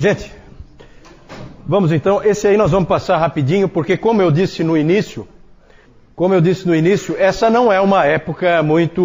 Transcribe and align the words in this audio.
Gente, 0.00 0.32
vamos 1.66 1.90
então. 1.90 2.22
Esse 2.22 2.46
aí 2.46 2.56
nós 2.56 2.70
vamos 2.70 2.88
passar 2.88 3.18
rapidinho, 3.18 3.68
porque 3.68 3.96
como 3.96 4.22
eu 4.22 4.30
disse 4.30 4.62
no 4.62 4.76
início, 4.76 5.26
como 6.14 6.32
eu 6.32 6.40
disse 6.40 6.68
no 6.68 6.74
início, 6.74 7.16
essa 7.18 7.50
não 7.50 7.72
é 7.72 7.80
uma 7.80 8.04
época 8.04 8.62
muito 8.62 9.02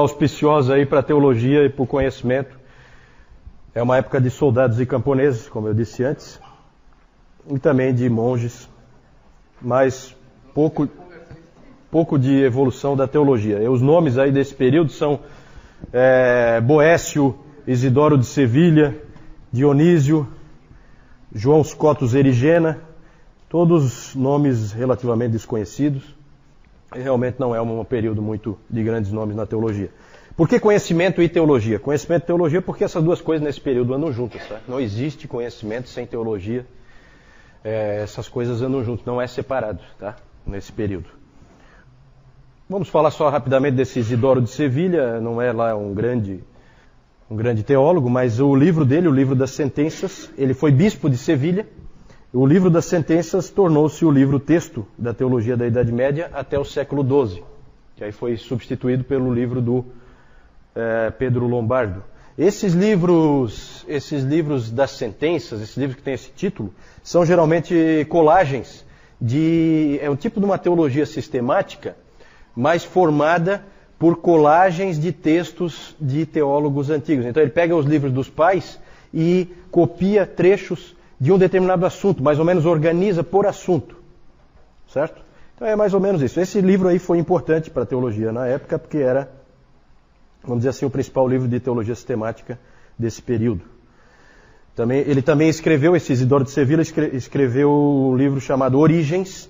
auspiciosa 0.00 0.74
aí 0.74 0.84
para 0.84 0.98
a 0.98 1.02
teologia 1.02 1.64
e 1.64 1.68
para 1.68 1.84
o 1.84 1.86
conhecimento. 1.86 2.58
É 3.72 3.80
uma 3.80 3.98
época 3.98 4.20
de 4.20 4.30
soldados 4.30 4.80
e 4.80 4.84
camponeses, 4.84 5.48
como 5.48 5.68
eu 5.68 5.74
disse 5.74 6.02
antes, 6.02 6.40
e 7.48 7.56
também 7.60 7.94
de 7.94 8.10
monges, 8.10 8.68
mas 9.60 10.12
pouco, 10.52 10.88
pouco 11.88 12.18
de 12.18 12.42
evolução 12.42 12.96
da 12.96 13.06
teologia. 13.06 13.62
E 13.62 13.68
os 13.68 13.80
nomes 13.80 14.18
aí 14.18 14.32
desse 14.32 14.56
período 14.56 14.90
são 14.90 15.20
é, 15.92 16.60
Boécio, 16.60 17.38
Isidoro 17.64 18.18
de 18.18 18.26
Sevilha, 18.26 19.00
Dionísio, 19.52 20.26
João 21.32 21.62
Scotus 21.62 22.14
Erigena, 22.14 22.80
todos 23.48 24.14
nomes 24.14 24.72
relativamente 24.72 25.32
desconhecidos 25.32 26.14
realmente 26.94 27.38
não 27.38 27.54
é 27.54 27.60
um 27.60 27.84
período 27.84 28.20
muito 28.20 28.58
de 28.68 28.82
grandes 28.82 29.10
nomes 29.12 29.34
na 29.36 29.46
teologia. 29.46 29.90
Por 30.36 30.48
que 30.48 30.58
conhecimento 30.58 31.22
e 31.22 31.28
teologia? 31.28 31.78
Conhecimento 31.78 32.24
e 32.24 32.26
teologia 32.26 32.62
porque 32.62 32.84
essas 32.84 33.02
duas 33.02 33.20
coisas 33.20 33.44
nesse 33.44 33.60
período 33.60 33.94
andam 33.94 34.12
juntas. 34.12 34.46
Tá? 34.46 34.60
Não 34.66 34.80
existe 34.80 35.28
conhecimento 35.28 35.88
sem 35.88 36.06
teologia. 36.06 36.66
É, 37.64 38.00
essas 38.02 38.28
coisas 38.28 38.60
andam 38.60 38.82
juntas, 38.82 39.04
não 39.06 39.20
é 39.20 39.26
separado 39.26 39.80
tá? 39.98 40.16
nesse 40.46 40.72
período. 40.72 41.08
Vamos 42.68 42.88
falar 42.88 43.10
só 43.10 43.28
rapidamente 43.28 43.76
desse 43.76 43.98
Isidoro 43.98 44.40
de 44.40 44.50
Sevilha, 44.50 45.20
não 45.20 45.40
é 45.40 45.52
lá 45.52 45.76
um 45.76 45.92
grande, 45.92 46.42
um 47.32 47.36
grande 47.36 47.62
teólogo, 47.62 48.10
mas 48.10 48.40
o 48.40 48.54
livro 48.54 48.84
dele, 48.84 49.08
o 49.08 49.10
livro 49.10 49.34
das 49.34 49.52
sentenças, 49.52 50.30
ele 50.36 50.52
foi 50.52 50.70
bispo 50.70 51.08
de 51.08 51.16
Sevilha, 51.16 51.66
o 52.30 52.44
livro 52.44 52.68
das 52.68 52.84
sentenças 52.84 53.48
tornou-se 53.48 54.04
o 54.04 54.10
livro 54.10 54.38
texto 54.38 54.86
da 54.98 55.14
teologia 55.14 55.56
da 55.56 55.66
Idade 55.66 55.90
Média 55.90 56.30
até 56.34 56.58
o 56.58 56.64
século 56.64 57.02
XII, 57.02 57.42
que 57.96 58.04
aí 58.04 58.12
foi 58.12 58.36
substituído 58.36 59.02
pelo 59.02 59.32
livro 59.32 59.62
do 59.62 59.82
é, 60.74 61.10
Pedro 61.10 61.46
Lombardo. 61.46 62.04
Esses 62.36 62.74
livros, 62.74 63.82
esses 63.88 64.22
livros 64.24 64.70
das 64.70 64.90
sentenças, 64.90 65.62
esses 65.62 65.76
livros 65.78 65.96
que 65.96 66.02
têm 66.02 66.12
esse 66.12 66.30
título, 66.32 66.70
são 67.02 67.24
geralmente 67.24 68.06
colagens 68.10 68.84
de 69.18 69.98
é 70.02 70.10
um 70.10 70.16
tipo 70.16 70.38
de 70.38 70.44
uma 70.44 70.58
teologia 70.58 71.06
sistemática, 71.06 71.96
mas 72.54 72.84
formada 72.84 73.64
por 74.02 74.16
colagens 74.16 74.98
de 74.98 75.12
textos 75.12 75.94
de 76.00 76.26
teólogos 76.26 76.90
antigos. 76.90 77.24
Então 77.24 77.40
ele 77.40 77.52
pega 77.52 77.76
os 77.76 77.86
livros 77.86 78.12
dos 78.12 78.28
pais 78.28 78.76
e 79.14 79.46
copia 79.70 80.26
trechos 80.26 80.96
de 81.20 81.30
um 81.30 81.38
determinado 81.38 81.86
assunto, 81.86 82.20
mais 82.20 82.40
ou 82.40 82.44
menos 82.44 82.66
organiza 82.66 83.22
por 83.22 83.46
assunto. 83.46 83.94
Certo? 84.88 85.22
Então 85.54 85.68
é 85.68 85.76
mais 85.76 85.94
ou 85.94 86.00
menos 86.00 86.20
isso. 86.20 86.40
Esse 86.40 86.60
livro 86.60 86.88
aí 86.88 86.98
foi 86.98 87.18
importante 87.18 87.70
para 87.70 87.84
a 87.84 87.86
teologia 87.86 88.32
na 88.32 88.44
época, 88.44 88.76
porque 88.76 88.98
era, 88.98 89.30
vamos 90.42 90.58
dizer 90.58 90.70
assim, 90.70 90.84
o 90.84 90.90
principal 90.90 91.28
livro 91.28 91.46
de 91.46 91.60
teologia 91.60 91.94
sistemática 91.94 92.58
desse 92.98 93.22
período. 93.22 93.62
Também, 94.74 94.98
ele 94.98 95.22
também 95.22 95.48
escreveu, 95.48 95.94
esse 95.94 96.12
Isidoro 96.12 96.42
de 96.42 96.50
Sevilla 96.50 96.82
escreveu 96.82 97.70
um 97.70 98.16
livro 98.16 98.40
chamado 98.40 98.80
Origens, 98.80 99.48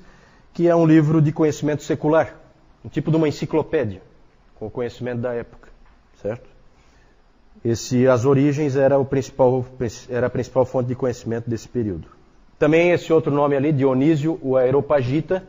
que 0.52 0.68
é 0.68 0.76
um 0.76 0.84
livro 0.84 1.22
de 1.22 1.32
conhecimento 1.32 1.82
secular, 1.82 2.38
um 2.84 2.90
tipo 2.90 3.10
de 3.10 3.16
uma 3.16 3.26
enciclopédia, 3.26 4.02
com 4.62 4.66
o 4.68 4.70
conhecimento 4.70 5.20
da 5.20 5.34
época, 5.34 5.68
certo? 6.22 6.48
Esse, 7.64 8.06
as 8.06 8.24
origens 8.24 8.76
era, 8.76 8.96
o 8.96 9.04
principal, 9.04 9.66
era 10.08 10.28
a 10.28 10.30
principal 10.30 10.64
fonte 10.64 10.86
de 10.86 10.94
conhecimento 10.94 11.50
desse 11.50 11.68
período. 11.68 12.06
Também 12.60 12.92
esse 12.92 13.12
outro 13.12 13.32
nome 13.32 13.56
ali, 13.56 13.72
Dionísio, 13.72 14.38
o 14.40 14.56
Areopagita, 14.56 15.42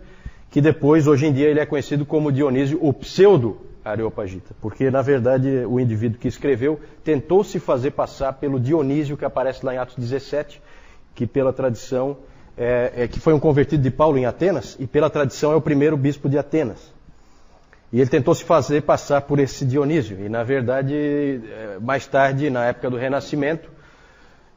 que 0.50 0.60
depois, 0.60 1.06
hoje 1.06 1.28
em 1.28 1.34
dia, 1.34 1.48
ele 1.48 1.60
é 1.60 1.66
conhecido 1.66 2.08
como 2.08 2.32
Dionísio, 2.32 2.80
o 2.82 2.92
pseudo-Areopagita, 2.92 4.56
porque, 4.60 4.90
na 4.90 5.04
verdade, 5.04 5.64
o 5.68 5.80
indivíduo 5.80 6.18
que 6.18 6.28
escreveu 6.28 6.80
tentou 7.04 7.44
se 7.44 7.60
fazer 7.60 7.92
passar 7.92 8.34
pelo 8.34 8.60
Dionísio, 8.60 9.16
que 9.16 9.26
aparece 9.26 9.64
lá 9.64 9.76
em 9.76 9.78
Atos 9.78 9.96
17, 9.96 10.60
que 11.14 11.28
pela 11.28 11.54
tradição, 11.54 12.18
é, 12.58 12.92
é, 12.96 13.08
que 13.08 13.20
foi 13.20 13.36
um 13.36 13.40
convertido 13.40 13.84
de 13.84 13.92
Paulo 13.92 14.18
em 14.18 14.26
Atenas, 14.26 14.76
e 14.80 14.88
pela 14.88 15.08
tradição 15.08 15.52
é 15.52 15.56
o 15.56 15.62
primeiro 15.62 15.96
bispo 15.96 16.28
de 16.28 16.40
Atenas. 16.40 16.93
E 17.94 18.02
ele 18.02 18.10
tentou 18.10 18.34
se 18.34 18.44
fazer 18.44 18.82
passar 18.82 19.22
por 19.22 19.38
esse 19.38 19.64
Dionísio. 19.64 20.20
E, 20.20 20.28
na 20.28 20.44
verdade, 20.44 20.96
é, 20.96 21.78
mais 21.80 22.08
tarde, 22.08 22.50
na 22.50 22.66
época 22.66 22.90
do 22.90 22.98
Renascimento, 22.98 23.70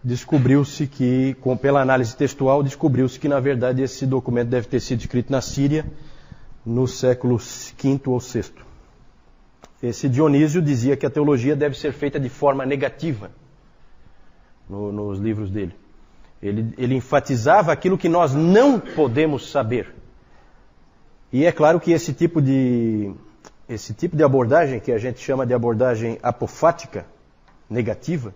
descobriu-se 0.03 0.87
que, 0.87 1.35
com, 1.43 1.55
pela 1.55 1.83
análise 1.83 2.17
textual, 2.17 2.63
descobriu-se 2.63 3.21
que, 3.21 3.29
na 3.29 3.39
verdade, 3.39 3.83
esse 3.83 4.07
documento 4.07 4.49
deve 4.49 4.67
ter 4.67 4.81
sido 4.81 5.01
escrito 5.01 5.31
na 5.31 5.43
Síria 5.43 5.85
no 6.65 6.89
século 6.89 7.37
V 7.37 8.01
ou 8.07 8.19
VI. 8.19 8.45
Esse 9.83 10.09
Dionísio 10.09 10.63
dizia 10.63 10.97
que 10.97 11.05
a 11.05 11.11
teologia 11.11 11.55
deve 11.55 11.77
ser 11.77 11.93
feita 11.93 12.19
de 12.19 12.31
forma 12.31 12.65
negativa 12.65 13.31
no, 14.67 14.91
nos 14.91 15.19
livros 15.19 15.51
dele. 15.51 15.75
Ele, 16.43 16.73
ele 16.79 16.95
enfatizava 16.95 17.71
aquilo 17.71 17.99
que 17.99 18.09
nós 18.09 18.33
não 18.33 18.81
podemos 18.81 19.51
saber. 19.51 19.95
E 21.33 21.45
é 21.45 21.53
claro 21.53 21.81
que 21.81 21.93
esse 21.93 22.13
tipo 22.13 22.41
de 22.41 23.13
esse 23.69 23.93
tipo 23.93 24.17
de 24.17 24.23
abordagem, 24.23 24.79
que 24.79 24.93
a 24.93 24.99
gente 24.99 25.19
chama 25.19 25.45
de 25.45 25.53
abordagem 25.53 26.19
apofática, 26.23 27.05
negativa, 27.69 28.33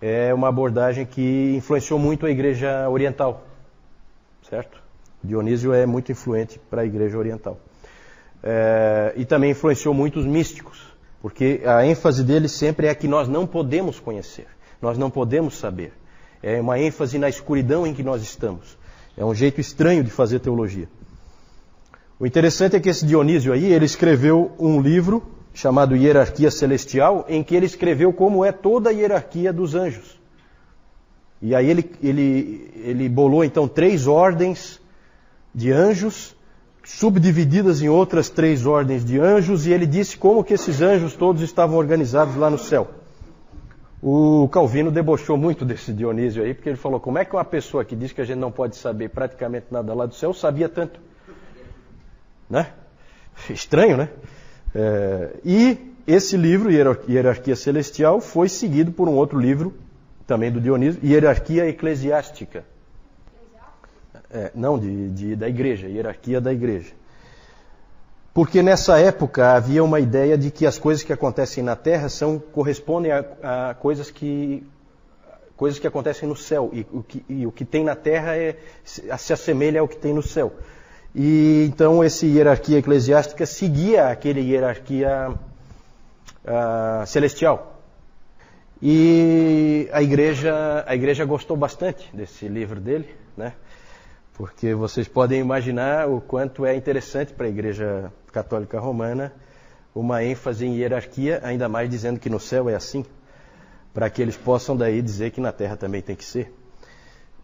é 0.00 0.32
uma 0.32 0.48
abordagem 0.48 1.04
que 1.04 1.54
influenciou 1.56 1.98
muito 1.98 2.24
a 2.24 2.30
igreja 2.30 2.88
oriental, 2.88 3.46
certo? 4.48 4.80
Dionísio 5.22 5.72
é 5.72 5.84
muito 5.84 6.12
influente 6.12 6.58
para 6.70 6.82
a 6.82 6.84
igreja 6.84 7.18
oriental. 7.18 7.58
É, 8.42 9.12
e 9.16 9.24
também 9.24 9.50
influenciou 9.50 9.92
muito 9.92 10.20
os 10.20 10.24
místicos, 10.24 10.96
porque 11.20 11.60
a 11.66 11.84
ênfase 11.84 12.22
dele 12.22 12.48
sempre 12.48 12.86
é 12.86 12.94
que 12.94 13.08
nós 13.08 13.28
não 13.28 13.46
podemos 13.46 13.98
conhecer, 13.98 14.46
nós 14.80 14.96
não 14.96 15.10
podemos 15.10 15.58
saber. 15.58 15.92
É 16.42 16.60
uma 16.60 16.78
ênfase 16.78 17.18
na 17.18 17.28
escuridão 17.28 17.86
em 17.86 17.92
que 17.92 18.02
nós 18.02 18.22
estamos. 18.22 18.78
É 19.16 19.24
um 19.24 19.34
jeito 19.34 19.60
estranho 19.60 20.04
de 20.04 20.10
fazer 20.10 20.38
teologia. 20.38 20.88
O 22.20 22.26
interessante 22.26 22.74
é 22.74 22.80
que 22.80 22.88
esse 22.88 23.06
Dionísio 23.06 23.52
aí, 23.52 23.72
ele 23.72 23.84
escreveu 23.84 24.50
um 24.58 24.80
livro 24.80 25.22
chamado 25.54 25.94
Hierarquia 25.94 26.50
Celestial, 26.50 27.24
em 27.28 27.44
que 27.44 27.54
ele 27.54 27.66
escreveu 27.66 28.12
como 28.12 28.44
é 28.44 28.50
toda 28.50 28.90
a 28.90 28.92
hierarquia 28.92 29.52
dos 29.52 29.74
anjos. 29.74 30.18
E 31.40 31.54
aí 31.54 31.70
ele, 31.70 31.90
ele, 32.02 32.72
ele 32.76 33.08
bolou 33.08 33.44
então 33.44 33.68
três 33.68 34.08
ordens 34.08 34.80
de 35.54 35.70
anjos, 35.70 36.36
subdivididas 36.84 37.82
em 37.82 37.88
outras 37.88 38.28
três 38.28 38.66
ordens 38.66 39.04
de 39.04 39.20
anjos, 39.20 39.66
e 39.66 39.72
ele 39.72 39.86
disse 39.86 40.16
como 40.16 40.42
que 40.42 40.54
esses 40.54 40.80
anjos 40.80 41.14
todos 41.14 41.42
estavam 41.42 41.76
organizados 41.76 42.34
lá 42.34 42.50
no 42.50 42.58
céu. 42.58 42.88
O 44.02 44.48
Calvino 44.48 44.90
debochou 44.90 45.36
muito 45.36 45.64
desse 45.64 45.92
Dionísio 45.92 46.42
aí, 46.42 46.54
porque 46.54 46.68
ele 46.68 46.76
falou: 46.76 46.98
como 46.98 47.18
é 47.18 47.24
que 47.24 47.34
uma 47.34 47.44
pessoa 47.44 47.84
que 47.84 47.96
diz 47.96 48.12
que 48.12 48.20
a 48.20 48.24
gente 48.24 48.38
não 48.38 48.50
pode 48.50 48.76
saber 48.76 49.10
praticamente 49.10 49.66
nada 49.70 49.92
lá 49.94 50.06
do 50.06 50.14
céu 50.14 50.32
sabia 50.32 50.68
tanto? 50.68 51.00
Né? 52.48 52.72
Estranho, 53.50 53.96
né? 53.96 54.08
É, 54.74 55.36
e 55.44 55.94
esse 56.06 56.36
livro, 56.36 56.70
Hierarquia 56.70 57.54
Celestial, 57.54 58.20
foi 58.20 58.48
seguido 58.48 58.92
por 58.92 59.08
um 59.08 59.14
outro 59.14 59.38
livro, 59.38 59.74
também 60.26 60.50
do 60.50 60.60
Dionísio, 60.60 61.00
Hierarquia 61.04 61.68
Eclesiástica. 61.68 62.64
É, 64.30 64.50
não, 64.54 64.78
de, 64.78 65.08
de, 65.10 65.36
da 65.36 65.48
igreja, 65.48 65.86
Hierarquia 65.86 66.40
da 66.40 66.52
igreja. 66.52 66.92
Porque 68.34 68.62
nessa 68.62 68.98
época 69.00 69.52
havia 69.52 69.82
uma 69.82 69.98
ideia 69.98 70.38
de 70.38 70.50
que 70.50 70.64
as 70.64 70.78
coisas 70.78 71.02
que 71.02 71.12
acontecem 71.12 71.62
na 71.62 71.74
Terra 71.74 72.08
são, 72.08 72.38
correspondem 72.38 73.10
a, 73.10 73.24
a 73.70 73.74
coisas 73.74 74.10
que 74.10 74.66
coisas 75.56 75.80
que 75.80 75.88
acontecem 75.88 76.28
no 76.28 76.36
céu 76.36 76.70
e 76.72 76.86
o 76.92 77.02
que, 77.02 77.24
e 77.28 77.44
o 77.44 77.50
que 77.50 77.64
tem 77.64 77.82
na 77.82 77.96
Terra 77.96 78.36
é, 78.36 78.56
se 78.84 79.32
assemelha 79.32 79.80
ao 79.80 79.88
que 79.88 79.96
tem 79.96 80.14
no 80.14 80.22
céu. 80.22 80.52
E 81.14 81.64
então 81.68 82.02
essa 82.02 82.26
hierarquia 82.26 82.78
eclesiástica 82.78 83.46
seguia 83.46 84.08
aquele 84.08 84.40
hierarquia 84.40 85.30
uh, 85.30 87.06
celestial. 87.06 87.80
E 88.80 89.88
a 89.92 90.02
igreja, 90.02 90.84
a 90.86 90.94
igreja 90.94 91.24
gostou 91.24 91.56
bastante 91.56 92.08
desse 92.14 92.46
livro 92.46 92.80
dele, 92.80 93.08
né? 93.36 93.54
Porque 94.34 94.72
vocês 94.74 95.08
podem 95.08 95.40
imaginar 95.40 96.08
o 96.08 96.20
quanto 96.20 96.64
é 96.64 96.76
interessante 96.76 97.32
para 97.32 97.46
a 97.46 97.48
igreja 97.48 98.12
católica 98.32 98.78
romana 98.78 99.32
uma 99.94 100.22
ênfase 100.22 100.64
em 100.64 100.76
hierarquia, 100.76 101.40
ainda 101.42 101.68
mais 101.68 101.90
dizendo 101.90 102.20
que 102.20 102.30
no 102.30 102.38
céu 102.38 102.68
é 102.68 102.74
assim, 102.74 103.04
para 103.92 104.08
que 104.08 104.22
eles 104.22 104.36
possam 104.36 104.76
daí 104.76 105.02
dizer 105.02 105.32
que 105.32 105.40
na 105.40 105.50
terra 105.50 105.76
também 105.76 106.00
tem 106.00 106.14
que 106.14 106.24
ser. 106.24 106.52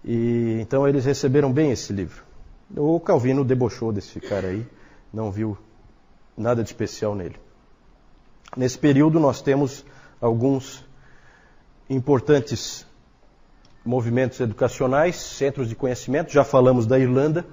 E 0.04 0.58
então 0.60 0.86
eles 0.86 1.04
receberam 1.04 1.52
bem 1.52 1.72
esse 1.72 1.92
livro. 1.92 2.23
O 2.76 2.98
Calvino 3.00 3.44
debochou 3.44 3.92
desse 3.92 4.20
cara 4.20 4.48
aí, 4.48 4.66
não 5.12 5.30
viu 5.30 5.56
nada 6.36 6.62
de 6.62 6.68
especial 6.68 7.14
nele. 7.14 7.36
Nesse 8.56 8.78
período 8.78 9.18
nós 9.18 9.42
temos 9.42 9.84
alguns 10.20 10.84
importantes 11.88 12.86
movimentos 13.84 14.40
educacionais, 14.40 15.16
centros 15.16 15.68
de 15.68 15.74
conhecimento. 15.74 16.32
Já 16.32 16.44
falamos 16.44 16.86
da 16.86 16.98
Irlanda 16.98 17.44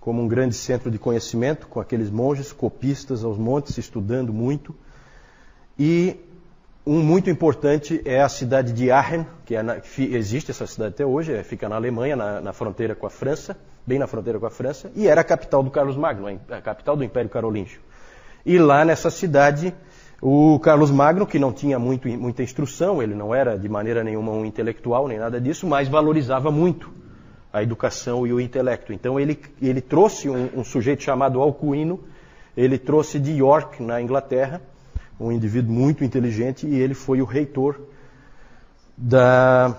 como 0.00 0.22
um 0.22 0.28
grande 0.28 0.54
centro 0.54 0.90
de 0.90 0.98
conhecimento, 0.98 1.66
com 1.66 1.80
aqueles 1.80 2.08
monges 2.08 2.52
copistas 2.52 3.24
aos 3.24 3.36
montes, 3.36 3.76
estudando 3.76 4.32
muito. 4.32 4.74
E 5.78 6.16
um 6.86 7.02
muito 7.02 7.28
importante 7.28 8.00
é 8.04 8.22
a 8.22 8.28
cidade 8.28 8.72
de 8.72 8.90
Aachen, 8.90 9.26
que, 9.44 9.54
é 9.54 9.62
na, 9.62 9.80
que 9.80 10.14
existe 10.14 10.50
essa 10.50 10.66
cidade 10.66 10.94
até 10.94 11.04
hoje, 11.04 11.34
é, 11.34 11.42
fica 11.42 11.68
na 11.68 11.76
Alemanha, 11.76 12.16
na, 12.16 12.40
na, 12.40 12.52
fronteira 12.54 12.94
com 12.94 13.06
a 13.06 13.10
França, 13.10 13.58
bem 13.88 13.98
na 13.98 14.06
fronteira 14.06 14.38
com 14.38 14.44
a 14.44 14.50
França, 14.50 14.92
e 14.94 15.08
era 15.08 15.22
a 15.22 15.24
capital 15.24 15.62
do 15.62 15.70
Carlos 15.70 15.96
Magno, 15.96 16.28
a 16.50 16.60
capital 16.60 16.94
do 16.94 17.02
Império 17.02 17.30
Carolíngio. 17.30 17.80
E 18.44 18.58
lá 18.58 18.84
nessa 18.84 19.10
cidade, 19.10 19.74
o 20.20 20.58
Carlos 20.60 20.90
Magno, 20.90 21.26
que 21.26 21.38
não 21.38 21.52
tinha 21.52 21.78
muito, 21.78 22.06
muita 22.06 22.42
instrução, 22.42 23.02
ele 23.02 23.14
não 23.14 23.34
era 23.34 23.58
de 23.58 23.68
maneira 23.68 24.04
nenhuma 24.04 24.30
um 24.30 24.44
intelectual 24.44 25.08
nem 25.08 25.18
nada 25.18 25.40
disso, 25.40 25.66
mas 25.66 25.88
valorizava 25.88 26.50
muito 26.50 26.90
a 27.50 27.62
educação 27.62 28.26
e 28.26 28.32
o 28.32 28.38
intelecto. 28.38 28.92
Então 28.92 29.18
ele, 29.18 29.40
ele 29.60 29.80
trouxe 29.80 30.28
um, 30.28 30.50
um 30.54 30.64
sujeito 30.64 31.02
chamado 31.02 31.40
Alcuino, 31.40 31.98
ele 32.54 32.76
trouxe 32.76 33.18
de 33.18 33.32
York, 33.32 33.82
na 33.82 34.02
Inglaterra, 34.02 34.60
um 35.18 35.32
indivíduo 35.32 35.72
muito 35.72 36.04
inteligente, 36.04 36.66
e 36.66 36.78
ele 36.78 36.92
foi 36.94 37.22
o 37.22 37.24
reitor 37.24 37.80
da 38.96 39.74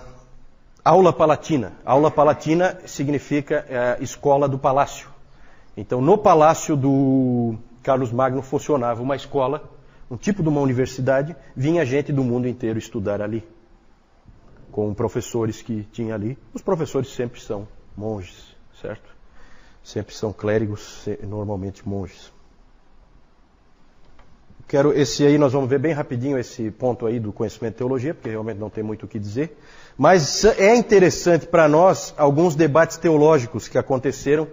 Aula 0.84 1.12
Palatina. 1.12 1.72
Aula 1.84 2.10
Palatina 2.10 2.78
significa 2.86 3.66
é, 3.68 3.98
escola 4.02 4.48
do 4.48 4.58
palácio. 4.58 5.08
Então, 5.76 6.00
no 6.00 6.16
palácio 6.16 6.76
do 6.76 7.54
Carlos 7.82 8.10
Magno 8.10 8.42
funcionava 8.42 9.02
uma 9.02 9.14
escola, 9.14 9.70
um 10.10 10.16
tipo 10.16 10.42
de 10.42 10.48
uma 10.48 10.60
universidade, 10.60 11.36
vinha 11.54 11.84
gente 11.84 12.12
do 12.12 12.24
mundo 12.24 12.48
inteiro 12.48 12.78
estudar 12.78 13.22
ali, 13.22 13.46
com 14.72 14.92
professores 14.94 15.62
que 15.62 15.84
tinha 15.92 16.14
ali. 16.14 16.36
Os 16.52 16.62
professores 16.62 17.08
sempre 17.14 17.40
são 17.40 17.68
monges, 17.96 18.56
certo? 18.80 19.08
Sempre 19.82 20.14
são 20.14 20.32
clérigos, 20.32 21.06
normalmente 21.22 21.86
monges. 21.88 22.32
Quero 24.66 24.92
esse 24.92 25.26
aí 25.26 25.36
nós 25.36 25.52
vamos 25.52 25.68
ver 25.68 25.80
bem 25.80 25.92
rapidinho 25.92 26.38
esse 26.38 26.70
ponto 26.70 27.04
aí 27.04 27.18
do 27.18 27.32
conhecimento 27.32 27.72
de 27.72 27.78
teologia, 27.78 28.14
porque 28.14 28.30
realmente 28.30 28.58
não 28.58 28.70
tem 28.70 28.84
muito 28.84 29.04
o 29.04 29.08
que 29.08 29.18
dizer. 29.18 29.58
Mas 30.00 30.46
é 30.46 30.74
interessante 30.74 31.44
para 31.44 31.68
nós 31.68 32.14
alguns 32.16 32.54
debates 32.54 32.96
teológicos 32.96 33.68
que 33.68 33.76
aconteceram, 33.76 34.48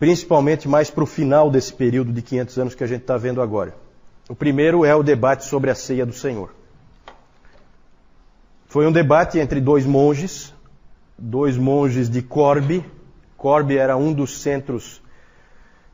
principalmente 0.00 0.66
mais 0.66 0.90
para 0.90 1.04
o 1.04 1.06
final 1.06 1.48
desse 1.48 1.72
período 1.72 2.12
de 2.12 2.20
500 2.20 2.58
anos 2.58 2.74
que 2.74 2.82
a 2.82 2.86
gente 2.88 3.02
está 3.02 3.16
vendo 3.16 3.40
agora. 3.40 3.76
O 4.28 4.34
primeiro 4.34 4.84
é 4.84 4.92
o 4.96 5.02
debate 5.04 5.44
sobre 5.44 5.70
a 5.70 5.76
ceia 5.76 6.04
do 6.04 6.12
Senhor. 6.12 6.52
Foi 8.66 8.84
um 8.84 8.90
debate 8.90 9.38
entre 9.38 9.60
dois 9.60 9.86
monges, 9.86 10.52
dois 11.16 11.56
monges 11.56 12.10
de 12.10 12.20
Corbe. 12.20 12.84
Corbe 13.36 13.76
era 13.76 13.96
um 13.96 14.12
dos 14.12 14.42
centros 14.42 15.00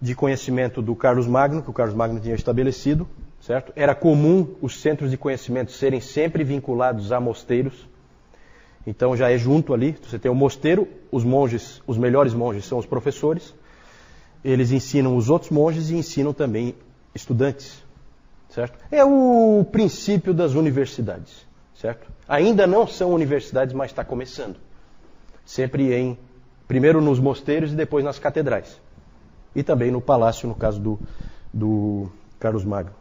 de 0.00 0.14
conhecimento 0.14 0.80
do 0.80 0.96
Carlos 0.96 1.26
Magno, 1.26 1.60
que 1.60 1.68
o 1.68 1.74
Carlos 1.74 1.94
Magno 1.94 2.18
tinha 2.18 2.34
estabelecido 2.34 3.06
certo? 3.44 3.74
Era 3.76 3.94
comum 3.94 4.54
os 4.62 4.80
centros 4.80 5.10
de 5.10 5.18
conhecimento 5.18 5.70
serem 5.70 6.00
sempre 6.00 6.42
vinculados 6.42 7.12
a 7.12 7.20
mosteiros. 7.20 7.86
Então 8.86 9.16
já 9.16 9.30
é 9.30 9.38
junto 9.38 9.72
ali, 9.72 9.96
você 10.02 10.18
tem 10.18 10.30
o 10.30 10.34
mosteiro, 10.34 10.86
os 11.10 11.24
monges, 11.24 11.80
os 11.86 11.96
melhores 11.96 12.34
monges 12.34 12.66
são 12.66 12.78
os 12.78 12.86
professores. 12.86 13.54
Eles 14.44 14.72
ensinam 14.72 15.16
os 15.16 15.30
outros 15.30 15.50
monges 15.50 15.88
e 15.88 15.96
ensinam 15.96 16.34
também 16.34 16.74
estudantes, 17.14 17.82
certo? 18.50 18.78
É 18.90 19.02
o 19.04 19.64
princípio 19.72 20.34
das 20.34 20.52
universidades, 20.52 21.46
certo? 21.74 22.06
Ainda 22.28 22.66
não 22.66 22.86
são 22.86 23.12
universidades, 23.12 23.74
mas 23.74 23.90
está 23.90 24.04
começando. 24.04 24.56
Sempre 25.46 25.94
em 25.94 26.18
primeiro 26.68 27.00
nos 27.00 27.18
mosteiros 27.18 27.72
e 27.72 27.76
depois 27.76 28.04
nas 28.04 28.18
catedrais. 28.18 28.80
E 29.54 29.62
também 29.62 29.90
no 29.90 30.00
palácio, 30.00 30.48
no 30.48 30.54
caso 30.54 30.80
do, 30.80 30.98
do 31.52 32.10
Carlos 32.38 32.64
Magno. 32.64 32.92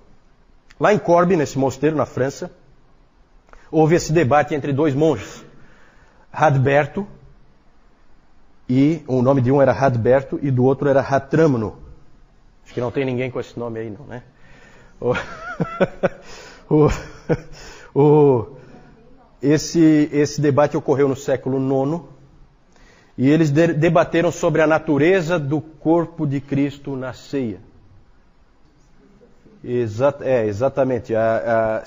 Lá 0.80 0.94
em 0.94 1.00
Corbe, 1.00 1.36
nesse 1.36 1.58
mosteiro 1.58 1.96
na 1.96 2.06
França, 2.06 2.52
houve 3.72 3.96
esse 3.96 4.14
debate 4.14 4.54
entre 4.54 4.72
dois 4.72 4.94
monges, 4.94 5.43
Radberto, 6.34 7.06
e 8.68 9.04
o 9.08 9.22
nome 9.22 9.40
de 9.40 9.52
um 9.52 9.62
era 9.62 9.72
Radberto 9.72 10.40
e 10.42 10.50
do 10.50 10.64
outro 10.64 10.90
era 10.90 11.00
Ratramno. 11.00 11.76
Acho 12.66 12.74
que 12.74 12.82
não 12.82 12.90
tem 12.90 13.06
ninguém 13.06 13.30
com 13.30 13.40
esse 13.40 13.58
nome 13.60 13.80
aí, 13.80 13.90
não, 13.92 14.06
né? 14.08 14.24
O, 15.00 15.14
o, 16.74 16.90
o, 17.94 18.48
esse, 19.42 20.10
esse 20.12 20.42
debate 20.42 20.76
ocorreu 20.76 21.08
no 21.08 21.16
século 21.16 21.60
IX 21.60 22.02
e 23.16 23.30
eles 23.30 23.52
de, 23.52 23.68
debateram 23.68 24.32
sobre 24.32 24.64
a 24.64 24.68
natureza 24.68 25.38
do 25.38 25.62
corpo 25.62 26.26
de 26.26 26.42
Cristo 26.42 26.96
na 26.96 27.14
ceia. 27.14 27.60
Exa 29.64 30.16
é, 30.22 30.48
exatamente. 30.48 31.14
A, 31.14 31.82
a, 31.82 31.84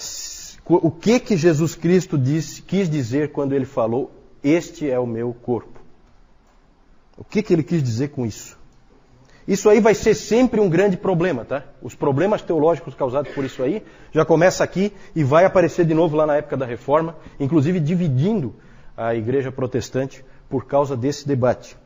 o 0.69 0.91
que 0.91 1.19
que 1.19 1.37
Jesus 1.37 1.75
Cristo 1.75 2.17
disse, 2.17 2.63
quis 2.63 2.89
dizer 2.89 3.33
quando 3.33 3.53
ele 3.55 3.67
falou, 3.67 4.16
este 4.43 4.91
é 4.91 4.99
o 4.99 5.07
meu 5.07 5.33
corpo? 5.33 5.81
O 7.17 7.25
que 7.25 7.43
que 7.43 7.53
ele 7.53 7.63
quis 7.63 7.83
dizer 7.83 8.09
com 8.09 8.27
isso? 8.27 8.59
Isso 9.47 9.69
aí 9.69 9.81
vai 9.81 9.95
ser 9.95 10.15
sempre 10.15 10.61
um 10.61 10.69
grande 10.69 10.97
problema, 10.97 11.45
tá? 11.45 11.65
Os 11.81 11.95
problemas 11.95 12.43
teológicos 12.43 12.95
causados 12.95 13.33
por 13.33 13.45
isso 13.45 13.63
aí 13.63 13.83
já 14.13 14.25
começa 14.25 14.65
aqui 14.65 14.93
e 15.15 15.23
vai 15.23 15.45
aparecer 15.45 15.87
de 15.87 15.95
novo 15.95 16.17
lá 16.17 16.27
na 16.27 16.37
época 16.37 16.57
da 16.57 16.67
Reforma, 16.67 17.17
inclusive 17.39 17.79
dividindo 17.79 18.55
a 18.97 19.15
igreja 19.15 19.53
protestante 19.53 20.25
por 20.49 20.67
causa 20.67 20.97
desse 20.97 21.27
debate. 21.27 21.77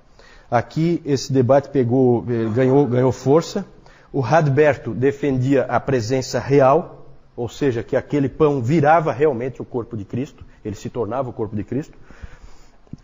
Aqui 0.51 1.03
esse 1.05 1.33
debate 1.33 1.69
pegou, 1.69 2.25
eh, 2.29 2.49
ganhou, 2.55 2.87
ganhou 2.87 3.13
força 3.13 3.65
o 4.13 4.21
Radberto 4.21 4.93
defendia 4.93 5.65
a 5.65 5.79
presença 5.79 6.41
real, 6.41 7.07
ou 7.37 7.49
seja, 7.49 7.83
que 7.83 7.97
aquele 7.97 8.29
pão 8.29 8.61
virava 8.61 9.13
realmente 9.13 9.63
o 9.63 9.65
corpo 9.65 9.97
de 9.97 10.05
Cristo, 10.05 10.45
ele 10.65 10.75
se 10.75 10.91
tornava 10.91 11.31
o 11.31 11.33
corpo 11.33 11.55
de 11.55 11.63
Cristo. 11.63 11.97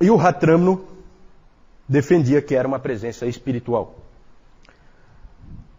E 0.00 0.10
o 0.10 0.16
Ratramno 0.16 0.84
defendia 1.88 2.42
que 2.42 2.54
era 2.54 2.66
uma 2.66 2.78
presença 2.78 3.26
espiritual. 3.26 3.94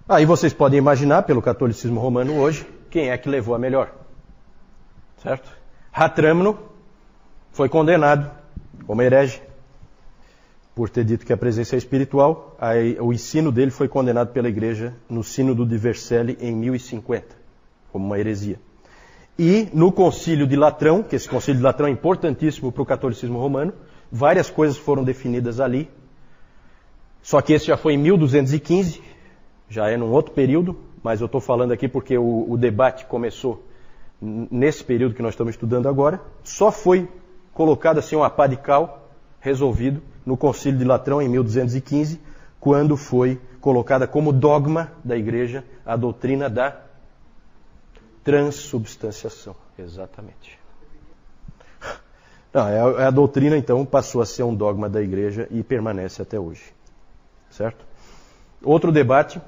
Aí 0.07 0.25
vocês 0.25 0.54
podem 0.54 0.80
imaginar, 0.80 1.24
pelo 1.24 1.42
catolicismo 1.42 2.00
romano 2.00 2.39
hoje, 2.39 2.65
quem 2.89 3.10
é 3.10 3.17
que 3.17 3.29
levou 3.29 3.53
a 3.53 3.60
melhor. 3.60 3.93
Certo? 5.22 5.51
Ratramno 5.91 6.58
foi 7.51 7.67
condenado 7.67 8.32
como 8.86 9.01
herege 9.01 9.41
por 10.77 10.89
ter 10.89 11.03
dito 11.03 11.25
que 11.25 11.34
a 11.34 11.38
presença 11.38 11.75
é 11.75 11.79
espiritual, 11.79 12.55
aí, 12.62 12.96
o 13.00 13.12
ensino 13.12 13.51
dele 13.51 13.72
foi 13.72 13.88
condenado 13.88 14.32
pela 14.32 14.48
igreja 14.48 14.93
no 15.10 15.24
Sínodo 15.24 15.65
de 15.65 15.75
Vercelli 15.75 16.38
em 16.39 16.55
1050, 16.55 17.36
como 17.91 18.05
uma 18.05 18.20
heresia. 18.20 18.60
E 19.39 19.67
no 19.74 19.91
concílio 19.91 20.46
de 20.46 20.55
Latrão, 20.55 21.01
que 21.01 21.15
esse 21.15 21.27
concílio 21.27 21.58
de 21.58 21.63
Latrão 21.63 21.88
é 21.88 21.91
importantíssimo 21.91 22.72
para 22.72 22.84
o 22.84 22.86
catolicismo 22.86 23.39
romano, 23.39 23.74
várias 24.12 24.50
coisas 24.50 24.78
foram 24.78 25.04
definidas 25.04 25.60
ali. 25.60 25.90
Só 27.22 27.42
que 27.42 27.54
esse 27.54 27.68
já 27.68 27.78
foi 27.78 27.94
em 27.94 27.98
1215, 27.98 29.02
já 29.70 29.90
é 29.90 29.98
num 29.98 30.12
outro 30.12 30.34
período, 30.34 30.78
mas 31.04 31.20
eu 31.20 31.26
estou 31.26 31.42
falando 31.42 31.72
aqui 31.72 31.88
porque 31.88 32.18
o, 32.18 32.46
o 32.50 32.58
debate 32.58 33.06
começou 33.06 33.64
nesse 34.22 34.84
período 34.84 35.14
que 35.14 35.22
nós 35.22 35.34
estamos 35.34 35.54
estudando 35.54 35.88
agora. 35.88 36.22
Só 36.44 36.72
foi 36.72 37.08
colocado 37.54 37.98
assim 37.98 38.16
uma 38.16 38.30
pá 38.30 38.48
de 38.48 38.58
cal, 38.58 39.10
resolvido, 39.40 40.02
no 40.26 40.38
Concílio 40.38 40.78
de 40.78 40.86
Latrão 40.86 41.22
em 41.22 41.30
1215, 41.30 42.20
quando 42.60 42.98
foi 42.98 43.40
colocada 43.62 44.08
como 44.08 44.32
dogma 44.32 44.92
da 45.04 45.18
igreja 45.18 45.64
a 45.86 45.96
doutrina 45.96 46.50
da 46.50 46.82
transubstanciação. 48.24 49.56
Exatamente. 49.78 50.60
Não, 52.54 52.68
é 52.68 52.80
a, 52.80 53.01
é 53.01 53.06
a 53.06 53.12
doutrina, 53.12 53.58
então, 53.58 53.86
passou 53.86 54.22
a 54.22 54.25
ser 54.25 54.44
um 54.44 54.56
dogma 54.56 54.89
da 54.89 55.01
igreja 55.01 55.48
e 55.51 55.63
permanece 55.63 56.22
até 56.22 56.39
hoje. 56.39 56.63
Certo? 57.51 57.86
Outro 58.63 58.92
debate, 58.92 59.42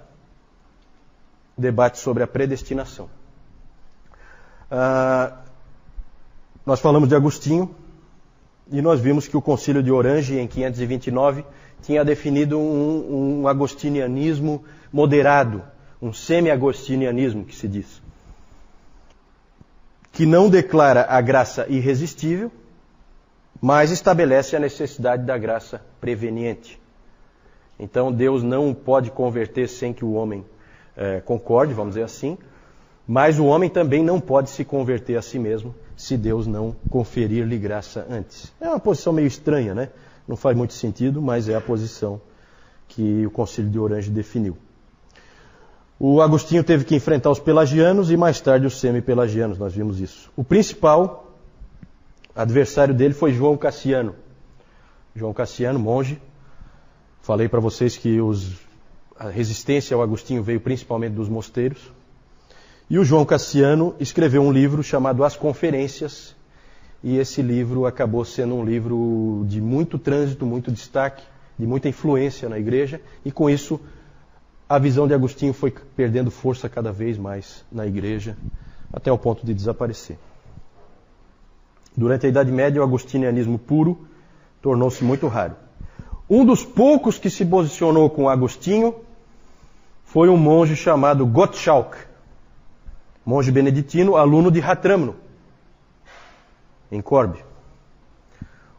debate 1.58 2.00
sobre 2.00 2.24
a 2.24 2.27
predestinação. 2.27 3.10
Ah, 4.70 5.38
nós 6.65 6.79
falamos 6.79 7.10
de 7.10 7.15
Agostinho, 7.15 7.74
e 8.72 8.82
nós 8.82 9.00
vimos 9.00 9.27
que 9.27 9.36
o 9.36 9.41
Concílio 9.41 9.82
de 9.82 9.91
Orange, 9.91 10.38
em 10.38 10.48
529, 10.48 11.44
tinha 11.82 12.06
definido 12.06 12.60
um, 12.60 13.41
um 13.41 13.48
agostinianismo 13.48 14.63
moderado, 14.94 15.63
um 16.01 16.13
semi-agostinianismo, 16.13 17.46
que 17.46 17.56
se 17.56 17.68
diz. 17.68 18.01
Que 20.12 20.25
não 20.25 20.50
declara 20.50 21.08
a 21.10 21.20
graça 21.22 21.65
irresistível, 21.68 22.51
mas 23.62 23.92
estabelece 23.92 24.56
a 24.56 24.60
necessidade 24.60 25.24
da 25.24 25.38
graça 25.38 25.82
preveniente. 26.00 26.80
Então 27.80 28.12
Deus 28.12 28.44
não 28.44 28.74
pode 28.74 29.12
converter 29.12 29.68
sem 29.68 29.94
que 29.94 30.04
o 30.04 30.13
homem 30.13 30.46
é, 30.96 31.22
concorde, 31.22 31.74
vamos 31.74 31.92
dizer 31.96 32.04
assim, 32.04 32.38
mas 33.08 33.39
o 33.39 33.46
homem 33.46 33.70
também 33.70 34.04
não 34.04 34.20
pode 34.20 34.50
se 34.50 34.63
converter 34.63 35.18
a 35.18 35.22
si 35.22 35.39
mesmo 35.39 35.74
se 35.98 36.16
Deus 36.16 36.46
não 36.46 36.75
conferir-lhe 36.89 37.58
graça 37.58 38.06
antes. 38.10 38.54
É 38.62 38.70
uma 38.70 38.80
posição 38.80 39.12
meio 39.12 39.28
estranha, 39.28 39.74
né? 39.74 39.89
Não 40.28 40.38
faz 40.38 40.56
muito 40.56 40.74
sentido, 40.74 41.22
mas 41.22 41.50
é 41.50 41.56
a 41.56 41.62
posição 41.62 42.22
que 42.88 43.25
o 43.25 43.32
Concílio 43.32 43.70
de 43.70 43.80
Orange 43.80 44.10
definiu. 44.10 44.58
O 46.00 46.22
Agostinho 46.22 46.63
teve 46.63 46.86
que 46.86 46.96
enfrentar 46.96 47.30
os 47.30 47.39
pelagianos 47.39 48.10
e 48.10 48.16
mais 48.16 48.39
tarde 48.39 48.66
os 48.66 48.80
semi-pelagianos, 48.80 49.58
nós 49.58 49.74
vimos 49.74 50.00
isso. 50.00 50.32
O 50.38 50.44
principal 50.44 51.28
adversário 52.36 52.93
dele 52.93 53.13
foi 53.13 53.33
João 53.33 53.57
Cassiano. 53.57 54.15
João 55.15 55.33
Cassiano, 55.33 55.79
monge. 55.79 56.21
Falei 57.21 57.48
para 57.48 57.59
vocês 57.59 57.98
que 57.98 58.21
os, 58.21 58.55
a 59.17 59.29
resistência 59.29 59.95
ao 59.95 60.01
Agostinho 60.01 60.41
veio 60.41 60.62
principalmente 60.62 61.13
dos 61.13 61.27
mosteiros. 61.27 61.91
E 62.89 62.98
o 62.98 63.03
João 63.03 63.25
Cassiano 63.25 63.93
escreveu 64.00 64.41
um 64.41 64.51
livro 64.51 64.81
chamado 64.81 65.24
As 65.24 65.36
Conferências, 65.36 66.36
e 67.03 67.17
esse 67.17 67.41
livro 67.41 67.86
acabou 67.86 68.25
sendo 68.25 68.55
um 68.55 68.65
livro 68.65 69.45
de 69.48 69.62
muito 69.62 70.00
trânsito, 70.00 70.45
muito 70.45 70.71
destaque, 70.71 71.24
de 71.57 71.67
muita 71.67 71.88
influência 71.88 72.50
na 72.50 72.57
igreja, 72.57 73.00
e 73.24 73.31
com 73.31 73.50
isso 73.50 73.79
a 74.67 74.79
visão 74.79 75.07
de 75.07 75.13
Agostinho 75.13 75.53
foi 75.53 75.71
perdendo 75.95 76.31
força 76.31 76.67
cada 76.67 76.91
vez 76.91 77.17
mais 77.17 77.63
na 77.71 77.86
igreja, 77.86 78.38
até 78.91 79.12
o 79.12 79.17
ponto 79.17 79.45
de 79.45 79.53
desaparecer. 79.53 80.17
Durante 81.96 82.25
a 82.25 82.29
Idade 82.29 82.51
Média, 82.51 82.81
o 82.81 82.84
agostinianismo 82.84 83.58
puro 83.58 84.08
tornou-se 84.62 85.03
muito 85.03 85.27
raro. 85.27 85.55
Um 86.29 86.46
dos 86.46 86.63
poucos 86.63 87.17
que 87.17 87.29
se 87.29 87.46
posicionou 87.46 88.10
com 88.10 88.29
Agostinho 88.29 88.96
foi 90.05 90.29
um 90.29 90.38
monge 90.38 90.75
chamado 90.75 91.25
Gottschalk 91.25 92.10
monge 93.29 93.51
beneditino, 93.51 94.15
aluno 94.15 94.50
de 94.50 94.60
Ratramno, 94.60 95.15
em 96.91 97.00
Corbe. 97.00 97.38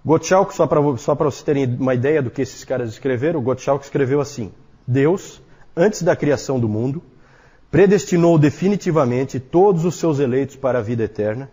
Gottschalk, 0.05 0.53
só 0.53 0.67
para 0.67 0.81
só 0.97 1.15
vocês 1.15 1.43
terem 1.45 1.77
uma 1.77 1.95
ideia 1.95 2.21
do 2.21 2.33
que 2.33 2.43
esses 2.43 2.65
caras 2.65 2.91
escreveram, 2.91 3.41
Gottschalk 3.41 3.85
escreveu 3.85 4.21
assim: 4.21 4.51
Deus, 4.85 5.41
antes 5.77 6.03
da 6.03 6.17
criação 6.17 6.59
do 6.59 6.69
mundo, 6.69 7.01
predestinou 7.71 8.37
definitivamente 8.39 9.39
todos 9.39 9.85
os 9.85 9.95
seus 9.95 10.19
eleitos 10.19 10.57
para 10.57 10.81
a 10.81 10.83
vida 10.83 11.05
eterna 11.05 11.49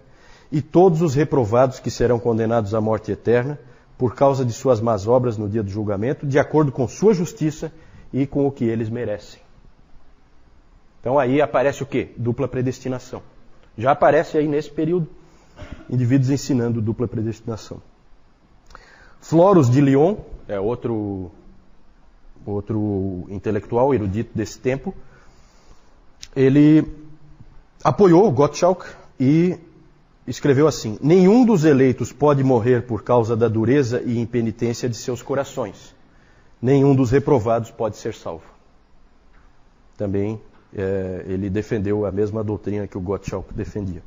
e 0.52 0.62
todos 0.62 1.02
os 1.02 1.14
reprovados 1.14 1.80
que 1.80 1.92
serão 1.92 2.20
condenados 2.20 2.74
à 2.74 2.82
morte 2.82 3.12
eterna 3.12 3.60
por 3.98 4.16
causa 4.16 4.46
de 4.46 4.54
suas 4.54 4.80
más 4.80 5.08
obras 5.08 5.38
no 5.38 5.50
dia 5.50 5.64
do 5.64 5.70
julgamento, 5.70 6.26
de 6.26 6.38
acordo 6.38 6.72
com 6.72 6.88
sua 6.88 7.14
justiça 7.14 7.72
e 8.14 8.26
com 8.26 8.46
o 8.46 8.52
que 8.52 8.64
eles 8.64 8.90
merecem. 8.90 9.42
Então 11.02 11.18
aí 11.18 11.42
aparece 11.42 11.84
o 11.84 11.86
quê? 11.86 12.10
Dupla 12.16 12.48
predestinação. 12.48 13.22
Já 13.78 13.92
aparece 13.92 14.38
aí 14.38 14.48
nesse 14.48 14.70
período 14.70 15.08
indivíduos 15.90 16.30
ensinando 16.30 16.82
dupla 16.82 17.08
predestinação. 17.08 17.82
Floros 19.20 19.70
de 19.70 19.82
Lyon 19.82 20.18
é 20.48 20.60
outro 20.60 21.32
outro 22.46 23.26
intelectual 23.30 23.94
erudito 23.94 24.32
desse 24.36 24.60
tempo. 24.60 24.94
Ele 26.36 26.86
apoiou 27.84 28.32
Gottschalk 28.32 28.86
e 29.20 29.58
escreveu 30.28 30.68
assim: 30.68 30.98
Nenhum 31.02 31.46
dos 31.46 31.64
eleitos 31.64 32.12
pode 32.12 32.44
morrer 32.44 32.84
por 32.84 33.04
causa 33.04 33.36
da 33.36 33.48
dureza 33.48 34.02
e 34.06 34.20
impenitência 34.20 34.90
de 34.90 34.96
seus 34.98 35.22
corações. 35.22 35.96
Nenhum 36.62 36.96
dos 36.96 37.12
reprovados 37.12 37.72
pode 37.72 37.98
ser 37.98 38.14
salvo. 38.14 38.46
Também 39.96 40.40
é, 40.76 41.24
ele 41.28 41.50
defendeu 41.50 42.06
a 42.06 42.12
mesma 42.12 42.44
doutrina 42.44 42.88
que 42.88 42.98
o 42.98 43.02
Gottschalk 43.02 43.54
defendia. 43.54 44.04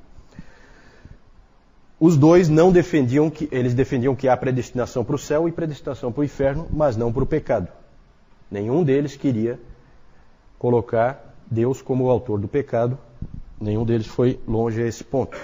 Os 1.98 2.16
dois 2.16 2.48
não 2.48 2.72
defendiam 2.72 3.28
que 3.28 3.48
eles 3.52 3.74
defendiam 3.74 4.16
que 4.16 4.28
há 4.28 4.36
predestinação 4.36 5.04
para 5.04 5.14
o 5.14 5.18
céu 5.18 5.48
e 5.48 5.52
predestinação 5.52 6.10
para 6.10 6.22
o 6.22 6.24
inferno, 6.24 6.66
mas 6.70 6.96
não 6.96 7.12
para 7.12 7.22
o 7.22 7.26
pecado. 7.26 7.68
Nenhum 8.50 8.82
deles 8.82 9.16
queria 9.16 9.60
colocar 10.58 11.36
Deus 11.50 11.82
como 11.82 12.04
o 12.04 12.10
autor 12.10 12.40
do 12.40 12.48
pecado. 12.48 12.98
Nenhum 13.60 13.84
deles 13.84 14.06
foi 14.06 14.40
longe 14.48 14.82
a 14.82 14.86
esse 14.86 15.04
ponto. 15.04 15.36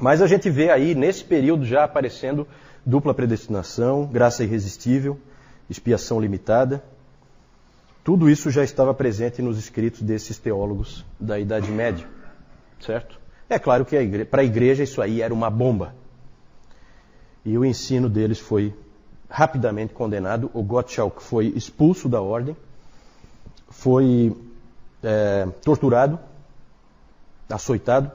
Mas 0.00 0.22
a 0.22 0.26
gente 0.26 0.48
vê 0.48 0.70
aí 0.70 0.94
nesse 0.94 1.24
período 1.24 1.64
já 1.64 1.84
aparecendo 1.84 2.46
dupla 2.86 3.12
predestinação, 3.12 4.06
graça 4.06 4.44
irresistível, 4.44 5.18
expiação 5.68 6.20
limitada. 6.20 6.82
Tudo 8.04 8.30
isso 8.30 8.50
já 8.50 8.62
estava 8.62 8.94
presente 8.94 9.42
nos 9.42 9.58
escritos 9.58 10.00
desses 10.00 10.38
teólogos 10.38 11.04
da 11.18 11.38
Idade 11.38 11.70
Média, 11.70 12.06
certo? 12.80 13.18
É 13.50 13.58
claro 13.58 13.84
que 13.84 14.24
para 14.24 14.42
a 14.42 14.44
igreja 14.44 14.84
isso 14.84 15.02
aí 15.02 15.20
era 15.20 15.34
uma 15.34 15.50
bomba. 15.50 15.94
E 17.44 17.58
o 17.58 17.64
ensino 17.64 18.08
deles 18.08 18.38
foi 18.38 18.74
rapidamente 19.28 19.92
condenado. 19.92 20.50
O 20.54 20.62
Gottschalk 20.62 21.22
foi 21.22 21.46
expulso 21.48 22.08
da 22.08 22.20
ordem, 22.20 22.56
foi 23.68 24.34
é, 25.02 25.46
torturado, 25.62 26.18
açoitado 27.50 28.12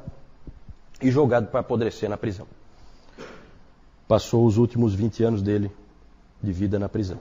e 1.03 1.11
jogado 1.11 1.47
para 1.47 1.59
apodrecer 1.59 2.09
na 2.09 2.17
prisão. 2.17 2.47
Passou 4.07 4.45
os 4.45 4.57
últimos 4.57 4.95
20 4.95 5.23
anos 5.23 5.41
dele 5.41 5.71
de 6.41 6.51
vida 6.51 6.79
na 6.79 6.89
prisão. 6.89 7.19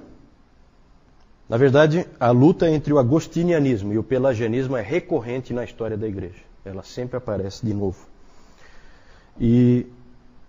Na 1.49 1.57
verdade, 1.57 2.07
a 2.19 2.31
luta 2.31 2.71
entre 2.71 2.93
o 2.93 2.99
agostinianismo 2.99 3.93
e 3.93 3.99
o 3.99 4.03
pelagianismo 4.03 4.77
é 4.77 4.83
recorrente 4.83 5.53
na 5.53 5.65
história 5.65 5.97
da 5.97 6.09
igreja. 6.09 6.43
Ela 6.65 6.83
sempre 6.83 7.17
aparece 7.17 7.67
de 7.67 7.75
novo. 7.75 8.07
E 9.39 9.87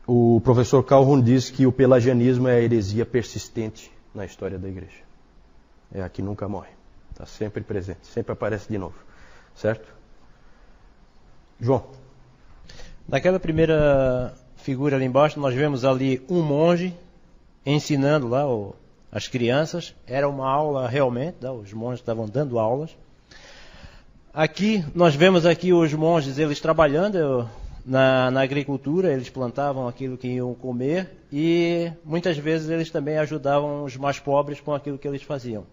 o 0.08 0.40
professor 0.42 0.84
Calhoun 0.84 1.22
diz 1.22 1.50
que 1.50 1.66
o 1.66 1.72
pelagianismo 1.72 2.48
é 2.48 2.56
a 2.56 2.62
heresia 2.62 3.06
persistente 3.06 3.92
na 4.14 4.26
história 4.26 4.60
da 4.60 4.68
igreja. 4.68 5.02
É 5.94 6.02
a 6.02 6.10
que 6.10 6.22
nunca 6.22 6.48
morre. 6.48 6.72
Está 7.12 7.26
sempre 7.26 7.64
presente, 7.64 8.08
sempre 8.08 8.32
aparece 8.32 8.70
de 8.70 8.78
novo. 8.78 8.96
Certo? 9.56 9.94
João. 11.60 12.03
Naquela 13.08 13.40
primeira 13.40 14.34
figura 14.56 14.96
ali 14.96 15.06
embaixo, 15.06 15.40
nós 15.40 15.54
vemos 15.54 15.84
ali 15.84 16.22
um 16.30 16.42
monge 16.42 16.94
ensinando 17.66 18.28
lá 18.28 18.48
o 18.48 18.76
as 19.14 19.28
crianças. 19.28 19.94
Era 20.08 20.28
uma 20.28 20.50
aula 20.50 20.88
realmente, 20.88 21.38
né? 21.40 21.50
os 21.52 21.72
monges 21.72 22.00
estavam 22.00 22.28
dando 22.28 22.58
aulas. 22.58 22.98
Aqui 24.34 24.84
nós 24.96 25.14
vemos 25.14 25.46
aqui 25.46 25.72
os 25.72 25.94
monges 25.94 26.40
eles 26.40 26.60
trabalhando 26.60 27.48
na, 27.86 28.32
na, 28.32 28.42
agricultura, 28.42 29.14
eles 29.14 29.30
plantavam 29.30 29.88
aquilo 29.88 30.18
que 30.18 30.28
iam 30.28 30.56
comer 30.56 31.12
e 31.32 31.92
muitas 32.04 32.36
vezes 32.38 32.70
eles 32.70 32.90
também 32.90 33.20
ajudavam 33.20 33.84
os 33.84 33.96
mais 33.96 34.18
pobres 34.18 34.60
com 34.60 34.74
aquilo 34.74 34.98
que 34.98 35.08
eles 35.08 35.22
faziam. 35.22 35.66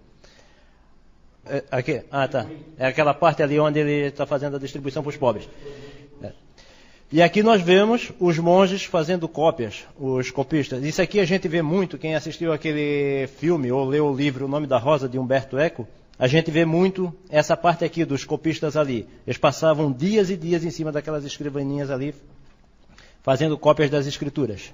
É, 1.46 1.64
aqui, 1.70 2.02
ah 2.10 2.28
tá, 2.28 2.46
é 2.76 2.86
aquela 2.86 3.14
parte 3.14 3.42
ali 3.42 3.58
onde 3.58 3.78
ele 3.78 4.08
está 4.08 4.26
fazendo 4.26 4.56
a 4.56 4.58
distribuição 4.58 5.02
para 5.02 5.08
os 5.10 5.16
pobres. 5.16 5.48
E 7.12 7.20
aqui 7.20 7.42
nós 7.42 7.60
vemos 7.60 8.12
os 8.20 8.38
monges 8.38 8.84
fazendo 8.84 9.28
cópias, 9.28 9.84
os 9.98 10.30
copistas. 10.30 10.84
Isso 10.84 11.02
aqui 11.02 11.18
a 11.18 11.24
gente 11.24 11.48
vê 11.48 11.60
muito, 11.60 11.98
quem 11.98 12.14
assistiu 12.14 12.52
aquele 12.52 13.26
filme 13.26 13.72
ou 13.72 13.84
leu 13.84 14.06
o 14.06 14.14
livro 14.14 14.44
O 14.44 14.48
Nome 14.48 14.68
da 14.68 14.78
Rosa 14.78 15.08
de 15.08 15.18
Humberto 15.18 15.58
Eco, 15.58 15.88
a 16.16 16.28
gente 16.28 16.52
vê 16.52 16.64
muito 16.64 17.12
essa 17.28 17.56
parte 17.56 17.84
aqui 17.84 18.04
dos 18.04 18.24
copistas 18.24 18.76
ali. 18.76 19.08
Eles 19.26 19.38
passavam 19.38 19.90
dias 19.90 20.30
e 20.30 20.36
dias 20.36 20.62
em 20.62 20.70
cima 20.70 20.92
daquelas 20.92 21.24
escrivaninhas 21.24 21.90
ali, 21.90 22.14
fazendo 23.22 23.58
cópias 23.58 23.90
das 23.90 24.06
escrituras. 24.06 24.72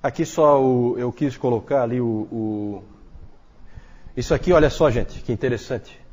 Aqui 0.00 0.24
só 0.24 0.62
o, 0.62 0.96
eu 0.96 1.10
quis 1.10 1.36
colocar 1.36 1.82
ali 1.82 2.00
o, 2.00 2.28
o, 2.30 2.84
Isso 4.16 4.32
aqui, 4.32 4.52
olha 4.52 4.70
só, 4.70 4.88
gente, 4.92 5.22
que 5.22 5.32
interessante 5.32 6.05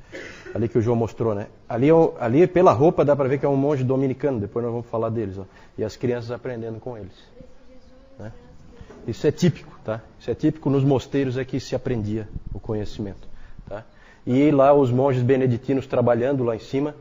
ali 0.53 0.69
que 0.69 0.77
o 0.77 0.81
João 0.81 0.95
mostrou, 0.95 1.33
né? 1.33 1.47
Ali, 1.67 1.89
é 1.89 1.93
ali 2.19 2.45
pela 2.45 2.71
roupa 2.71 3.03
dá 3.03 3.15
para 3.15 3.27
ver 3.27 3.39
que 3.39 3.45
é 3.45 3.49
um 3.49 3.55
monge 3.55 3.83
dominicano, 3.83 4.39
depois 4.39 4.63
nós 4.63 4.71
vamos 4.71 4.87
falar 4.87 5.09
deles, 5.09 5.37
ó. 5.37 5.45
E 5.77 5.83
as 5.83 5.95
crianças 5.95 6.31
aprendendo 6.31 6.79
com 6.79 6.97
eles. 6.97 7.13
Né? 8.19 8.31
Isso 9.07 9.25
é 9.25 9.31
típico, 9.31 9.71
tá? 9.83 10.01
Isso 10.19 10.29
é 10.29 10.35
típico 10.35 10.69
nos 10.69 10.83
mosteiros 10.83 11.37
é 11.37 11.43
que 11.43 11.59
se 11.59 11.75
aprendia 11.75 12.29
o 12.53 12.59
conhecimento, 12.59 13.27
tá? 13.67 13.83
E 14.25 14.51
lá 14.51 14.73
os 14.73 14.91
monges 14.91 15.23
beneditinos 15.23 15.87
trabalhando 15.87 16.43
lá 16.43 16.55
em 16.55 16.59
cima, 16.59 16.95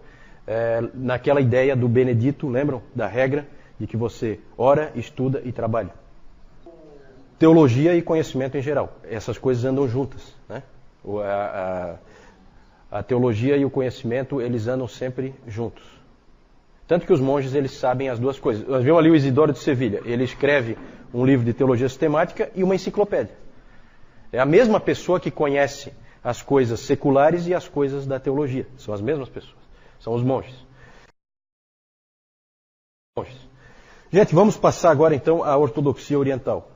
é, 0.47 0.83
naquela 0.95 1.41
ideia 1.41 1.77
do 1.77 1.89
Benedito, 1.89 2.49
lembram? 2.49 2.83
Da 2.95 3.07
regra 3.07 3.47
de 3.79 3.87
que 3.87 3.97
você 3.97 4.41
ora, 4.57 4.91
estuda 4.95 5.43
e 5.45 5.53
trabalha. 5.53 5.91
Teologia 7.39 7.95
e 7.95 8.01
conhecimento 8.01 8.57
em 8.57 8.63
geral. 8.63 8.97
Essas 9.05 9.37
coisas 9.37 9.65
andam 9.65 9.87
juntas, 9.89 10.35
né? 10.49 10.63
O, 11.05 11.19
a, 11.19 11.25
a, 11.25 11.95
a 12.93 13.03
teologia 13.03 13.57
e 13.57 13.65
o 13.65 13.71
conhecimento, 13.71 14.39
eles 14.39 14.69
andam 14.69 14.87
sempre 14.87 15.35
juntos. 15.49 15.83
Tanto 16.87 17.07
que 17.07 17.13
os 17.13 17.21
monges, 17.21 17.55
eles 17.55 17.73
sabem 17.73 18.11
as 18.11 18.19
duas 18.19 18.39
coisas. 18.39 18.69
Nós 18.69 18.85
vimos 18.85 18.99
ali 18.99 19.11
o 19.11 19.17
Isidoro 19.17 19.51
de 19.51 19.61
Sevilha. 19.61 20.03
Ele 20.05 20.25
escreve 20.25 20.77
um 21.15 21.25
livro 21.25 21.43
de 21.43 21.55
teologia 21.55 21.89
sistemática 21.89 22.51
e 22.55 22.63
uma 22.63 22.75
enciclopédia. 22.75 23.35
É 24.31 24.39
a 24.39 24.45
mesma 24.45 24.79
pessoa 24.79 25.19
que 25.19 25.31
conhece 25.31 25.91
as 26.23 26.43
coisas 26.43 26.81
seculares 26.81 27.47
e 27.47 27.55
as 27.55 27.67
coisas 27.67 28.07
da 28.07 28.21
teologia. 28.21 28.67
São 28.77 28.93
as 28.93 29.01
mesmas 29.01 29.31
pessoas. 29.31 29.63
São 29.99 30.13
os 30.13 30.23
monges. 30.23 30.55
Gente, 34.11 34.35
vamos 34.35 34.59
passar 34.59 34.91
agora 34.91 35.15
então 35.15 35.43
à 35.43 35.57
ortodoxia 35.57 36.19
oriental. 36.19 36.71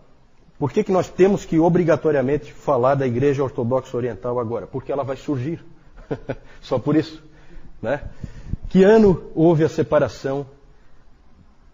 Por 0.59 0.73
que, 0.73 0.83
que 0.83 0.93
nós 0.93 1.11
temos 1.11 1.45
que 1.45 1.59
obrigatoriamente 1.59 2.55
falar 2.55 2.95
da 2.95 3.07
Igreja 3.07 3.45
Ortodoxa 3.45 3.95
Oriental 3.95 4.41
agora? 4.41 4.67
Porque 4.67 4.91
ela 4.91 5.05
vai 5.05 5.17
surgir. 5.17 5.63
Só 6.61 6.79
por 6.79 6.97
isso. 6.97 7.23
Né? 7.81 8.03
Que 8.69 8.83
ano 8.85 9.31
houve 9.35 9.65
a 9.65 9.69
separação 9.69 10.47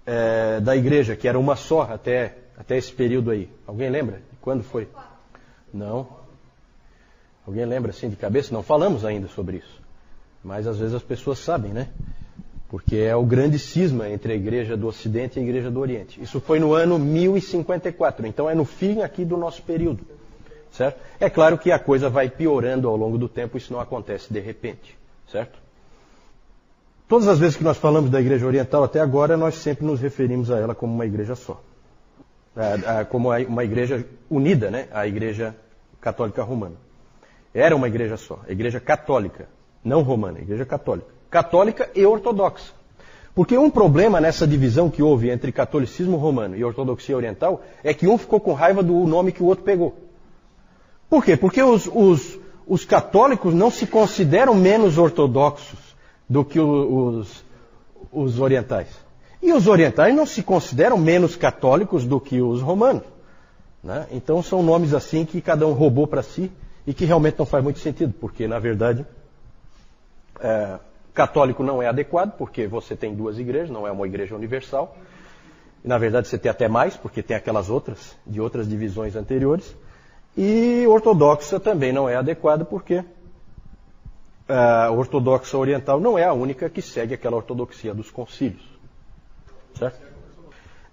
é, 0.04 0.60
da 0.60 0.76
igreja, 0.76 1.16
que 1.16 1.28
era 1.28 1.38
uma 1.38 1.56
só 1.56 1.82
até, 1.82 2.36
até 2.56 2.76
esse 2.76 2.92
período 2.92 3.30
aí? 3.30 3.48
Alguém 3.66 3.88
lembra? 3.88 4.20
Quando 4.40 4.62
foi? 4.62 4.88
Não. 5.72 6.06
Alguém 7.46 7.64
lembra 7.64 7.90
assim 7.90 8.08
de 8.08 8.16
cabeça? 8.16 8.52
Não 8.52 8.62
falamos 8.62 9.04
ainda 9.04 9.28
sobre 9.28 9.58
isso. 9.58 9.80
Mas 10.42 10.66
às 10.66 10.78
vezes 10.78 10.94
as 10.94 11.02
pessoas 11.02 11.38
sabem, 11.38 11.72
né? 11.72 11.88
porque 12.72 12.96
é 12.96 13.14
o 13.14 13.22
grande 13.22 13.58
cisma 13.58 14.08
entre 14.08 14.32
a 14.32 14.34
igreja 14.34 14.78
do 14.78 14.86
Ocidente 14.86 15.38
e 15.38 15.40
a 15.40 15.42
igreja 15.42 15.70
do 15.70 15.78
Oriente. 15.78 16.18
Isso 16.22 16.40
foi 16.40 16.58
no 16.58 16.72
ano 16.72 16.98
1054, 16.98 18.26
então 18.26 18.48
é 18.48 18.54
no 18.54 18.64
fim 18.64 19.02
aqui 19.02 19.26
do 19.26 19.36
nosso 19.36 19.62
período. 19.62 20.06
Certo? 20.72 21.00
É 21.20 21.30
claro 21.30 21.58
que 21.58 21.70
a 21.70 21.78
coisa 21.78 22.08
vai 22.08 22.28
piorando 22.28 22.88
ao 22.88 22.96
longo 22.96 23.18
do 23.18 23.28
tempo, 23.28 23.56
isso 23.56 23.72
não 23.72 23.80
acontece 23.80 24.32
de 24.32 24.40
repente. 24.40 24.98
Certo? 25.30 25.58
Todas 27.06 27.28
as 27.28 27.38
vezes 27.38 27.56
que 27.56 27.64
nós 27.64 27.76
falamos 27.76 28.10
da 28.10 28.20
igreja 28.20 28.46
oriental 28.46 28.82
até 28.82 28.98
agora, 28.98 29.36
nós 29.36 29.54
sempre 29.56 29.84
nos 29.84 30.00
referimos 30.00 30.50
a 30.50 30.58
ela 30.58 30.74
como 30.74 30.94
uma 30.94 31.06
igreja 31.06 31.34
só. 31.34 31.60
Como 33.10 33.30
uma 33.30 33.64
igreja 33.64 34.04
unida, 34.30 34.70
né? 34.70 34.88
A 34.92 35.06
igreja 35.06 35.54
católica 36.00 36.42
romana. 36.42 36.76
Era 37.54 37.76
uma 37.76 37.86
igreja 37.86 38.16
só, 38.16 38.40
a 38.48 38.50
igreja 38.50 38.80
católica, 38.80 39.46
não 39.84 40.02
romana, 40.02 40.38
a 40.38 40.42
igreja 40.42 40.64
católica 40.64 41.12
católica 41.32 41.90
e 41.94 42.04
ortodoxa. 42.04 42.74
Porque 43.34 43.56
um 43.56 43.70
problema 43.70 44.20
nessa 44.20 44.46
divisão 44.46 44.90
que 44.90 45.02
houve 45.02 45.30
entre 45.30 45.50
catolicismo 45.50 46.18
romano 46.18 46.54
e 46.54 46.62
ortodoxia 46.62 47.16
oriental 47.16 47.62
é 47.82 47.94
que 47.94 48.06
um 48.06 48.18
ficou 48.18 48.38
com 48.38 48.52
raiva 48.52 48.82
do 48.82 48.92
nome 49.06 49.32
que 49.32 49.42
o 49.42 49.46
outro 49.46 49.64
pegou. 49.64 49.96
Por 51.12 51.22
quê? 51.22 51.36
Porque 51.36 51.62
os, 51.62 51.86
os, 51.92 52.38
os 52.66 52.86
católicos 52.86 53.52
não 53.52 53.70
se 53.70 53.86
consideram 53.86 54.54
menos 54.54 54.96
ortodoxos 54.96 55.78
do 56.26 56.42
que 56.42 56.58
os, 56.58 57.44
os 58.10 58.40
orientais. 58.40 58.88
E 59.42 59.52
os 59.52 59.66
orientais 59.66 60.14
não 60.14 60.24
se 60.24 60.42
consideram 60.42 60.96
menos 60.96 61.36
católicos 61.36 62.06
do 62.06 62.18
que 62.18 62.40
os 62.40 62.62
romanos. 62.62 63.02
Né? 63.84 64.06
Então 64.10 64.42
são 64.42 64.62
nomes 64.62 64.94
assim 64.94 65.26
que 65.26 65.42
cada 65.42 65.66
um 65.66 65.74
roubou 65.74 66.06
para 66.06 66.22
si 66.22 66.50
e 66.86 66.94
que 66.94 67.04
realmente 67.04 67.38
não 67.38 67.44
faz 67.44 67.62
muito 67.62 67.80
sentido, 67.80 68.14
porque 68.18 68.48
na 68.48 68.58
verdade 68.58 69.04
é, 70.40 70.78
Católico 71.12 71.62
não 71.62 71.82
é 71.82 71.88
adequado, 71.88 72.38
porque 72.38 72.66
você 72.66 72.96
tem 72.96 73.14
duas 73.14 73.38
igrejas, 73.38 73.68
não 73.68 73.86
é 73.86 73.92
uma 73.92 74.06
igreja 74.06 74.34
universal. 74.34 74.96
E, 75.84 75.88
na 75.88 75.98
verdade, 75.98 76.28
você 76.28 76.38
tem 76.38 76.50
até 76.50 76.68
mais, 76.68 76.96
porque 76.96 77.22
tem 77.22 77.36
aquelas 77.36 77.68
outras, 77.68 78.16
de 78.26 78.40
outras 78.40 78.66
divisões 78.66 79.14
anteriores. 79.14 79.76
E 80.36 80.86
ortodoxa 80.86 81.60
também 81.60 81.92
não 81.92 82.08
é 82.08 82.16
adequada, 82.16 82.64
porque 82.64 83.04
a 84.48 84.90
ortodoxa 84.90 85.56
oriental 85.56 86.00
não 86.00 86.18
é 86.18 86.24
a 86.24 86.32
única 86.32 86.68
que 86.68 86.82
segue 86.82 87.14
aquela 87.14 87.36
ortodoxia 87.36 87.94
dos 87.94 88.10
concílios. 88.10 88.62
Certo? 89.74 90.00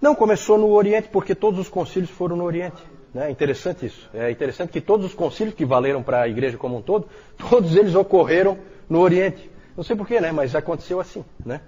Não, 0.01 0.15
começou 0.15 0.57
no 0.57 0.69
Oriente, 0.69 1.09
porque 1.09 1.35
todos 1.35 1.59
os 1.59 1.67
concílios 1.67 2.09
foram 2.09 2.37
no 2.37 2.45
Oriente. 2.45 2.81
É 3.13 3.29
interessante 3.29 3.85
isso. 3.85 4.09
É 4.13 4.31
interessante 4.31 4.71
que 4.71 4.79
todos 4.79 5.05
os 5.05 5.13
concílios 5.13 5.55
que 5.55 5.65
valeram 5.65 6.01
para 6.01 6.21
a 6.21 6.27
igreja 6.27 6.57
como 6.57 6.77
um 6.77 6.81
todo, 6.81 7.07
todos 7.49 7.75
eles 7.75 7.95
ocorreram 7.95 8.57
no 8.87 8.99
Oriente. 8.99 9.49
Não 9.75 9.83
sei 9.83 9.95
porquê, 9.95 10.21
né? 10.21 10.31
Mas 10.31 10.55
aconteceu 10.55 10.99
assim, 10.99 11.23
né? 11.45 11.61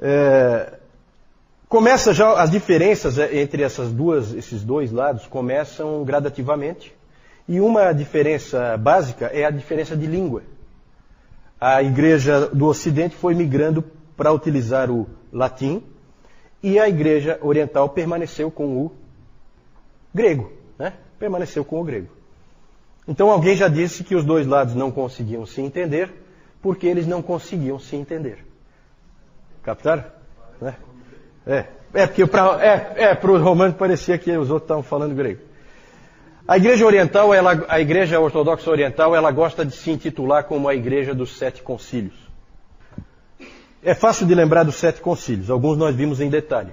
É, 0.00 0.78
começa 1.70 2.12
já 2.12 2.32
as 2.32 2.50
diferenças 2.50 3.16
entre 3.16 3.62
essas 3.62 3.92
duas, 3.92 4.34
esses 4.34 4.64
dois 4.64 4.90
lados 4.90 5.28
começam 5.28 6.04
gradativamente. 6.04 6.92
E 7.48 7.60
uma 7.60 7.92
diferença 7.92 8.76
básica 8.76 9.26
é 9.26 9.44
a 9.44 9.50
diferença 9.50 9.96
de 9.96 10.04
língua. 10.04 10.42
A 11.60 11.80
igreja 11.80 12.48
do 12.48 12.66
Ocidente 12.66 13.14
foi 13.14 13.34
migrando 13.34 13.84
para 14.16 14.32
utilizar 14.32 14.90
o 14.90 15.06
latim 15.32 15.82
e 16.60 16.78
a 16.78 16.88
igreja 16.88 17.38
oriental 17.40 17.88
permaneceu 17.88 18.50
com 18.50 18.84
o 18.84 18.92
grego, 20.12 20.52
né? 20.76 20.94
Permaneceu 21.20 21.64
com 21.64 21.80
o 21.80 21.84
grego. 21.84 22.08
Então 23.06 23.30
alguém 23.30 23.54
já 23.54 23.68
disse 23.68 24.02
que 24.02 24.16
os 24.16 24.24
dois 24.24 24.46
lados 24.46 24.74
não 24.74 24.90
conseguiam 24.90 25.46
se 25.46 25.60
entender 25.60 26.12
porque 26.60 26.86
eles 26.86 27.06
não 27.06 27.22
conseguiam 27.22 27.78
se 27.78 27.94
entender. 27.94 28.44
Captaram? 29.62 30.04
Né? 30.60 30.74
É, 31.46 31.64
é 31.94 32.06
porque 32.06 32.26
para 32.26 32.64
é, 32.64 33.10
é, 33.12 33.26
os 33.26 33.42
romanos 33.42 33.76
parecia 33.76 34.18
que 34.18 34.30
os 34.30 34.50
outros 34.50 34.64
estavam 34.64 34.82
falando 34.82 35.14
grego. 35.14 35.40
A 36.46 36.56
igreja 36.56 36.84
oriental, 36.84 37.32
ela, 37.32 37.64
a 37.68 37.80
igreja 37.80 38.18
ortodoxa 38.18 38.70
oriental, 38.70 39.14
ela 39.14 39.30
gosta 39.30 39.64
de 39.64 39.72
se 39.72 39.90
intitular 39.90 40.44
como 40.44 40.68
a 40.68 40.74
igreja 40.74 41.14
dos 41.14 41.36
sete 41.36 41.62
concílios. 41.62 42.14
É 43.82 43.94
fácil 43.94 44.26
de 44.26 44.34
lembrar 44.34 44.64
dos 44.64 44.74
sete 44.74 45.00
concílios, 45.00 45.48
alguns 45.48 45.78
nós 45.78 45.94
vimos 45.94 46.20
em 46.20 46.28
detalhe. 46.28 46.72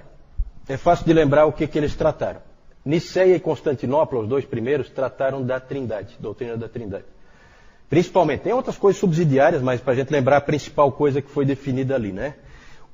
É 0.68 0.76
fácil 0.76 1.06
de 1.06 1.12
lembrar 1.12 1.46
o 1.46 1.52
que, 1.52 1.66
que 1.66 1.78
eles 1.78 1.94
trataram. 1.94 2.40
Niceia 2.84 3.36
e 3.36 3.40
Constantinopla, 3.40 4.20
os 4.20 4.28
dois 4.28 4.44
primeiros, 4.44 4.90
trataram 4.90 5.42
da 5.44 5.58
trindade, 5.58 6.16
doutrina 6.18 6.56
da 6.56 6.68
trindade. 6.68 7.04
Principalmente. 7.88 8.40
Tem 8.40 8.52
outras 8.52 8.76
coisas 8.76 9.00
subsidiárias, 9.00 9.62
mas 9.62 9.80
para 9.80 9.94
a 9.94 9.96
gente 9.96 10.10
lembrar 10.10 10.38
a 10.38 10.40
principal 10.40 10.92
coisa 10.92 11.22
que 11.22 11.30
foi 11.30 11.44
definida 11.44 11.94
ali, 11.94 12.12
né? 12.12 12.34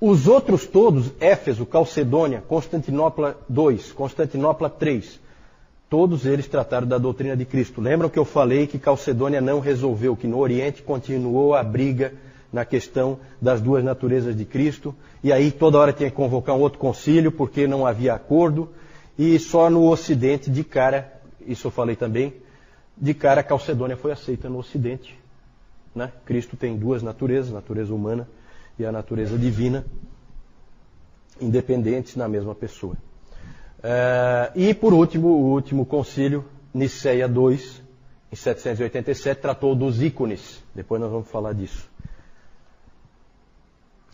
Os 0.01 0.27
outros 0.27 0.67
todos, 0.67 1.13
Éfeso, 1.21 1.65
Calcedônia, 1.65 2.43
Constantinopla 2.47 3.39
II, 3.49 3.79
Constantinopla 3.95 4.75
III, 4.81 5.05
todos 5.89 6.27
eles 6.27 6.49
trataram 6.49 6.87
da 6.87 6.99
doutrina 6.99 7.37
de 7.37 7.45
Cristo. 7.45 7.81
Lembram 7.81 8.09
que 8.09 8.19
eu 8.19 8.25
falei 8.25 8.67
que 8.67 8.79
Calcedônia 8.79 9.41
não 9.41 9.61
resolveu, 9.61 10.17
que 10.17 10.27
no 10.27 10.39
Oriente 10.39 10.83
continuou 10.83 11.55
a 11.55 11.63
briga 11.63 12.13
na 12.53 12.65
questão 12.65 13.19
das 13.41 13.61
duas 13.61 13.83
naturezas 13.83 14.37
de 14.37 14.45
Cristo, 14.45 14.95
e 15.23 15.33
aí 15.33 15.51
toda 15.51 15.79
hora 15.79 15.93
tinha 15.93 16.11
que 16.11 16.17
convocar 16.17 16.55
um 16.55 16.61
outro 16.61 16.79
concílio 16.79 17.33
porque 17.33 17.67
não 17.67 17.87
havia 17.87 18.15
acordo, 18.15 18.69
e 19.19 19.39
só 19.39 19.71
no 19.71 19.89
Ocidente, 19.89 20.51
de 20.51 20.63
cara, 20.63 21.21
isso 21.47 21.67
eu 21.69 21.71
falei 21.71 21.97
também, 21.97 22.35
de 22.97 23.15
cara 23.15 23.43
Calcedônia 23.43 23.97
foi 23.97 24.13
aceita 24.13 24.49
no 24.49 24.59
Ocidente. 24.59 25.19
Né? 25.95 26.13
Cristo 26.25 26.57
tem 26.57 26.77
duas 26.77 27.03
naturezas, 27.03 27.53
natureza 27.53 27.95
humana 27.95 28.29
e 28.79 28.85
a 28.85 28.93
natureza 28.93 29.39
divina, 29.39 29.85
independentes 31.41 32.17
na 32.17 32.29
mesma 32.29 32.55
pessoa. 32.55 32.97
Uh, 33.79 34.59
e 34.59 34.75
por 34.75 34.95
último, 34.95 35.29
o 35.29 35.53
último 35.53 35.85
concílio, 35.85 36.45
Niceia 36.73 37.27
II, 37.27 37.61
em 38.33 38.37
787, 38.37 39.41
tratou 39.41 39.75
dos 39.75 40.03
ícones. 40.03 40.63
Depois 40.75 41.01
nós 41.01 41.11
vamos 41.11 41.29
falar 41.29 41.53
disso. 41.53 41.89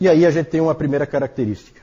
E 0.01 0.09
aí 0.09 0.27
a 0.27 0.31
gente 0.31 0.47
tem 0.47 0.61
uma 0.61 0.75
primeira 0.75 1.07
característica. 1.07 1.81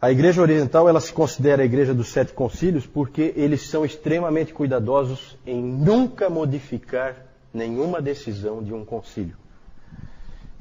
A 0.00 0.10
Igreja 0.10 0.42
Oriental 0.42 0.88
ela 0.88 1.00
se 1.00 1.12
considera 1.12 1.62
a 1.62 1.64
Igreja 1.64 1.92
dos 1.94 2.08
Sete 2.08 2.32
Concílios 2.32 2.86
porque 2.86 3.32
eles 3.36 3.62
são 3.62 3.84
extremamente 3.84 4.52
cuidadosos 4.52 5.36
em 5.46 5.60
nunca 5.62 6.30
modificar 6.30 7.16
nenhuma 7.52 8.00
decisão 8.00 8.62
de 8.62 8.72
um 8.72 8.84
concílio. 8.84 9.36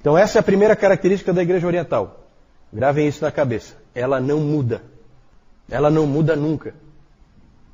Então 0.06 0.16
essa 0.16 0.38
é 0.38 0.40
a 0.40 0.44
primeira 0.44 0.76
característica 0.76 1.34
da 1.34 1.42
Igreja 1.42 1.66
Oriental. 1.66 2.28
Gravem 2.72 3.08
isso 3.08 3.24
na 3.24 3.32
cabeça. 3.32 3.76
Ela 3.96 4.20
não 4.20 4.40
muda. 4.40 4.84
Ela 5.68 5.90
não 5.90 6.06
muda 6.06 6.36
nunca. 6.36 6.76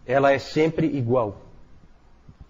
Ela 0.07 0.31
é 0.31 0.39
sempre 0.39 0.87
igual. 0.87 1.41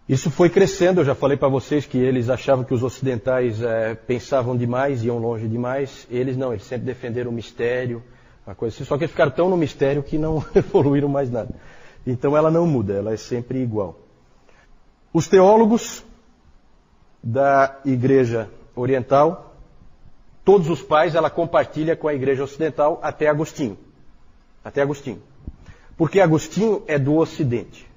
Isso 0.07 0.29
foi 0.29 0.51
crescendo, 0.51 1.01
eu 1.01 1.05
já 1.05 1.15
falei 1.15 1.35
para 1.35 1.47
vocês 1.47 1.83
que 1.87 1.97
eles 1.97 2.29
achavam 2.29 2.63
que 2.63 2.75
os 2.75 2.83
ocidentais 2.83 3.59
é, 3.59 3.95
pensavam 3.95 4.55
demais, 4.55 5.03
iam 5.03 5.17
longe 5.17 5.47
demais. 5.47 6.05
Eles 6.11 6.37
não, 6.37 6.53
eles 6.53 6.65
sempre 6.65 6.85
defenderam 6.85 7.31
o 7.31 7.33
mistério, 7.33 8.03
uma 8.45 8.53
coisa 8.53 8.75
assim, 8.75 8.85
só 8.85 8.99
que 8.99 9.05
eles 9.05 9.11
ficaram 9.11 9.31
tão 9.31 9.49
no 9.49 9.57
mistério 9.57 10.03
que 10.03 10.15
não 10.15 10.45
evoluíram 10.53 11.09
mais 11.09 11.31
nada. 11.31 11.55
Então 12.05 12.37
ela 12.37 12.51
não 12.51 12.67
muda, 12.67 12.93
ela 12.93 13.13
é 13.13 13.17
sempre 13.17 13.63
igual. 13.63 13.99
Os 15.11 15.27
teólogos 15.27 16.05
da 17.23 17.79
igreja 17.83 18.47
oriental, 18.75 19.50
todos 20.43 20.69
os 20.69 20.81
pais 20.81 21.15
ela 21.15 21.29
compartilha 21.29 21.95
com 21.95 22.07
a 22.07 22.13
igreja 22.13 22.43
ocidental 22.43 22.99
até 23.01 23.27
Agostinho. 23.27 23.77
Até 24.63 24.81
Agostinho. 24.81 25.21
Porque 25.97 26.19
Agostinho 26.19 26.83
é 26.87 26.97
do 26.97 27.15
ocidente. 27.15 27.87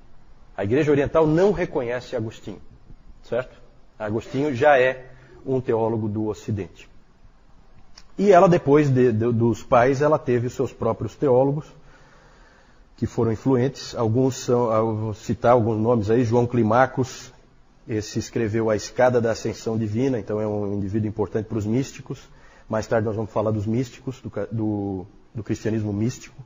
A 0.57 0.65
igreja 0.65 0.91
oriental 0.91 1.27
não 1.27 1.53
reconhece 1.53 2.15
Agostinho. 2.15 2.61
Certo? 3.23 3.57
Agostinho 3.99 4.55
já 4.55 4.79
é 4.79 5.07
um 5.45 5.61
teólogo 5.61 6.09
do 6.09 6.27
ocidente. 6.27 6.89
E 8.17 8.31
ela, 8.31 8.49
depois 8.49 8.89
de, 8.89 9.13
de, 9.13 9.33
dos 9.33 9.63
pais, 9.63 10.01
ela 10.01 10.19
teve 10.19 10.47
os 10.47 10.55
seus 10.55 10.73
próprios 10.73 11.17
teólogos, 11.17 11.67
que 12.97 13.07
foram 13.07 13.33
influentes. 13.33 13.95
Alguns 13.95 14.37
são, 14.37 14.97
vou 14.97 15.15
citar 15.15 15.53
alguns 15.53 15.79
nomes 15.79 16.11
aí, 16.11 16.25
João 16.25 16.47
Climacus, 16.47 17.33
esse 17.89 18.19
escreveu 18.19 18.71
A 18.71 18.77
Escada 18.77 19.21
da 19.21 19.33
Ascensão 19.33 19.77
Divina, 19.77 20.19
então 20.19 20.41
é 20.41 20.47
um 20.47 20.75
indivíduo 20.75 21.09
importante 21.09 21.47
para 21.47 21.59
os 21.59 21.67
místicos. 21.67 22.29
Mais 22.69 22.87
tarde 22.87 23.07
nós 23.07 23.17
vamos 23.17 23.31
falar 23.31 23.51
dos 23.51 23.67
místicos, 23.67 24.21
do, 24.21 24.33
do, 24.51 25.07
do 25.35 25.43
cristianismo 25.43 25.93
místico. 25.93 26.37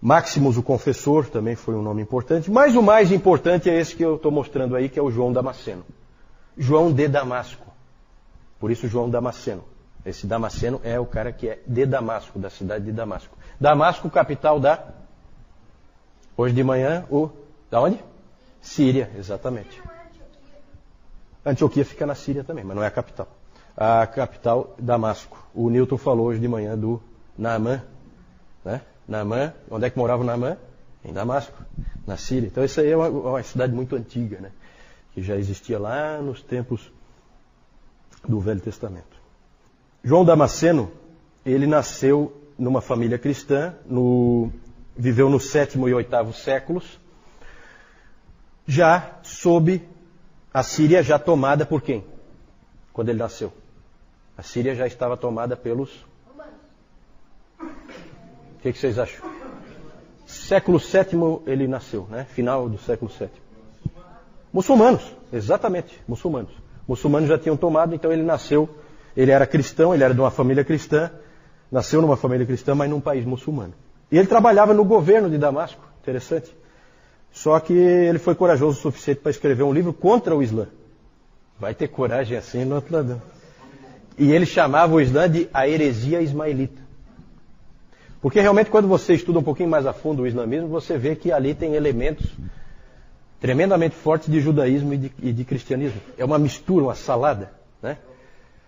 Maximus, 0.00 0.56
o 0.56 0.62
confessor, 0.62 1.28
também 1.28 1.56
foi 1.56 1.74
um 1.74 1.82
nome 1.82 2.02
importante. 2.02 2.50
Mas 2.50 2.76
o 2.76 2.82
mais 2.82 3.10
importante 3.10 3.68
é 3.68 3.80
esse 3.80 3.96
que 3.96 4.04
eu 4.04 4.14
estou 4.14 4.30
mostrando 4.30 4.76
aí, 4.76 4.88
que 4.88 4.98
é 4.98 5.02
o 5.02 5.10
João 5.10 5.32
Damasceno. 5.32 5.84
João 6.56 6.92
de 6.92 7.08
Damasco. 7.08 7.66
Por 8.60 8.70
isso, 8.70 8.86
João 8.86 9.10
Damasceno. 9.10 9.64
Esse 10.06 10.26
Damasceno 10.26 10.80
é 10.84 10.98
o 11.00 11.06
cara 11.06 11.32
que 11.32 11.48
é 11.48 11.58
de 11.66 11.84
Damasco, 11.84 12.38
da 12.38 12.48
cidade 12.48 12.84
de 12.84 12.92
Damasco. 12.92 13.36
Damasco, 13.60 14.08
capital 14.08 14.60
da. 14.60 14.84
Hoje 16.36 16.54
de 16.54 16.62
manhã, 16.62 17.04
o. 17.10 17.28
Da 17.68 17.80
onde? 17.80 17.98
Síria, 18.60 19.10
exatamente. 19.18 19.82
Antioquia 21.50 21.84
fica 21.84 22.06
na 22.06 22.14
Síria 22.14 22.44
também, 22.44 22.64
mas 22.64 22.76
não 22.76 22.82
é 22.82 22.86
a 22.86 22.90
capital. 22.90 23.28
A 23.76 24.06
capital, 24.06 24.74
Damasco. 24.78 25.46
O 25.54 25.70
Newton 25.70 25.96
falou 25.96 26.26
hoje 26.26 26.40
de 26.40 26.48
manhã 26.48 26.76
do 26.76 27.00
Naamã. 27.36 27.82
Né? 28.64 28.82
Naamã, 29.06 29.52
onde 29.70 29.86
é 29.86 29.90
que 29.90 29.98
morava 29.98 30.22
o 30.22 30.26
Naamã? 30.26 30.56
Em 31.04 31.12
Damasco, 31.12 31.56
na 32.06 32.16
Síria. 32.16 32.48
Então, 32.48 32.64
isso 32.64 32.80
aí 32.80 32.90
é 32.90 32.96
uma, 32.96 33.08
uma 33.08 33.42
cidade 33.42 33.72
muito 33.72 33.94
antiga, 33.94 34.40
né? 34.40 34.50
que 35.14 35.22
já 35.22 35.36
existia 35.36 35.78
lá 35.78 36.20
nos 36.20 36.42
tempos 36.42 36.92
do 38.26 38.40
Velho 38.40 38.60
Testamento. 38.60 39.16
João 40.02 40.24
Damasceno, 40.24 40.90
ele 41.44 41.66
nasceu 41.66 42.36
numa 42.58 42.80
família 42.80 43.18
cristã, 43.18 43.74
no, 43.86 44.52
viveu 44.96 45.30
no 45.30 45.38
sétimo 45.38 45.88
e 45.88 45.94
oitavo 45.94 46.32
séculos, 46.32 47.00
já 48.66 49.18
sob 49.22 49.82
a 50.58 50.62
Síria 50.64 51.04
já 51.04 51.20
tomada 51.20 51.64
por 51.64 51.80
quem? 51.80 52.04
Quando 52.92 53.10
ele 53.10 53.20
nasceu. 53.20 53.52
A 54.36 54.42
Síria 54.42 54.74
já 54.74 54.88
estava 54.88 55.16
tomada 55.16 55.56
pelos. 55.56 56.04
O 57.60 58.60
que, 58.60 58.72
que 58.72 58.78
vocês 58.78 58.98
acham? 58.98 59.24
Século 60.26 60.78
VII 60.78 61.42
ele 61.46 61.68
nasceu, 61.68 62.08
né? 62.10 62.26
Final 62.30 62.68
do 62.68 62.76
século 62.76 63.08
VII. 63.08 63.28
Muçulmanos, 64.52 65.14
exatamente, 65.32 65.96
muçulmanos. 66.08 66.50
Muçulmanos 66.88 67.28
já 67.28 67.38
tinham 67.38 67.56
tomado, 67.56 67.94
então 67.94 68.10
ele 68.10 68.24
nasceu. 68.24 68.68
Ele 69.16 69.30
era 69.30 69.46
cristão, 69.46 69.94
ele 69.94 70.02
era 70.02 70.12
de 70.12 70.18
uma 70.18 70.30
família 70.32 70.64
cristã, 70.64 71.08
nasceu 71.70 72.02
numa 72.02 72.16
família 72.16 72.44
cristã, 72.44 72.74
mas 72.74 72.90
num 72.90 73.00
país 73.00 73.24
muçulmano. 73.24 73.74
E 74.10 74.18
ele 74.18 74.26
trabalhava 74.26 74.74
no 74.74 74.84
governo 74.84 75.30
de 75.30 75.38
Damasco, 75.38 75.86
interessante. 76.02 76.52
Só 77.32 77.58
que 77.60 77.72
ele 77.72 78.18
foi 78.18 78.34
corajoso 78.34 78.78
o 78.78 78.82
suficiente 78.82 79.20
para 79.20 79.30
escrever 79.30 79.62
um 79.62 79.72
livro 79.72 79.92
contra 79.92 80.34
o 80.34 80.42
Islã. 80.42 80.66
Vai 81.58 81.74
ter 81.74 81.88
coragem 81.88 82.36
assim 82.36 82.64
no 82.64 82.82
lado. 82.90 83.20
E 84.16 84.32
ele 84.32 84.46
chamava 84.46 84.94
o 84.94 85.00
Islã 85.00 85.28
de 85.28 85.48
a 85.52 85.68
heresia 85.68 86.20
ismaelita. 86.20 86.88
Porque 88.20 88.40
realmente, 88.40 88.70
quando 88.70 88.88
você 88.88 89.14
estuda 89.14 89.38
um 89.38 89.42
pouquinho 89.42 89.68
mais 89.68 89.86
a 89.86 89.92
fundo 89.92 90.22
o 90.22 90.26
islamismo, 90.26 90.68
você 90.68 90.98
vê 90.98 91.14
que 91.14 91.30
ali 91.30 91.54
tem 91.54 91.74
elementos 91.74 92.26
tremendamente 93.40 93.94
fortes 93.94 94.28
de 94.28 94.40
judaísmo 94.40 94.94
e 94.94 94.96
de, 94.96 95.12
e 95.22 95.32
de 95.32 95.44
cristianismo. 95.44 96.00
É 96.16 96.24
uma 96.24 96.38
mistura, 96.38 96.84
uma 96.84 96.96
salada. 96.96 97.52
Né? 97.80 97.96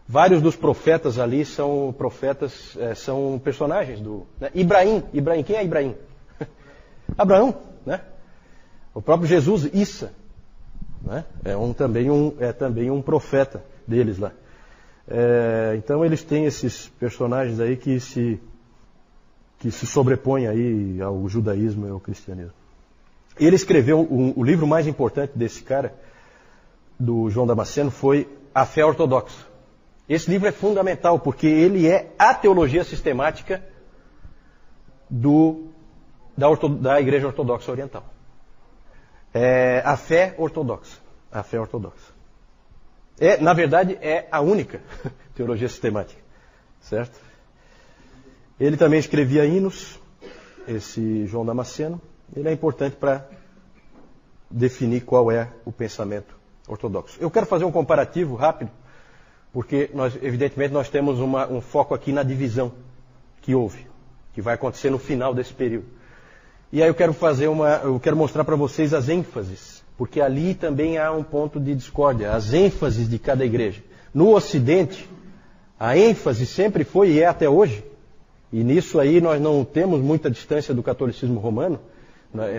Vários 0.07 0.41
dos 0.41 0.55
profetas 0.55 1.19
ali 1.19 1.45
são 1.45 1.93
profetas, 1.97 2.77
é, 2.79 2.95
são 2.95 3.41
personagens 3.43 4.01
do. 4.01 4.25
Né? 4.39 4.51
Ibrahim, 4.55 5.03
Ibrahim, 5.13 5.43
quem 5.43 5.57
é 5.57 5.65
Ibrahim? 5.65 5.97
Abraão, 7.19 7.57
né? 7.85 8.01
O 8.95 9.01
próprio 9.01 9.29
Jesus, 9.29 9.65
Issa, 9.73 10.13
né? 11.03 11.25
é, 11.45 11.57
um, 11.57 11.73
também 11.73 12.11
um, 12.11 12.35
é 12.41 12.53
também 12.53 12.91
um 12.91 13.01
profeta 13.01 13.63
deles 13.87 14.19
lá. 14.19 14.33
É, 15.09 15.75
então 15.77 16.05
eles 16.05 16.23
têm 16.23 16.45
esses 16.45 16.89
personagens 16.89 17.59
aí 17.61 17.77
que 17.77 17.99
se, 17.99 18.41
que 19.59 19.71
se 19.71 19.87
sobrepõem 19.87 20.47
aí 20.47 21.01
ao 21.01 21.29
judaísmo 21.29 21.87
e 21.87 21.91
ao 21.91 22.01
cristianismo. 22.01 22.53
Ele 23.39 23.57
escreveu 23.57 24.01
um, 24.01 24.33
o 24.37 24.45
livro 24.45 24.67
mais 24.67 24.87
importante 24.87 25.33
desse 25.35 25.63
cara, 25.63 25.95
do 26.99 27.31
João 27.31 27.47
Damasceno, 27.47 27.91
foi 27.91 28.29
A 28.55 28.67
Fé 28.67 28.85
Ortodoxa. 28.85 29.47
Esse 30.09 30.29
livro 30.31 30.49
é 30.49 30.53
fundamental 30.53 31.19
porque 31.19 31.47
ele 31.47 31.87
é 31.87 32.13
a 32.19 32.35
teologia 32.35 32.85
sistemática 32.85 33.63
do, 35.09 35.69
da, 36.37 36.49
orto, 36.49 36.69
da 36.69 37.01
Igreja 37.01 37.29
Ortodoxa 37.29 37.71
Oriental. 37.71 38.05
É 39.33 39.83
a 39.85 39.97
fé 39.97 40.35
ortodoxa. 40.39 40.99
A 41.31 41.43
fé 41.43 41.61
ortodoxa. 41.61 42.13
É, 43.19 43.37
na 43.37 43.53
verdade, 43.53 43.99
é 44.01 44.27
a 44.31 44.41
única 44.41 44.81
teologia 45.35 45.69
sistemática. 45.69 46.21
Certo? 46.81 47.21
Ele 48.59 48.77
também 48.77 48.99
escrevia 48.99 49.45
hinos, 49.45 50.01
esse 50.67 51.27
João 51.27 51.45
Damasceno. 51.45 52.01
Ele 52.35 52.49
é 52.49 52.53
importante 52.53 52.97
para 52.97 53.29
definir 54.51 55.03
qual 55.03 55.31
é 55.31 55.49
o 55.65 55.71
pensamento 55.71 56.37
ortodoxo. 56.67 57.19
Eu 57.21 57.31
quero 57.31 57.47
fazer 57.47 57.65
um 57.65 57.73
comparativo 57.73 58.35
rápido, 58.35 58.71
porque 59.53 59.91
nós, 59.95 60.17
evidentemente, 60.23 60.73
nós 60.73 60.89
temos 60.89 61.21
uma, 61.21 61.47
um 61.47 61.61
foco 61.61 61.95
aqui 61.95 62.13
na 62.13 62.23
divisão 62.23 62.73
que 63.41 63.55
houve, 63.55 63.87
que 64.33 64.41
vai 64.41 64.55
acontecer 64.55 64.91
no 64.91 64.99
final 64.99 65.35
desse 65.35 65.53
período. 65.53 65.87
E 66.73 66.81
aí 66.83 66.89
eu 66.89 66.95
quero 66.95 67.13
fazer 67.13 67.49
uma, 67.49 67.81
eu 67.83 67.99
quero 67.99 68.17
mostrar 68.17 68.45
para 68.45 68.55
vocês 68.55 68.95
as 68.95 69.09
ênfases, 69.09 69.83
porque 69.99 70.21
ali 70.21 70.55
também 70.55 70.99
há 70.99 71.11
um 71.11 71.23
ponto 71.23 71.59
de 71.59 71.75
discórdia, 71.75 72.33
as 72.33 72.53
ênfases 72.55 73.09
de 73.09 73.19
cada 73.19 73.45
igreja. 73.45 73.83
No 74.15 74.35
Ocidente, 74.35 75.09
a 75.79 75.97
ênfase 75.97 76.47
sempre 76.47 76.85
foi 76.85 77.11
e 77.11 77.21
é 77.21 77.27
até 77.27 77.49
hoje, 77.49 77.85
e 78.53 78.63
nisso 78.63 79.01
aí 79.01 79.21
nós 79.21 79.41
não 79.41 79.65
temos 79.65 80.01
muita 80.01 80.31
distância 80.31 80.73
do 80.73 80.83
catolicismo 80.83 81.41
romano. 81.41 81.81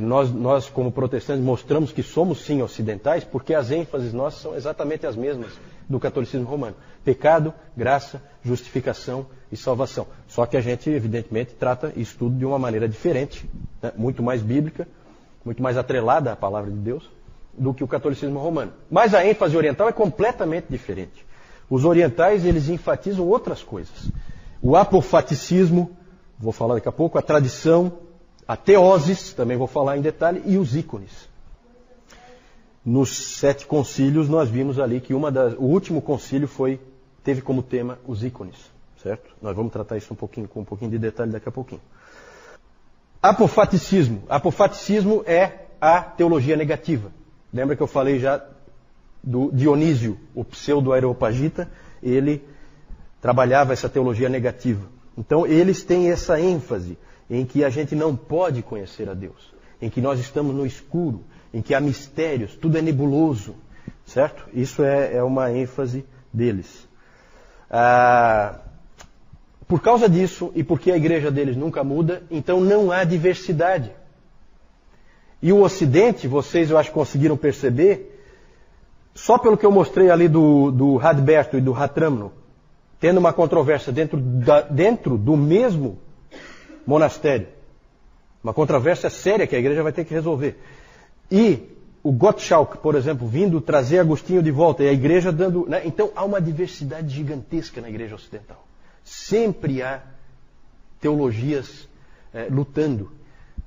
Nós, 0.02 0.30
nós, 0.30 0.70
como 0.70 0.92
protestantes, 0.92 1.42
mostramos 1.42 1.94
que 1.94 2.04
somos 2.04 2.44
sim 2.44 2.62
ocidentais, 2.62 3.24
porque 3.24 3.54
as 3.54 3.72
ênfases 3.72 4.12
nossas 4.12 4.42
são 4.42 4.54
exatamente 4.54 5.08
as 5.08 5.16
mesmas 5.16 5.54
do 5.92 6.00
catolicismo 6.00 6.48
romano: 6.48 6.76
pecado, 7.04 7.54
graça, 7.76 8.22
justificação 8.44 9.28
e 9.52 9.58
salvação. 9.58 10.08
Só 10.28 10.46
que 10.46 10.58
a 10.58 10.62
gente, 10.62 10.90
evidentemente, 10.90 11.54
trata 11.54 11.94
isso 11.96 12.18
tudo 12.18 12.36
de 12.36 12.46
uma 12.46 12.58
maneira 12.58 12.88
diferente, 12.88 13.48
né? 13.82 13.92
muito 13.96 14.24
mais 14.24 14.42
bíblica, 14.42 14.88
muito 15.46 15.62
mais 15.62 15.78
atrelada 15.78 16.32
à 16.32 16.36
palavra 16.36 16.72
de 16.72 16.78
Deus, 16.78 17.10
do 17.54 17.74
que 17.74 17.84
o 17.84 17.88
catolicismo 17.88 18.40
romano. 18.40 18.72
Mas 18.90 19.14
a 19.14 19.26
ênfase 19.26 19.56
oriental 19.56 19.90
é 19.90 19.92
completamente 19.92 20.68
diferente. 20.70 21.26
Os 21.70 21.86
orientais, 21.86 22.46
eles 22.46 22.70
enfatizam 22.70 23.28
outras 23.28 23.62
coisas. 23.62 24.12
O 24.62 24.76
apofaticismo, 24.76 25.96
vou 26.38 26.52
falar 26.52 26.76
daqui 26.76 26.88
a 26.88 26.92
pouco, 26.92 27.18
a 27.18 27.22
tradição, 27.22 27.94
a 28.48 28.58
teoses, 28.58 29.34
também 29.34 29.58
vou 29.58 29.68
falar 29.68 29.98
em 29.98 30.02
detalhe, 30.02 30.42
e 30.46 30.58
os 30.58 30.76
ícones. 30.76 31.31
Nos 32.84 33.38
sete 33.38 33.68
concílios, 33.68 34.28
nós 34.28 34.50
vimos 34.50 34.80
ali 34.80 35.00
que 35.00 35.14
uma 35.14 35.32
das, 35.32 35.54
o 35.54 35.64
último 35.64 36.02
concílio 36.02 36.48
foi, 36.48 36.80
teve 37.24 37.42
como 37.42 37.62
tema 37.62 38.00
os 38.08 38.24
ícones, 38.24 38.56
certo? 39.02 39.32
Nós 39.42 39.56
vamos 39.56 39.72
tratar 39.72 39.98
isso 39.98 40.14
um 40.14 40.16
pouquinho, 40.16 40.48
com 40.48 40.62
um 40.62 40.66
pouquinho 40.66 40.90
de 40.90 40.98
detalhe 40.98 41.32
daqui 41.32 41.48
a 41.48 41.52
pouquinho. 41.52 41.82
Apofaticismo. 43.22 44.24
Apofaticismo 44.28 45.24
é 45.28 45.68
a 45.80 46.02
teologia 46.02 46.58
negativa. 46.58 47.12
Lembra 47.54 47.76
que 47.76 47.84
eu 47.84 47.88
falei 47.88 48.18
já 48.18 48.44
do 49.24 49.52
Dionísio, 49.52 50.18
o 50.34 50.44
pseudo-aeropagita? 50.44 51.70
Ele 52.02 52.44
trabalhava 53.22 53.74
essa 53.74 53.88
teologia 53.88 54.28
negativa. 54.28 54.88
Então, 55.16 55.46
eles 55.46 55.84
têm 55.84 56.10
essa 56.10 56.40
ênfase 56.40 56.98
em 57.30 57.46
que 57.46 57.64
a 57.64 57.70
gente 57.70 57.96
não 57.96 58.16
pode 58.16 58.64
conhecer 58.64 59.08
a 59.08 59.14
Deus, 59.14 59.54
em 59.80 59.90
que 59.90 60.02
nós 60.02 60.20
estamos 60.20 60.56
no 60.56 60.66
escuro, 60.66 61.24
em 61.54 61.62
que 61.62 61.74
há 61.74 61.80
mistérios, 61.80 62.56
tudo 62.56 62.78
é 62.78 62.82
nebuloso, 62.82 63.56
certo? 64.06 64.48
Isso 64.54 64.84
é, 64.84 65.16
é 65.16 65.24
uma 65.24 65.52
ênfase 65.52 66.06
deles. 66.34 66.88
Ah, 67.70 68.60
por 69.68 69.82
causa 69.82 70.10
disso, 70.10 70.52
e 70.54 70.64
porque 70.64 70.92
a 70.92 70.98
igreja 70.98 71.32
deles 71.32 71.56
nunca 71.56 71.84
muda, 71.84 72.24
então 72.30 72.60
não 72.60 72.92
há 72.92 73.04
diversidade. 73.04 73.92
E 75.42 75.52
o 75.52 75.62
Ocidente, 75.62 76.28
vocês 76.28 76.70
eu 76.70 76.78
acho 76.78 76.92
conseguiram 76.92 77.36
perceber, 77.36 78.20
só 79.14 79.38
pelo 79.38 79.58
que 79.58 79.66
eu 79.66 79.72
mostrei 79.72 80.10
ali 80.10 80.28
do, 80.28 80.72
do 80.72 80.98
Radberto 80.98 81.58
e 81.58 81.62
do 81.62 81.72
Ratramno, 81.72 82.32
tendo 83.00 83.18
uma 83.18 83.34
controvérsia 83.34 83.92
dentro, 83.92 84.18
da, 84.20 84.62
dentro 84.62 85.18
do 85.18 85.36
mesmo 85.36 85.98
monastério. 86.86 87.48
Uma 88.44 88.54
controvérsia 88.54 89.10
séria 89.10 89.48
que 89.48 89.56
a 89.56 89.60
igreja 89.60 89.84
vai 89.84 89.92
ter 89.92 90.06
que 90.06 90.14
resolver. 90.14 90.60
E 91.32 91.72
o 92.04 92.12
Gottschalk, 92.12 92.78
por 92.80 92.96
exemplo, 92.96 93.28
vindo 93.28 93.62
trazer 93.62 94.00
Agostinho 94.00 94.44
de 94.44 94.52
volta, 94.52 94.84
e 94.84 94.90
a 94.90 94.94
igreja 94.94 95.32
dando. 95.32 95.66
Né? 95.68 95.82
Então 95.86 96.12
há 96.16 96.26
uma 96.26 96.42
diversidade 96.42 97.10
gigantesca 97.10 97.80
na 97.80 97.90
igreja 97.90 98.16
ocidental. 98.16 98.68
Sempre 99.04 99.82
há 99.82 100.02
teologias 101.00 101.88
é, 102.34 102.48
lutando. 102.50 103.12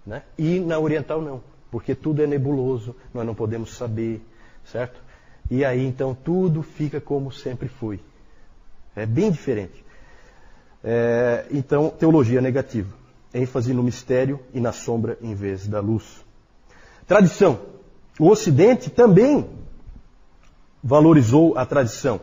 Né? 0.06 0.22
E 0.36 0.60
na 0.60 0.78
oriental 0.78 1.22
não, 1.22 1.42
porque 1.70 1.94
tudo 1.94 2.22
é 2.22 2.26
nebuloso, 2.26 2.94
nós 3.12 3.24
não 3.24 3.34
podemos 3.34 3.74
saber, 3.74 4.20
certo? 4.66 5.00
E 5.50 5.64
aí 5.64 5.84
então 5.84 6.14
tudo 6.14 6.62
fica 6.62 7.00
como 7.00 7.32
sempre 7.32 7.68
foi. 7.68 8.00
É 8.94 9.06
bem 9.06 9.30
diferente. 9.30 9.84
É, 10.82 11.46
então, 11.50 11.88
teologia 11.88 12.40
negativa. 12.40 12.94
ênfase 13.32 13.72
no 13.72 13.82
mistério 13.82 14.38
e 14.52 14.60
na 14.60 14.70
sombra 14.70 15.18
em 15.22 15.34
vez 15.34 15.66
da 15.66 15.80
luz. 15.80 16.23
Tradição. 17.06 17.60
O 18.18 18.28
Ocidente 18.28 18.90
também 18.90 19.48
valorizou 20.82 21.56
a 21.56 21.66
tradição. 21.66 22.20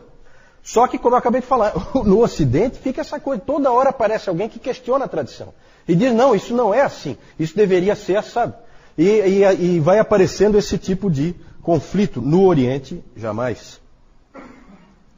Só 0.62 0.86
que, 0.86 0.98
como 0.98 1.14
eu 1.14 1.18
acabei 1.18 1.40
de 1.40 1.46
falar, 1.46 1.74
no 2.04 2.22
Ocidente 2.22 2.78
fica 2.78 3.00
essa 3.00 3.18
coisa, 3.18 3.42
toda 3.44 3.72
hora 3.72 3.90
aparece 3.90 4.28
alguém 4.28 4.48
que 4.48 4.58
questiona 4.58 5.04
a 5.04 5.08
tradição. 5.08 5.52
E 5.86 5.94
diz, 5.94 6.12
não, 6.14 6.34
isso 6.34 6.54
não 6.54 6.72
é 6.72 6.82
assim, 6.82 7.16
isso 7.38 7.56
deveria 7.56 7.96
ser 7.96 8.16
assado. 8.16 8.54
E, 8.96 9.04
e, 9.04 9.64
e 9.64 9.80
vai 9.80 9.98
aparecendo 9.98 10.56
esse 10.56 10.78
tipo 10.78 11.10
de 11.10 11.34
conflito. 11.62 12.20
No 12.20 12.44
Oriente, 12.44 13.02
jamais. 13.16 13.80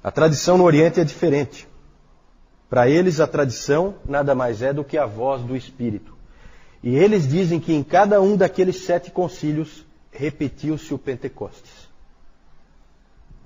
A 0.02 0.10
tradição 0.10 0.56
no 0.56 0.64
Oriente 0.64 1.00
é 1.00 1.04
diferente. 1.04 1.68
Para 2.70 2.88
eles, 2.88 3.20
a 3.20 3.26
tradição 3.26 3.96
nada 4.06 4.34
mais 4.34 4.62
é 4.62 4.72
do 4.72 4.84
que 4.84 4.96
a 4.96 5.06
voz 5.06 5.42
do 5.42 5.56
Espírito. 5.56 6.13
E 6.84 6.96
eles 6.96 7.26
dizem 7.26 7.58
que 7.58 7.72
em 7.72 7.82
cada 7.82 8.20
um 8.20 8.36
daqueles 8.36 8.84
sete 8.84 9.10
concílios 9.10 9.86
repetiu-se 10.12 10.92
o 10.92 10.98
Pentecostes. 10.98 11.88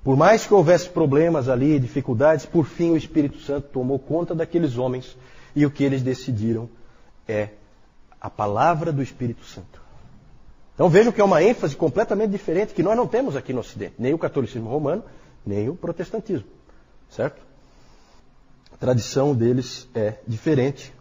Por 0.02 0.16
mais 0.16 0.44
que 0.44 0.52
houvesse 0.52 0.88
problemas 0.88 1.48
ali, 1.48 1.78
dificuldades, 1.78 2.44
por 2.44 2.66
fim 2.66 2.90
o 2.90 2.96
Espírito 2.96 3.38
Santo 3.42 3.68
tomou 3.68 3.96
conta 3.96 4.34
daqueles 4.34 4.76
homens 4.76 5.16
e 5.54 5.64
o 5.64 5.70
que 5.70 5.84
eles 5.84 6.02
decidiram 6.02 6.68
é 7.28 7.50
a 8.20 8.28
palavra 8.28 8.90
do 8.90 9.00
Espírito 9.00 9.44
Santo. 9.44 9.80
Então 10.74 10.88
vejam 10.88 11.12
que 11.12 11.20
é 11.20 11.24
uma 11.24 11.40
ênfase 11.40 11.76
completamente 11.76 12.32
diferente 12.32 12.74
que 12.74 12.82
nós 12.82 12.96
não 12.96 13.06
temos 13.06 13.36
aqui 13.36 13.52
no 13.52 13.60
Ocidente, 13.60 13.94
nem 14.00 14.12
o 14.12 14.18
catolicismo 14.18 14.68
romano, 14.68 15.04
nem 15.46 15.68
o 15.68 15.76
protestantismo. 15.76 16.48
Certo? 17.08 17.40
A 18.72 18.76
tradição 18.76 19.32
deles 19.32 19.86
é 19.94 20.14
diferente 20.26 20.92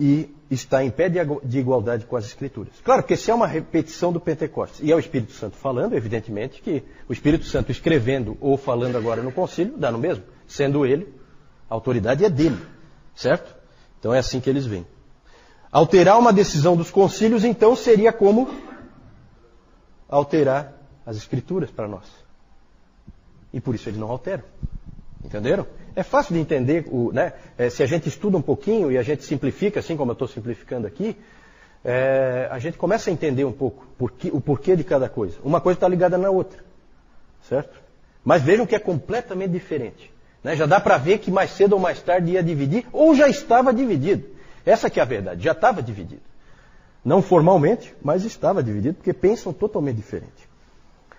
e 0.00 0.28
está 0.54 0.84
em 0.84 0.90
pé 0.90 1.08
de 1.08 1.58
igualdade 1.58 2.04
com 2.04 2.16
as 2.16 2.26
Escrituras. 2.26 2.72
Claro 2.84 3.02
que 3.02 3.16
se 3.16 3.30
é 3.30 3.34
uma 3.34 3.46
repetição 3.46 4.12
do 4.12 4.20
Pentecostes 4.20 4.80
e 4.82 4.92
é 4.92 4.94
o 4.94 4.98
Espírito 4.98 5.32
Santo 5.32 5.56
falando, 5.56 5.94
evidentemente 5.94 6.60
que 6.60 6.82
o 7.08 7.12
Espírito 7.12 7.44
Santo 7.46 7.72
escrevendo 7.72 8.36
ou 8.40 8.56
falando 8.56 8.96
agora 8.96 9.22
no 9.22 9.32
concílio 9.32 9.76
dá 9.76 9.90
no 9.90 9.98
mesmo, 9.98 10.24
sendo 10.46 10.84
ele, 10.84 11.08
a 11.70 11.74
autoridade 11.74 12.24
é 12.24 12.28
dele, 12.28 12.58
certo? 13.14 13.54
Então 13.98 14.12
é 14.12 14.18
assim 14.18 14.40
que 14.40 14.50
eles 14.50 14.66
veem. 14.66 14.86
Alterar 15.70 16.18
uma 16.18 16.32
decisão 16.32 16.76
dos 16.76 16.90
concílios, 16.90 17.44
então, 17.44 17.74
seria 17.74 18.12
como 18.12 18.46
alterar 20.06 20.74
as 21.06 21.16
escrituras 21.16 21.70
para 21.70 21.88
nós. 21.88 22.04
E 23.54 23.60
por 23.60 23.74
isso 23.74 23.88
eles 23.88 23.98
não 23.98 24.10
alteram. 24.10 24.44
Entenderam? 25.24 25.66
É 25.94 26.02
fácil 26.02 26.34
de 26.34 26.40
entender, 26.40 26.86
o, 26.90 27.12
né? 27.12 27.32
É, 27.58 27.68
se 27.68 27.82
a 27.82 27.86
gente 27.86 28.08
estuda 28.08 28.36
um 28.36 28.42
pouquinho 28.42 28.90
e 28.90 28.98
a 28.98 29.02
gente 29.02 29.24
simplifica, 29.24 29.80
assim 29.80 29.96
como 29.96 30.10
eu 30.10 30.14
estou 30.14 30.28
simplificando 30.28 30.86
aqui, 30.86 31.16
é, 31.84 32.48
a 32.50 32.58
gente 32.58 32.78
começa 32.78 33.10
a 33.10 33.12
entender 33.12 33.44
um 33.44 33.52
pouco 33.52 33.86
o 34.32 34.40
porquê 34.40 34.76
de 34.76 34.84
cada 34.84 35.08
coisa. 35.08 35.36
Uma 35.42 35.60
coisa 35.60 35.76
está 35.76 35.88
ligada 35.88 36.16
na 36.16 36.30
outra. 36.30 36.62
Certo? 37.48 37.80
Mas 38.24 38.42
vejam 38.42 38.66
que 38.66 38.74
é 38.74 38.78
completamente 38.78 39.50
diferente. 39.50 40.12
Né? 40.42 40.56
Já 40.56 40.66
dá 40.66 40.80
para 40.80 40.96
ver 40.96 41.18
que 41.18 41.30
mais 41.30 41.50
cedo 41.50 41.74
ou 41.74 41.78
mais 41.78 42.00
tarde 42.00 42.32
ia 42.32 42.42
dividir, 42.42 42.86
ou 42.92 43.14
já 43.14 43.28
estava 43.28 43.72
dividido. 43.72 44.26
Essa 44.64 44.88
que 44.88 45.00
é 45.00 45.02
a 45.02 45.06
verdade, 45.06 45.42
já 45.42 45.52
estava 45.52 45.82
dividido. 45.82 46.22
Não 47.04 47.20
formalmente, 47.20 47.94
mas 48.00 48.24
estava 48.24 48.62
dividido, 48.62 48.94
porque 48.94 49.12
pensam 49.12 49.52
totalmente 49.52 49.96
diferente. 49.96 50.51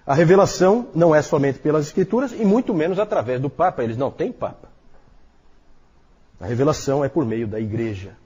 A 0.05 0.13
revelação 0.13 0.89
não 0.93 1.15
é 1.15 1.21
somente 1.21 1.59
pelas 1.59 1.87
Escrituras 1.87 2.33
e 2.33 2.43
muito 2.43 2.73
menos 2.73 2.99
através 2.99 3.39
do 3.41 3.49
Papa. 3.49 3.83
Eles 3.83 3.95
não 3.95 4.11
têm 4.11 4.31
Papa. 4.31 4.67
A 6.39 6.45
revelação 6.45 7.05
é 7.05 7.09
por 7.09 7.25
meio 7.25 7.47
da 7.47 7.59
igreja. 7.59 8.17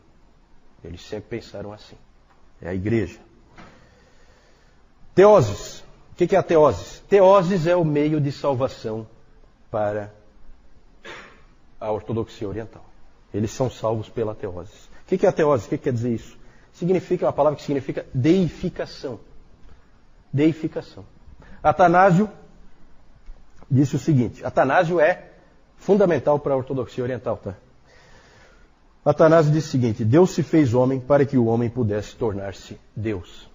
Eles 0.83 1.01
sempre 1.01 1.29
pensaram 1.29 1.71
assim. 1.71 1.95
É 2.59 2.69
a 2.69 2.73
igreja. 2.73 3.19
Teoses. 5.13 5.83
O 6.11 6.15
que 6.15 6.35
é 6.35 6.39
a 6.39 6.43
teoses? 6.43 7.03
Teoses 7.07 7.67
é 7.67 7.75
o 7.75 7.85
meio 7.85 8.19
de 8.19 8.31
salvação 8.31 9.07
para 9.69 10.11
a 11.79 11.91
ortodoxia 11.91 12.49
oriental. 12.49 12.83
Eles 13.31 13.51
são 13.51 13.69
salvos 13.69 14.09
pela 14.09 14.33
teoses. 14.33 14.89
O 15.03 15.05
que 15.05 15.25
é 15.25 15.29
a 15.29 15.31
teose? 15.31 15.67
O 15.67 15.69
que 15.69 15.77
quer 15.77 15.93
dizer 15.93 16.11
isso? 16.11 16.35
Significa 16.73 17.25
uma 17.25 17.33
palavra 17.33 17.55
que 17.55 17.63
significa 17.63 18.03
deificação. 18.13 19.19
Deificação. 20.33 21.05
Atanásio 21.61 22.29
disse 23.69 23.95
o 23.95 23.99
seguinte: 23.99 24.45
Atanásio 24.45 24.99
é 24.99 25.25
fundamental 25.77 26.39
para 26.39 26.53
a 26.53 26.57
ortodoxia 26.57 27.03
oriental, 27.03 27.37
tá? 27.37 27.55
Atanásio 29.03 29.51
disse 29.51 29.69
o 29.69 29.71
seguinte: 29.71 30.05
Deus 30.05 30.31
se 30.31 30.43
fez 30.43 30.73
homem 30.73 30.99
para 30.99 31.25
que 31.25 31.37
o 31.37 31.45
homem 31.45 31.69
pudesse 31.69 32.15
tornar-se 32.15 32.79
Deus. 32.95 33.49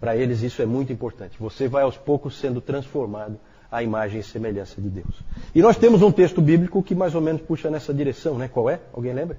Para 0.00 0.16
eles 0.16 0.42
isso 0.42 0.60
é 0.60 0.66
muito 0.66 0.92
importante. 0.92 1.36
Você 1.38 1.68
vai 1.68 1.84
aos 1.84 1.96
poucos 1.96 2.38
sendo 2.38 2.60
transformado 2.60 3.38
à 3.70 3.82
imagem 3.82 4.20
e 4.20 4.22
semelhança 4.22 4.80
de 4.80 4.88
Deus. 4.88 5.22
E 5.54 5.62
nós 5.62 5.76
temos 5.76 6.02
um 6.02 6.10
texto 6.10 6.42
bíblico 6.42 6.82
que 6.82 6.94
mais 6.94 7.14
ou 7.14 7.20
menos 7.20 7.40
puxa 7.42 7.70
nessa 7.70 7.94
direção, 7.94 8.36
né? 8.36 8.48
Qual 8.48 8.68
é? 8.68 8.80
Alguém 8.92 9.12
lembra? 9.12 9.38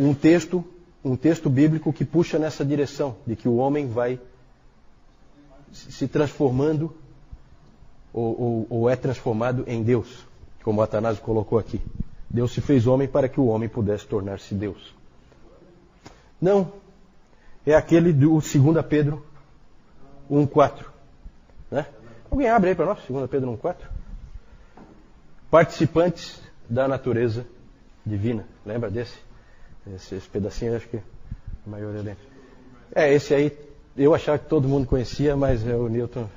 um 0.00 0.14
texto, 0.14 0.64
um 1.04 1.16
texto 1.16 1.48
bíblico 1.48 1.92
que 1.92 2.04
puxa 2.04 2.38
nessa 2.38 2.64
direção, 2.64 3.16
de 3.26 3.34
que 3.34 3.48
o 3.48 3.56
homem 3.56 3.86
vai 3.88 4.20
se 5.72 6.06
transformando 6.08 6.94
ou, 8.12 8.40
ou, 8.40 8.66
ou 8.68 8.90
é 8.90 8.96
transformado 8.96 9.64
em 9.66 9.82
Deus, 9.82 10.26
como 10.62 10.82
Atanásio 10.82 11.22
colocou 11.22 11.58
aqui. 11.58 11.80
Deus 12.28 12.52
se 12.52 12.60
fez 12.60 12.86
homem 12.86 13.08
para 13.08 13.28
que 13.28 13.40
o 13.40 13.46
homem 13.46 13.68
pudesse 13.68 14.06
tornar-se 14.06 14.54
Deus. 14.54 14.94
Não. 16.40 16.72
É 17.66 17.74
aquele 17.74 18.12
do 18.12 18.40
2 18.40 18.86
Pedro 18.88 19.24
1,4. 20.30 20.84
Né? 21.70 21.86
Alguém 22.30 22.48
abre 22.48 22.70
aí 22.70 22.74
para 22.74 22.86
nós, 22.86 22.98
2 23.08 23.28
Pedro 23.28 23.50
1,4? 23.58 23.76
Participantes 25.50 26.40
da 26.68 26.86
natureza 26.88 27.46
divina. 28.06 28.46
Lembra 28.64 28.90
desse? 28.90 29.29
Esse, 29.94 30.16
pedacinho 30.28 30.76
acho 30.76 30.88
que 30.88 30.96
a 30.96 31.70
maioria 31.70 32.02
dele. 32.02 32.18
É, 32.94 33.12
esse 33.12 33.34
aí 33.34 33.56
eu 33.96 34.14
achava 34.14 34.38
que 34.38 34.46
todo 34.46 34.68
mundo 34.68 34.86
conhecia, 34.86 35.36
mas 35.36 35.66
é 35.66 35.74
o 35.74 35.88
Newton. 35.88 36.28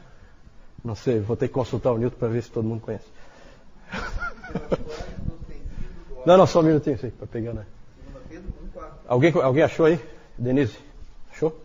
Não 0.84 0.95
sei, 0.95 1.19
vou 1.19 1.36
ter 1.36 1.47
que 1.47 1.53
consultar 1.53 1.91
o 1.91 1.97
Newton 1.97 2.17
para 2.17 2.27
ver 2.27 2.43
se 2.43 2.51
todo 2.51 2.65
mundo 2.65 2.82
conhece. 2.82 3.06
não, 6.25 6.38
não, 6.38 6.47
só 6.47 6.62
um 6.62 6.63
minutinho 6.63 6.97
para 6.97 7.27
pegar, 7.27 7.53
né? 7.53 7.65
Alguém, 9.08 9.32
alguém 9.34 9.63
achou 9.63 9.86
aí? 9.86 9.99
Denise? 10.38 10.77
Achou? 11.32 11.60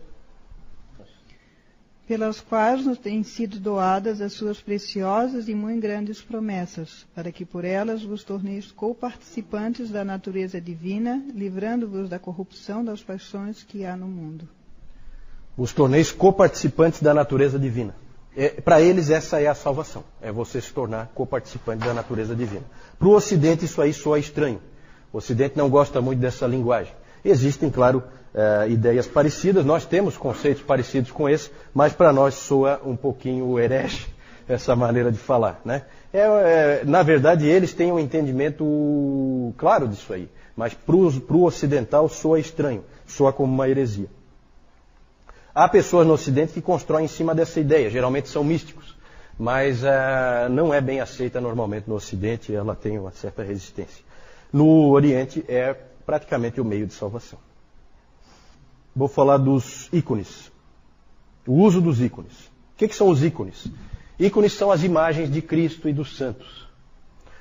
Pelas 2.09 2.41
quais 2.41 2.83
nos 2.83 2.97
têm 2.97 3.21
sido 3.21 3.59
doadas 3.59 4.19
as 4.19 4.33
suas 4.33 4.59
preciosas 4.59 5.47
e 5.47 5.53
muito 5.53 5.79
grandes 5.79 6.19
promessas, 6.19 7.05
para 7.13 7.31
que 7.31 7.45
por 7.45 7.63
elas 7.63 8.01
vos 8.01 8.23
torneis 8.23 8.71
co-participantes 8.71 9.91
da 9.91 10.03
natureza 10.03 10.59
divina, 10.59 11.23
livrando-vos 11.35 12.09
da 12.09 12.17
corrupção 12.17 12.83
das 12.83 13.03
paixões 13.03 13.61
que 13.61 13.85
há 13.85 13.95
no 13.95 14.07
mundo. 14.07 14.49
Os 15.55 15.71
torneis 15.71 16.11
co-participantes 16.11 16.99
da 16.99 17.13
natureza 17.13 17.59
divina. 17.59 17.95
É, 18.35 18.49
Para 18.59 18.81
eles, 18.81 19.11
essa 19.11 19.39
é 19.39 19.45
a 19.45 19.53
salvação. 19.53 20.03
É 20.19 20.31
você 20.31 20.59
se 20.59 20.73
tornar 20.73 21.11
co-participante 21.13 21.85
da 21.85 21.93
natureza 21.93 22.35
divina. 22.35 22.63
Para 22.97 23.07
o 23.07 23.11
Ocidente, 23.11 23.65
isso 23.65 23.83
aí 23.83 23.93
soa 23.93 24.17
estranho. 24.17 24.59
O 25.13 25.19
Ocidente 25.19 25.55
não 25.55 25.69
gosta 25.69 26.01
muito 26.01 26.19
dessa 26.19 26.47
linguagem. 26.47 26.91
Existem, 27.23 27.69
claro, 27.69 28.01
uh, 28.33 28.69
ideias 28.69 29.07
parecidas, 29.07 29.65
nós 29.65 29.85
temos 29.85 30.17
conceitos 30.17 30.63
parecidos 30.63 31.11
com 31.11 31.27
esse, 31.27 31.51
mas 31.73 31.93
para 31.93 32.13
nós 32.13 32.35
soa 32.35 32.79
um 32.85 32.95
pouquinho 32.95 33.59
herege 33.59 34.07
essa 34.47 34.75
maneira 34.75 35.11
de 35.11 35.17
falar. 35.17 35.61
Né? 35.63 35.83
É, 36.11 36.19
é, 36.19 36.81
na 36.85 37.03
verdade, 37.03 37.45
eles 37.47 37.73
têm 37.73 37.91
um 37.91 37.99
entendimento 37.99 39.53
claro 39.57 39.87
disso 39.87 40.11
aí, 40.11 40.27
mas 40.55 40.73
para 40.73 40.95
o 40.95 41.43
ocidental 41.43 42.09
soa 42.09 42.39
estranho, 42.39 42.83
soa 43.05 43.31
como 43.31 43.53
uma 43.53 43.69
heresia. 43.69 44.07
Há 45.53 45.67
pessoas 45.67 46.07
no 46.07 46.13
Ocidente 46.13 46.53
que 46.53 46.61
constroem 46.61 47.05
em 47.05 47.07
cima 47.07 47.35
dessa 47.35 47.59
ideia, 47.59 47.89
geralmente 47.89 48.29
são 48.29 48.43
místicos, 48.43 48.97
mas 49.37 49.83
uh, 49.83 50.49
não 50.49 50.73
é 50.73 50.81
bem 50.81 50.99
aceita 50.99 51.39
normalmente 51.39 51.87
no 51.87 51.95
Ocidente, 51.95 52.53
ela 52.53 52.75
tem 52.75 52.97
uma 52.97 53.11
certa 53.11 53.43
resistência. 53.43 54.03
No 54.51 54.89
Oriente 54.89 55.43
é 55.47 55.75
praticamente 56.05 56.59
o 56.59 56.65
meio 56.65 56.87
de 56.87 56.93
salvação. 56.93 57.37
Vou 58.99 59.07
falar 59.07 59.37
dos 59.37 59.87
ícones. 59.93 60.51
O 61.47 61.53
uso 61.53 61.79
dos 61.79 62.01
ícones. 62.01 62.47
O 62.47 62.75
que, 62.75 62.85
que 62.85 62.93
são 62.93 63.07
os 63.07 63.23
ícones? 63.23 63.71
Ícones 64.19 64.51
são 64.51 64.69
as 64.69 64.83
imagens 64.83 65.31
de 65.31 65.41
Cristo 65.41 65.87
e 65.87 65.93
dos 65.93 66.17
santos. 66.17 66.67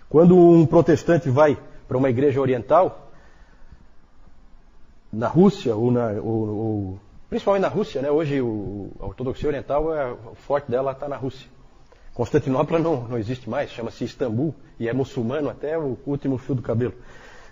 Quando 0.09 0.39
um 0.39 0.65
protestante 0.65 1.29
vai 1.29 1.59
para 1.89 1.99
uma 1.99 2.09
igreja 2.09 2.41
oriental, 2.41 3.11
na 5.13 5.27
Rússia, 5.27 5.75
ou, 5.75 5.91
na, 5.91 6.13
ou, 6.13 6.49
ou 6.49 7.01
principalmente 7.29 7.63
na 7.63 7.69
Rússia, 7.69 8.03
né? 8.03 8.09
hoje 8.09 8.41
o, 8.41 8.93
a 9.01 9.07
ortodoxia 9.07 9.49
oriental, 9.49 9.93
é, 9.93 10.13
o 10.13 10.37
forte 10.37 10.71
dela 10.71 10.93
está 10.93 11.09
na 11.09 11.17
Rússia. 11.17 11.49
Constantinopla 12.15 12.79
não, 12.79 13.09
não 13.09 13.19
existe 13.19 13.51
mais, 13.51 13.73
chama-se 13.73 14.05
Istambul 14.05 14.55
e 14.79 14.89
é 14.89 14.93
muçulmano 14.93 15.51
até 15.51 15.77
o 15.77 15.99
último 16.07 16.39
fio 16.39 16.55
do 16.55 16.63
cabelo. 16.63 16.95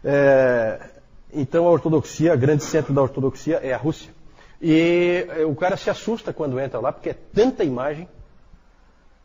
É, 0.05 0.95
então 1.37 1.66
a 1.66 1.70
ortodoxia, 1.70 2.35
o 2.35 2.38
grande 2.38 2.64
centro 2.64 2.92
da 2.92 3.03
ortodoxia 3.03 3.57
é 3.62 3.72
a 3.72 3.77
Rússia. 3.77 4.11
E 4.61 5.27
é, 5.29 5.44
o 5.44 5.55
cara 5.55 5.77
se 5.77 5.90
assusta 5.90 6.33
quando 6.33 6.59
entra 6.59 6.81
lá, 6.81 6.92
porque 6.92 7.11
é 7.11 7.16
tanta 7.35 7.62
imagem, 7.62 8.09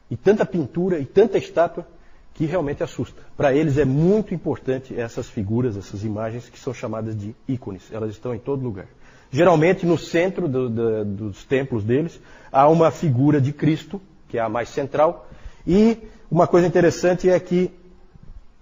e 0.09 0.17
tanta 0.17 0.45
pintura, 0.45 0.99
e 0.99 1.05
tanta 1.05 1.37
estátua, 1.37 1.87
que 2.33 2.45
realmente 2.45 2.83
assusta. 2.83 3.21
Para 3.37 3.53
eles 3.53 3.77
é 3.77 3.85
muito 3.85 4.33
importante 4.33 4.99
essas 4.99 5.29
figuras, 5.29 5.77
essas 5.77 6.03
imagens 6.03 6.49
que 6.49 6.59
são 6.59 6.73
chamadas 6.73 7.17
de 7.17 7.35
ícones. 7.47 7.83
Elas 7.91 8.11
estão 8.11 8.35
em 8.35 8.39
todo 8.39 8.63
lugar. 8.63 8.87
Geralmente 9.31 9.85
no 9.85 9.97
centro 9.97 10.47
do, 10.47 10.69
do, 10.69 11.05
dos 11.05 11.45
templos 11.45 11.83
deles 11.83 12.19
há 12.51 12.67
uma 12.67 12.91
figura 12.91 13.39
de 13.39 13.53
Cristo, 13.53 14.01
que 14.27 14.37
é 14.37 14.41
a 14.41 14.49
mais 14.49 14.69
central, 14.69 15.29
e 15.65 15.97
uma 16.29 16.47
coisa 16.47 16.67
interessante 16.67 17.29
é 17.29 17.39
que 17.39 17.71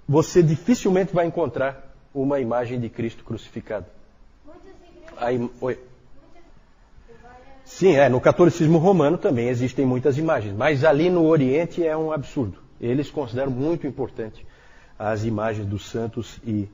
você 0.08 0.44
dificilmente 0.44 1.14
vai 1.14 1.26
encontrar 1.26 1.89
uma 2.14 2.40
imagem 2.40 2.80
de 2.80 2.90
Cristo 2.90 3.24
crucificado. 3.24 3.86
Aí, 5.18 5.50
oi. 5.62 5.80
Sim, 7.66 7.96
é, 7.96 8.10
no 8.10 8.20
catolicismo 8.20 8.78
romano 8.78 9.18
também 9.18 9.48
existem 9.48 9.86
muitas 9.86 10.18
imagens, 10.18 10.56
mas 10.56 10.84
ali 10.84 11.10
no 11.10 11.26
Oriente 11.26 11.86
é 11.86 11.96
um 11.96 12.12
absurdo. 12.12 12.58
Eles 12.82 13.12
consideram 13.12 13.52
muito 13.52 13.86
importante 13.86 14.46
as 14.98 15.24
imagens 15.24 15.68
dos 15.68 15.90
santos 15.90 16.40
e 16.46 16.68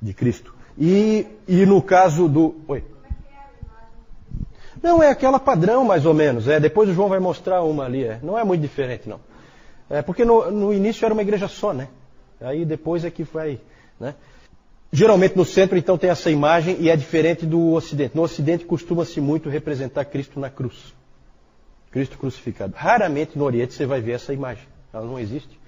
de 0.00 0.12
Cristo. 0.12 0.54
E, 0.78 1.26
e 1.46 1.64
no 1.66 1.80
caso 1.80 2.28
do. 2.28 2.56
Oi. 2.66 2.82
Não, 4.82 5.02
é 5.02 5.10
aquela 5.10 5.38
padrão, 5.38 5.84
mais 5.84 6.06
ou 6.06 6.14
menos. 6.14 6.48
É, 6.48 6.58
depois 6.58 6.88
o 6.88 6.94
João 6.94 7.08
vai 7.08 7.18
mostrar 7.18 7.62
uma 7.62 7.84
ali. 7.84 8.04
É. 8.04 8.18
Não 8.22 8.38
é 8.38 8.42
muito 8.42 8.62
diferente, 8.62 9.08
não. 9.08 9.20
É, 9.88 10.00
porque 10.00 10.24
no, 10.24 10.50
no 10.50 10.72
início 10.72 11.04
era 11.04 11.12
uma 11.12 11.22
igreja 11.22 11.48
só, 11.48 11.72
né? 11.72 11.88
Aí 12.40 12.64
depois 12.64 13.04
é 13.04 13.10
que 13.10 13.22
vai. 13.22 13.60
Né? 13.98 14.14
Geralmente 14.92 15.36
no 15.36 15.44
centro, 15.44 15.78
então, 15.78 15.96
tem 15.96 16.10
essa 16.10 16.30
imagem 16.30 16.76
e 16.80 16.90
é 16.90 16.96
diferente 16.96 17.46
do 17.46 17.72
Ocidente. 17.72 18.16
No 18.16 18.22
Ocidente 18.22 18.64
costuma-se 18.64 19.20
muito 19.20 19.48
representar 19.48 20.04
Cristo 20.04 20.40
na 20.40 20.50
cruz. 20.50 20.92
Cristo 21.92 22.18
crucificado. 22.18 22.74
Raramente 22.76 23.38
no 23.38 23.44
Oriente 23.44 23.72
você 23.72 23.86
vai 23.86 24.00
ver 24.00 24.12
essa 24.12 24.32
imagem. 24.32 24.64
Ela 24.92 25.06
não 25.06 25.18
existe. 25.18 25.58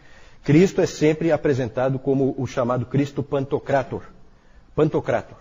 Cristo 0.43 0.81
é 0.81 0.87
sempre 0.87 1.31
apresentado 1.31 2.01
como 2.01 2.35
o 2.37 2.47
chamado 2.49 2.85
Cristo 2.87 3.23
Pantocrator. 3.23 4.03
Pantocrator. 4.75 5.39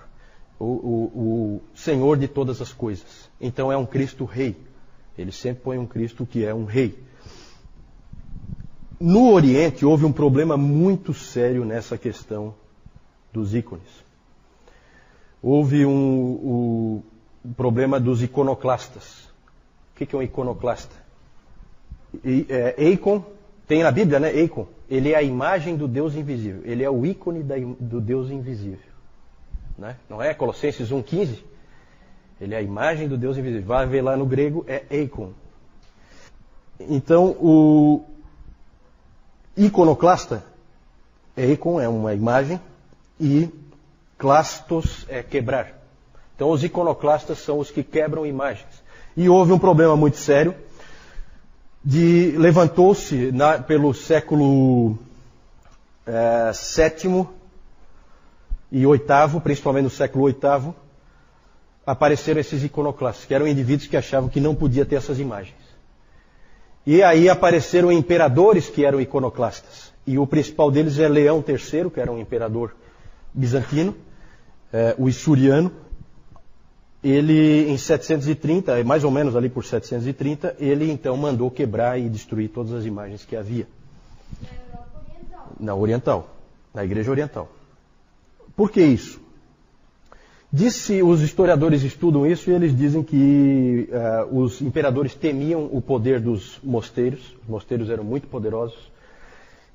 O, 0.60 0.66
o, 0.66 1.56
o 1.56 1.62
Senhor 1.74 2.18
de 2.18 2.28
todas 2.28 2.62
as 2.62 2.72
coisas. 2.72 3.32
Então 3.40 3.72
é 3.72 3.78
um 3.78 3.86
Cristo 3.86 4.26
rei. 4.26 4.56
Ele 5.18 5.32
sempre 5.32 5.64
põe 5.64 5.80
um 5.80 5.88
Cristo 5.88 6.24
que 6.24 6.46
é 6.46 6.54
um 6.54 6.66
rei. 6.66 7.00
No 9.00 9.32
Oriente 9.32 9.84
houve 9.84 10.06
um 10.06 10.12
problema 10.12 10.56
muito 10.56 11.16
sério 11.16 11.66
nessa 11.66 11.98
questão 11.98 12.54
dos 13.32 13.54
ícones. 13.56 13.88
Houve 15.42 15.86
um, 15.86 17.04
um 17.44 17.54
problema 17.54 18.00
dos 18.00 18.22
iconoclastas. 18.22 19.26
O 19.92 20.06
que 20.06 20.16
é 20.16 20.18
um 20.18 20.22
iconoclasta? 20.22 20.96
É, 22.50 22.76
Eikon, 22.78 23.24
tem 23.68 23.84
na 23.84 23.92
Bíblia, 23.92 24.20
né? 24.20 24.36
Eikon. 24.36 24.68
Ele 24.90 25.14
é 25.14 25.16
a 25.16 25.24
imagem 25.24 25.78
do 25.78 25.88
Deus 25.88 26.16
invisível. 26.16 26.62
Ele 26.66 26.84
é 26.84 26.90
o 26.90 27.06
ícone 27.06 27.44
da, 27.44 27.56
do 27.80 28.02
Deus 28.02 28.30
invisível. 28.30 28.92
Né? 29.78 29.96
Não 30.10 30.22
é 30.22 30.34
Colossenses 30.34 30.90
1,15? 30.90 31.40
Ele 32.40 32.54
é 32.54 32.58
a 32.58 32.62
imagem 32.62 33.08
do 33.08 33.18
Deus 33.18 33.38
invisível. 33.38 33.68
Vai 33.68 33.88
ver 33.88 34.02
lá 34.02 34.18
no 34.18 34.26
grego, 34.26 34.66
é 34.68 34.84
Eikon. 34.90 35.32
Então, 36.80 37.30
o, 37.40 38.04
Iconoclasta, 39.56 40.44
eikon 41.36 41.80
é 41.80 41.88
uma 41.88 42.14
imagem 42.14 42.60
e 43.22 43.50
clastos 44.18 45.06
é 45.08 45.22
quebrar. 45.22 45.80
Então 46.36 46.50
os 46.50 46.64
iconoclastas 46.64 47.38
são 47.38 47.60
os 47.60 47.70
que 47.70 47.84
quebram 47.84 48.26
imagens. 48.26 48.84
E 49.16 49.30
houve 49.30 49.54
um 49.54 49.60
problema 49.60 49.96
muito 49.96 50.18
sério 50.18 50.56
de 51.86 52.36
levantou-se 52.38 53.32
pelo 53.68 53.94
século 53.94 54.98
é, 56.06 56.52
sétimo 56.54 57.32
e 58.72 58.86
oitavo, 58.86 59.40
principalmente 59.40 59.84
no 59.84 59.90
século 59.90 60.24
oitavo, 60.24 60.76
apareceram 61.86 62.40
esses 62.40 62.64
iconoclastas, 62.64 63.26
que 63.26 63.34
eram 63.34 63.48
indivíduos 63.48 63.88
que 63.88 63.98
achavam 63.98 64.30
que 64.30 64.40
não 64.40 64.56
podia 64.56 64.86
ter 64.86 64.96
essas 64.96 65.20
imagens. 65.20 65.56
E 66.88 67.04
aí 67.04 67.30
apareceram 67.30 67.92
imperadores 67.92 68.70
que 68.70 68.84
eram 68.84 69.00
iconoclastas. 69.00 69.92
E 70.08 70.18
o 70.18 70.26
principal 70.26 70.72
deles 70.72 70.98
é 70.98 71.08
Leão 71.08 71.44
III, 71.48 71.92
que 71.92 72.00
era 72.00 72.12
um 72.12 72.20
imperador 72.20 72.74
bizantino, 73.34 73.96
é, 74.72 74.96
o 74.98 75.10
Isuriano. 75.10 75.72
Ele, 77.04 77.68
em 77.68 77.78
730, 77.78 78.84
mais 78.84 79.04
ou 79.04 79.10
menos 79.10 79.36
ali 79.36 79.50
por 79.50 79.66
730, 79.66 80.56
ele 80.60 80.92
então 80.92 81.18
mandou 81.18 81.50
quebrar 81.50 82.00
e 82.00 82.08
destruir 82.08 82.50
todas 82.50 82.74
as 82.74 82.86
imagens 82.86 83.26
que 83.26 83.36
havia. 83.36 83.68
Na 84.40 84.54
Oriental. 85.10 85.56
Na 85.60 85.76
Oriental, 85.76 86.36
na 86.74 86.86
Igreja 86.86 87.10
Oriental. 87.10 87.50
Por 88.56 88.70
que 88.70 88.84
isso? 88.84 89.20
Disse, 90.54 91.02
os 91.02 91.22
historiadores 91.22 91.82
estudam 91.82 92.28
isso 92.28 92.52
e 92.52 92.54
eles 92.54 92.76
dizem 92.76 93.02
que 93.02 93.90
uh, 93.90 94.38
os 94.40 94.62
imperadores 94.62 95.16
temiam 95.16 95.70
o 95.72 95.82
poder 95.82 96.20
dos 96.20 96.60
mosteiros. 96.62 97.36
Os 97.42 97.48
mosteiros 97.48 97.90
eram 97.90 98.04
muito 98.04 98.28
poderosos 98.28 98.92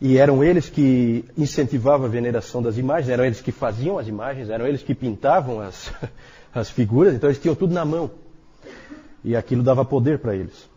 e 0.00 0.18
eram 0.18 0.44
eles 0.44 0.68
que 0.68 1.24
incentivavam 1.36 2.06
a 2.06 2.10
veneração 2.10 2.62
das 2.62 2.76
imagens, 2.76 3.08
eram 3.08 3.24
eles 3.24 3.40
que 3.40 3.50
faziam 3.50 3.98
as 3.98 4.06
imagens, 4.06 4.50
eram 4.50 4.66
eles 4.66 4.82
que 4.82 4.94
pintavam 4.94 5.60
as, 5.60 5.90
as 6.54 6.68
figuras, 6.68 7.14
então 7.14 7.28
eles 7.28 7.40
tinham 7.40 7.54
tudo 7.54 7.72
na 7.72 7.84
mão. 7.84 8.10
E 9.24 9.34
aquilo 9.34 9.62
dava 9.62 9.84
poder 9.84 10.18
para 10.18 10.36
eles. 10.36 10.68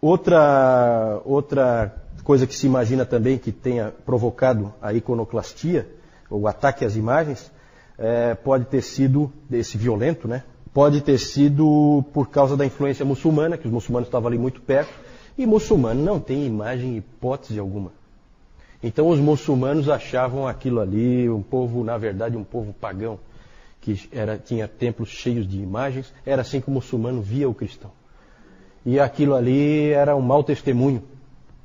Outra, 0.00 1.20
outra 1.24 1.94
coisa 2.22 2.46
que 2.46 2.54
se 2.54 2.66
imagina 2.66 3.04
também 3.04 3.36
que 3.36 3.50
tenha 3.50 3.92
provocado 4.06 4.72
a 4.80 4.92
iconoclastia, 4.92 5.88
ou 6.30 6.42
o 6.42 6.48
ataque 6.48 6.84
às 6.84 6.94
imagens, 6.94 7.50
é, 7.98 8.34
pode 8.34 8.66
ter 8.66 8.82
sido, 8.82 9.32
esse 9.50 9.76
violento, 9.76 10.28
né? 10.28 10.44
Pode 10.72 11.00
ter 11.00 11.18
sido 11.18 12.04
por 12.12 12.28
causa 12.28 12.56
da 12.56 12.64
influência 12.64 13.04
muçulmana, 13.04 13.58
que 13.58 13.66
os 13.66 13.72
muçulmanos 13.72 14.06
estavam 14.06 14.28
ali 14.28 14.38
muito 14.38 14.60
perto, 14.60 14.92
e 15.36 15.44
muçulmano 15.44 16.00
não 16.00 16.20
tem 16.20 16.46
imagem 16.46 16.96
hipótese 16.96 17.58
alguma. 17.58 17.97
Então 18.82 19.08
os 19.08 19.18
muçulmanos 19.18 19.88
achavam 19.88 20.46
aquilo 20.46 20.80
ali 20.80 21.28
um 21.28 21.42
povo, 21.42 21.82
na 21.82 21.98
verdade, 21.98 22.36
um 22.36 22.44
povo 22.44 22.72
pagão, 22.72 23.18
que 23.80 24.08
era, 24.12 24.38
tinha 24.38 24.68
templos 24.68 25.08
cheios 25.08 25.48
de 25.48 25.58
imagens, 25.58 26.12
era 26.24 26.42
assim 26.42 26.60
que 26.60 26.68
o 26.68 26.70
muçulmano 26.70 27.20
via 27.20 27.48
o 27.48 27.54
cristão. 27.54 27.90
E 28.86 29.00
aquilo 29.00 29.34
ali 29.34 29.90
era 29.90 30.14
um 30.14 30.20
mau 30.20 30.44
testemunho 30.44 31.02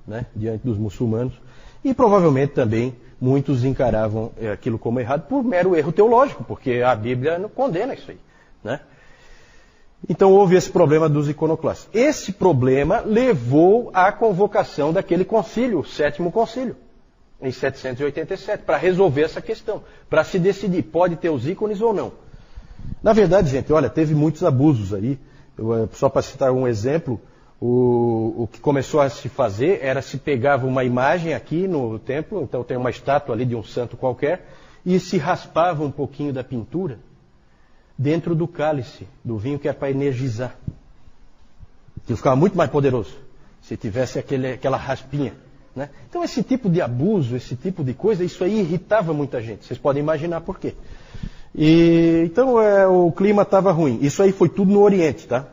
né, 0.07 0.25
diante 0.35 0.65
dos 0.65 0.77
muçulmanos, 0.77 1.33
e 1.83 1.93
provavelmente 1.93 2.53
também 2.53 2.95
muitos 3.21 3.63
encaravam 3.63 4.31
é, 4.37 4.51
aquilo 4.51 4.79
como 4.79 4.99
errado 4.99 5.27
por 5.27 5.43
mero 5.43 5.75
erro 5.75 5.91
teológico, 5.91 6.43
porque 6.43 6.81
a 6.81 6.95
Bíblia 6.95 7.37
não 7.37 7.49
condena 7.49 7.93
isso 7.93 8.09
aí. 8.09 8.17
Né? 8.63 8.79
Então 10.09 10.33
houve 10.33 10.55
esse 10.55 10.69
problema 10.69 11.07
dos 11.07 11.29
iconoclastas. 11.29 11.89
Esse 11.93 12.33
problema 12.33 13.01
levou 13.01 13.91
à 13.93 14.11
convocação 14.11 14.91
daquele 14.91 15.23
concílio, 15.23 15.79
o 15.79 15.85
sétimo 15.85 16.31
concílio, 16.31 16.75
em 17.47 17.51
787, 17.51 18.63
para 18.63 18.77
resolver 18.77 19.23
essa 19.23 19.41
questão, 19.41 19.83
para 20.09 20.23
se 20.23 20.39
decidir, 20.39 20.83
pode 20.83 21.15
ter 21.15 21.29
os 21.29 21.47
ícones 21.47 21.81
ou 21.81 21.93
não. 21.93 22.11
Na 23.01 23.13
verdade, 23.13 23.49
gente, 23.49 23.71
olha, 23.71 23.89
teve 23.89 24.15
muitos 24.15 24.43
abusos 24.43 24.93
aí. 24.93 25.19
Eu, 25.57 25.89
só 25.93 26.09
para 26.09 26.21
citar 26.21 26.51
um 26.51 26.67
exemplo, 26.67 27.19
o, 27.59 28.43
o 28.43 28.47
que 28.51 28.59
começou 28.59 29.01
a 29.01 29.09
se 29.09 29.29
fazer 29.29 29.79
era 29.81 30.01
se 30.01 30.17
pegava 30.17 30.65
uma 30.65 30.83
imagem 30.83 31.33
aqui 31.33 31.67
no 31.67 31.99
templo, 31.99 32.41
então 32.41 32.63
tem 32.63 32.77
uma 32.77 32.89
estátua 32.89 33.35
ali 33.35 33.45
de 33.45 33.55
um 33.55 33.63
santo 33.63 33.95
qualquer, 33.95 34.49
e 34.85 34.99
se 34.99 35.17
raspava 35.17 35.83
um 35.83 35.91
pouquinho 35.91 36.33
da 36.33 36.43
pintura 36.43 36.99
dentro 37.97 38.35
do 38.35 38.47
cálice 38.47 39.07
do 39.23 39.37
vinho 39.37 39.59
que 39.59 39.67
é 39.67 39.73
para 39.73 39.91
energizar. 39.91 40.57
Que 42.05 42.15
ficava 42.15 42.35
muito 42.35 42.57
mais 42.57 42.69
poderoso 42.69 43.15
se 43.61 43.77
tivesse 43.77 44.19
aquele, 44.19 44.51
aquela 44.51 44.77
raspinha. 44.77 45.33
Né? 45.75 45.89
Então 46.07 46.23
esse 46.23 46.43
tipo 46.43 46.69
de 46.69 46.81
abuso, 46.81 47.35
esse 47.35 47.55
tipo 47.55 47.83
de 47.83 47.93
coisa, 47.93 48.23
isso 48.23 48.43
aí 48.43 48.59
irritava 48.59 49.13
muita 49.13 49.41
gente. 49.41 49.65
Vocês 49.65 49.79
podem 49.79 50.01
imaginar 50.01 50.41
por 50.41 50.59
quê. 50.59 50.75
E, 51.55 52.23
então 52.25 52.61
é, 52.61 52.87
o 52.87 53.11
clima 53.11 53.41
estava 53.41 53.71
ruim. 53.71 53.99
Isso 54.01 54.21
aí 54.21 54.31
foi 54.31 54.49
tudo 54.49 54.71
no 54.71 54.81
Oriente, 54.81 55.27
tá? 55.27 55.47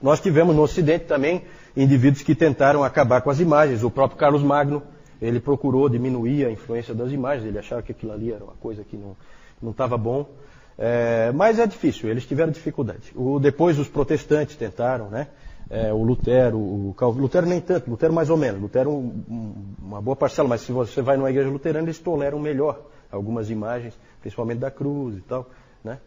Nós 0.00 0.20
tivemos 0.20 0.54
no 0.54 0.62
Ocidente 0.62 1.06
também 1.06 1.42
indivíduos 1.76 2.22
que 2.22 2.34
tentaram 2.34 2.84
acabar 2.84 3.20
com 3.22 3.30
as 3.30 3.40
imagens. 3.40 3.82
O 3.82 3.90
próprio 3.90 4.18
Carlos 4.18 4.42
Magno, 4.42 4.82
ele 5.20 5.40
procurou 5.40 5.88
diminuir 5.88 6.46
a 6.46 6.50
influência 6.50 6.94
das 6.94 7.10
imagens, 7.10 7.46
ele 7.46 7.58
achava 7.58 7.82
que 7.82 7.92
aquilo 7.92 8.12
ali 8.12 8.32
era 8.32 8.44
uma 8.44 8.54
coisa 8.54 8.84
que 8.84 8.96
não 9.62 9.70
estava 9.70 9.96
bom. 9.96 10.28
É, 10.76 11.32
mas 11.32 11.58
é 11.58 11.66
difícil, 11.66 12.08
eles 12.08 12.26
tiveram 12.26 12.50
dificuldade. 12.50 13.12
O, 13.14 13.38
depois 13.38 13.78
os 13.78 13.88
protestantes 13.88 14.56
tentaram, 14.56 15.08
né? 15.08 15.28
É, 15.70 15.92
o 15.92 16.02
Lutero, 16.02 16.58
o 16.58 16.94
Calvino, 16.96 17.22
Lutero 17.22 17.46
nem 17.46 17.60
tanto, 17.60 17.90
Lutero 17.90 18.12
mais 18.12 18.30
ou 18.30 18.36
menos, 18.36 18.60
Lutero 18.60 18.90
um, 18.90 19.24
um, 19.28 19.54
uma 19.82 20.00
boa 20.00 20.16
parcela, 20.16 20.48
mas 20.48 20.60
se 20.60 20.72
você 20.72 21.02
vai 21.02 21.16
numa 21.16 21.30
igreja 21.30 21.48
luterana, 21.48 21.86
eles 21.86 21.98
toleram 21.98 22.38
melhor 22.38 22.80
algumas 23.10 23.50
imagens, 23.50 23.94
principalmente 24.20 24.58
da 24.58 24.70
cruz 24.70 25.16
e 25.16 25.20
tal, 25.22 25.48
né? 25.82 25.98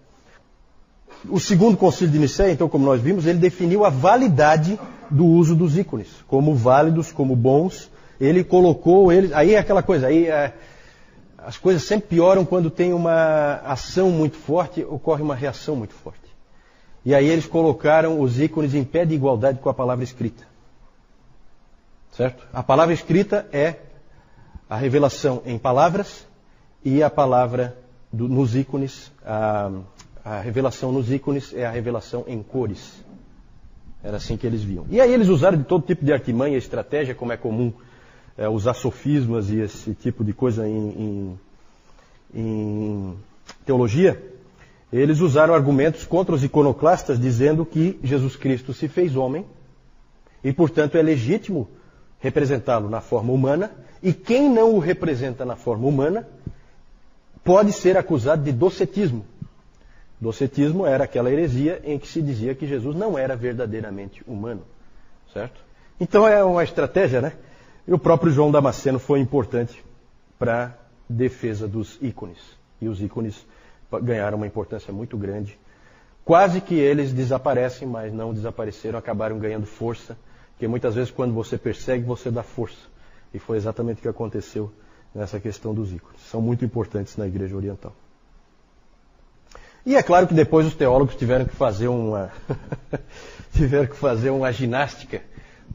O 1.30 1.39
segundo 1.39 1.78
concílio 1.78 2.12
de 2.12 2.20
Nicéia, 2.20 2.51
então, 2.51 2.70
como 2.70 2.86
nós 2.86 3.01
vimos, 3.01 3.26
ele 3.26 3.39
definiu 3.39 3.86
a 3.86 3.89
validade 3.89 4.80
do 5.10 5.26
uso 5.26 5.55
dos 5.55 5.78
ícones, 5.78 6.08
como 6.28 6.53
válidos, 6.53 7.12
como 7.12 7.36
bons. 7.36 7.89
Ele 8.20 8.43
colocou 8.43 9.12
eles. 9.12 9.32
Aí 9.32 9.53
é 9.53 9.58
aquela 9.58 9.82
coisa, 9.82 10.08
aí 10.08 10.28
é, 10.28 10.53
as 11.38 11.58
coisas 11.58 11.84
sempre 11.84 12.10
pioram 12.10 12.45
quando 12.45 12.70
tem 12.70 12.93
uma 12.93 13.55
ação 13.66 14.12
muito 14.12 14.38
forte, 14.38 14.84
ocorre 14.84 15.24
uma 15.24 15.36
reação 15.36 15.76
muito 15.76 15.93
forte. 15.93 16.26
E 17.08 17.16
aí 17.16 17.26
eles 17.26 17.45
colocaram 17.45 18.20
os 18.20 18.38
ícones 18.38 18.74
em 18.74 18.84
pé 18.84 19.05
de 19.05 19.16
igualdade 19.16 19.60
com 19.60 19.70
a 19.70 19.74
palavra 19.74 20.03
escrita. 20.03 20.43
Certo? 22.12 22.45
A 22.51 22.62
palavra 22.62 22.93
escrita 22.93 23.47
é 23.53 23.76
a 24.70 24.76
revelação 24.76 25.41
em 25.45 25.58
palavras 25.58 26.28
e 26.84 27.01
a 27.01 27.10
palavra 27.10 27.78
do, 28.12 28.28
nos 28.28 28.58
ícones, 28.58 29.10
a, 29.26 29.72
a 30.22 30.41
revelação 30.41 30.91
nos 30.91 31.10
ícones 31.10 31.53
é 31.53 31.66
a 31.66 31.72
revelação 31.72 32.26
em 32.28 32.43
cores. 32.43 33.01
Era 34.03 34.18
assim 34.18 34.36
que 34.36 34.45
eles 34.45 34.62
viam. 34.62 34.86
E 34.89 34.99
aí 34.99 35.14
eles 35.14 35.30
usaram 35.30 35.58
de 35.58 35.64
todo 35.64 35.86
tipo 35.86 36.03
de 36.03 36.12
artimanha 36.12 36.58
estratégia, 36.58 37.16
como 37.16 37.32
é 37.32 37.38
comum 37.38 37.72
é, 38.38 38.49
usar 38.49 38.74
sofismas 38.74 39.49
e 39.49 39.62
esse 39.62 39.93
tipo 39.93 40.26
de 40.26 40.34
coisa 40.34 40.68
em, 40.68 41.39
em, 42.34 42.36
em 42.36 43.18
teologia. 43.66 44.22
Eles 44.91 45.19
usaram 45.19 45.53
argumentos 45.53 46.05
contra 46.05 46.33
os 46.33 46.43
iconoclastas, 46.43 47.19
dizendo 47.19 47.65
que 47.65 47.99
Jesus 48.03 48.35
Cristo 48.35 48.73
se 48.73 48.88
fez 48.88 49.15
homem 49.15 49.45
e, 50.43 50.53
portanto, 50.53 50.97
é 50.97 51.01
legítimo 51.01 51.67
representá-lo 52.19 52.89
na 52.89 53.01
forma 53.01 53.31
humana, 53.31 53.71
e 54.01 54.13
quem 54.13 54.49
não 54.49 54.75
o 54.75 54.79
representa 54.79 55.45
na 55.45 55.55
forma 55.55 55.88
humana 55.88 56.27
pode 57.43 57.71
ser 57.73 57.97
acusado 57.97 58.43
de 58.43 58.51
docetismo, 58.51 59.25
Docetismo 60.19 60.85
era 60.85 61.03
aquela 61.03 61.31
heresia 61.31 61.79
em 61.83 61.99
que 61.99 62.07
se 62.07 62.21
dizia 62.21 62.55
que 62.55 62.65
Jesus 62.65 62.95
não 62.95 63.17
era 63.17 63.35
verdadeiramente 63.35 64.23
humano, 64.25 64.63
certo? 65.31 65.61
Então 65.99 66.27
é 66.27 66.43
uma 66.43 66.63
estratégia, 66.63 67.21
né? 67.21 67.33
E 67.88 67.93
o 67.93 67.99
próprio 67.99 68.31
João 68.31 68.51
Damasceno 68.51 68.97
foi 68.97 69.19
importante 69.19 69.83
para 70.39 70.65
a 70.65 70.71
defesa 71.07 71.67
dos 71.67 71.99
ícones. 72.01 72.39
E 72.81 72.89
os 72.89 72.99
ícones 72.99 73.45
ganharam 74.01 74.38
uma 74.38 74.47
importância 74.47 74.93
muito 74.93 75.17
grande. 75.17 75.57
Quase 76.25 76.59
que 76.59 76.75
eles 76.75 77.13
desaparecem, 77.13 77.88
mas 77.88 78.13
não 78.13 78.33
desapareceram, 78.33 78.99
acabaram 78.99 79.39
ganhando 79.39 79.65
força. 79.65 80.17
Porque 80.51 80.67
muitas 80.67 80.95
vezes 80.95 81.11
quando 81.11 81.33
você 81.33 81.57
persegue, 81.57 82.03
você 82.03 82.29
dá 82.29 82.43
força. 82.43 82.88
E 83.33 83.39
foi 83.39 83.57
exatamente 83.57 83.99
o 83.99 84.01
que 84.01 84.07
aconteceu 84.07 84.71
nessa 85.13 85.39
questão 85.39 85.73
dos 85.73 85.91
ícones. 85.91 86.19
São 86.29 86.41
muito 86.41 86.65
importantes 86.65 87.15
na 87.15 87.27
Igreja 87.27 87.55
Oriental. 87.55 87.93
E 89.85 89.95
é 89.95 90.03
claro 90.03 90.27
que 90.27 90.33
depois 90.33 90.67
os 90.67 90.75
teólogos 90.75 91.15
tiveram 91.15 91.45
que 91.45 91.55
fazer 91.55 91.88
uma 91.88 92.29
tiveram 93.53 93.88
que 93.88 93.95
fazer 93.95 94.31
uma 94.31 94.51
ginástica 94.51 95.21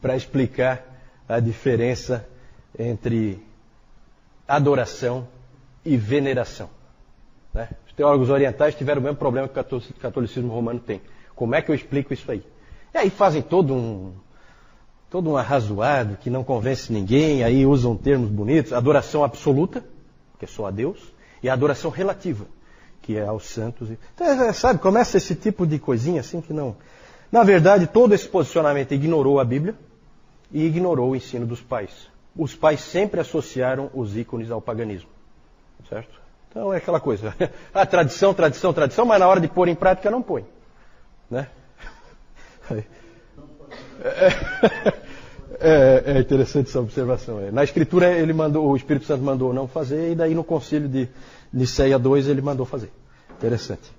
para 0.03 0.15
explicar 0.15 0.85
a 1.27 1.41
diferença 1.41 2.29
entre 2.79 3.43
adoração 4.47 5.27
e 5.83 5.97
veneração. 5.97 6.69
Né? 7.55 7.71
Os 7.93 7.97
teólogos 7.97 8.31
orientais 8.31 8.75
tiveram 8.75 9.03
o 9.03 9.05
mesmo 9.05 9.19
problema 9.19 9.47
que 9.47 9.61
o 9.61 9.83
catolicismo 10.01 10.51
romano 10.51 10.81
tem. 10.81 11.03
Como 11.37 11.55
é 11.55 11.61
que 11.61 11.71
eu 11.71 11.75
explico 11.75 12.15
isso 12.15 12.31
aí? 12.31 12.43
E 12.95 12.97
aí 12.97 13.11
fazem 13.11 13.43
todo 13.43 13.75
um 13.75 14.15
todo 15.11 15.29
um 15.29 15.37
arrazoado 15.37 16.17
que 16.17 16.31
não 16.31 16.43
convence 16.43 16.91
ninguém, 16.91 17.45
aí 17.45 17.67
usam 17.67 17.95
termos 17.95 18.31
bonitos, 18.31 18.73
adoração 18.73 19.23
absoluta, 19.23 19.85
que 20.39 20.47
é 20.47 20.49
só 20.49 20.65
a 20.65 20.71
Deus, 20.71 21.13
e 21.43 21.51
adoração 21.51 21.91
relativa, 21.91 22.47
que 23.03 23.19
é 23.19 23.27
aos 23.27 23.45
santos. 23.45 23.91
Então, 23.91 24.27
é, 24.27 24.49
é, 24.49 24.53
sabe, 24.55 24.81
começa 24.81 25.19
esse 25.19 25.35
tipo 25.35 25.67
de 25.67 25.79
coisinha 25.79 26.23
assim 26.23 26.41
que 26.41 26.55
não. 26.55 26.77
Na 27.31 27.43
verdade, 27.43 27.87
todo 27.87 28.15
esse 28.15 28.27
posicionamento 28.27 28.93
ignorou 28.93 29.39
a 29.39 29.45
Bíblia 29.45 29.75
e 30.51 30.65
ignorou 30.65 31.11
o 31.11 31.17
ensino 31.17 31.45
dos 31.45 31.61
pais. 31.61 32.09
Os 32.35 32.55
pais 32.55 32.81
sempre 32.81 33.21
associaram 33.21 33.91
os 33.93 34.17
ícones 34.17 34.51
ao 34.51 34.63
paganismo. 34.63 35.11
Certo? 35.91 36.22
Então 36.53 36.71
é 36.73 36.77
aquela 36.77 37.01
coisa. 37.01 37.35
A 37.73 37.85
tradição, 37.87 38.35
tradição, 38.35 38.75
tradição, 38.75 39.07
mas 39.07 39.19
na 39.19 39.27
hora 39.27 39.41
de 39.41 39.49
pôr 39.49 39.69
em 39.69 39.75
prática 39.75 40.11
não 40.11 40.23
põe. 40.23 40.45
Né? 41.31 41.49
É, 45.65 46.17
é, 46.17 46.19
interessante 46.19 46.71
essa 46.71 46.81
observação. 46.81 47.39
É. 47.39 47.53
Na 47.53 47.63
escritura 47.63 48.11
ele 48.11 48.33
mandou, 48.33 48.69
o 48.69 48.75
Espírito 48.75 49.07
Santo 49.07 49.23
mandou 49.23 49.55
não 49.55 49.69
fazer, 49.69 50.11
e 50.11 50.15
daí 50.17 50.35
no 50.35 50.43
concílio 50.43 50.89
de 50.89 51.09
Niceia 51.53 52.01
2 52.01 52.27
ele 52.27 52.43
mandou 52.43 52.67
fazer. 52.67 52.91
Interessante. 53.39 53.93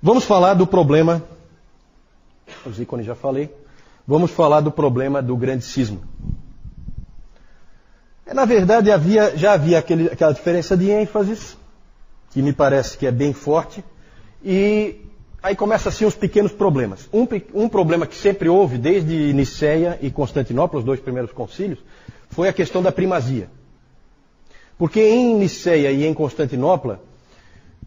Vamos 0.00 0.22
falar 0.22 0.54
do 0.54 0.68
problema. 0.68 1.20
Os 2.64 2.78
ícones 2.78 3.06
já 3.06 3.16
falei. 3.16 3.52
Vamos 4.06 4.30
falar 4.30 4.60
do 4.60 4.70
problema 4.70 5.20
do 5.20 5.36
grande 5.36 5.64
cisma. 5.64 5.98
É, 8.30 8.34
na 8.34 8.44
verdade, 8.44 8.92
havia, 8.92 9.36
já 9.36 9.54
havia 9.54 9.80
aquele, 9.80 10.06
aquela 10.06 10.32
diferença 10.32 10.76
de 10.76 10.88
ênfases, 10.88 11.58
que 12.30 12.40
me 12.40 12.52
parece 12.52 12.96
que 12.96 13.04
é 13.04 13.10
bem 13.10 13.32
forte, 13.32 13.84
e 14.42 15.00
aí 15.42 15.56
começa 15.56 15.88
assim 15.88 16.04
os 16.04 16.14
pequenos 16.14 16.52
problemas. 16.52 17.08
Um, 17.12 17.26
um 17.52 17.68
problema 17.68 18.06
que 18.06 18.14
sempre 18.14 18.48
houve, 18.48 18.78
desde 18.78 19.32
Niceia 19.32 19.98
e 20.00 20.12
Constantinopla, 20.12 20.78
os 20.78 20.84
dois 20.84 21.00
primeiros 21.00 21.32
concílios, 21.32 21.80
foi 22.28 22.48
a 22.48 22.52
questão 22.52 22.80
da 22.80 22.92
primazia. 22.92 23.50
Porque 24.78 25.00
em 25.00 25.34
Niceia 25.34 25.90
e 25.90 26.06
em 26.06 26.14
Constantinopla 26.14 27.02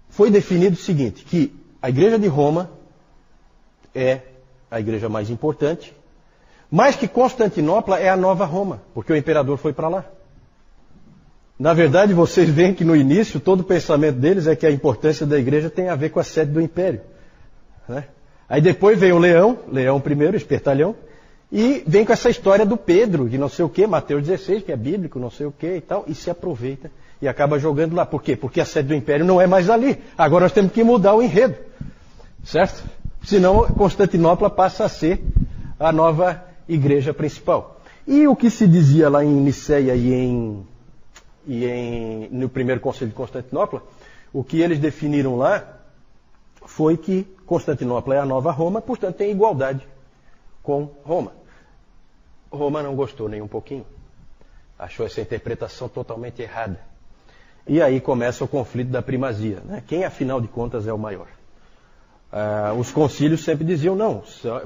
foi 0.10 0.30
definido 0.30 0.76
o 0.76 0.80
seguinte, 0.80 1.24
que 1.24 1.56
a 1.82 1.90
igreja 1.90 2.20
de 2.20 2.28
Roma 2.28 2.70
é 3.96 4.20
a 4.70 4.78
igreja 4.78 5.08
mais 5.08 5.30
importante, 5.30 5.96
mas 6.70 6.98
que 6.98 7.08
Constantinopla 7.08 7.98
é 7.98 8.10
a 8.10 8.18
nova 8.18 8.44
Roma, 8.44 8.82
porque 8.94 9.14
o 9.14 9.16
imperador 9.16 9.58
foi 9.58 9.72
para 9.72 9.88
lá. 9.88 10.06
Na 11.64 11.74
verdade, 11.74 12.14
vocês 12.14 12.50
veem 12.50 12.74
que 12.74 12.84
no 12.84 12.94
início 12.94 13.40
todo 13.40 13.62
o 13.62 13.64
pensamento 13.64 14.18
deles 14.18 14.48
é 14.48 14.54
que 14.54 14.66
a 14.66 14.70
importância 14.70 15.26
da 15.26 15.40
igreja 15.40 15.70
tem 15.70 15.88
a 15.88 15.96
ver 15.96 16.10
com 16.10 16.20
a 16.20 16.24
sede 16.24 16.52
do 16.52 16.60
império. 16.60 17.00
Né? 17.88 18.04
Aí 18.50 18.60
depois 18.60 19.00
vem 19.00 19.14
o 19.14 19.18
leão, 19.18 19.58
leão 19.72 20.02
primeiro, 20.02 20.36
espertalhão, 20.36 20.94
e 21.50 21.82
vem 21.88 22.04
com 22.04 22.12
essa 22.12 22.30
história 22.30 22.66
do 22.66 22.76
Pedro, 22.76 23.30
de 23.30 23.38
não 23.38 23.48
sei 23.48 23.64
o 23.64 23.70
que, 23.70 23.88
Mateus 23.88 24.24
16, 24.24 24.64
que 24.64 24.74
é 24.74 24.76
bíblico, 24.76 25.18
não 25.20 25.32
sei 25.32 25.46
o 25.46 25.54
que 25.54 25.78
e 25.78 25.80
tal, 25.80 26.04
e 26.06 26.14
se 26.14 26.30
aproveita 26.30 26.92
e 27.22 27.30
acaba 27.30 27.58
jogando 27.58 27.96
lá. 27.96 28.06
Por 28.06 28.22
quê? 28.22 28.36
Porque 28.36 28.60
a 28.60 28.66
sede 28.66 28.90
do 28.90 28.94
império 28.94 29.24
não 29.24 29.40
é 29.40 29.48
mais 29.48 29.70
ali. 29.70 29.98
Agora 30.18 30.44
nós 30.44 30.52
temos 30.52 30.74
que 30.74 30.84
mudar 30.84 31.14
o 31.14 31.22
enredo. 31.22 31.56
Certo? 32.44 32.84
Senão 33.24 33.68
Constantinopla 33.68 34.50
passa 34.50 34.84
a 34.84 34.90
ser 34.90 35.24
a 35.80 35.94
nova 35.94 36.44
igreja 36.68 37.14
principal. 37.14 37.80
E 38.06 38.28
o 38.28 38.36
que 38.36 38.50
se 38.50 38.68
dizia 38.68 39.08
lá 39.08 39.24
em 39.24 39.32
Niceia 39.32 39.96
e, 39.96 40.14
em, 40.14 40.68
e 41.46 41.66
em, 41.66 42.30
no 42.30 42.50
primeiro 42.50 42.82
conselho 42.82 43.10
de 43.10 43.16
Constantinopla, 43.16 43.84
o 44.32 44.44
que 44.44 44.62
eles 44.62 44.80
definiram 44.80 45.38
lá 45.38 45.80
foi 46.66 46.98
que 46.98 47.24
Constantinopla 47.46 48.16
é 48.16 48.20
a 48.20 48.26
nova 48.26 48.52
Roma, 48.52 48.82
portanto 48.82 49.18
tem 49.18 49.32
igualdade 49.32 49.88
com 50.62 50.90
Roma. 51.04 51.34
Roma 52.52 52.82
não 52.82 52.96
gostou 52.96 53.28
nem 53.28 53.42
um 53.42 53.48
pouquinho. 53.48 53.86
Achou 54.78 55.06
essa 55.06 55.22
interpretação 55.22 55.90
totalmente 55.90 56.42
errada. 56.42 56.80
E 57.68 57.82
aí 57.82 58.00
começa 58.02 58.44
o 58.44 58.48
conflito 58.48 58.90
da 58.90 59.02
primazia. 59.02 59.62
Né? 59.66 59.84
Quem, 59.88 60.04
afinal 60.04 60.42
de 60.42 60.48
contas, 60.48 60.88
é 60.88 60.94
o 60.94 60.98
maior? 60.98 61.28
Ah, 62.32 62.74
os 62.78 62.92
concílios 62.92 63.44
sempre 63.44 63.64
diziam, 63.64 63.96
não, 63.96 64.24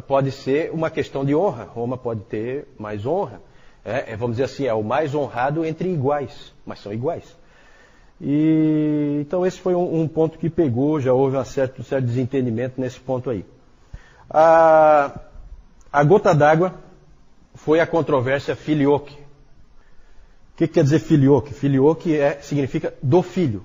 pode 0.08 0.32
ser 0.32 0.72
uma 0.72 0.90
questão 0.90 1.26
de 1.26 1.36
honra. 1.36 1.66
Roma 1.66 1.98
pode 1.98 2.22
ter 2.22 2.68
mais 2.80 3.06
honra. 3.06 3.42
É, 3.88 4.12
é, 4.12 4.16
vamos 4.18 4.36
dizer 4.36 4.44
assim, 4.44 4.66
é 4.66 4.74
o 4.74 4.84
mais 4.84 5.16
honrado 5.16 5.64
entre 5.64 5.90
iguais, 5.90 6.54
mas 6.66 6.82
são 6.82 6.92
iguais. 6.92 7.24
E, 8.20 9.20
então 9.22 9.46
esse 9.46 9.62
foi 9.62 9.74
um, 9.76 10.02
um 10.02 10.08
ponto 10.10 10.38
que 10.38 10.50
pegou, 10.50 11.00
já 11.00 11.14
houve 11.14 11.38
um 11.38 11.46
certo, 11.46 11.80
um 11.80 11.86
certo 11.86 12.04
desentendimento 12.04 12.82
nesse 12.82 13.00
ponto 13.00 13.30
aí. 13.30 13.46
A, 14.30 15.18
a 15.90 16.04
gota 16.04 16.36
d'água 16.36 16.74
foi 17.56 17.80
a 17.80 17.88
controvérsia 17.88 18.58
filioque. 18.58 19.14
O 19.14 20.58
que, 20.58 20.68
que 20.68 20.74
quer 20.74 20.84
dizer 20.84 21.00
filioque? 21.00 21.54
Filioque 21.54 22.14
é, 22.14 22.42
significa 22.42 22.94
do 23.02 23.24
filho. 23.24 23.64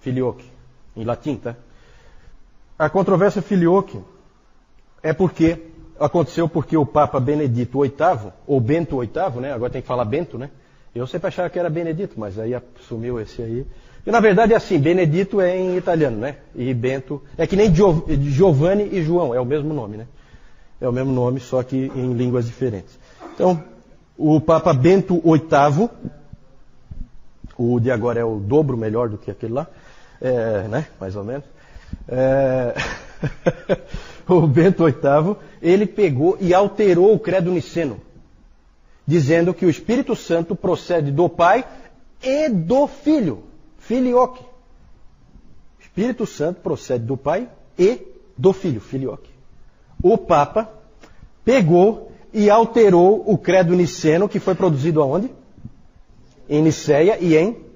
Filioque, 0.00 0.44
em 0.94 1.04
latim, 1.04 1.36
tá? 1.36 1.56
A 2.78 2.90
controvérsia 2.90 3.40
filioque 3.40 3.98
é 5.02 5.14
porque 5.14 5.67
aconteceu 5.98 6.48
porque 6.48 6.76
o 6.76 6.86
Papa 6.86 7.18
Benedito 7.18 7.80
VIII, 7.80 8.32
ou 8.46 8.60
Bento 8.60 8.98
VIII, 9.00 9.40
né? 9.40 9.52
Agora 9.52 9.70
tem 9.70 9.82
que 9.82 9.88
falar 9.88 10.04
Bento, 10.04 10.38
né? 10.38 10.50
Eu 10.94 11.06
sempre 11.06 11.28
achava 11.28 11.50
que 11.50 11.58
era 11.58 11.68
Benedito, 11.68 12.18
mas 12.18 12.38
aí 12.38 12.54
assumiu 12.54 13.20
esse 13.20 13.42
aí. 13.42 13.66
E 14.06 14.10
na 14.10 14.20
verdade 14.20 14.52
é 14.52 14.56
assim, 14.56 14.78
Benedito 14.78 15.40
é 15.40 15.56
em 15.56 15.76
italiano, 15.76 16.16
né? 16.16 16.36
E 16.54 16.72
Bento 16.72 17.22
é 17.36 17.46
que 17.46 17.56
nem 17.56 17.72
Giovanni 17.74 18.88
e 18.92 19.02
João, 19.02 19.34
é 19.34 19.40
o 19.40 19.44
mesmo 19.44 19.74
nome, 19.74 19.96
né? 19.96 20.06
É 20.80 20.88
o 20.88 20.92
mesmo 20.92 21.12
nome, 21.12 21.40
só 21.40 21.62
que 21.62 21.90
em 21.94 22.12
línguas 22.14 22.46
diferentes. 22.46 22.98
Então, 23.34 23.62
o 24.16 24.40
Papa 24.40 24.72
Bento 24.72 25.20
VIII, 25.20 25.90
o 27.56 27.80
de 27.80 27.90
agora 27.90 28.20
é 28.20 28.24
o 28.24 28.36
dobro 28.36 28.76
melhor 28.76 29.08
do 29.08 29.18
que 29.18 29.30
aquele 29.30 29.52
lá, 29.52 29.66
é, 30.20 30.68
né? 30.68 30.86
Mais 31.00 31.14
ou 31.14 31.24
menos. 31.24 31.44
É... 32.08 32.74
o 34.34 34.46
Bento 34.46 34.84
VIII, 34.84 35.36
ele 35.62 35.86
pegou 35.86 36.36
e 36.40 36.52
alterou 36.52 37.14
o 37.14 37.18
credo 37.18 37.50
niceno, 37.50 38.00
dizendo 39.06 39.54
que 39.54 39.64
o 39.64 39.70
Espírito 39.70 40.14
Santo 40.14 40.54
procede 40.54 41.10
do 41.10 41.28
Pai 41.28 41.66
e 42.22 42.48
do 42.48 42.86
Filho, 42.86 43.44
filioque. 43.78 44.44
Espírito 45.80 46.26
Santo 46.26 46.60
procede 46.60 47.04
do 47.04 47.16
Pai 47.16 47.48
e 47.78 48.00
do 48.36 48.52
Filho, 48.52 48.80
filioque. 48.80 49.30
O 50.02 50.18
Papa 50.18 50.70
pegou 51.44 52.12
e 52.32 52.50
alterou 52.50 53.24
o 53.26 53.38
credo 53.38 53.74
niceno 53.74 54.28
que 54.28 54.38
foi 54.38 54.54
produzido 54.54 55.00
aonde? 55.00 55.30
Em 56.48 56.62
Niceia 56.62 57.18
e 57.18 57.36
em 57.36 57.67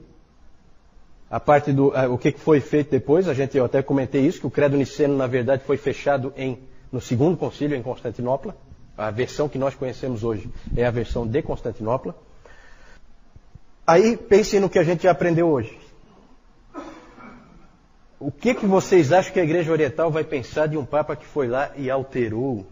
a 1.33 1.41
parte 1.41 1.73
do 1.73 1.95
o 2.13 2.19
que 2.19 2.31
foi 2.33 2.61
feito 2.61 2.91
depois, 2.91 3.27
a 3.27 3.33
gente 3.33 3.57
eu 3.57 3.65
até 3.65 3.83
comentei 3.83 4.21
isso, 4.21 4.39
que 4.39 4.47
o 4.47 4.51
credo 4.51 4.77
niceno 4.77 5.17
na 5.17 5.27
verdade 5.27 5.65
foi 5.65 5.79
fechado 5.79 6.31
em 6.37 6.59
no 6.93 7.01
segundo 7.01 7.39
concílio 7.39 7.75
em 7.75 7.83
Constantinopla. 7.83 8.55
A 8.99 9.11
versão 9.11 9.49
que 9.49 9.57
nós 9.57 9.75
conhecemos 9.75 10.23
hoje 10.23 10.51
é 10.77 10.85
a 10.85 10.91
versão 10.91 11.27
de 11.27 11.41
Constantinopla. 11.41 12.15
Aí 13.87 14.15
pensem 14.15 14.61
no 14.61 14.69
que 14.69 14.79
a 14.79 14.85
gente 14.85 15.05
já 15.05 15.11
aprendeu 15.11 15.49
hoje. 15.49 15.75
O 18.21 18.31
que, 18.31 18.55
que 18.55 18.67
vocês 18.67 19.11
acham 19.11 19.33
que 19.33 19.41
a 19.41 19.45
Igreja 19.45 19.73
Oriental 19.73 20.11
vai 20.11 20.25
pensar 20.25 20.69
de 20.69 20.77
um 20.77 20.85
Papa 20.85 21.17
que 21.17 21.25
foi 21.25 21.49
lá 21.49 21.73
e 21.77 21.91
alterou 21.91 22.67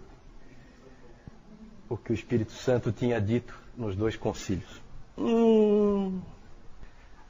o 1.89 1.97
que 1.97 2.13
o 2.13 2.15
Espírito 2.15 2.53
Santo 2.53 2.93
tinha 2.93 3.19
dito 3.19 3.59
nos 3.75 3.97
dois 3.97 4.17
concílios? 4.17 4.83
Hum, 5.17 6.21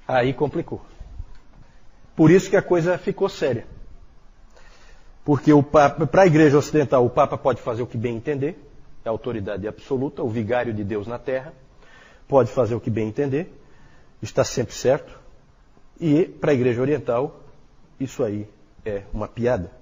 aí 0.09 0.35
complicou. 0.35 0.90
Por 2.21 2.31
isso 2.31 2.51
que 2.51 2.57
a 2.57 2.61
coisa 2.61 2.99
ficou 2.99 3.31
séria. 3.31 3.67
Porque 5.25 5.51
para 5.73 6.21
a 6.21 6.27
igreja 6.27 6.59
ocidental, 6.59 7.03
o 7.07 7.09
Papa 7.09 7.39
pode 7.39 7.63
fazer 7.63 7.81
o 7.81 7.87
que 7.87 7.97
bem 7.97 8.15
entender, 8.15 8.63
é 9.03 9.09
a 9.09 9.11
autoridade 9.11 9.67
absoluta, 9.67 10.23
o 10.23 10.29
vigário 10.29 10.75
de 10.75 10.85
Deus 10.85 11.07
na 11.07 11.19
terra, 11.19 11.55
pode 12.29 12.51
fazer 12.51 12.75
o 12.75 12.81
que 12.81 12.91
bem 12.91 13.09
entender, 13.09 13.51
está 14.21 14.45
sempre 14.45 14.75
certo. 14.75 15.19
E 15.99 16.27
para 16.27 16.51
a 16.51 16.55
igreja 16.55 16.83
oriental, 16.83 17.41
isso 17.99 18.23
aí 18.23 18.47
é 18.85 19.05
uma 19.15 19.27
piada. 19.27 19.73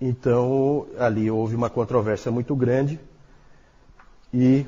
Então, 0.00 0.86
ali 0.98 1.30
houve 1.30 1.54
uma 1.54 1.68
controvérsia 1.68 2.32
muito 2.32 2.56
grande 2.56 2.98
e 4.32 4.64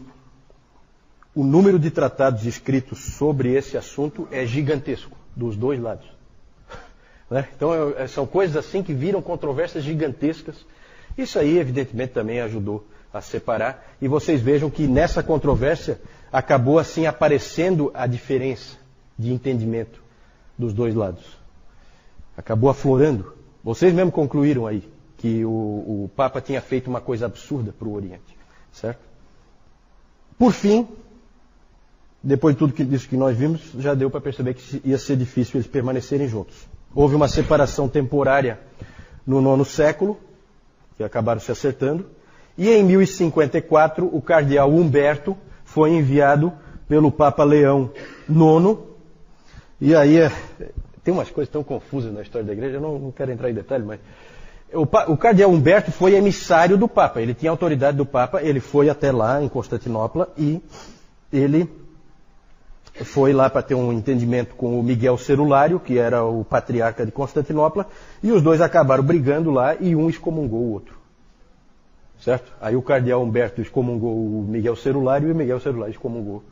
o 1.35 1.43
número 1.43 1.79
de 1.79 1.91
tratados 1.91 2.45
escritos 2.45 3.15
sobre 3.15 3.55
esse 3.55 3.79
assunto 3.79 4.29
é 4.31 4.45
gigantesco, 4.45 5.17
dos 5.35 5.57
dois 5.57 5.81
lados. 5.81 6.16
Né? 7.31 7.49
Então 7.57 7.93
é, 7.99 8.07
são 8.07 8.27
coisas 8.27 8.57
assim 8.57 8.83
que 8.83 8.95
viram 8.95 9.21
controvérsias 9.21 9.85
gigantescas. 9.85 10.57
Isso 11.17 11.39
aí, 11.39 11.59
evidentemente, 11.59 12.13
também 12.13 12.41
ajudou 12.41 12.87
a 13.13 13.21
separar. 13.21 13.97
E 14.01 14.09
vocês 14.09 14.41
vejam 14.41 14.71
que 14.71 14.87
nessa 14.87 15.23
controvérsia 15.23 16.01
acabou 16.33 16.79
assim 16.79 17.07
aparecendo 17.07 17.91
a 17.95 18.07
diferença 18.07 18.77
de 19.19 19.33
entendimento 19.33 20.03
dos 20.59 20.73
dois 20.73 20.95
lados. 20.95 21.25
Acabou 22.37 22.69
aflorando. 22.69 23.33
Vocês 23.65 23.93
mesmo 23.93 24.13
concluíram 24.13 24.67
aí 24.67 24.89
que 25.17 25.45
o, 25.45 25.51
o 26.05 26.11
Papa 26.15 26.41
tinha 26.41 26.61
feito 26.61 26.89
uma 26.89 27.01
coisa 27.01 27.27
absurda 27.27 27.73
para 27.73 27.89
o 27.89 27.95
Oriente. 27.95 28.37
Certo? 28.71 29.01
Por 30.39 30.53
fim, 30.53 30.87
depois 32.23 32.55
de 32.55 32.59
tudo 32.59 32.75
que, 32.75 32.83
isso 32.83 33.09
que 33.09 33.17
nós 33.17 33.37
vimos, 33.37 33.73
já 33.79 33.95
deu 33.95 34.11
para 34.11 34.21
perceber 34.21 34.55
que 34.55 34.83
ia 34.85 34.99
ser 34.99 35.17
difícil 35.17 35.57
eles 35.57 35.67
permanecerem 35.67 36.29
juntos. 36.29 36.55
Houve 36.97 37.15
uma 37.15 37.29
separação 37.29 37.91
temporária 37.91 38.59
no 39.27 39.43
nono 39.43 39.67
século, 39.67 40.19
que 40.97 41.05
acabaram 41.05 41.39
se 41.39 41.53
acertando, 41.53 42.07
e 42.57 42.71
em 42.71 42.83
1054 42.83 44.09
o 44.11 44.23
cardeal 44.23 44.71
Humberto 44.71 45.37
foi 45.63 45.91
enviado 45.91 46.51
pelo 46.89 47.13
Papa 47.13 47.45
Leão 47.45 47.91
IX, 48.27 48.79
e 49.79 49.95
aí 49.95 50.17
é, 50.17 50.33
tem 51.05 51.13
umas 51.13 51.29
coisas 51.29 51.53
tão 51.53 51.63
confusas 51.63 52.15
na 52.15 52.23
história 52.23 52.47
da 52.47 52.55
igreja, 52.55 52.77
eu 52.77 52.81
não, 52.81 52.99
não 52.99 53.13
quero 53.13 53.31
entrar 53.31 53.51
em 53.51 53.55
detalhe, 53.55 53.85
mas 53.85 54.01
o, 54.73 54.85
o, 54.85 55.17
cardeal 55.19 55.51
Humberto 55.51 55.93
foi 55.93 56.15
emissário 56.15 56.79
do 56.79 56.89
Papa, 56.89 57.21
ele 57.21 57.35
tinha 57.35 57.51
autoridade 57.51 57.99
do 57.99 58.07
Papa, 58.07 58.43
ele 58.43 58.59
foi 58.59 58.89
até 58.89 59.13
lá 59.13 59.43
em 59.43 59.51
Constantinopla 59.51 60.33
e 60.39 60.63
ele 61.31 61.71
foi 63.05 63.33
lá 63.33 63.49
para 63.51 63.63
ter 63.63 63.75
um 63.75 63.93
entendimento 63.93 64.55
com 64.55 64.79
o 64.79 64.83
Miguel 64.83 65.19
Cerulário, 65.19 65.79
que 65.79 65.99
era 65.99 66.25
o 66.25 66.45
patriarca 66.45 67.05
de 67.05 67.13
Constantinopla, 67.13 67.87
e 68.23 68.33
os 68.33 68.43
dois 68.43 68.61
acabaram 68.61 69.03
brigando 69.03 69.51
lá 69.51 69.75
e 69.75 69.95
um 69.95 70.09
excomungou 70.09 70.61
o 70.61 70.73
outro. 70.73 70.97
Certo? 72.19 72.53
Aí 72.61 72.75
o 72.75 72.83
cardeal 72.83 73.23
Humberto 73.23 73.61
excomungou 73.61 74.15
o 74.15 74.43
Miguel 74.49 74.75
Cerulário 74.75 75.29
e 75.29 75.33
o 75.33 75.35
Miguel 75.35 75.61
Cerulário 75.61 75.93
excomungou 75.93 76.43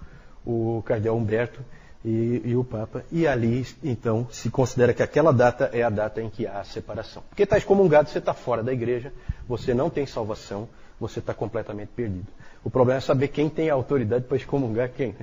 o 0.44 0.82
cardeal 0.84 1.16
Humberto 1.16 1.60
e, 2.04 2.42
e, 2.44 2.54
o 2.54 2.62
Papa. 2.62 3.02
E 3.10 3.26
ali, 3.26 3.66
então, 3.82 4.26
se 4.30 4.50
considera 4.50 4.92
que 4.92 5.02
aquela 5.02 5.32
data 5.32 5.70
é 5.72 5.82
a 5.82 5.88
data 5.88 6.20
em 6.20 6.28
que 6.28 6.46
há 6.46 6.60
a 6.60 6.64
separação. 6.64 7.22
Porque 7.30 7.44
está 7.44 7.56
excomungado, 7.56 8.10
você 8.10 8.18
está 8.18 8.34
fora 8.34 8.62
da 8.62 8.72
igreja, 8.72 9.12
você 9.48 9.72
não 9.72 9.88
tem 9.88 10.04
salvação, 10.04 10.68
você 11.00 11.18
está 11.18 11.32
completamente 11.32 11.88
perdido. 11.96 12.26
O 12.62 12.70
problema 12.70 12.98
é 12.98 13.00
saber 13.00 13.28
quem 13.28 13.48
tem 13.48 13.70
a 13.70 13.74
autoridade 13.74 14.24
para 14.24 14.36
excomungar 14.36 14.90
quem. 14.90 15.14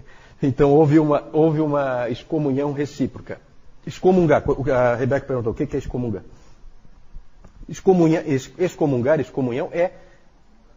Então 0.42 0.72
houve 0.72 0.98
uma, 0.98 1.24
houve 1.32 1.62
uma 1.62 2.10
excomunhão 2.10 2.74
recíproca. 2.74 3.40
Excomungar, 3.86 4.44
a 4.74 4.96
Rebeca 4.96 5.26
perguntou, 5.26 5.54
o 5.54 5.56
que 5.56 5.76
é 5.76 5.80
excomungar? 5.80 6.24
Excomunhar, 7.68 8.24
excomungar, 8.28 9.20
excomunhão 9.20 9.70
é 9.72 9.92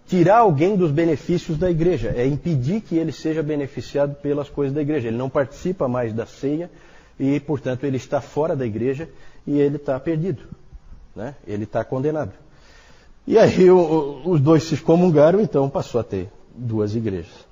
tirar 0.06 0.38
alguém 0.38 0.76
dos 0.76 0.90
benefícios 0.90 1.56
da 1.58 1.70
igreja, 1.70 2.12
é 2.14 2.26
impedir 2.26 2.80
que 2.80 2.96
ele 2.96 3.12
seja 3.12 3.42
beneficiado 3.42 4.14
pelas 4.16 4.48
coisas 4.48 4.74
da 4.74 4.82
igreja. 4.82 5.08
Ele 5.08 5.16
não 5.16 5.30
participa 5.30 5.88
mais 5.88 6.12
da 6.12 6.26
ceia 6.26 6.70
e, 7.18 7.40
portanto, 7.40 7.84
ele 7.84 7.96
está 7.96 8.20
fora 8.20 8.54
da 8.54 8.66
igreja 8.66 9.08
e 9.46 9.58
ele 9.58 9.76
está 9.76 9.98
perdido. 9.98 10.42
Né? 11.16 11.34
Ele 11.46 11.64
está 11.64 11.84
condenado. 11.84 12.32
E 13.26 13.38
aí 13.38 13.70
o, 13.70 14.20
os 14.24 14.40
dois 14.40 14.64
se 14.64 14.74
excomungaram, 14.74 15.40
então 15.40 15.68
passou 15.70 16.00
a 16.00 16.04
ter 16.04 16.28
duas 16.54 16.94
igrejas. 16.94 17.46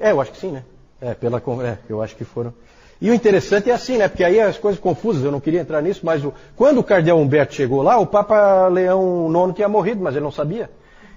É, 0.00 0.12
eu 0.12 0.20
acho 0.20 0.32
que 0.32 0.38
sim, 0.38 0.50
né? 0.50 0.64
É, 1.00 1.12
pela, 1.14 1.42
é, 1.62 1.78
eu 1.88 2.02
acho 2.02 2.16
que 2.16 2.24
foram. 2.24 2.52
E 3.00 3.10
o 3.10 3.14
interessante 3.14 3.70
é 3.70 3.74
assim, 3.74 3.98
né? 3.98 4.08
Porque 4.08 4.24
aí 4.24 4.40
as 4.40 4.58
coisas 4.58 4.80
confusas, 4.80 5.22
eu 5.22 5.30
não 5.30 5.40
queria 5.40 5.60
entrar 5.60 5.80
nisso, 5.82 6.00
mas 6.02 6.24
o, 6.24 6.32
quando 6.56 6.78
o 6.78 6.84
cardeal 6.84 7.18
Humberto 7.18 7.54
chegou 7.54 7.82
lá, 7.82 7.98
o 7.98 8.06
Papa 8.06 8.66
Leão 8.68 9.30
IX 9.30 9.54
tinha 9.54 9.68
morrido, 9.68 10.02
mas 10.02 10.14
ele 10.14 10.24
não 10.24 10.32
sabia. 10.32 10.70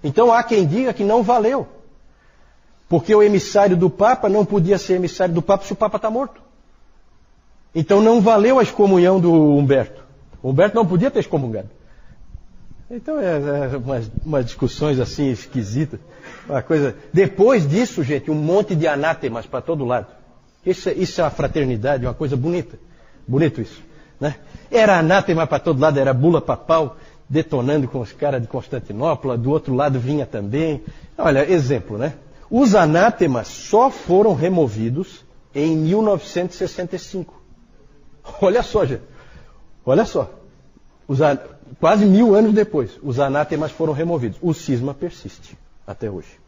Então 0.03 0.31
há 0.31 0.43
quem 0.43 0.65
diga 0.65 0.93
que 0.93 1.03
não 1.03 1.23
valeu. 1.23 1.67
Porque 2.87 3.15
o 3.15 3.23
emissário 3.23 3.75
do 3.75 3.89
Papa 3.89 4.29
não 4.29 4.45
podia 4.45 4.77
ser 4.77 4.95
emissário 4.95 5.33
do 5.33 5.41
Papa 5.41 5.65
se 5.65 5.73
o 5.73 5.75
Papa 5.75 5.95
está 5.95 6.09
morto. 6.09 6.41
Então 7.73 8.01
não 8.01 8.21
valeu 8.21 8.59
a 8.59 8.63
excomunhão 8.63 9.19
do 9.19 9.31
Humberto. 9.31 10.03
O 10.41 10.49
Humberto 10.49 10.75
não 10.75 10.85
podia 10.85 11.09
ter 11.09 11.19
excomungado. 11.19 11.69
Então 12.95 13.19
é, 13.19 13.73
é 13.73 13.77
umas, 13.77 14.11
umas 14.23 14.45
discussões 14.45 14.99
assim 14.99 15.31
esquisitas. 15.31 15.99
Uma 16.47 16.61
coisa. 16.61 16.95
Depois 17.11 17.67
disso, 17.67 18.03
gente, 18.03 18.29
um 18.29 18.35
monte 18.35 18.75
de 18.75 18.87
anátemas 18.87 19.47
para 19.47 19.61
todo 19.61 19.83
lado. 19.83 20.07
Isso, 20.63 20.89
é, 20.89 20.93
isso 20.93 21.19
é 21.19 21.23
uma 21.23 21.31
fraternidade, 21.31 22.05
uma 22.05 22.13
coisa 22.13 22.37
bonita. 22.37 22.77
Bonito 23.27 23.61
isso. 23.61 23.81
Né? 24.19 24.35
Era 24.69 24.99
anátema 24.99 25.47
para 25.47 25.57
todo 25.57 25.79
lado, 25.79 25.99
era 25.99 26.13
bula 26.13 26.39
papal 26.39 26.97
detonando 27.27 27.87
com 27.87 27.99
os 27.99 28.11
caras 28.11 28.39
de 28.39 28.47
Constantinopla, 28.47 29.37
do 29.37 29.49
outro 29.49 29.73
lado 29.73 29.99
vinha 29.99 30.25
também. 30.25 30.83
Olha, 31.17 31.49
exemplo, 31.51 31.97
né? 31.97 32.13
Os 32.49 32.75
anátemas 32.75 33.47
só 33.47 33.89
foram 33.89 34.35
removidos 34.35 35.25
em 35.55 35.75
1965. 35.75 37.41
Olha 38.39 38.61
só, 38.61 38.85
gente. 38.85 39.01
Olha 39.83 40.05
só. 40.05 40.29
Os, 41.07 41.19
quase 41.79 42.05
mil 42.05 42.35
anos 42.35 42.53
depois, 42.53 42.99
os 43.01 43.19
anátemas 43.19 43.71
foram 43.71 43.93
removidos. 43.93 44.37
O 44.41 44.53
cisma 44.53 44.93
persiste 44.93 45.57
até 45.85 46.09
hoje. 46.09 46.39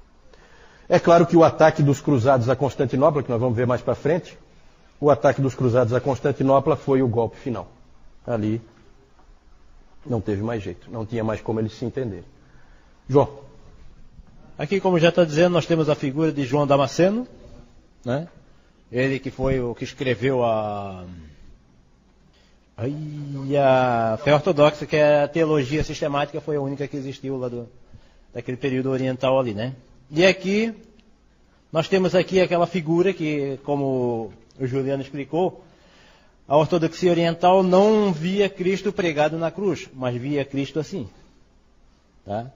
É 0.88 1.00
claro 1.00 1.26
que 1.26 1.36
o 1.36 1.44
ataque 1.44 1.82
dos 1.82 2.00
cruzados 2.00 2.50
a 2.50 2.56
Constantinopla, 2.56 3.24
que 3.24 3.30
nós 3.30 3.40
vamos 3.40 3.56
ver 3.56 3.66
mais 3.66 3.82
para 3.82 3.96
frente, 3.96 4.38
o 5.00 5.10
ataque 5.10 5.42
dos 5.42 5.56
cruzados 5.56 5.94
a 5.94 6.00
Constantinopla 6.00 6.76
foi 6.76 7.02
o 7.02 7.08
golpe 7.08 7.38
final. 7.38 7.68
Ali 8.26 8.62
não 10.06 10.22
teve 10.22 10.44
mais 10.44 10.62
jeito, 10.62 10.90
não 10.92 11.06
tinha 11.06 11.24
mais 11.24 11.42
como 11.42 11.60
eles 11.60 11.74
se 11.74 11.86
entenderem. 11.86 12.26
João. 13.08 13.30
Aqui, 14.58 14.80
como 14.80 15.00
já 15.00 15.10
está 15.10 15.26
dizendo, 15.26 15.54
nós 15.54 15.66
temos 15.66 15.90
a 15.90 15.96
figura 15.96 16.32
de 16.32 16.46
João 16.46 16.66
Damasceno, 16.66 17.28
né? 18.06 18.28
Ele 18.92 19.20
que 19.20 19.32
foi 19.32 19.60
o 19.60 19.74
que 19.76 19.84
escreveu 19.84 20.44
a 20.44 21.04
e 22.78 23.56
a 23.58 24.20
fé 24.24 24.34
ortodoxa, 24.34 24.86
que 24.86 24.98
é 24.98 25.24
a 25.24 25.28
teologia 25.28 25.84
sistemática, 25.84 26.42
foi 26.42 26.58
a 26.58 26.62
única 26.62 26.88
que 26.88 26.98
existiu 26.98 27.38
lá 27.38 27.48
do, 27.48 27.70
daquele 28.34 28.58
período 28.58 28.90
oriental 28.90 29.40
ali, 29.40 29.54
né? 29.54 29.74
E 30.12 30.26
aqui 30.26 30.74
nós 31.72 31.88
temos 31.88 32.14
aqui 32.14 32.42
aquela 32.42 32.68
figura 32.68 33.14
que, 33.14 33.58
como 33.64 34.32
o 34.60 34.68
Juliano 34.68 35.02
explicou, 35.02 35.64
a 36.48 36.58
ortodoxia 36.58 37.12
oriental 37.12 37.64
não 37.64 38.12
via 38.12 38.50
Cristo 38.50 38.92
pregado 38.92 39.38
na 39.38 39.50
cruz, 39.50 39.90
mas 39.94 40.16
via 40.16 40.44
Cristo 40.46 40.80
assim. 40.80 41.10
Tá? 42.26 42.52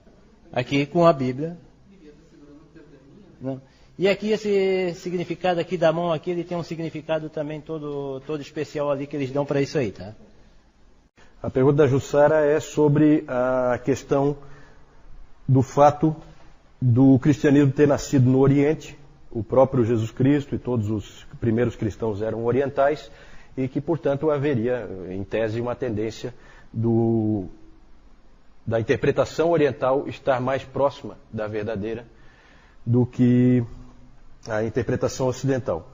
Aqui 0.52 0.86
com 0.86 1.06
a 1.06 1.14
Bíblia. 1.14 1.58
Não. 3.42 3.62
E 4.00 4.08
aqui 4.08 4.32
esse 4.32 4.94
significado 4.96 5.60
aqui 5.60 5.78
da 5.78 5.92
mão 5.92 6.14
aqui, 6.14 6.32
ele 6.32 6.46
tem 6.46 6.58
um 6.58 6.64
significado 6.64 7.30
também 7.30 7.60
todo, 7.60 8.22
todo 8.26 8.42
especial 8.42 8.90
ali 8.90 9.06
que 9.06 9.14
eles 9.14 9.30
dão 9.30 9.46
para 9.46 9.62
isso 9.62 9.78
aí, 9.78 9.92
tá? 9.92 10.16
A 11.44 11.50
pergunta 11.50 11.80
da 11.80 11.88
Jussara 11.88 12.46
é 12.46 12.62
sobre 12.62 13.26
a 13.28 13.78
questão 13.84 14.38
do 15.46 15.62
fato 15.62 16.16
do 16.82 17.20
cristianismo 17.20 17.74
ter 17.74 17.90
nascido 17.90 18.30
no 18.30 18.40
Oriente, 18.40 18.98
o 19.30 19.44
próprio 19.44 19.84
Jesus 19.84 20.12
Cristo 20.12 20.56
e 20.56 20.58
todos 20.58 20.90
os 20.90 21.28
primeiros 21.42 21.76
cristãos 21.76 22.22
eram 22.22 22.46
orientais, 22.46 23.12
e 23.58 23.68
que, 23.68 23.82
portanto, 23.82 24.32
haveria, 24.32 24.90
em 25.10 25.26
tese, 25.26 25.60
uma 25.60 25.76
tendência 25.76 26.34
do, 26.72 27.48
da 28.66 28.80
interpretação 28.80 29.50
oriental 29.50 30.08
estar 30.08 30.40
mais 30.40 30.64
próxima 30.64 31.18
da 31.34 31.48
verdadeira 31.48 32.06
do 32.86 33.06
que 33.06 33.62
a 34.50 34.64
interpretação 34.64 35.28
ocidental. 35.28 35.88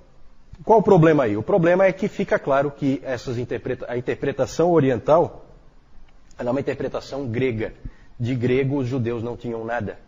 Qual 0.63 0.79
o 0.79 0.83
problema 0.83 1.23
aí? 1.23 1.35
O 1.35 1.43
problema 1.43 1.85
é 1.85 1.91
que 1.91 2.07
fica 2.07 2.39
claro 2.39 2.71
que 2.71 3.01
essas 3.03 3.37
interpreta 3.37 3.85
a 3.89 3.97
interpretação 3.97 4.71
oriental 4.71 5.45
é 6.37 6.49
uma 6.49 6.59
interpretação 6.59 7.27
grega. 7.27 7.73
De 8.17 8.33
grego, 8.33 8.77
os 8.77 8.87
judeus 8.87 9.21
não 9.21 9.35
tinham 9.35 9.65
nada. 9.65 9.99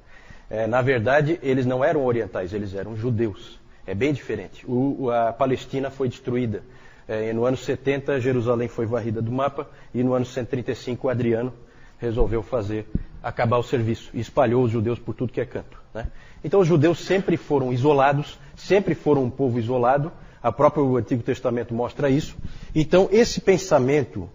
É, 0.50 0.66
na 0.66 0.82
verdade, 0.82 1.38
eles 1.44 1.66
não 1.66 1.84
eram 1.84 2.06
orientais, 2.06 2.54
eles 2.54 2.74
eram 2.74 2.96
judeus. 2.96 3.60
É 3.86 3.94
bem 3.94 4.14
diferente. 4.14 4.66
O, 4.66 5.12
a 5.12 5.34
Palestina 5.34 5.90
foi 5.90 6.08
destruída. 6.08 6.64
É, 7.06 7.34
no 7.34 7.44
ano 7.46 7.58
70, 7.58 8.22
Jerusalém 8.22 8.70
foi 8.70 8.86
varrida 8.86 9.22
do 9.22 9.32
mapa. 9.32 9.70
E 9.94 10.02
no 10.04 10.14
ano 10.14 10.26
135, 10.26 11.10
Adriano 11.10 11.54
resolveu 12.00 12.44
fazer 12.44 12.88
acabar 13.22 13.58
o 13.58 13.64
serviço 13.64 14.12
e 14.14 14.20
espalhou 14.20 14.64
os 14.64 14.72
judeus 14.72 15.00
por 15.00 15.14
tudo 15.14 15.34
que 15.34 15.42
é 15.42 15.46
canto. 15.46 15.78
Né? 15.94 16.08
Então, 16.44 16.60
os 16.60 16.68
judeus 16.68 17.00
sempre 17.00 17.38
foram 17.38 17.74
isolados, 17.74 18.38
sempre 18.56 18.96
foram 18.96 19.24
um 19.24 19.30
povo 19.30 19.60
isolado 19.60 20.12
a 20.42 20.52
próprio 20.52 20.96
Antigo 20.96 21.24
Testamento 21.24 21.74
mostra 21.74 22.10
isso. 22.10 22.38
Então, 22.74 23.10
esse 23.12 23.42
pensamento 23.42 24.30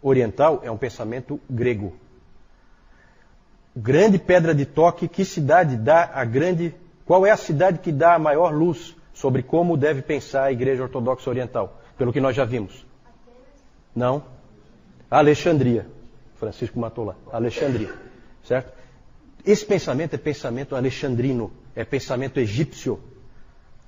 oriental 0.00 0.60
é 0.62 0.70
um 0.70 0.76
pensamento 0.76 1.40
grego. 1.48 1.96
Grande 3.74 4.18
pedra 4.18 4.54
de 4.54 4.66
toque, 4.66 5.08
que 5.08 5.24
cidade 5.24 5.76
dá 5.76 6.10
a 6.14 6.24
grande. 6.24 6.74
Qual 7.06 7.26
é 7.26 7.30
a 7.30 7.36
cidade 7.36 7.78
que 7.78 7.90
dá 7.90 8.14
a 8.14 8.18
maior 8.18 8.54
luz 8.54 8.94
sobre 9.12 9.42
como 9.42 9.76
deve 9.76 10.02
pensar 10.02 10.44
a 10.44 10.52
Igreja 10.52 10.82
Ortodoxa 10.82 11.30
Oriental? 11.30 11.80
Pelo 11.96 12.12
que 12.12 12.20
nós 12.20 12.36
já 12.36 12.44
vimos. 12.44 12.86
Não. 13.94 14.22
Alexandria. 15.10 15.86
Francisco 16.42 16.76
matou 16.76 17.04
lá. 17.04 17.14
Alexandria. 17.30 17.94
Certo? 18.42 18.72
Esse 19.46 19.64
pensamento 19.64 20.14
é 20.14 20.18
pensamento 20.18 20.74
alexandrino, 20.74 21.52
é 21.72 21.84
pensamento 21.84 22.40
egípcio. 22.40 22.98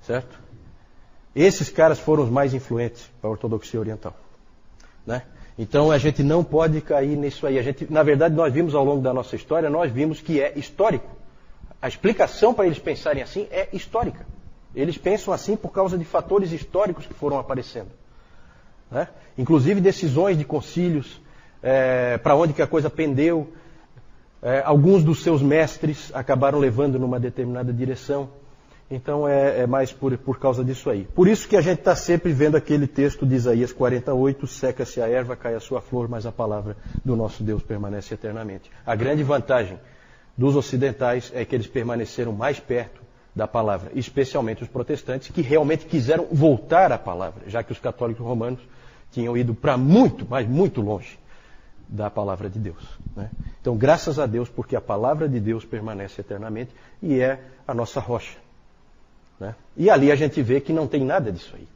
Certo? 0.03 0.39
Esses 1.35 1.69
caras 1.69 1.99
foram 1.99 2.23
os 2.23 2.29
mais 2.29 2.53
influentes 2.53 3.11
para 3.19 3.29
a 3.29 3.31
ortodoxia 3.31 3.77
oriental. 3.77 4.15
Né? 5.05 5.23
Então 5.59 5.91
a 5.91 5.97
gente 5.97 6.23
não 6.23 6.45
pode 6.45 6.79
cair 6.79 7.17
nisso 7.17 7.45
aí. 7.45 7.59
A 7.59 7.61
gente, 7.61 7.91
na 7.91 8.03
verdade, 8.03 8.33
nós 8.33 8.53
vimos 8.53 8.73
ao 8.73 8.85
longo 8.85 9.01
da 9.01 9.13
nossa 9.13 9.35
história, 9.35 9.69
nós 9.69 9.91
vimos 9.91 10.21
que 10.21 10.39
é 10.39 10.57
histórico. 10.57 11.13
A 11.81 11.89
explicação 11.89 12.53
para 12.53 12.67
eles 12.67 12.79
pensarem 12.79 13.21
assim 13.21 13.49
é 13.51 13.67
histórica. 13.73 14.25
Eles 14.73 14.97
pensam 14.97 15.33
assim 15.33 15.57
por 15.57 15.73
causa 15.73 15.97
de 15.97 16.05
fatores 16.05 16.53
históricos 16.53 17.05
que 17.05 17.13
foram 17.13 17.37
aparecendo. 17.37 17.91
Né? 18.89 19.09
Inclusive 19.37 19.81
decisões 19.81 20.37
de 20.37 20.45
concílios, 20.45 21.19
é, 21.65 22.19
para 22.19 22.35
onde 22.35 22.53
que 22.53 22.61
a 22.61 22.67
coisa 22.67 22.91
pendeu. 22.91 23.51
É, 24.39 24.61
alguns 24.63 25.03
dos 25.03 25.23
seus 25.23 25.41
mestres 25.41 26.11
acabaram 26.13 26.59
levando 26.59 26.99
numa 26.99 27.19
determinada 27.19 27.73
direção. 27.73 28.29
Então 28.89 29.27
é, 29.27 29.61
é 29.61 29.67
mais 29.67 29.91
por, 29.91 30.15
por 30.19 30.37
causa 30.37 30.63
disso 30.63 30.91
aí. 30.91 31.07
Por 31.15 31.27
isso 31.27 31.47
que 31.47 31.57
a 31.57 31.61
gente 31.61 31.79
está 31.79 31.95
sempre 31.95 32.31
vendo 32.31 32.55
aquele 32.55 32.85
texto 32.85 33.25
de 33.25 33.33
Isaías 33.33 33.73
48, 33.73 34.45
seca-se 34.45 35.01
a 35.01 35.09
erva, 35.09 35.35
cai 35.35 35.55
a 35.55 35.59
sua 35.59 35.81
flor, 35.81 36.07
mas 36.07 36.27
a 36.27 36.31
palavra 36.31 36.77
do 37.03 37.15
nosso 37.15 37.41
Deus 37.41 37.63
permanece 37.63 38.13
eternamente. 38.13 38.69
A 38.85 38.95
grande 38.95 39.23
vantagem 39.23 39.79
dos 40.37 40.55
ocidentais 40.55 41.31
é 41.33 41.43
que 41.43 41.55
eles 41.55 41.65
permaneceram 41.65 42.31
mais 42.31 42.59
perto 42.59 43.01
da 43.35 43.47
palavra, 43.47 43.89
especialmente 43.95 44.61
os 44.61 44.69
protestantes, 44.69 45.29
que 45.29 45.41
realmente 45.41 45.87
quiseram 45.87 46.27
voltar 46.31 46.91
à 46.91 46.97
palavra, 46.97 47.41
já 47.47 47.63
que 47.63 47.71
os 47.71 47.79
católicos 47.79 48.23
romanos 48.23 48.59
tinham 49.11 49.35
ido 49.35 49.55
para 49.55 49.75
muito, 49.75 50.27
mas 50.29 50.47
muito 50.47 50.79
longe 50.79 51.17
da 51.87 52.09
palavra 52.09 52.49
de 52.49 52.59
Deus. 52.59 52.83
Né? 53.15 53.29
Então, 53.61 53.75
graças 53.75 54.19
a 54.19 54.25
Deus, 54.25 54.49
porque 54.49 54.75
a 54.75 54.81
palavra 54.81 55.27
de 55.27 55.39
Deus 55.39 55.65
permanece 55.65 56.21
eternamente 56.21 56.71
e 57.01 57.19
é 57.19 57.39
a 57.67 57.73
nossa 57.73 57.99
rocha. 57.99 58.37
Né? 59.39 59.55
E 59.75 59.89
ali 59.89 60.11
a 60.11 60.15
gente 60.15 60.41
vê 60.41 60.59
que 60.61 60.73
não 60.73 60.87
tem 60.87 61.03
nada 61.03 61.31
disso 61.31 61.53
aí. 61.55 61.67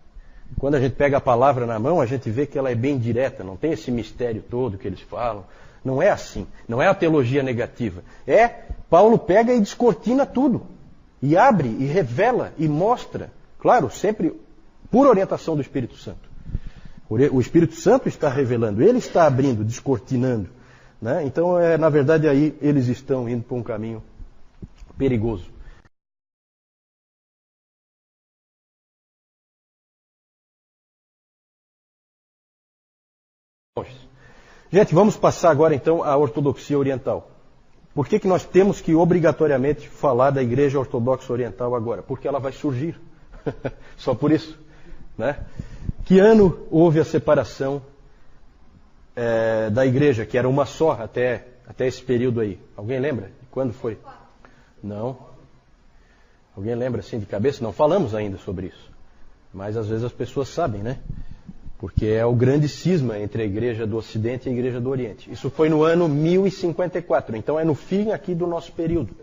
Quando 0.58 0.76
a 0.76 0.80
gente 0.80 0.96
pega 0.96 1.18
a 1.18 1.22
palavra 1.22 1.66
na 1.66 1.78
mão, 1.78 2.02
a 2.02 2.06
gente 2.06 2.30
vê 2.30 2.46
que 2.46 2.58
ela 2.58 2.72
é 2.72 2.76
bem 2.76 2.98
direta, 2.98 3.44
não 3.44 3.56
tem 3.56 3.72
esse 3.72 3.92
mistério 3.92 4.44
todo 4.50 4.78
que 4.78 4.88
eles 4.88 5.02
falam. 5.02 5.46
Não 5.84 6.02
é 6.02 6.10
assim. 6.10 6.48
Não 6.68 6.82
é 6.82 6.88
a 6.88 6.94
teologia 6.94 7.44
negativa. 7.44 8.04
É, 8.28 8.48
Paulo 8.90 9.18
pega 9.18 9.54
e 9.54 9.60
descortina 9.60 10.26
tudo. 10.26 10.66
E 11.22 11.38
abre, 11.38 11.70
e 11.70 11.86
revela, 11.86 12.54
e 12.58 12.68
mostra. 12.68 13.32
Claro, 13.60 13.90
sempre 13.90 14.34
por 14.90 15.06
orientação 15.06 15.56
do 15.56 15.62
Espírito 15.62 15.96
Santo. 15.96 16.29
O 17.10 17.42
Espírito 17.42 17.74
Santo 17.74 18.08
está 18.08 18.30
revelando, 18.30 18.84
ele 18.84 19.00
está 19.00 19.26
abrindo, 19.26 19.64
descortinando. 19.64 20.48
Né? 21.02 21.24
Então, 21.26 21.60
é, 21.60 21.76
na 21.76 21.90
verdade, 21.90 22.28
aí 22.28 22.56
eles 22.62 22.88
estão 22.88 23.28
indo 23.28 23.44
por 23.44 23.56
um 23.56 23.64
caminho 23.64 24.04
perigoso. 24.96 25.50
Gente, 34.72 34.94
vamos 34.94 35.18
passar 35.18 35.50
agora 35.50 35.74
então 35.74 36.04
à 36.04 36.16
ortodoxia 36.16 36.78
oriental. 36.78 37.32
Por 37.96 38.08
que, 38.08 38.20
que 38.20 38.28
nós 38.28 38.46
temos 38.46 38.80
que 38.80 38.94
obrigatoriamente 38.94 39.90
falar 39.90 40.30
da 40.30 40.44
igreja 40.44 40.78
ortodoxa 40.78 41.34
oriental 41.34 41.74
agora? 41.74 42.04
Porque 42.04 42.28
ela 42.28 42.40
vai 42.40 42.52
surgir. 42.52 43.00
Só 43.98 44.14
por 44.14 44.32
isso. 44.32 44.60
Né? 45.18 45.44
Que 46.10 46.18
ano 46.18 46.66
houve 46.72 47.00
a 47.00 47.06
separação 47.06 47.84
é, 49.16 49.70
da 49.70 49.86
igreja, 49.86 50.26
que 50.26 50.40
era 50.40 50.50
uma 50.50 50.66
só 50.66 50.94
até, 50.94 51.46
até 51.68 51.86
esse 51.86 52.02
período 52.02 52.40
aí? 52.40 52.58
Alguém 52.76 53.00
lembra? 53.00 53.32
Quando 53.52 53.74
foi? 53.74 53.96
Não. 54.82 55.16
Alguém 56.58 56.74
lembra 56.74 57.02
assim 57.02 57.20
de 57.20 57.28
cabeça? 57.28 57.64
Não 57.64 57.72
falamos 57.72 58.16
ainda 58.16 58.40
sobre 58.40 58.66
isso. 58.66 58.92
Mas 59.54 59.78
às 59.78 59.88
vezes 59.88 60.04
as 60.04 60.12
pessoas 60.12 60.50
sabem, 60.50 60.82
né? 60.82 60.98
porque 61.78 62.08
é 62.08 62.26
o 62.26 62.34
grande 62.34 62.68
cisma 62.68 63.20
entre 63.20 63.44
a 63.44 63.46
igreja 63.46 63.86
do 63.86 63.96
Ocidente 63.96 64.50
e 64.50 64.52
a 64.52 64.52
igreja 64.52 64.82
do 64.82 64.90
Oriente. 64.90 65.32
Isso 65.32 65.52
foi 65.52 65.70
no 65.70 65.84
ano 65.84 66.10
1054, 66.10 67.38
então 67.38 67.60
é 67.60 67.64
no 67.64 67.76
fim 67.76 68.14
aqui 68.14 68.34
do 68.34 68.48
nosso 68.48 68.72
período. 68.72 69.16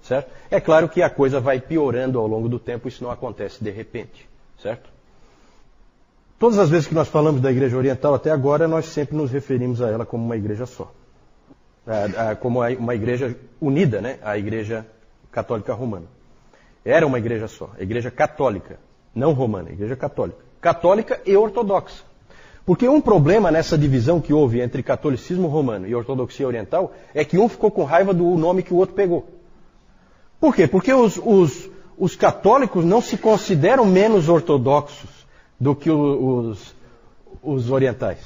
Certo? 0.00 0.30
É 0.48 0.60
claro 0.60 0.88
que 0.88 1.02
a 1.02 1.10
coisa 1.10 1.40
vai 1.40 1.58
piorando 1.58 2.20
ao 2.20 2.28
longo 2.28 2.48
do 2.48 2.60
tempo, 2.60 2.86
isso 2.86 3.02
não 3.02 3.10
acontece 3.10 3.64
de 3.64 3.70
repente. 3.72 4.28
Certo? 4.62 4.89
Todas 6.40 6.58
as 6.58 6.68
vezes 6.68 6.88
que 6.88 6.94
nós 6.94 7.06
falamos 7.06 7.40
da 7.40 7.52
igreja 7.52 7.76
oriental 7.76 8.14
até 8.14 8.32
agora, 8.32 8.66
nós 8.66 8.86
sempre 8.86 9.16
nos 9.16 9.30
referimos 9.30 9.80
a 9.80 9.88
ela 9.88 10.04
como 10.04 10.24
uma 10.24 10.36
igreja 10.36 10.66
só. 10.66 10.92
Como 12.40 12.60
uma 12.60 12.94
igreja 12.94 13.36
unida, 13.60 14.00
né? 14.00 14.18
A 14.22 14.36
igreja 14.36 14.84
católica 15.30 15.72
romana. 15.72 16.06
Era 16.84 17.06
uma 17.06 17.18
igreja 17.18 17.46
só, 17.46 17.70
a 17.78 17.82
igreja 17.82 18.10
católica, 18.10 18.80
não 19.14 19.32
romana, 19.32 19.68
a 19.68 19.72
igreja 19.72 19.94
católica 19.94 20.50
católica 20.60 21.20
e 21.24 21.36
ortodoxa. 21.36 22.04
Porque 22.66 22.88
um 22.88 23.00
problema 23.00 23.50
nessa 23.50 23.76
divisão 23.76 24.20
que 24.20 24.32
houve 24.32 24.60
entre 24.60 24.82
catolicismo 24.82 25.48
romano 25.48 25.88
e 25.88 25.94
ortodoxia 25.94 26.46
oriental 26.46 26.92
é 27.14 27.24
que 27.24 27.38
um 27.38 27.48
ficou 27.48 27.70
com 27.70 27.84
raiva 27.84 28.12
do 28.12 28.24
nome 28.36 28.62
que 28.62 28.72
o 28.72 28.76
outro 28.76 28.94
pegou. 28.94 29.26
Por 30.38 30.54
quê? 30.54 30.66
Porque 30.66 30.92
os, 30.92 31.18
os, 31.22 31.68
os 31.98 32.14
católicos 32.14 32.84
não 32.84 33.00
se 33.00 33.16
consideram 33.16 33.86
menos 33.86 34.28
ortodoxos 34.28 35.19
do 35.60 35.76
que 35.76 35.90
os, 35.90 36.74
os 37.42 37.70
orientais. 37.70 38.18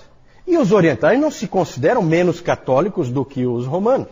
E 0.46 0.56
os 0.56 0.72
orientais 0.72 1.18
não 1.20 1.30
se 1.30 1.48
consideram 1.48 2.02
menos 2.02 2.40
católicos 2.40 3.10
do 3.10 3.24
que 3.24 3.44
os 3.44 3.66
romanos. 3.66 4.08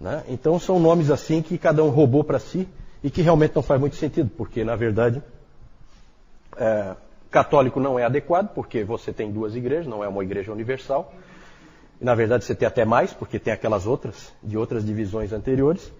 Né? 0.00 0.22
Então 0.28 0.58
são 0.58 0.78
nomes 0.78 1.10
assim 1.10 1.42
que 1.42 1.58
cada 1.58 1.82
um 1.82 1.88
roubou 1.88 2.22
para 2.22 2.38
si 2.38 2.68
e 3.02 3.10
que 3.10 3.22
realmente 3.22 3.56
não 3.56 3.62
faz 3.62 3.80
muito 3.80 3.96
sentido, 3.96 4.30
porque 4.36 4.62
na 4.62 4.76
verdade 4.76 5.22
é, 6.56 6.94
Católico 7.30 7.80
não 7.80 7.98
é 7.98 8.04
adequado, 8.04 8.48
porque 8.54 8.84
você 8.84 9.12
tem 9.12 9.30
duas 9.30 9.54
igrejas, 9.54 9.86
não 9.86 10.02
é 10.02 10.08
uma 10.08 10.22
igreja 10.22 10.52
universal. 10.52 11.12
Na 12.00 12.14
verdade, 12.14 12.44
você 12.44 12.54
tem 12.54 12.66
até 12.66 12.84
mais, 12.84 13.12
porque 13.12 13.38
tem 13.38 13.52
aquelas 13.52 13.86
outras, 13.86 14.32
de 14.42 14.56
outras 14.56 14.84
divisões 14.84 15.32
anteriores. 15.32 15.92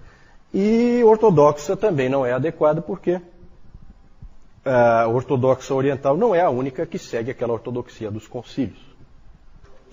E 0.55 1.03
ortodoxa 1.05 1.77
também 1.77 2.09
não 2.09 2.25
é 2.25 2.33
adequada 2.33 2.81
porque 2.81 3.21
a 4.67 5.07
ortodoxa 5.07 5.73
oriental 5.73 6.17
não 6.17 6.35
é 6.35 6.41
a 6.41 6.51
única 6.51 6.85
que 6.85 6.99
segue 6.99 7.31
aquela 7.31 7.53
ortodoxia 7.53 8.11
dos 8.11 8.27
concílios. 8.27 8.79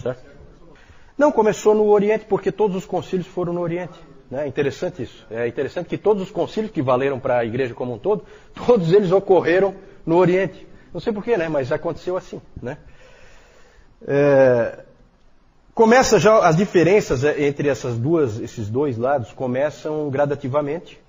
Certo? 0.02 0.24
Não, 1.18 1.32
começou 1.32 1.76
no 1.76 1.86
Oriente 1.90 2.26
porque 2.26 2.52
todos 2.52 2.76
os 2.76 2.86
concílios 2.86 3.28
foram 3.28 3.54
no 3.54 3.62
Oriente. 3.62 4.00
É 4.32 4.48
interessante 4.48 5.04
isso. 5.04 5.26
É 5.30 5.48
interessante 5.48 5.88
que 5.88 5.98
todos 5.98 6.24
os 6.24 6.32
concílios 6.32 6.72
que 6.72 6.82
valeram 6.82 7.20
para 7.20 7.38
a 7.38 7.46
igreja 7.46 7.76
como 7.76 7.94
um 7.94 8.00
todo, 8.00 8.26
todos 8.66 8.92
eles 8.92 9.12
ocorreram 9.12 9.76
no 10.06 10.18
Oriente. 10.18 10.68
Não 10.92 11.00
sei 11.00 11.14
porquê, 11.14 11.38
né? 11.38 11.48
Mas 11.48 11.72
aconteceu 11.72 12.18
assim, 12.18 12.42
né? 12.62 12.78
É... 14.08 14.80
Começa 15.76 16.20
já 16.20 16.38
as 16.40 16.56
diferenças 16.56 17.24
é, 17.24 17.44
entre 17.44 17.68
essas 17.68 17.98
duas, 17.98 18.40
esses 18.40 18.70
dois 18.70 18.98
lados 18.98 19.32
começam 19.34 20.10
gradativamente. 20.10 21.00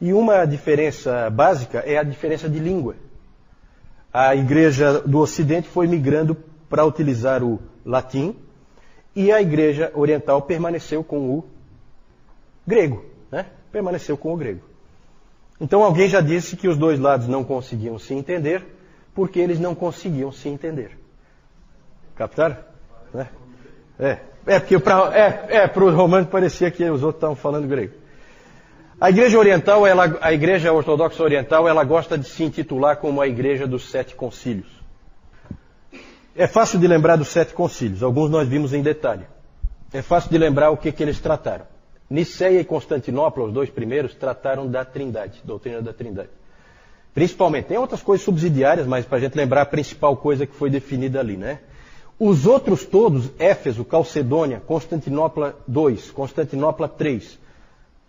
E 0.00 0.12
uma 0.14 0.46
diferença 0.46 1.28
básica 1.28 1.80
é 1.80 1.98
a 1.98 2.02
diferença 2.02 2.48
de 2.48 2.58
língua. 2.58 2.96
A 4.12 4.34
igreja 4.34 5.00
do 5.00 5.18
Ocidente 5.18 5.68
foi 5.68 5.86
migrando 5.86 6.36
para 6.68 6.84
utilizar 6.84 7.42
o 7.42 7.60
latim 7.84 8.34
e 9.14 9.30
a 9.30 9.40
igreja 9.40 9.90
oriental 9.94 10.42
permaneceu 10.42 11.02
com 11.02 11.30
o 11.30 11.44
grego, 12.66 13.04
né? 13.30 13.46
Permaneceu 13.70 14.16
com 14.16 14.32
o 14.32 14.36
grego. 14.36 14.60
Então 15.60 15.84
alguém 15.84 16.08
já 16.08 16.20
disse 16.20 16.56
que 16.56 16.68
os 16.68 16.76
dois 16.76 16.98
lados 16.98 17.28
não 17.28 17.44
conseguiam 17.44 17.98
se 17.98 18.14
entender 18.14 18.64
porque 19.14 19.38
eles 19.38 19.60
não 19.60 19.74
conseguiam 19.74 20.32
se 20.32 20.48
entender. 20.48 20.98
Captaram? 22.16 22.56
Né? 23.12 23.28
É, 23.98 24.18
é 24.46 24.58
porque 24.58 24.78
para 24.78 25.16
é, 25.16 25.64
é, 25.64 25.66
os 25.66 25.94
romanos 25.94 26.28
parecia 26.28 26.70
que 26.70 26.82
os 26.84 27.02
outros 27.02 27.18
estavam 27.18 27.36
falando 27.36 27.68
grego. 27.68 27.94
A 29.00 29.08
igreja 29.08 29.38
oriental, 29.38 29.86
ela, 29.86 30.18
a 30.20 30.30
igreja 30.30 30.70
ortodoxa 30.70 31.22
oriental, 31.22 31.66
ela 31.66 31.82
gosta 31.84 32.18
de 32.18 32.28
se 32.28 32.44
intitular 32.44 32.98
como 32.98 33.22
a 33.22 33.26
igreja 33.26 33.66
dos 33.66 33.90
sete 33.90 34.14
concílios. 34.14 34.68
É 36.36 36.46
fácil 36.46 36.78
de 36.78 36.86
lembrar 36.86 37.16
dos 37.16 37.28
sete 37.28 37.54
concílios, 37.54 38.02
alguns 38.02 38.28
nós 38.28 38.46
vimos 38.46 38.74
em 38.74 38.82
detalhe. 38.82 39.24
É 39.90 40.02
fácil 40.02 40.30
de 40.30 40.36
lembrar 40.36 40.68
o 40.68 40.76
que, 40.76 40.92
que 40.92 41.02
eles 41.02 41.18
trataram. 41.18 41.64
Niceia 42.10 42.60
e 42.60 42.64
Constantinopla, 42.64 43.44
os 43.44 43.52
dois 43.54 43.70
primeiros, 43.70 44.14
trataram 44.14 44.70
da 44.70 44.84
trindade, 44.84 45.40
doutrina 45.44 45.80
da 45.80 45.94
trindade. 45.94 46.28
Principalmente. 47.14 47.68
Tem 47.68 47.78
outras 47.78 48.02
coisas 48.02 48.22
subsidiárias, 48.22 48.86
mas 48.86 49.06
para 49.06 49.16
a 49.16 49.20
gente 49.22 49.34
lembrar 49.34 49.62
a 49.62 49.66
principal 49.66 50.14
coisa 50.14 50.46
que 50.46 50.54
foi 50.54 50.68
definida 50.68 51.20
ali, 51.20 51.38
né? 51.38 51.60
Os 52.18 52.44
outros 52.44 52.84
todos, 52.84 53.30
Éfeso, 53.38 53.82
Calcedônia, 53.82 54.60
Constantinopla 54.60 55.56
2, 55.66 56.10
Constantinopla 56.10 56.86
3, 56.86 57.38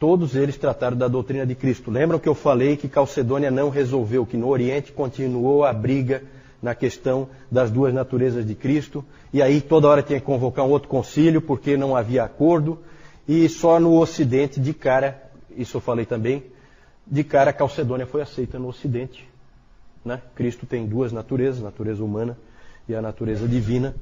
todos 0.02 0.36
eles 0.36 0.58
trataram 0.58 0.98
da 0.98 1.08
doutrina 1.08 1.46
de 1.46 1.54
Cristo. 1.54 1.92
Lembram 1.92 2.18
que 2.18 2.28
eu 2.28 2.34
falei 2.34 2.76
que 2.76 2.90
Calcedônia 2.90 3.52
não 3.52 3.70
resolveu, 3.70 4.26
que 4.26 4.36
no 4.36 4.48
Oriente 4.48 4.92
continuou 4.92 5.64
a 5.64 5.72
briga 5.72 6.24
na 6.60 6.74
questão 6.74 7.30
das 7.52 7.70
duas 7.70 7.94
naturezas 7.94 8.44
de 8.44 8.56
Cristo, 8.56 9.06
e 9.32 9.44
aí 9.44 9.62
toda 9.62 9.88
hora 9.88 10.02
tinha 10.02 10.20
que 10.20 10.26
convocar 10.26 10.66
um 10.66 10.72
outro 10.72 10.90
concílio 10.90 11.40
porque 11.40 11.78
não 11.78 11.96
havia 11.96 12.24
acordo. 12.24 12.80
E 13.28 13.48
só 13.48 13.80
no 13.80 13.96
Ocidente, 13.96 14.60
de 14.60 14.74
cara, 14.74 15.22
isso 15.56 15.78
eu 15.78 15.82
falei 15.82 16.04
também, 16.04 16.46
de 17.06 17.24
cara 17.24 17.54
Calcedônia 17.54 18.08
foi 18.08 18.24
aceita 18.24 18.58
no 18.58 18.70
Ocidente. 18.70 19.30
Né? 20.04 20.20
Cristo 20.34 20.66
tem 20.66 20.88
duas 20.88 21.12
naturezas, 21.12 21.62
a 21.62 21.66
natureza 21.66 22.04
humana 22.04 22.36
e 22.90 22.96
a 22.96 23.04
natureza 23.04 23.48
divina, 23.48 23.96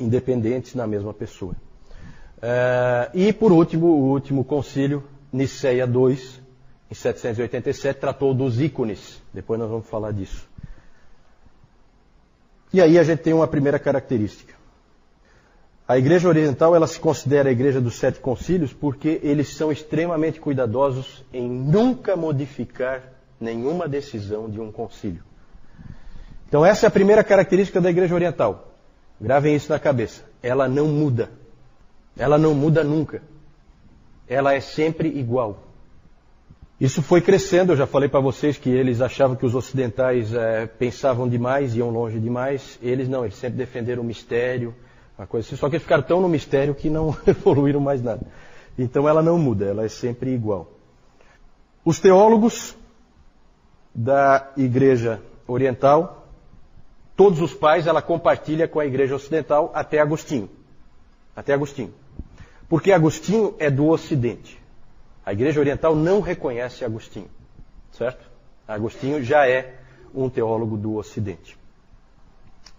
independentes 0.00 0.74
na 0.74 0.88
mesma 0.88 1.14
pessoa. 1.14 1.54
Uh, 2.42 3.10
e 3.12 3.32
por 3.32 3.52
último, 3.52 3.86
o 3.86 4.10
último 4.10 4.44
concílio, 4.44 5.04
Niceia 5.32 5.84
II, 5.84 6.18
em 6.90 6.94
787, 6.94 8.00
tratou 8.00 8.32
dos 8.32 8.60
ícones. 8.60 9.20
Depois 9.32 9.60
nós 9.60 9.68
vamos 9.68 9.86
falar 9.86 10.12
disso. 10.12 10.48
E 12.72 12.80
aí 12.80 12.98
a 12.98 13.02
gente 13.02 13.20
tem 13.20 13.32
uma 13.32 13.46
primeira 13.46 13.78
característica. 13.78 14.54
A 15.86 15.98
Igreja 15.98 16.28
Oriental 16.28 16.74
ela 16.74 16.86
se 16.86 17.00
considera 17.00 17.48
a 17.48 17.52
Igreja 17.52 17.80
dos 17.80 17.96
Sete 17.96 18.20
Concílios 18.20 18.72
porque 18.72 19.20
eles 19.24 19.48
são 19.56 19.72
extremamente 19.72 20.40
cuidadosos 20.40 21.24
em 21.32 21.50
nunca 21.50 22.14
modificar 22.14 23.02
nenhuma 23.40 23.88
decisão 23.88 24.48
de 24.48 24.60
um 24.60 24.70
concílio. 24.70 25.22
Então 26.48 26.64
essa 26.64 26.86
é 26.86 26.88
a 26.88 26.92
primeira 26.92 27.24
característica 27.24 27.80
da 27.80 27.90
Igreja 27.90 28.14
Oriental. 28.14 28.72
Gravem 29.20 29.56
isso 29.56 29.70
na 29.70 29.80
cabeça. 29.80 30.24
Ela 30.40 30.68
não 30.68 30.86
muda. 30.86 31.39
Ela 32.20 32.36
não 32.36 32.54
muda 32.54 32.84
nunca. 32.84 33.22
Ela 34.28 34.52
é 34.52 34.60
sempre 34.60 35.08
igual. 35.08 35.58
Isso 36.78 37.00
foi 37.00 37.22
crescendo, 37.22 37.72
eu 37.72 37.76
já 37.76 37.86
falei 37.86 38.10
para 38.10 38.20
vocês 38.20 38.58
que 38.58 38.68
eles 38.68 39.00
achavam 39.00 39.34
que 39.34 39.46
os 39.46 39.54
ocidentais 39.54 40.34
é, 40.34 40.66
pensavam 40.66 41.26
demais, 41.26 41.74
iam 41.74 41.88
longe 41.88 42.20
demais. 42.20 42.78
Eles 42.82 43.08
não, 43.08 43.24
eles 43.24 43.36
sempre 43.36 43.56
defenderam 43.56 44.02
o 44.02 44.04
mistério, 44.04 44.74
uma 45.16 45.26
coisa 45.26 45.46
assim, 45.46 45.56
só 45.56 45.70
que 45.70 45.76
eles 45.76 45.82
ficaram 45.82 46.02
tão 46.02 46.20
no 46.20 46.28
mistério 46.28 46.74
que 46.74 46.90
não 46.90 47.16
evoluíram 47.26 47.80
mais 47.80 48.02
nada. 48.02 48.26
Então 48.78 49.08
ela 49.08 49.22
não 49.22 49.38
muda, 49.38 49.64
ela 49.64 49.84
é 49.86 49.88
sempre 49.88 50.34
igual. 50.34 50.70
Os 51.82 52.00
teólogos 52.00 52.76
da 53.94 54.52
Igreja 54.58 55.22
Oriental, 55.48 56.28
todos 57.16 57.40
os 57.40 57.54
pais, 57.54 57.86
ela 57.86 58.02
compartilha 58.02 58.68
com 58.68 58.78
a 58.78 58.84
Igreja 58.84 59.14
Ocidental 59.14 59.70
até 59.74 60.00
Agostinho. 60.00 60.50
Até 61.34 61.54
Agostinho. 61.54 61.94
Porque 62.70 62.92
Agostinho 62.92 63.56
é 63.58 63.68
do 63.68 63.88
Ocidente. 63.88 64.56
A 65.26 65.32
Igreja 65.32 65.58
Oriental 65.58 65.96
não 65.96 66.20
reconhece 66.20 66.84
Agostinho. 66.84 67.28
Certo? 67.90 68.24
Agostinho 68.66 69.24
já 69.24 69.44
é 69.48 69.74
um 70.14 70.30
teólogo 70.30 70.76
do 70.76 70.94
Ocidente. 70.94 71.58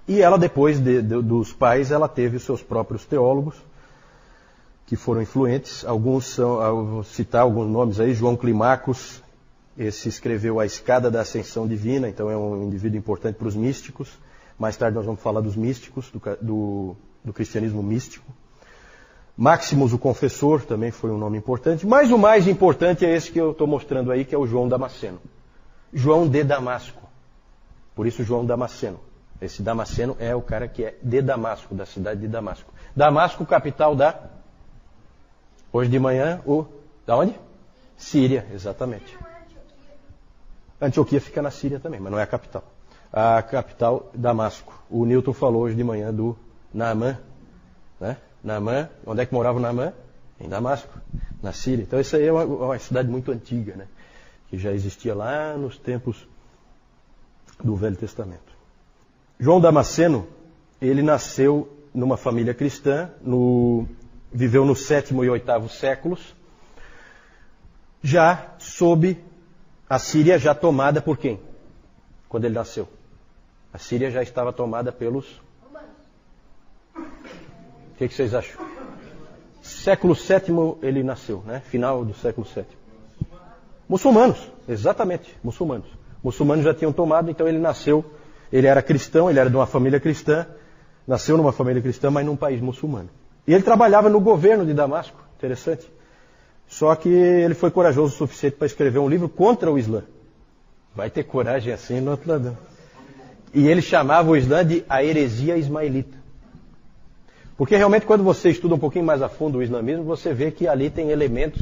E 0.08 0.22
ela, 0.22 0.38
depois 0.38 0.80
de, 0.80 1.02
de, 1.02 1.22
dos 1.22 1.52
pais, 1.52 1.92
ela 1.92 2.08
teve 2.08 2.38
os 2.38 2.44
seus 2.44 2.64
próprios 2.64 3.04
teólogos, 3.04 3.56
que 4.88 4.96
foram 4.96 5.22
influentes. 5.22 5.84
Alguns 5.84 6.26
são, 6.26 6.86
vou 6.86 7.04
citar 7.04 7.42
alguns 7.42 7.68
nomes 7.68 8.00
aí, 8.00 8.14
João 8.14 8.38
Climacus, 8.38 9.22
esse 9.78 10.08
escreveu 10.08 10.58
A 10.62 10.66
Escada 10.66 11.12
da 11.12 11.20
Ascensão 11.20 11.68
Divina, 11.68 12.08
então 12.08 12.32
é 12.32 12.38
um 12.38 12.64
indivíduo 12.64 12.98
importante 12.98 13.36
para 13.36 13.48
os 13.50 13.56
místicos. 13.58 14.10
Mais 14.58 14.78
tarde 14.78 14.96
nós 14.96 15.06
vamos 15.06 15.20
falar 15.20 15.42
dos 15.42 15.58
místicos, 15.58 16.10
do, 16.12 16.22
do, 16.42 16.96
do 17.26 17.34
cristianismo 17.34 17.84
místico. 17.84 18.32
Maximus, 19.42 19.92
o 19.92 19.98
confessor, 19.98 20.62
também 20.62 20.92
foi 20.92 21.10
um 21.10 21.18
nome 21.18 21.36
importante. 21.36 21.88
Mas 21.88 22.12
o 22.12 22.18
mais 22.20 22.48
importante 22.48 23.04
é 23.04 23.16
esse 23.16 23.32
que 23.32 23.42
eu 23.42 23.54
estou 23.54 23.66
mostrando 23.66 24.12
aí, 24.12 24.24
que 24.24 24.36
é 24.36 24.38
o 24.38 24.46
João 24.46 24.70
Damasceno. 24.70 25.20
João 25.92 26.28
de 26.28 26.44
Damasco. 26.44 27.02
Por 27.96 28.06
isso, 28.06 28.24
João 28.24 28.46
Damasceno. 28.46 29.00
Esse 29.42 29.64
Damasceno 29.64 30.16
é 30.20 30.36
o 30.36 30.44
cara 30.44 30.68
que 30.68 30.86
é 30.86 30.96
de 31.02 31.24
Damasco, 31.24 31.74
da 31.74 31.88
cidade 31.88 32.22
de 32.22 32.28
Damasco. 32.28 32.72
Damasco, 32.96 33.44
capital 33.44 33.96
da. 33.96 34.30
Hoje 35.74 35.90
de 35.90 35.98
manhã, 35.98 36.40
o. 36.46 36.64
Da 37.08 37.18
onde? 37.18 37.34
Síria, 37.98 38.46
exatamente. 38.54 39.18
Antioquia 40.80 41.20
fica 41.20 41.42
na 41.42 41.50
Síria 41.50 41.80
também, 41.80 42.00
mas 42.00 42.12
não 42.12 42.20
é 42.20 42.24
a 42.24 42.28
capital. 42.28 42.64
A 43.12 43.42
capital, 43.42 44.12
Damasco. 44.14 44.84
O 44.88 45.04
Newton 45.04 45.34
falou 45.34 45.64
hoje 45.64 45.76
de 45.76 45.84
manhã 45.84 46.14
do 46.14 46.38
Naamã. 46.72 47.18
Né? 48.00 48.18
Naamã, 48.44 48.90
onde 49.06 49.22
é 49.22 49.26
que 49.26 49.34
morava 49.34 49.58
o 49.58 49.62
Naamã? 49.62 49.94
Em 50.40 50.50
Damasco, 50.50 50.90
na 51.42 51.54
Síria. 51.54 51.84
Então, 51.84 52.00
isso 52.00 52.16
aí 52.16 52.26
é 52.26 52.32
uma, 52.32 52.44
uma 52.44 52.80
cidade 52.80 53.08
muito 53.08 53.32
antiga, 53.32 53.76
né? 53.76 53.88
que 54.50 54.58
já 54.58 54.74
existia 54.74 55.16
lá 55.16 55.56
nos 55.56 55.78
tempos 55.78 56.28
do 57.64 57.76
Velho 57.76 57.96
Testamento. 57.96 58.52
João 59.40 59.62
Damasceno, 59.62 60.28
ele 60.82 61.02
nasceu 61.02 61.72
numa 61.94 62.18
família 62.18 62.54
cristã, 62.54 63.10
no, 63.22 63.88
viveu 64.32 64.66
no 64.66 64.76
sétimo 64.76 65.24
e 65.24 65.30
oitavo 65.30 65.70
séculos, 65.70 66.36
já 68.04 68.56
sob 68.60 69.18
a 69.90 69.98
Síria 70.00 70.38
já 70.38 70.54
tomada 70.54 71.02
por 71.02 71.18
quem? 71.18 71.40
Quando 72.28 72.46
ele 72.46 72.56
nasceu. 72.56 72.88
A 73.74 73.78
Síria 73.78 74.12
já 74.12 74.22
estava 74.22 74.52
tomada 74.52 74.92
pelos. 74.92 75.42
O 78.02 78.04
que, 78.04 78.08
que 78.08 78.16
vocês 78.16 78.34
acham? 78.34 78.60
Século 79.62 80.16
VII 80.16 80.78
ele 80.82 81.04
nasceu, 81.04 81.44
né? 81.46 81.62
Final 81.68 82.04
do 82.04 82.16
século 82.16 82.48
VII. 82.48 82.66
Muçulmanos, 83.88 84.40
exatamente, 84.68 85.38
muçulmanos. 85.44 85.88
Muçulmanos 86.24 86.66
já 86.66 86.74
tinham 86.74 86.92
tomado, 86.92 87.30
então 87.30 87.48
ele 87.48 87.60
nasceu 87.60 88.04
ele 88.52 88.66
era 88.66 88.82
cristão, 88.82 89.30
ele 89.30 89.40
era 89.40 89.50
de 89.50 89.56
uma 89.56 89.66
família 89.66 90.00
cristã, 90.00 90.46
nasceu 91.08 91.38
numa 91.38 91.52
família 91.52 91.80
cristã, 91.80 92.12
mas 92.12 92.26
num 92.26 92.36
país 92.36 92.60
muçulmano. 92.60 93.10
E 93.48 93.54
ele 93.54 93.64
trabalhava 93.64 94.10
no 94.10 94.20
governo 94.20 94.66
de 94.66 94.74
Damasco, 94.74 95.18
interessante. 95.38 95.88
Só 96.68 96.94
que 96.96 97.10
ele 97.10 97.54
foi 97.54 97.72
corajoso 97.72 98.14
o 98.14 98.18
suficiente 98.18 98.58
para 98.58 98.66
escrever 98.66 99.00
um 99.00 99.08
livro 99.08 99.30
contra 99.30 99.72
o 99.72 99.80
Islã. 99.80 100.04
Vai 100.96 101.10
ter 101.10 101.24
coragem 101.24 101.72
assim 101.72 102.02
no 102.02 102.20
lado. 102.26 102.58
E 103.54 103.68
ele 103.68 103.82
chamava 103.82 104.32
o 104.32 104.36
Islã 104.36 104.66
de 104.66 104.84
a 104.90 105.04
heresia 105.04 105.56
ismaelita. 105.56 106.21
Porque 107.58 107.76
realmente 107.76 108.06
quando 108.06 108.24
você 108.24 108.50
estuda 108.50 108.76
um 108.76 108.80
pouquinho 108.80 109.06
mais 109.06 109.22
a 109.22 109.30
fundo 109.30 109.60
o 109.60 109.64
islamismo, 109.64 110.04
você 110.04 110.34
vê 110.34 110.52
que 110.52 110.68
ali 110.68 110.90
tem 110.90 111.10
elementos 111.10 111.62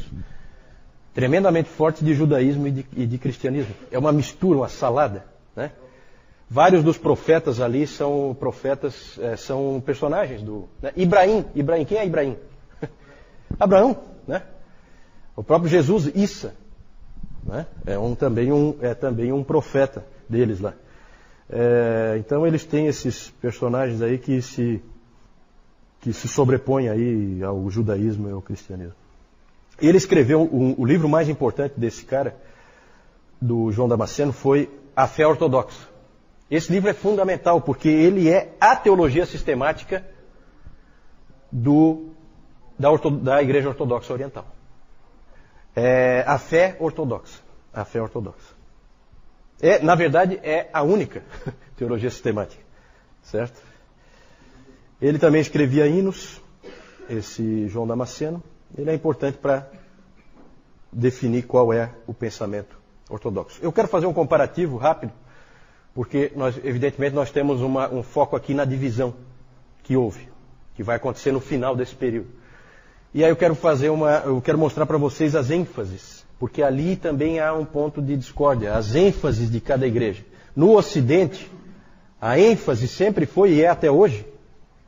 tremendamente 1.13 1.69
forte 1.69 2.03
de 2.03 2.13
judaísmo 2.13 2.67
e 2.67 2.71
de, 2.71 2.85
e 2.95 3.05
de 3.05 3.17
cristianismo. 3.17 3.73
É 3.91 3.99
uma 3.99 4.11
mistura, 4.11 4.59
uma 4.59 4.69
salada. 4.69 5.25
Né? 5.55 5.71
Vários 6.49 6.83
dos 6.83 6.97
profetas 6.97 7.59
ali 7.59 7.85
são 7.85 8.35
profetas, 8.39 9.19
é, 9.19 9.35
são 9.35 9.81
personagens 9.85 10.41
do. 10.41 10.69
Né? 10.81 10.91
Ibrahim, 10.95 11.45
Ibrahim, 11.53 11.85
quem 11.85 11.97
é 11.97 12.05
Ibrahim? 12.05 12.37
Abraão, 13.59 13.97
né? 14.27 14.43
O 15.35 15.43
próprio 15.43 15.69
Jesus, 15.69 16.11
Issa, 16.15 16.55
né? 17.43 17.65
é, 17.85 17.97
um, 17.97 18.15
também 18.15 18.51
um, 18.51 18.75
é 18.81 18.93
também 18.93 19.31
um 19.31 19.43
profeta 19.43 20.05
deles 20.27 20.59
lá. 20.59 20.73
É, 21.49 22.15
então 22.19 22.45
eles 22.45 22.63
têm 22.63 22.87
esses 22.87 23.29
personagens 23.41 24.01
aí 24.01 24.17
que 24.17 24.41
se, 24.41 24.81
que 25.99 26.13
se 26.13 26.27
sobrepõem 26.27 26.89
aí 26.89 27.43
ao 27.43 27.69
judaísmo 27.69 28.29
e 28.29 28.31
ao 28.31 28.41
cristianismo. 28.41 28.95
Ele 29.81 29.97
escreveu 29.97 30.41
um, 30.41 30.75
o 30.77 30.85
livro 30.85 31.07
mais 31.07 31.29
importante 31.29 31.73
desse 31.77 32.03
cara, 32.05 32.35
do 33.41 33.71
João 33.71 33.87
Damasceno, 33.87 34.33
foi 34.33 34.69
A 34.95 35.07
Fé 35.07 35.25
Ortodoxa. 35.25 35.87
Esse 36.49 36.71
livro 36.71 36.89
é 36.89 36.93
fundamental 36.93 37.61
porque 37.61 37.87
ele 37.87 38.29
é 38.29 38.55
a 38.59 38.75
teologia 38.75 39.25
sistemática 39.25 40.03
do, 41.51 42.09
da, 42.77 42.89
orto, 42.89 43.11
da 43.11 43.41
Igreja 43.41 43.69
Ortodoxa 43.69 44.13
Oriental. 44.13 44.45
É 45.75 46.23
a 46.27 46.37
fé 46.37 46.75
ortodoxa. 46.79 47.39
A 47.71 47.85
fé 47.85 48.01
ortodoxa. 48.01 48.55
É, 49.61 49.79
na 49.79 49.93
verdade, 49.93 50.39
é 50.41 50.69
a 50.73 50.81
única 50.81 51.23
teologia 51.77 52.09
sistemática. 52.09 52.63
Certo? 53.21 53.61
Ele 55.01 55.17
também 55.17 55.41
escrevia 55.41 55.87
hinos, 55.87 56.41
esse 57.09 57.67
João 57.67 57.87
Damasceno. 57.87 58.43
Ele 58.77 58.89
é 58.89 58.93
importante 58.93 59.37
para 59.37 59.67
definir 60.91 61.43
qual 61.43 61.71
é 61.73 61.91
o 62.05 62.13
pensamento 62.13 62.77
ortodoxo. 63.09 63.59
Eu 63.61 63.71
quero 63.71 63.87
fazer 63.87 64.05
um 64.05 64.13
comparativo 64.13 64.77
rápido, 64.77 65.11
porque 65.93 66.31
nós, 66.35 66.59
evidentemente, 66.63 67.15
nós 67.15 67.31
temos 67.31 67.61
uma, 67.61 67.91
um 67.91 68.03
foco 68.03 68.35
aqui 68.35 68.53
na 68.53 68.65
divisão 68.65 69.13
que 69.83 69.95
houve, 69.95 70.27
que 70.75 70.83
vai 70.83 70.97
acontecer 70.97 71.31
no 71.31 71.39
final 71.39 71.75
desse 71.75 71.95
período. 71.95 72.29
E 73.13 73.23
aí 73.23 73.31
eu 73.31 73.35
quero 73.35 73.55
fazer 73.55 73.89
uma, 73.89 74.17
eu 74.25 74.39
quero 74.41 74.57
mostrar 74.57 74.85
para 74.85 74.97
vocês 74.97 75.35
as 75.35 75.49
ênfases 75.49 76.19
porque 76.39 76.63
ali 76.63 76.95
também 76.95 77.39
há 77.39 77.53
um 77.53 77.65
ponto 77.65 78.01
de 78.01 78.15
discórdia, 78.15 78.73
as 78.73 78.95
ênfases 78.95 79.51
de 79.51 79.59
cada 79.59 79.85
igreja. 79.85 80.23
No 80.55 80.75
Ocidente, 80.75 81.51
a 82.19 82.39
ênfase 82.39 82.87
sempre 82.87 83.25
foi 83.25 83.51
e 83.51 83.61
é 83.61 83.67
até 83.67 83.91
hoje, 83.91 84.25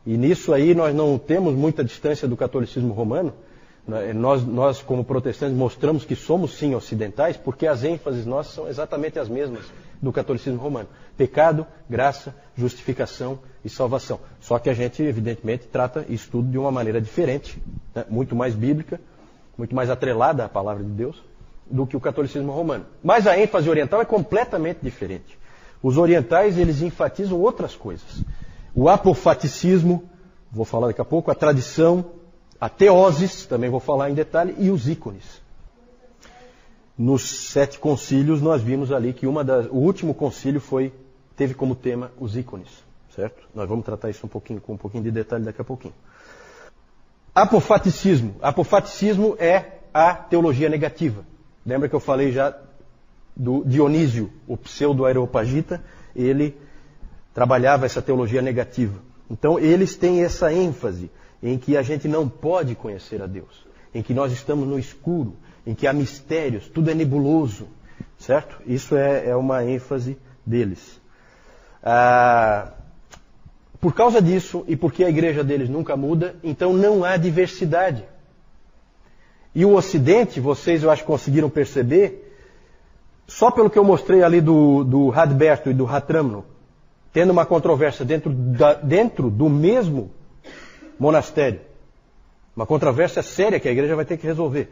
e 0.06 0.18
nisso 0.18 0.54
aí 0.54 0.74
nós 0.74 0.96
não 0.96 1.18
temos 1.18 1.54
muita 1.54 1.84
distância 1.84 2.28
do 2.28 2.36
catolicismo 2.36 2.94
romano. 2.94 3.34
Né? 3.88 4.14
Nós, 4.14 4.44
nós, 4.46 4.82
como 4.82 5.04
protestantes, 5.04 5.56
mostramos 5.56 6.06
que 6.06 6.16
somos 6.16 6.58
sim 6.58 6.74
ocidentais, 6.76 7.38
porque 7.38 7.68
as 7.68 7.84
ênfases 7.84 8.26
nossas 8.26 8.54
são 8.54 8.68
exatamente 8.68 9.20
as 9.20 9.30
mesmas 9.30 9.66
do 10.02 10.12
catolicismo 10.12 10.60
romano: 10.60 10.90
pecado, 11.16 11.66
graça, 11.90 12.36
justificação 12.56 13.40
e 13.64 13.70
salvação. 13.70 14.20
Só 14.40 14.58
que 14.58 14.70
a 14.70 14.74
gente, 14.74 15.04
evidentemente, 15.04 15.68
trata 15.68 16.06
isso 16.10 16.30
tudo 16.32 16.50
de 16.50 16.58
uma 16.58 16.72
maneira 16.72 17.00
diferente, 17.00 17.62
né? 17.94 18.06
muito 18.10 18.36
mais 18.36 18.56
bíblica, 18.56 19.00
muito 19.58 19.76
mais 19.76 19.90
atrelada 19.90 20.46
à 20.46 20.50
palavra 20.50 20.84
de 20.84 20.90
Deus 20.90 21.22
do 21.70 21.86
que 21.86 21.96
o 21.96 22.02
catolicismo 22.02 22.52
romano. 22.52 22.86
Mas 23.04 23.28
a 23.28 23.38
ênfase 23.38 23.70
oriental 23.70 24.02
é 24.02 24.06
completamente 24.06 24.80
diferente. 24.82 25.40
Os 25.82 25.98
orientais, 25.98 26.58
eles 26.58 26.82
enfatizam 26.82 27.40
outras 27.40 27.76
coisas. 27.76 28.24
O 28.74 28.88
apofaticismo, 28.88 30.10
vou 30.52 30.66
falar 30.66 30.88
daqui 30.88 31.02
a 31.02 31.06
pouco, 31.06 31.30
a 31.30 31.36
tradição, 31.36 32.06
a 32.60 32.70
teoses, 32.70 33.46
também 33.46 33.70
vou 33.70 33.80
falar 33.80 34.10
em 34.10 34.14
detalhe, 34.14 34.56
e 34.58 34.70
os 34.70 34.88
ícones. 34.88 35.42
Nos 36.98 37.24
sete 37.50 37.80
concílios, 37.80 38.42
nós 38.42 38.62
vimos 38.62 38.92
ali 38.92 39.14
que 39.14 39.26
das, 39.44 39.66
o 39.68 39.76
último 39.76 40.14
concílio 40.14 40.62
foi, 40.62 40.94
teve 41.36 41.54
como 41.54 41.74
tema 41.74 42.12
os 42.20 42.38
ícones, 42.38 42.70
certo? 43.16 43.48
Nós 43.56 43.68
vamos 43.68 43.84
tratar 43.84 44.10
isso 44.10 44.26
um 44.26 44.30
pouquinho, 44.30 44.62
com 44.62 44.74
um 44.74 44.78
pouquinho 44.78 45.04
de 45.04 45.12
detalhe 45.12 45.44
daqui 45.44 45.62
a 45.62 45.66
pouquinho. 45.66 45.94
Apofaticismo. 47.34 48.36
Apofaticismo 48.42 49.36
é 49.40 49.80
a 49.94 50.14
teologia 50.14 50.70
negativa. 50.70 51.26
Lembra 51.66 51.90
que 51.90 51.96
eu 51.96 52.00
falei 52.00 52.32
já 52.32 52.56
do 53.36 53.64
Dionísio, 53.66 54.32
o 54.48 54.56
pseudo-aeropagita? 54.56 55.84
Ele 56.16 56.56
trabalhava 57.34 57.86
essa 57.86 58.02
teologia 58.02 58.42
negativa. 58.42 59.00
Então, 59.30 59.58
eles 59.58 59.96
têm 59.96 60.24
essa 60.24 60.52
ênfase 60.52 61.10
em 61.42 61.58
que 61.58 61.78
a 61.78 61.82
gente 61.82 62.08
não 62.08 62.28
pode 62.28 62.76
conhecer 62.76 63.22
a 63.22 63.26
Deus, 63.26 63.66
em 63.94 64.04
que 64.04 64.14
nós 64.14 64.32
estamos 64.32 64.68
no 64.68 64.78
escuro, 64.78 65.36
em 65.66 65.74
que 65.74 65.88
há 65.88 65.94
mistérios, 65.94 66.68
tudo 66.68 66.92
é 66.92 66.94
nebuloso, 66.94 67.68
certo? 68.18 68.62
Isso 68.66 68.96
é, 68.96 69.30
é 69.30 69.36
uma 69.36 69.64
ênfase 69.64 70.18
deles. 70.46 71.00
Ah, 71.84 72.74
por 73.80 73.94
causa 73.96 74.22
disso, 74.22 74.64
e 74.68 74.76
porque 74.76 75.04
a 75.04 75.10
igreja 75.10 75.44
deles 75.44 75.68
nunca 75.68 75.96
muda, 75.98 76.36
então 76.44 76.74
não 76.74 77.04
há 77.04 77.18
diversidade. 77.18 78.04
E 79.56 79.66
o 79.66 79.74
Ocidente, 79.74 80.40
vocês 80.40 80.84
eu 80.84 80.92
acho 80.92 81.02
que 81.02 81.08
conseguiram 81.08 81.50
perceber, 81.50 82.38
só 83.28 83.50
pelo 83.50 83.70
que 83.70 83.80
eu 83.80 83.84
mostrei 83.84 84.24
ali 84.24 84.40
do, 84.40 84.84
do 84.84 85.10
Radberto 85.10 85.70
e 85.70 85.74
do 85.74 85.84
Ratramno, 85.84 86.46
tendo 87.14 87.32
uma 87.32 87.46
controvérsia 87.46 88.06
dentro, 88.06 88.32
da, 88.32 88.74
dentro 88.74 89.30
do 89.30 89.50
mesmo 89.50 90.12
monastério. 91.00 91.62
Uma 92.56 92.66
controvérsia 92.66 93.22
séria 93.22 93.60
que 93.60 93.68
a 93.68 93.72
igreja 93.72 93.96
vai 93.96 94.06
ter 94.06 94.18
que 94.18 94.28
resolver. 94.28 94.70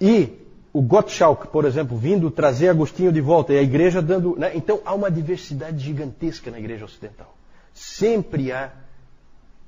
E 0.00 0.30
o 0.72 0.82
Gottschalk, 0.82 1.48
por 1.48 1.64
exemplo, 1.64 1.96
vindo 1.96 2.30
trazer 2.30 2.68
Agostinho 2.68 3.12
de 3.12 3.20
volta, 3.20 3.52
e 3.52 3.58
a 3.58 3.62
igreja 3.62 4.00
dando. 4.00 4.36
Né? 4.36 4.52
Então 4.54 4.80
há 4.84 4.94
uma 4.94 5.10
diversidade 5.10 5.78
gigantesca 5.78 6.50
na 6.50 6.58
igreja 6.58 6.84
ocidental. 6.84 7.34
Sempre 7.72 8.52
há 8.52 8.70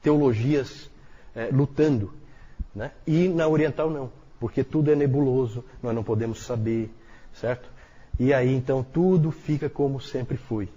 teologias 0.03 0.91
é, 1.35 1.49
lutando. 1.53 2.13
Né? 2.75 2.91
E 3.07 3.29
na 3.29 3.49
oriental 3.49 3.91
não 3.91 4.11
porque 4.41 4.65
tudo 4.65 4.91
é 4.91 4.97
nebuloso, 4.97 5.63
nós 5.83 5.95
não 5.95 6.03
podemos 6.03 6.43
saber, 6.43 6.91
certo? 7.35 7.69
E 8.19 8.33
aí 8.33 8.53
então 8.53 8.83
tudo 8.83 9.31
fica 9.31 9.69
como 9.69 10.01
sempre 10.01 10.39
foi. 10.39 10.69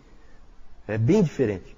É 0.88 0.98
bem 0.98 1.24
diferente. 1.24 1.76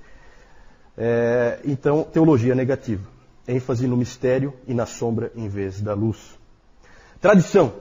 É, 0.98 1.60
então, 1.66 2.04
teologia 2.04 2.56
negativa. 2.56 3.08
ênfase 3.48 3.88
no 3.88 3.98
mistério 3.98 4.54
e 4.68 4.74
na 4.74 4.86
sombra 4.86 5.32
em 5.36 5.48
vez 5.48 5.82
da 5.82 5.94
luz. 5.94 6.18
Tradição. 7.22 7.74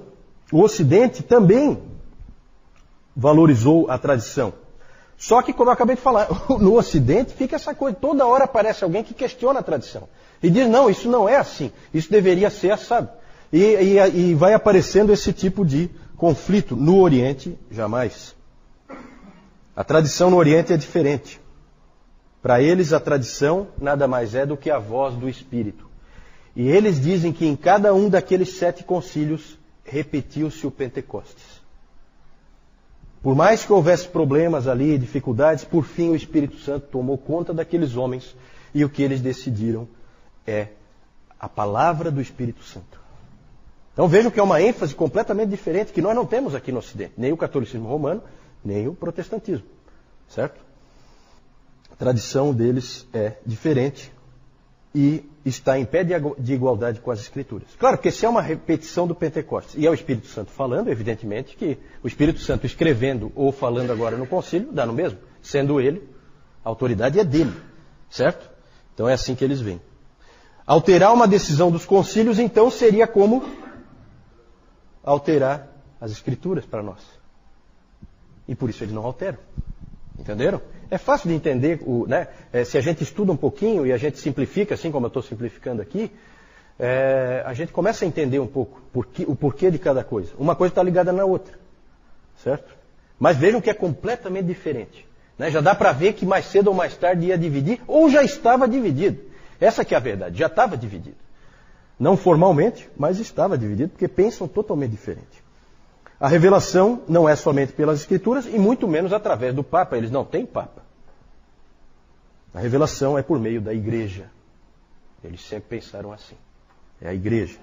O 0.52 0.60
Ocidente 0.60 1.22
também 1.22 1.82
valorizou 3.16 3.90
a 3.90 3.98
tradição. 3.98 4.52
Só 5.16 5.40
que, 5.40 5.52
como 5.52 5.70
eu 5.70 5.74
acabei 5.74 5.96
de 5.96 6.02
falar, 6.02 6.28
no 6.60 6.76
Ocidente 6.76 7.32
fica 7.32 7.56
essa 7.56 7.74
coisa, 7.74 7.96
toda 7.96 8.26
hora 8.26 8.44
aparece 8.44 8.84
alguém 8.84 9.02
que 9.02 9.14
questiona 9.14 9.60
a 9.60 9.62
tradição. 9.62 10.08
E 10.42 10.50
diz, 10.50 10.68
não, 10.68 10.90
isso 10.90 11.08
não 11.08 11.28
é 11.28 11.36
assim, 11.36 11.72
isso 11.92 12.10
deveria 12.10 12.50
ser 12.50 12.72
assado. 12.72 13.08
E, 13.52 13.58
e, 13.58 14.30
e 14.30 14.34
vai 14.34 14.52
aparecendo 14.52 15.12
esse 15.12 15.32
tipo 15.32 15.64
de 15.64 15.88
conflito. 16.16 16.76
No 16.76 17.00
Oriente, 17.00 17.58
jamais. 17.70 18.34
A 19.76 19.82
tradição 19.82 20.30
no 20.30 20.36
Oriente 20.36 20.72
é 20.72 20.76
diferente. 20.76 21.40
Para 22.40 22.62
eles, 22.62 22.92
a 22.92 23.00
tradição 23.00 23.68
nada 23.78 24.06
mais 24.06 24.34
é 24.34 24.46
do 24.46 24.56
que 24.56 24.70
a 24.70 24.78
voz 24.78 25.14
do 25.14 25.28
Espírito. 25.28 25.88
E 26.54 26.68
eles 26.68 27.00
dizem 27.00 27.32
que 27.32 27.46
em 27.46 27.56
cada 27.56 27.92
um 27.92 28.08
daqueles 28.08 28.56
sete 28.56 28.84
concílios 28.84 29.58
repetiu-se 29.84 30.66
o 30.66 30.70
Pentecostes. 30.70 31.62
Por 33.22 33.34
mais 33.34 33.64
que 33.64 33.72
houvesse 33.72 34.06
problemas 34.06 34.68
ali, 34.68 34.98
dificuldades, 34.98 35.64
por 35.64 35.84
fim 35.84 36.10
o 36.10 36.16
Espírito 36.16 36.58
Santo 36.58 36.86
tomou 36.88 37.16
conta 37.16 37.54
daqueles 37.54 37.96
homens 37.96 38.36
e 38.74 38.84
o 38.84 38.88
que 38.88 39.02
eles 39.02 39.20
decidiram 39.20 39.88
é 40.46 40.68
a 41.40 41.48
palavra 41.48 42.10
do 42.10 42.20
Espírito 42.20 42.62
Santo. 42.62 43.00
Então 43.94 44.06
vejam 44.06 44.30
que 44.30 44.38
é 44.38 44.42
uma 44.42 44.60
ênfase 44.60 44.94
completamente 44.94 45.48
diferente 45.48 45.92
que 45.92 46.02
nós 46.02 46.14
não 46.14 46.26
temos 46.26 46.54
aqui 46.54 46.70
no 46.70 46.80
Ocidente, 46.80 47.14
nem 47.16 47.32
o 47.32 47.36
catolicismo 47.36 47.88
romano, 47.88 48.22
nem 48.64 48.88
o 48.88 48.94
protestantismo. 48.94 49.66
Certo? 50.28 50.60
A 51.92 51.96
tradição 51.96 52.52
deles 52.52 53.06
é 53.12 53.34
diferente 53.44 54.12
e 54.94 55.24
está 55.44 55.78
em 55.78 55.84
pé 55.84 56.04
de 56.04 56.54
igualdade 56.54 57.00
com 57.00 57.10
as 57.10 57.20
Escrituras. 57.20 57.68
Claro 57.78 57.98
que 57.98 58.10
se 58.10 58.24
é 58.24 58.28
uma 58.28 58.40
repetição 58.40 59.06
do 59.06 59.14
Pentecostes 59.14 59.74
e 59.76 59.86
é 59.86 59.90
o 59.90 59.94
Espírito 59.94 60.28
Santo 60.28 60.50
falando, 60.50 60.88
evidentemente 60.88 61.56
que 61.56 61.78
o 62.02 62.06
Espírito 62.06 62.40
Santo 62.40 62.64
escrevendo 62.64 63.30
ou 63.34 63.52
falando 63.52 63.90
agora 63.90 64.16
no 64.16 64.26
concílio 64.26 64.72
dá 64.72 64.86
no 64.86 64.92
mesmo, 64.92 65.18
sendo 65.42 65.80
ele, 65.80 66.08
a 66.64 66.68
autoridade 66.68 67.18
é 67.18 67.24
dele, 67.24 67.52
certo? 68.08 68.48
Então 68.94 69.08
é 69.08 69.12
assim 69.12 69.34
que 69.34 69.44
eles 69.44 69.60
veem. 69.60 69.80
Alterar 70.66 71.12
uma 71.12 71.28
decisão 71.28 71.70
dos 71.70 71.84
concílios, 71.84 72.38
então, 72.38 72.70
seria 72.70 73.06
como 73.06 73.44
alterar 75.02 75.68
as 76.00 76.10
escrituras 76.10 76.64
para 76.64 76.82
nós. 76.82 77.00
E 78.46 78.54
por 78.54 78.68
isso 78.70 78.84
eles 78.84 78.94
não 78.94 79.04
alteram. 79.04 79.38
Entenderam? 80.18 80.60
É 80.90 80.98
fácil 80.98 81.28
de 81.28 81.34
entender, 81.34 81.80
o, 81.84 82.06
né? 82.06 82.28
É, 82.52 82.64
se 82.64 82.78
a 82.78 82.80
gente 82.80 83.02
estuda 83.02 83.32
um 83.32 83.36
pouquinho 83.36 83.86
e 83.86 83.92
a 83.92 83.96
gente 83.96 84.18
simplifica, 84.18 84.74
assim 84.74 84.90
como 84.90 85.06
eu 85.06 85.08
estou 85.08 85.22
simplificando 85.22 85.82
aqui, 85.82 86.10
é, 86.78 87.42
a 87.46 87.54
gente 87.54 87.72
começa 87.72 88.04
a 88.04 88.08
entender 88.08 88.38
um 88.38 88.46
pouco 88.46 88.80
o 89.26 89.36
porquê 89.36 89.70
de 89.70 89.78
cada 89.78 90.04
coisa. 90.04 90.32
Uma 90.38 90.54
coisa 90.54 90.72
está 90.72 90.82
ligada 90.82 91.12
na 91.12 91.24
outra, 91.24 91.54
certo? 92.42 92.74
Mas 93.18 93.36
vejam 93.36 93.60
que 93.60 93.70
é 93.70 93.74
completamente 93.74 94.46
diferente. 94.46 95.06
Né? 95.38 95.50
Já 95.50 95.60
dá 95.60 95.74
para 95.74 95.92
ver 95.92 96.14
que 96.14 96.26
mais 96.26 96.46
cedo 96.46 96.68
ou 96.68 96.74
mais 96.74 96.96
tarde 96.96 97.26
ia 97.26 97.38
dividir, 97.38 97.80
ou 97.86 98.10
já 98.10 98.22
estava 98.22 98.68
dividido. 98.68 99.20
Essa 99.60 99.84
que 99.84 99.94
é 99.94 99.96
a 99.96 100.00
verdade, 100.00 100.38
já 100.38 100.46
estava 100.46 100.76
dividido. 100.76 101.16
Não 101.98 102.16
formalmente, 102.16 102.88
mas 102.96 103.20
estava 103.20 103.56
dividido, 103.56 103.90
porque 103.90 104.08
pensam 104.08 104.48
totalmente 104.48 104.90
diferente. 104.90 105.43
A 106.24 106.28
revelação 106.28 107.02
não 107.06 107.28
é 107.28 107.36
somente 107.36 107.74
pelas 107.74 108.00
Escrituras 108.00 108.46
e 108.46 108.58
muito 108.58 108.88
menos 108.88 109.12
através 109.12 109.54
do 109.54 109.62
Papa. 109.62 109.94
Eles 109.94 110.10
não 110.10 110.24
têm 110.24 110.46
Papa. 110.46 110.82
A 112.54 112.60
revelação 112.60 113.18
é 113.18 113.22
por 113.22 113.38
meio 113.38 113.60
da 113.60 113.74
igreja. 113.74 114.30
Eles 115.22 115.42
sempre 115.42 115.68
pensaram 115.68 116.10
assim. 116.14 116.34
É 116.98 117.08
a 117.08 117.14
igreja. 117.14 117.58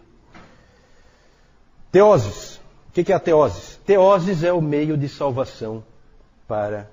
Teoses. 1.92 2.58
O 2.90 2.92
que 2.92 3.12
é 3.12 3.16
a 3.16 3.20
teoses? 3.20 3.80
Teoses 3.84 4.44
é 4.44 4.54
o 4.54 4.62
meio 4.62 4.96
de 4.96 5.10
salvação 5.10 5.84
para 6.48 6.88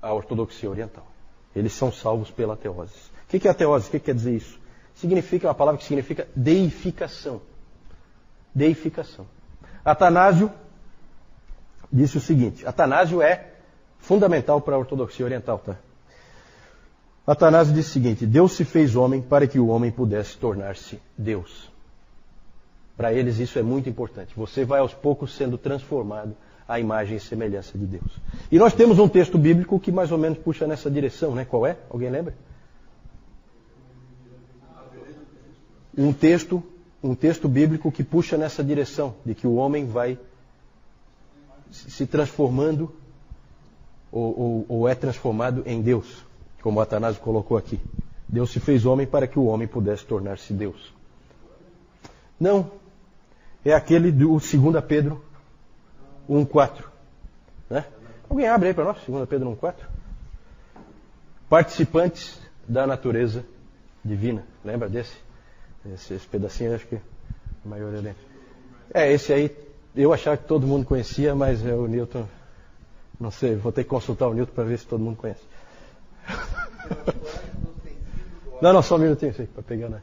a 0.00 0.14
ortodoxia 0.14 0.70
oriental. 0.70 1.08
Eles 1.52 1.72
são 1.72 1.90
salvos 1.90 2.30
pela 2.30 2.56
teoses. 2.56 3.10
O 3.24 3.26
que 3.26 3.48
é 3.48 3.50
a 3.50 3.54
teose? 3.54 3.88
O 3.88 3.90
que 3.90 3.98
quer 3.98 4.14
dizer 4.14 4.36
isso? 4.36 4.56
Significa 4.94 5.48
uma 5.48 5.54
palavra 5.54 5.80
que 5.80 5.84
significa 5.84 6.28
deificação. 6.36 7.42
Deificação. 8.54 9.26
Atanásio 9.86 10.50
disse 11.92 12.18
o 12.18 12.20
seguinte: 12.20 12.66
Atanásio 12.66 13.22
é 13.22 13.52
fundamental 14.00 14.60
para 14.60 14.74
a 14.74 14.78
ortodoxia 14.78 15.24
oriental, 15.24 15.60
tá? 15.60 15.76
Atanásio 17.24 17.72
disse 17.72 17.90
o 17.90 17.92
seguinte: 17.92 18.26
Deus 18.26 18.52
se 18.56 18.64
fez 18.64 18.96
homem 18.96 19.22
para 19.22 19.46
que 19.46 19.60
o 19.60 19.68
homem 19.68 19.92
pudesse 19.92 20.36
tornar-se 20.38 21.00
Deus. 21.16 21.70
Para 22.96 23.12
eles 23.12 23.38
isso 23.38 23.60
é 23.60 23.62
muito 23.62 23.88
importante. 23.88 24.34
Você 24.36 24.64
vai 24.64 24.80
aos 24.80 24.92
poucos 24.92 25.36
sendo 25.36 25.56
transformado 25.56 26.34
à 26.66 26.80
imagem 26.80 27.18
e 27.18 27.20
semelhança 27.20 27.78
de 27.78 27.86
Deus. 27.86 28.18
E 28.50 28.58
nós 28.58 28.74
temos 28.74 28.98
um 28.98 29.08
texto 29.08 29.38
bíblico 29.38 29.78
que 29.78 29.92
mais 29.92 30.10
ou 30.10 30.18
menos 30.18 30.38
puxa 30.38 30.66
nessa 30.66 30.90
direção, 30.90 31.32
né? 31.32 31.44
Qual 31.44 31.64
é? 31.64 31.76
Alguém 31.88 32.10
lembra? 32.10 32.34
Um 35.96 36.12
texto, 36.12 36.62
um 37.02 37.14
texto 37.14 37.48
bíblico 37.48 37.92
que 37.92 38.02
puxa 38.02 38.36
nessa 38.36 38.64
direção 38.64 39.14
de 39.24 39.34
que 39.34 39.46
o 39.46 39.54
homem 39.54 39.86
vai 39.86 40.18
se 41.70 42.06
transformando 42.06 42.94
ou, 44.10 44.40
ou, 44.40 44.66
ou 44.68 44.88
é 44.88 44.94
transformado 44.94 45.62
em 45.66 45.82
Deus 45.82 46.24
como 46.66 46.80
Atanásio 46.80 47.22
colocou 47.22 47.56
aqui. 47.56 47.80
Deus 48.28 48.50
se 48.50 48.58
fez 48.58 48.84
homem 48.84 49.06
para 49.06 49.28
que 49.28 49.38
o 49.38 49.44
homem 49.44 49.68
pudesse 49.68 50.04
tornar-se 50.04 50.52
Deus. 50.52 50.92
Não. 52.40 52.72
É 53.64 53.72
aquele 53.72 54.10
do 54.10 54.30
2 54.30 54.84
Pedro 54.84 55.24
1,4. 56.28 56.82
Né? 57.70 57.84
Alguém 58.28 58.48
abre 58.48 58.66
aí 58.66 58.74
para 58.74 58.82
nós, 58.82 58.98
2 59.06 59.28
Pedro 59.28 59.50
1,4? 59.50 59.74
Participantes 61.48 62.36
da 62.66 62.84
natureza 62.84 63.44
divina. 64.04 64.44
Lembra 64.64 64.88
desse? 64.88 65.16
Esse, 65.94 66.14
esse 66.14 66.26
pedacinho, 66.26 66.74
acho 66.74 66.86
que 66.86 66.96
a 66.96 67.68
maioria 67.68 68.00
lembra. 68.00 68.16
É, 68.92 69.12
esse 69.12 69.32
aí 69.32 69.50
eu 69.94 70.12
achava 70.12 70.36
que 70.36 70.44
todo 70.44 70.66
mundo 70.66 70.84
conhecia, 70.86 71.34
mas 71.34 71.64
é 71.64 71.74
o 71.74 71.86
Newton. 71.86 72.26
Não 73.18 73.30
sei, 73.30 73.56
vou 73.56 73.72
ter 73.72 73.84
que 73.84 73.90
consultar 73.90 74.28
o 74.28 74.34
Newton 74.34 74.52
para 74.52 74.64
ver 74.64 74.78
se 74.78 74.86
todo 74.86 75.00
mundo 75.00 75.16
conhece. 75.16 75.42
Não, 78.60 78.72
não, 78.72 78.82
só 78.82 78.96
um 78.96 79.00
minutinho 79.00 79.34
para 79.34 79.62
pegar, 79.62 79.90
né? 79.90 80.00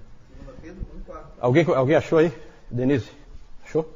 Alguém, 1.40 1.66
alguém 1.66 1.96
achou 1.96 2.20
aí? 2.20 2.32
Denise, 2.70 3.10
achou? 3.66 3.92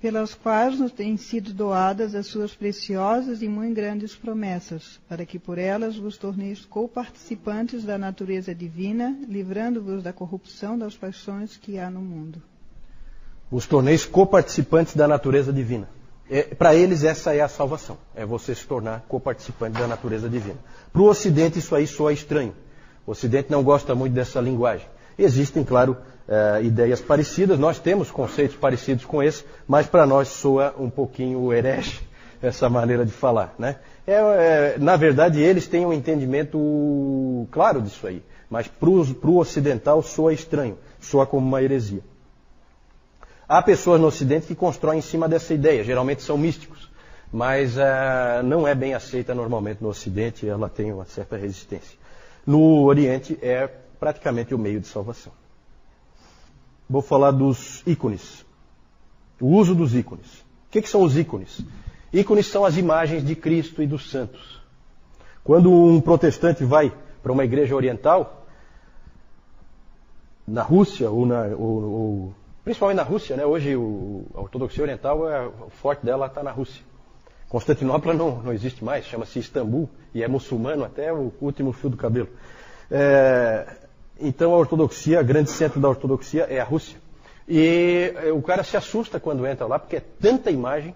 Pelas 0.00 0.34
quais 0.34 0.78
nos 0.78 0.92
têm 0.92 1.16
sido 1.18 1.52
doadas 1.52 2.14
as 2.14 2.26
suas 2.26 2.54
preciosas 2.54 3.42
e 3.42 3.48
muito 3.48 3.74
grandes 3.74 4.16
promessas, 4.16 4.98
para 5.06 5.26
que 5.26 5.38
por 5.38 5.58
elas 5.58 5.96
vos 5.96 6.16
torneis 6.16 6.64
co-participantes 6.64 7.84
da 7.84 7.98
natureza 7.98 8.54
divina, 8.54 9.14
livrando-vos 9.28 10.02
da 10.02 10.12
corrupção 10.12 10.78
das 10.78 10.96
paixões 10.96 11.58
que 11.58 11.78
há 11.78 11.90
no 11.90 12.00
mundo. 12.00 12.42
Vos 13.50 13.66
torneis 13.66 14.06
co-participantes 14.06 14.96
da 14.96 15.06
natureza 15.06 15.52
divina. 15.52 15.86
É, 16.30 16.44
Para 16.44 16.74
eles, 16.74 17.02
essa 17.02 17.34
é 17.34 17.40
a 17.40 17.48
salvação. 17.48 17.98
É 18.14 18.24
você 18.24 18.54
se 18.54 18.64
tornar 18.64 19.04
coparticipante 19.08 19.78
da 19.78 19.86
natureza 19.86 20.30
divina. 20.30 20.58
Para 20.92 21.02
o 21.02 21.06
Ocidente, 21.06 21.58
isso 21.58 21.74
aí 21.74 21.86
soa 21.86 22.12
estranho. 22.12 22.54
O 23.04 23.10
Ocidente 23.10 23.50
não 23.50 23.64
gosta 23.64 23.94
muito 23.94 24.12
dessa 24.12 24.40
linguagem. 24.40 24.86
Existem, 25.22 25.62
claro, 25.62 25.98
é, 26.26 26.62
ideias 26.62 26.98
parecidas, 26.98 27.58
nós 27.58 27.78
temos 27.78 28.10
conceitos 28.10 28.56
parecidos 28.56 29.04
com 29.04 29.22
esse, 29.22 29.44
mas 29.68 29.86
para 29.86 30.06
nós 30.06 30.28
soa 30.28 30.74
um 30.78 30.88
pouquinho 30.88 31.52
herege 31.52 32.00
essa 32.40 32.70
maneira 32.70 33.04
de 33.04 33.12
falar. 33.12 33.54
Né? 33.58 33.76
É, 34.06 34.14
é, 34.14 34.76
na 34.78 34.96
verdade, 34.96 35.38
eles 35.38 35.66
têm 35.66 35.84
um 35.84 35.92
entendimento 35.92 37.46
claro 37.50 37.82
disso 37.82 38.06
aí, 38.06 38.22
mas 38.48 38.66
para 38.66 38.88
o 38.88 39.36
ocidental 39.36 40.02
soa 40.02 40.32
estranho, 40.32 40.78
soa 40.98 41.26
como 41.26 41.46
uma 41.46 41.62
heresia. 41.62 42.00
Há 43.46 43.60
pessoas 43.60 44.00
no 44.00 44.06
Ocidente 44.06 44.46
que 44.46 44.54
constroem 44.54 45.00
em 45.00 45.02
cima 45.02 45.28
dessa 45.28 45.52
ideia, 45.52 45.84
geralmente 45.84 46.22
são 46.22 46.38
místicos, 46.38 46.90
mas 47.30 47.76
uh, 47.76 48.42
não 48.42 48.66
é 48.66 48.74
bem 48.74 48.94
aceita 48.94 49.34
normalmente 49.34 49.82
no 49.82 49.90
Ocidente, 49.90 50.48
ela 50.48 50.68
tem 50.68 50.90
uma 50.92 51.04
certa 51.04 51.36
resistência. 51.36 51.98
No 52.46 52.84
Oriente 52.84 53.38
é 53.42 53.68
praticamente 54.00 54.54
o 54.54 54.58
meio 54.58 54.80
de 54.80 54.88
salvação. 54.88 55.32
Vou 56.88 57.02
falar 57.02 57.30
dos 57.30 57.82
ícones. 57.86 58.44
O 59.40 59.48
uso 59.48 59.74
dos 59.74 59.94
ícones. 59.94 60.40
O 60.40 60.70
que, 60.70 60.82
que 60.82 60.88
são 60.88 61.02
os 61.02 61.16
ícones? 61.16 61.60
Ícones 62.12 62.46
são 62.46 62.64
as 62.64 62.76
imagens 62.76 63.24
de 63.24 63.36
Cristo 63.36 63.82
e 63.82 63.86
dos 63.86 64.10
santos. 64.10 64.60
Quando 65.44 65.70
um 65.70 66.00
protestante 66.00 66.64
vai 66.64 66.92
para 67.22 67.30
uma 67.30 67.44
igreja 67.44 67.76
oriental, 67.76 68.46
na 70.46 70.62
Rússia 70.62 71.08
ou, 71.10 71.24
na, 71.26 71.44
ou, 71.56 71.82
ou 71.82 72.34
Principalmente 72.64 72.96
na 72.96 73.02
Rússia, 73.02 73.36
né? 73.36 73.44
Hoje 73.44 73.74
o, 73.74 74.26
a 74.34 74.40
ortodoxia 74.40 74.82
oriental, 74.82 75.28
é, 75.28 75.46
o 75.46 75.70
forte 75.70 76.04
dela 76.04 76.26
está 76.26 76.42
na 76.42 76.50
Rússia. 76.50 76.82
Constantinopla 77.48 78.14
não, 78.14 78.42
não 78.42 78.52
existe 78.52 78.84
mais, 78.84 79.06
chama-se 79.06 79.38
Istambul 79.38 79.88
e 80.14 80.22
é 80.22 80.28
muçulmano 80.28 80.84
até 80.84 81.12
o 81.12 81.32
último 81.40 81.72
fio 81.72 81.90
do 81.90 81.96
cabelo. 81.96 82.28
É, 82.90 83.66
então 84.20 84.54
a 84.54 84.56
ortodoxia, 84.56 85.20
o 85.20 85.24
grande 85.24 85.50
centro 85.50 85.80
da 85.80 85.88
ortodoxia 85.88 86.46
é 86.48 86.60
a 86.60 86.64
Rússia. 86.64 86.98
E 87.48 88.12
é, 88.16 88.32
o 88.32 88.40
cara 88.40 88.62
se 88.62 88.76
assusta 88.76 89.18
quando 89.18 89.46
entra 89.46 89.66
lá, 89.66 89.78
porque 89.78 89.96
é 89.96 90.00
tanta 90.00 90.50
imagem, 90.50 90.94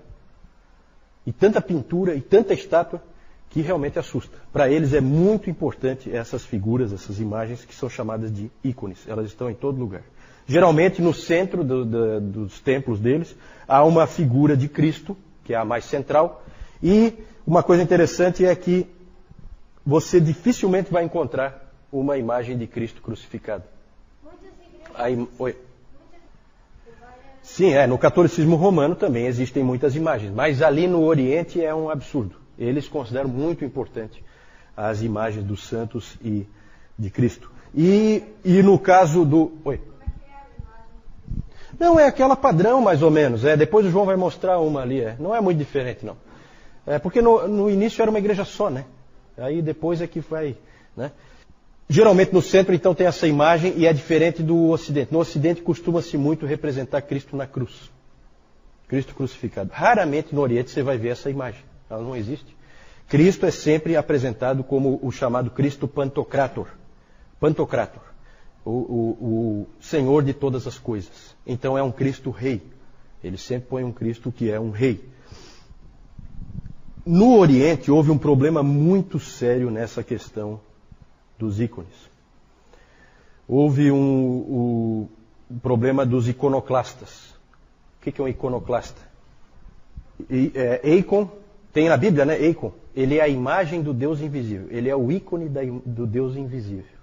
e 1.27 1.33
tanta 1.33 1.61
pintura, 1.61 2.14
e 2.14 2.20
tanta 2.20 2.53
estátua, 2.53 3.03
que 3.51 3.61
realmente 3.61 3.99
assusta. 3.99 4.37
Para 4.53 4.68
eles 4.68 4.93
é 4.93 5.01
muito 5.01 5.49
importante 5.49 6.14
essas 6.14 6.45
figuras, 6.45 6.93
essas 6.93 7.18
imagens 7.20 7.64
que 7.64 7.75
são 7.75 7.89
chamadas 7.89 8.33
de 8.33 8.51
ícones. 8.62 8.99
Elas 9.07 9.27
estão 9.27 9.49
em 9.49 9.55
todo 9.55 9.79
lugar. 9.79 10.03
Geralmente, 10.47 11.01
no 11.01 11.14
centro 11.14 11.64
do, 11.64 11.85
do, 11.85 12.20
dos 12.20 12.61
templos 12.61 13.01
deles, 13.01 13.35
há 13.66 13.85
uma 13.85 14.07
figura 14.07 14.57
de 14.57 14.68
Cristo, 14.68 15.16
que 15.45 15.55
é 15.55 15.57
a 15.57 15.64
mais 15.64 15.85
central. 15.85 16.43
E 16.83 17.14
uma 17.47 17.62
coisa 17.62 17.83
interessante 17.83 18.45
é 18.45 18.55
que 18.55 18.87
você 19.87 20.20
dificilmente 20.20 20.93
vai 20.93 21.05
encontrar 21.05 21.64
uma 22.01 22.19
imagem 22.19 22.59
de 22.59 22.67
Cristo 22.67 23.01
crucificado. 23.01 23.63
Aí, 24.95 25.29
oi. 25.39 25.57
Sim, 27.43 27.73
é. 27.73 27.87
No 27.87 27.99
catolicismo 27.99 28.57
romano 28.57 28.95
também 28.95 29.27
existem 29.27 29.63
muitas 29.63 29.95
imagens, 29.95 30.33
mas 30.33 30.61
ali 30.61 30.87
no 30.87 31.05
Oriente 31.05 31.65
é 31.65 31.75
um 31.75 31.89
absurdo. 31.89 32.37
Eles 32.59 32.89
consideram 32.89 33.29
muito 33.29 33.65
importante 33.65 34.25
as 34.77 35.03
imagens 35.03 35.45
dos 35.45 35.65
santos 35.67 36.17
e 36.23 36.47
de 36.99 37.11
Cristo. 37.11 37.51
E, 37.75 38.23
e 38.45 38.63
no 38.63 38.79
caso 38.79 39.25
do. 39.25 39.53
Oi. 39.65 39.81
Não, 41.79 41.99
é 41.99 42.07
aquela 42.07 42.37
padrão, 42.37 42.81
mais 42.81 43.03
ou 43.03 43.11
menos. 43.11 43.45
É, 43.45 43.57
depois 43.57 43.85
o 43.85 43.91
João 43.91 44.05
vai 44.05 44.17
mostrar 44.17 44.59
uma 44.59 44.83
ali. 44.83 45.01
É. 45.01 45.17
Não 45.19 45.35
é 45.35 45.41
muito 45.41 45.59
diferente, 45.59 46.05
não. 46.07 46.17
É, 46.87 46.99
porque 46.99 47.21
no, 47.21 47.47
no 47.49 47.71
início 47.71 48.01
era 48.01 48.11
uma 48.11 48.19
igreja 48.19 48.45
só, 48.45 48.71
né? 48.71 48.85
Aí 49.37 49.61
depois 49.61 50.01
é 50.01 50.07
que 50.07 50.21
vai. 50.21 50.57
Né? 50.97 51.11
Geralmente 51.89 52.32
no 52.32 52.41
centro, 52.41 52.74
então, 52.74 52.95
tem 52.95 53.07
essa 53.07 53.26
imagem 53.26 53.74
e 53.76 53.87
é 53.87 53.93
diferente 53.93 54.43
do 54.43 54.70
Ocidente. 54.70 55.12
No 55.12 55.18
Ocidente 55.18 55.62
costuma-se 55.62 56.16
muito 56.16 56.47
representar 56.47 57.03
Cristo 57.03 57.37
na 57.37 57.47
cruz. 57.47 57.91
Cristo 58.89 59.14
crucificado. 59.14 59.70
Raramente 59.72 60.35
no 60.35 60.41
Oriente 60.41 60.70
você 60.70 60.82
vai 60.82 60.97
ver 60.97 61.11
essa 61.11 61.30
imagem. 61.30 61.61
Ela 61.91 62.03
não 62.03 62.16
existe. 62.16 62.57
Cristo 63.09 63.45
é 63.45 63.51
sempre 63.51 63.97
apresentado 63.97 64.64
como 64.64 64.99
o 65.03 65.11
chamado 65.11 65.51
Cristo 65.51 65.87
Pantocrator. 65.87 66.68
Pantocrator 67.39 68.14
o, 68.64 68.70
o, 68.70 69.61
o 69.62 69.66
Senhor 69.80 70.22
de 70.22 70.32
todas 70.32 70.66
as 70.66 70.78
coisas. 70.78 71.37
Então 71.47 71.76
é 71.76 71.82
um 71.82 71.93
Cristo 71.93 72.30
rei. 72.30 72.62
Ele 73.22 73.37
sempre 73.37 73.68
põe 73.68 73.85
um 73.85 73.93
Cristo 73.93 74.32
que 74.32 74.51
é 74.51 74.59
um 74.59 74.70
rei. 74.70 75.09
No 77.05 77.37
Oriente 77.39 77.91
houve 77.91 78.11
um 78.11 78.18
problema 78.18 78.62
muito 78.62 79.18
sério 79.18 79.70
nessa 79.70 80.03
questão 80.03 80.61
dos 81.45 81.61
ícones. 81.61 81.93
houve 83.47 83.91
um, 83.91 85.09
um 85.51 85.59
problema 85.59 86.07
dos 86.07 86.27
iconoclastas. 86.29 87.35
O 87.99 88.11
que 88.11 88.21
é 88.21 88.25
um 88.25 88.29
iconoclasta? 88.29 89.01
E, 90.31 90.53
é, 90.55 90.81
Eikon, 90.83 91.29
tem 91.73 91.89
na 91.89 91.97
Bíblia, 91.97 92.25
né? 92.25 92.41
Eikon. 92.41 92.73
Ele 92.97 93.19
é 93.19 93.23
a 93.23 93.29
imagem 93.29 93.83
do 93.83 93.93
Deus 93.93 94.21
invisível. 94.21 94.69
Ele 94.71 94.89
é 94.89 94.97
o 94.97 95.11
ícone 95.11 95.49
da, 95.49 95.61
do 95.85 96.07
Deus 96.07 96.37
invisível. 96.37 96.95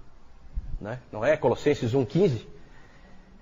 Né? 0.80 1.00
Não 1.12 1.24
é 1.24 1.38
Colossenses 1.38 1.94
1,15? 1.94 2.42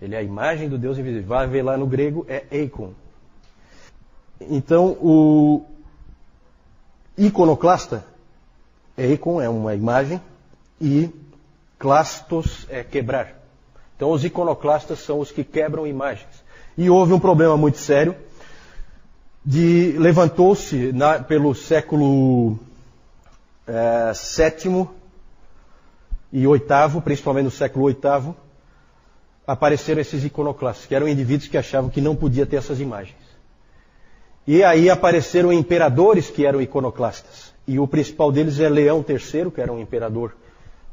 Ele 0.02 0.16
é 0.16 0.18
a 0.18 0.24
imagem 0.24 0.68
do 0.68 0.78
Deus 0.78 0.98
invisível. 0.98 1.28
Vai 1.28 1.48
ver 1.48 1.62
lá 1.62 1.78
no 1.78 1.86
grego, 1.86 2.26
é 2.28 2.44
Eikon. 2.52 2.94
Então, 4.42 4.98
o 5.02 5.66
iconoclasta, 7.18 8.06
Eikon 8.98 9.42
é 9.42 9.50
uma 9.50 9.76
imagem 9.76 10.20
e 10.82 11.10
clastos 11.78 12.66
é 12.70 12.84
quebrar. 12.84 13.40
Então, 13.96 14.12
os 14.12 14.24
iconoclastas 14.24 15.00
são 15.00 15.20
os 15.20 15.32
que 15.32 15.44
quebram 15.44 15.86
imagens. 15.86 16.44
E 16.78 16.90
houve 16.90 17.14
um 17.14 17.20
problema 17.20 17.58
muito 17.58 17.78
sério 17.78 18.16
de 19.46 19.96
levantou-se 19.98 20.94
pelo 21.28 21.56
século 21.56 22.60
é, 23.68 24.14
sétimo 24.14 24.94
e 26.32 26.46
oitavo, 26.46 27.02
principalmente 27.02 27.46
no 27.46 27.52
século 27.52 27.86
oitavo, 27.86 28.36
apareceram 29.46 30.00
esses 30.00 30.24
iconoclastas, 30.24 30.86
que 30.86 30.94
eram 30.94 31.08
indivíduos 31.08 31.50
que 31.50 31.58
achavam 31.58 31.90
que 31.90 32.02
não 32.02 32.16
podia 32.16 32.46
ter 32.46 32.58
essas 32.58 32.80
imagens. 32.80 33.18
E 34.46 34.64
aí 34.64 34.90
apareceram 34.90 35.52
imperadores 35.52 36.30
que 36.30 36.46
eram 36.46 36.62
iconoclastas. 36.62 37.54
E 37.68 37.80
o 37.80 37.88
principal 37.88 38.32
deles 38.32 38.60
é 38.60 38.70
Leão 38.70 39.04
III, 39.08 39.52
que 39.52 39.62
era 39.62 39.72
um 39.72 39.80
imperador 39.80 40.36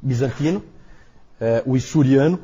bizantino, 0.06 0.62
é, 1.40 1.62
o 1.66 1.76
Isuriano, 1.76 2.38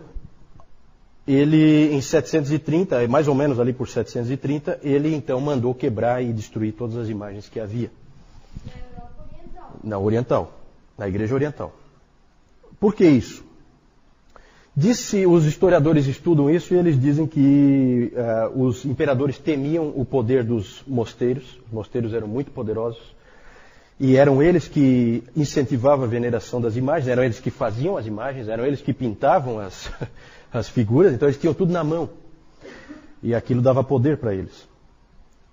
ele 1.26 1.94
em 1.94 2.00
730, 2.00 3.06
mais 3.06 3.28
ou 3.28 3.34
menos 3.34 3.60
ali 3.60 3.72
por 3.72 3.88
730, 3.88 4.80
ele 4.82 5.14
então 5.14 5.40
mandou 5.40 5.72
quebrar 5.72 6.22
e 6.22 6.32
destruir 6.32 6.72
todas 6.72 6.96
as 6.96 7.08
imagens 7.08 7.48
que 7.48 7.60
havia. 7.60 7.90
Na 9.82 9.98
oriental, 9.98 10.58
na 10.98 11.08
igreja 11.08 11.34
oriental. 11.34 11.72
Por 12.80 12.94
que 12.94 13.06
isso? 13.06 13.44
Disse, 14.74 15.26
os 15.26 15.44
historiadores 15.44 16.06
estudam 16.06 16.50
isso 16.50 16.74
e 16.74 16.78
eles 16.78 17.00
dizem 17.00 17.26
que 17.26 18.12
uh, 18.14 18.62
os 18.62 18.84
imperadores 18.84 19.38
temiam 19.38 19.92
o 19.94 20.04
poder 20.04 20.42
dos 20.42 20.82
mosteiros. 20.86 21.60
Os 21.66 21.72
mosteiros 21.72 22.12
eram 22.14 22.26
muito 22.26 22.50
poderosos 22.50 23.14
e 24.02 24.16
eram 24.16 24.42
eles 24.42 24.66
que 24.66 25.22
incentivavam 25.36 26.04
a 26.04 26.08
veneração 26.08 26.60
das 26.60 26.74
imagens, 26.74 27.06
eram 27.06 27.22
eles 27.22 27.38
que 27.38 27.52
faziam 27.52 27.96
as 27.96 28.04
imagens, 28.04 28.48
eram 28.48 28.66
eles 28.66 28.80
que 28.80 28.92
pintavam 28.92 29.60
as, 29.60 29.92
as 30.52 30.68
figuras, 30.68 31.14
então 31.14 31.28
eles 31.28 31.40
tinham 31.40 31.54
tudo 31.54 31.72
na 31.72 31.84
mão. 31.84 32.10
E 33.22 33.32
aquilo 33.32 33.62
dava 33.62 33.84
poder 33.84 34.16
para 34.16 34.34
eles. 34.34 34.66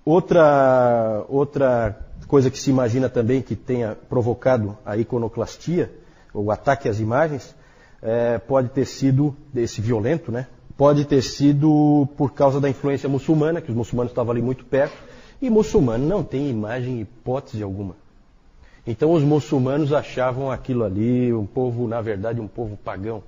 Outra, 0.03 1.23
outra 1.29 1.95
coisa 2.27 2.49
que 2.49 2.57
se 2.57 2.71
imagina 2.71 3.07
também 3.07 3.39
que 3.39 3.55
tenha 3.55 3.95
provocado 4.09 4.75
a 4.83 4.97
iconoclastia, 4.97 5.91
o 6.33 6.49
ataque 6.49 6.89
às 6.89 6.99
imagens, 6.99 7.53
é, 8.01 8.39
pode 8.39 8.69
ter 8.69 8.85
sido, 8.85 9.37
esse 9.55 9.79
violento, 9.79 10.31
né? 10.31 10.47
Pode 10.75 11.05
ter 11.05 11.21
sido 11.21 12.07
por 12.17 12.33
causa 12.33 12.59
da 12.59 12.67
influência 12.67 13.07
muçulmana, 13.07 13.61
que 13.61 13.69
os 13.69 13.77
muçulmanos 13.77 14.11
estavam 14.11 14.31
ali 14.31 14.41
muito 14.41 14.65
perto, 14.65 14.97
e 15.39 15.51
muçulmano 15.51 16.03
não 16.03 16.23
tem 16.23 16.49
imagem 16.49 16.99
hipótese 16.99 17.61
alguma. 17.61 18.08
Então 18.89 19.11
os 19.11 19.21
muçulmanos 19.21 19.93
achavam 19.93 20.49
aquilo 20.49 20.83
ali 20.83 21.31
um 21.31 21.45
povo, 21.45 21.87
na 21.87 22.01
verdade, 22.01 22.41
um 22.41 22.47
povo 22.47 22.75
pagão 22.75 23.21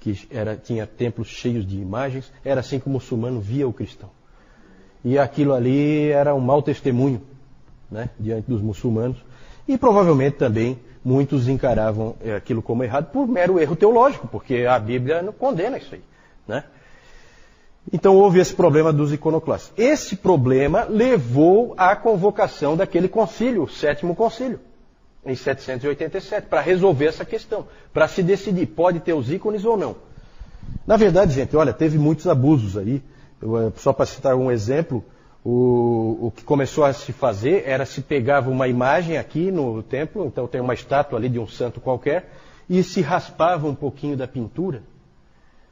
que 0.00 0.26
era, 0.30 0.56
tinha 0.56 0.86
templos 0.86 1.28
cheios 1.28 1.66
de 1.66 1.76
imagens, 1.76 2.32
era 2.42 2.60
assim 2.60 2.80
que 2.80 2.86
o 2.86 2.90
muçulmano 2.90 3.38
via 3.38 3.68
o 3.68 3.72
cristão. 3.72 4.08
E 5.04 5.18
aquilo 5.18 5.52
ali 5.52 6.08
era 6.08 6.34
um 6.34 6.40
mau 6.40 6.62
testemunho 6.62 7.20
né, 7.90 8.08
diante 8.18 8.48
dos 8.48 8.62
muçulmanos. 8.62 9.18
E 9.68 9.76
provavelmente 9.76 10.38
também 10.38 10.78
muitos 11.04 11.48
encaravam 11.48 12.16
eh, 12.24 12.36
aquilo 12.36 12.62
como 12.62 12.82
errado 12.82 13.10
por 13.12 13.28
mero 13.28 13.60
erro 13.60 13.76
teológico, 13.76 14.26
porque 14.26 14.64
a 14.66 14.78
Bíblia 14.78 15.20
não 15.20 15.34
condena 15.34 15.76
isso 15.76 15.94
aí. 15.94 16.02
Né? 16.48 16.64
Então 17.92 18.16
houve 18.16 18.40
esse 18.40 18.54
problema 18.54 18.90
dos 18.90 19.12
iconoclastas. 19.12 19.70
Esse 19.76 20.16
problema 20.16 20.84
levou 20.84 21.74
à 21.76 21.94
convocação 21.94 22.74
daquele 22.74 23.06
concílio, 23.06 23.64
o 23.64 23.68
sétimo 23.68 24.16
concílio 24.16 24.60
em 25.26 25.34
787, 25.34 26.46
para 26.48 26.60
resolver 26.60 27.06
essa 27.06 27.24
questão, 27.24 27.66
para 27.92 28.06
se 28.08 28.22
decidir, 28.22 28.66
pode 28.66 29.00
ter 29.00 29.12
os 29.12 29.30
ícones 29.30 29.64
ou 29.64 29.76
não. 29.76 29.96
Na 30.86 30.96
verdade, 30.96 31.34
gente, 31.34 31.56
olha, 31.56 31.72
teve 31.72 31.98
muitos 31.98 32.26
abusos 32.26 32.76
aí. 32.76 33.02
Eu, 33.40 33.58
eh, 33.58 33.72
só 33.76 33.92
para 33.92 34.06
citar 34.06 34.34
um 34.34 34.50
exemplo, 34.50 35.04
o, 35.44 36.26
o, 36.26 36.30
que 36.30 36.42
começou 36.42 36.84
a 36.84 36.92
se 36.92 37.12
fazer 37.12 37.64
era 37.66 37.84
se 37.84 38.00
pegava 38.00 38.50
uma 38.50 38.68
imagem 38.68 39.18
aqui 39.18 39.50
no 39.50 39.82
templo, 39.82 40.26
então 40.26 40.46
tem 40.46 40.60
uma 40.60 40.74
estátua 40.74 41.18
ali 41.18 41.28
de 41.28 41.38
um 41.38 41.46
santo 41.46 41.80
qualquer, 41.80 42.32
e 42.68 42.82
se 42.82 43.00
raspava 43.00 43.66
um 43.66 43.74
pouquinho 43.74 44.16
da 44.16 44.26
pintura 44.26 44.82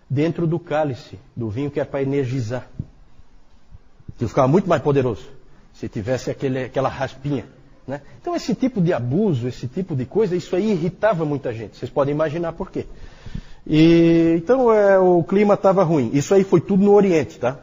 dentro 0.08 0.46
do 0.46 0.58
cálice 0.58 1.18
do 1.34 1.48
vinho 1.48 1.70
que 1.70 1.80
é 1.80 1.84
para 1.84 2.02
energizar. 2.02 2.68
Que 4.18 4.26
ficava 4.26 4.46
muito 4.46 4.68
mais 4.68 4.82
poderoso 4.82 5.26
se 5.72 5.88
tivesse 5.88 6.30
aquele, 6.30 6.64
aquela 6.64 6.88
raspinha. 6.88 7.46
Né? 7.92 8.00
Então, 8.22 8.34
esse 8.34 8.54
tipo 8.54 8.80
de 8.80 8.90
abuso, 8.90 9.46
esse 9.46 9.68
tipo 9.68 9.94
de 9.94 10.06
coisa, 10.06 10.34
isso 10.34 10.56
aí 10.56 10.70
irritava 10.70 11.26
muita 11.26 11.52
gente. 11.52 11.76
Vocês 11.76 11.90
podem 11.90 12.14
imaginar 12.14 12.54
por 12.54 12.70
quê. 12.70 12.86
E, 13.66 14.36
então, 14.38 14.72
é, 14.72 14.98
o 14.98 15.22
clima 15.22 15.52
estava 15.52 15.82
ruim. 15.82 16.10
Isso 16.14 16.32
aí 16.32 16.42
foi 16.42 16.62
tudo 16.62 16.82
no 16.82 16.94
Oriente, 16.94 17.38
tá? 17.38 17.58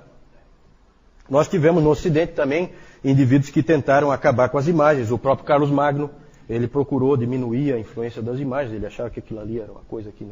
Nós 1.27 1.47
tivemos 1.47 1.83
no 1.83 1.89
Ocidente 1.89 2.33
também 2.33 2.69
indivíduos 3.03 3.49
que 3.49 3.63
tentaram 3.63 4.11
acabar 4.11 4.49
com 4.49 4.59
as 4.59 4.67
imagens. 4.67 5.09
O 5.09 5.17
próprio 5.17 5.47
Carlos 5.47 5.71
Magno, 5.71 6.11
ele 6.47 6.67
procurou 6.67 7.17
diminuir 7.17 7.73
a 7.73 7.79
influência 7.79 8.21
das 8.21 8.39
imagens. 8.39 8.75
Ele 8.75 8.85
achava 8.85 9.09
que 9.09 9.17
aquilo 9.17 9.39
ali 9.39 9.59
era 9.59 9.71
uma 9.71 9.81
coisa 9.89 10.11
que 10.11 10.23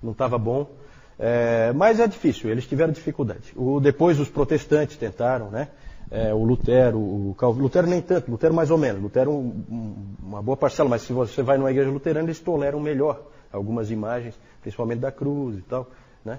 não 0.00 0.12
estava 0.12 0.38
bom. 0.38 0.70
É, 1.18 1.72
mas 1.74 1.98
é 1.98 2.06
difícil, 2.06 2.48
eles 2.48 2.64
tiveram 2.64 2.92
dificuldade. 2.92 3.52
O, 3.56 3.80
depois 3.80 4.20
os 4.20 4.28
protestantes 4.28 4.96
tentaram, 4.96 5.50
né? 5.50 5.66
É, 6.12 6.34
o 6.34 6.44
Lutero, 6.44 6.98
o 6.98 7.34
Calvino, 7.38 7.64
Lutero 7.64 7.86
nem 7.86 8.02
tanto, 8.02 8.30
Lutero 8.30 8.52
mais 8.52 8.70
ou 8.70 8.76
menos, 8.76 9.02
Lutero 9.02 9.30
um, 9.30 9.64
um, 9.70 9.94
uma 10.22 10.42
boa 10.42 10.56
parcela, 10.58 10.86
mas 10.86 11.00
se 11.02 11.12
você 11.12 11.42
vai 11.42 11.56
numa 11.56 11.70
igreja 11.70 11.90
luterana, 11.90 12.26
eles 12.26 12.38
toleram 12.38 12.78
melhor 12.78 13.22
algumas 13.50 13.90
imagens, 13.90 14.38
principalmente 14.60 15.00
da 15.00 15.10
cruz 15.10 15.58
e 15.58 15.62
tal, 15.62 15.88
né? 16.22 16.38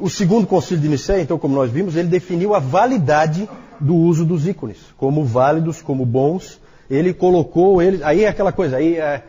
O 0.00 0.10
segundo 0.10 0.48
concílio 0.48 0.82
de 0.82 0.88
Nicéia, 0.88 1.22
então, 1.22 1.38
como 1.38 1.54
nós 1.54 1.70
vimos, 1.70 1.94
ele 1.94 2.08
definiu 2.08 2.54
a 2.54 2.58
validade 2.58 3.48
do 3.78 3.94
uso 3.94 4.24
dos 4.24 4.48
ícones, 4.48 4.78
como 4.96 5.24
válidos, 5.24 5.80
como 5.80 6.04
bons. 6.04 6.60
Ele 6.90 7.12
colocou 7.14 7.80
eles. 7.80 8.02
Aí 8.02 8.24
é 8.24 8.28
aquela 8.28 8.52
coisa, 8.52 8.78
aí 8.78 8.96
é, 8.96 9.22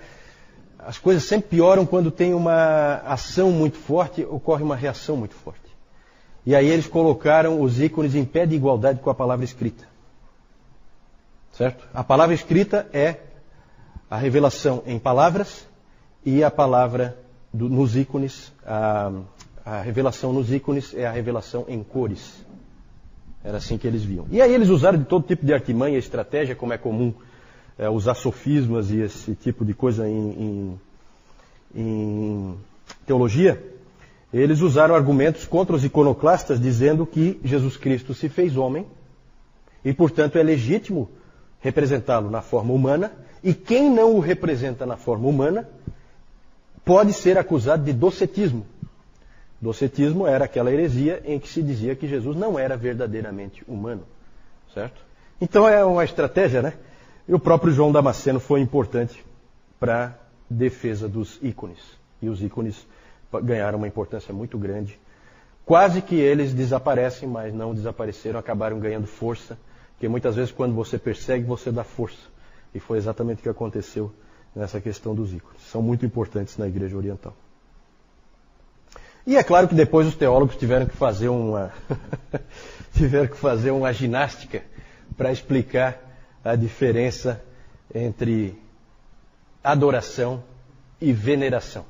as 0.79 0.97
coisas 0.97 1.23
sempre 1.23 1.49
pioram 1.49 1.85
quando 1.85 2.09
tem 2.09 2.33
uma 2.33 2.95
ação 3.05 3.51
muito 3.51 3.77
forte, 3.77 4.23
ocorre 4.23 4.63
uma 4.63 4.75
reação 4.75 5.17
muito 5.17 5.35
forte. 5.35 5.64
E 6.45 6.55
aí 6.55 6.67
eles 6.67 6.85
colocaram 6.85 7.59
os 7.59 7.81
ícones 7.81 8.13
em 8.13 8.23
pé 8.23 8.45
de 8.45 8.55
igualdade 8.55 8.99
com 8.99 9.09
a 9.09 9.15
palavra 9.15 9.43
escrita. 9.43 9.83
Certo? 11.51 11.87
A 11.93 12.03
palavra 12.03 12.35
escrita 12.35 12.87
é 12.93 13.17
a 14.09 14.17
revelação 14.17 14.83
em 14.85 14.99
palavras 14.99 15.67
e 16.23 16.43
a 16.43 16.51
palavra 16.51 17.17
do, 17.51 17.67
nos 17.67 17.95
ícones, 17.95 18.53
a, 18.63 19.11
a 19.65 19.81
revelação 19.81 20.31
nos 20.31 20.51
ícones 20.51 20.93
é 20.93 21.07
a 21.07 21.11
revelação 21.11 21.65
em 21.67 21.81
cores. 21.81 22.45
Era 23.43 23.57
assim 23.57 23.77
que 23.77 23.87
eles 23.87 24.03
viam. 24.03 24.27
E 24.29 24.41
aí 24.41 24.53
eles 24.53 24.69
usaram 24.69 24.99
de 24.99 25.05
todo 25.05 25.25
tipo 25.25 25.45
de 25.45 25.53
artimanha 25.53 25.97
estratégia, 25.97 26.55
como 26.55 26.73
é 26.73 26.77
comum 26.77 27.13
é, 27.77 27.89
usar 27.89 28.15
sofismas 28.15 28.91
e 28.91 28.99
esse 28.99 29.33
tipo 29.33 29.65
de 29.65 29.73
coisa 29.73 30.07
em, 30.07 30.79
em, 31.73 31.81
em 31.81 32.57
teologia 33.05 33.74
eles 34.41 34.61
usaram 34.61 34.95
argumentos 34.95 35.45
contra 35.45 35.75
os 35.75 35.85
iconoclastas, 35.85 36.59
dizendo 36.59 37.05
que 37.05 37.39
Jesus 37.43 37.77
Cristo 37.77 38.13
se 38.13 38.27
fez 38.27 38.57
homem 38.57 38.85
e, 39.83 39.93
portanto, 39.93 40.37
é 40.37 40.43
legítimo 40.43 41.09
representá-lo 41.61 42.29
na 42.29 42.41
forma 42.41 42.73
humana, 42.73 43.11
e 43.43 43.53
quem 43.53 43.89
não 43.89 44.15
o 44.15 44.19
representa 44.19 44.85
na 44.85 44.97
forma 44.97 45.27
humana 45.27 45.69
pode 46.83 47.13
ser 47.13 47.37
acusado 47.37 47.83
de 47.83 47.93
docetismo. 47.93 48.65
Docetismo 49.61 50.27
era 50.27 50.45
aquela 50.45 50.71
heresia 50.71 51.21
em 51.25 51.39
que 51.39 51.47
se 51.47 51.63
dizia 51.63 51.95
que 51.95 52.07
Jesus 52.07 52.35
não 52.35 52.59
era 52.59 52.75
verdadeiramente 52.75 53.63
humano, 53.67 54.03
certo? 54.73 55.01
Então 55.39 55.67
é 55.67 55.83
uma 55.83 56.03
estratégia, 56.03 56.61
né? 56.61 56.73
E 57.27 57.33
o 57.33 57.39
próprio 57.39 57.73
João 57.73 57.91
Damasceno 57.91 58.39
foi 58.39 58.59
importante 58.59 59.23
para 59.79 60.05
a 60.05 60.11
defesa 60.49 61.07
dos 61.07 61.39
ícones. 61.41 61.79
E 62.21 62.29
os 62.29 62.43
ícones 62.43 62.85
ganharam 63.41 63.77
uma 63.77 63.87
importância 63.87 64.33
muito 64.33 64.57
grande. 64.57 64.99
Quase 65.65 66.01
que 66.01 66.15
eles 66.15 66.53
desaparecem, 66.53 67.27
mas 67.27 67.53
não 67.53 67.73
desapareceram, 67.73 68.39
acabaram 68.39 68.79
ganhando 68.79 69.07
força, 69.07 69.57
porque 69.93 70.07
muitas 70.07 70.35
vezes 70.35 70.51
quando 70.51 70.75
você 70.75 70.97
persegue, 70.97 71.43
você 71.43 71.71
dá 71.71 71.83
força. 71.83 72.35
E 72.73 72.79
foi 72.79 72.97
exatamente 72.97 73.39
o 73.39 73.43
que 73.43 73.49
aconteceu 73.49 74.13
nessa 74.55 74.79
questão 74.79 75.15
dos 75.15 75.33
ícones. 75.33 75.61
São 75.63 75.81
muito 75.81 76.05
importantes 76.05 76.57
na 76.57 76.67
Igreja 76.67 76.95
Oriental. 76.95 77.33
E 79.25 79.35
é 79.37 79.43
claro 79.43 79.67
que 79.67 79.73
depois 79.73 80.07
os 80.07 80.15
teólogos 80.15 80.55
tiveram 80.55 80.85
que 80.85 80.95
fazer 80.95 81.29
uma 81.29 81.73
tiveram 82.93 83.27
que 83.27 83.35
fazer 83.35 83.71
uma 83.71 83.91
ginástica 83.91 84.63
para 85.17 85.31
explicar 85.31 85.99
a 86.43 86.55
diferença 86.55 87.43
entre 87.93 88.55
adoração 89.63 90.43
e 91.01 91.11
veneração. 91.11 91.85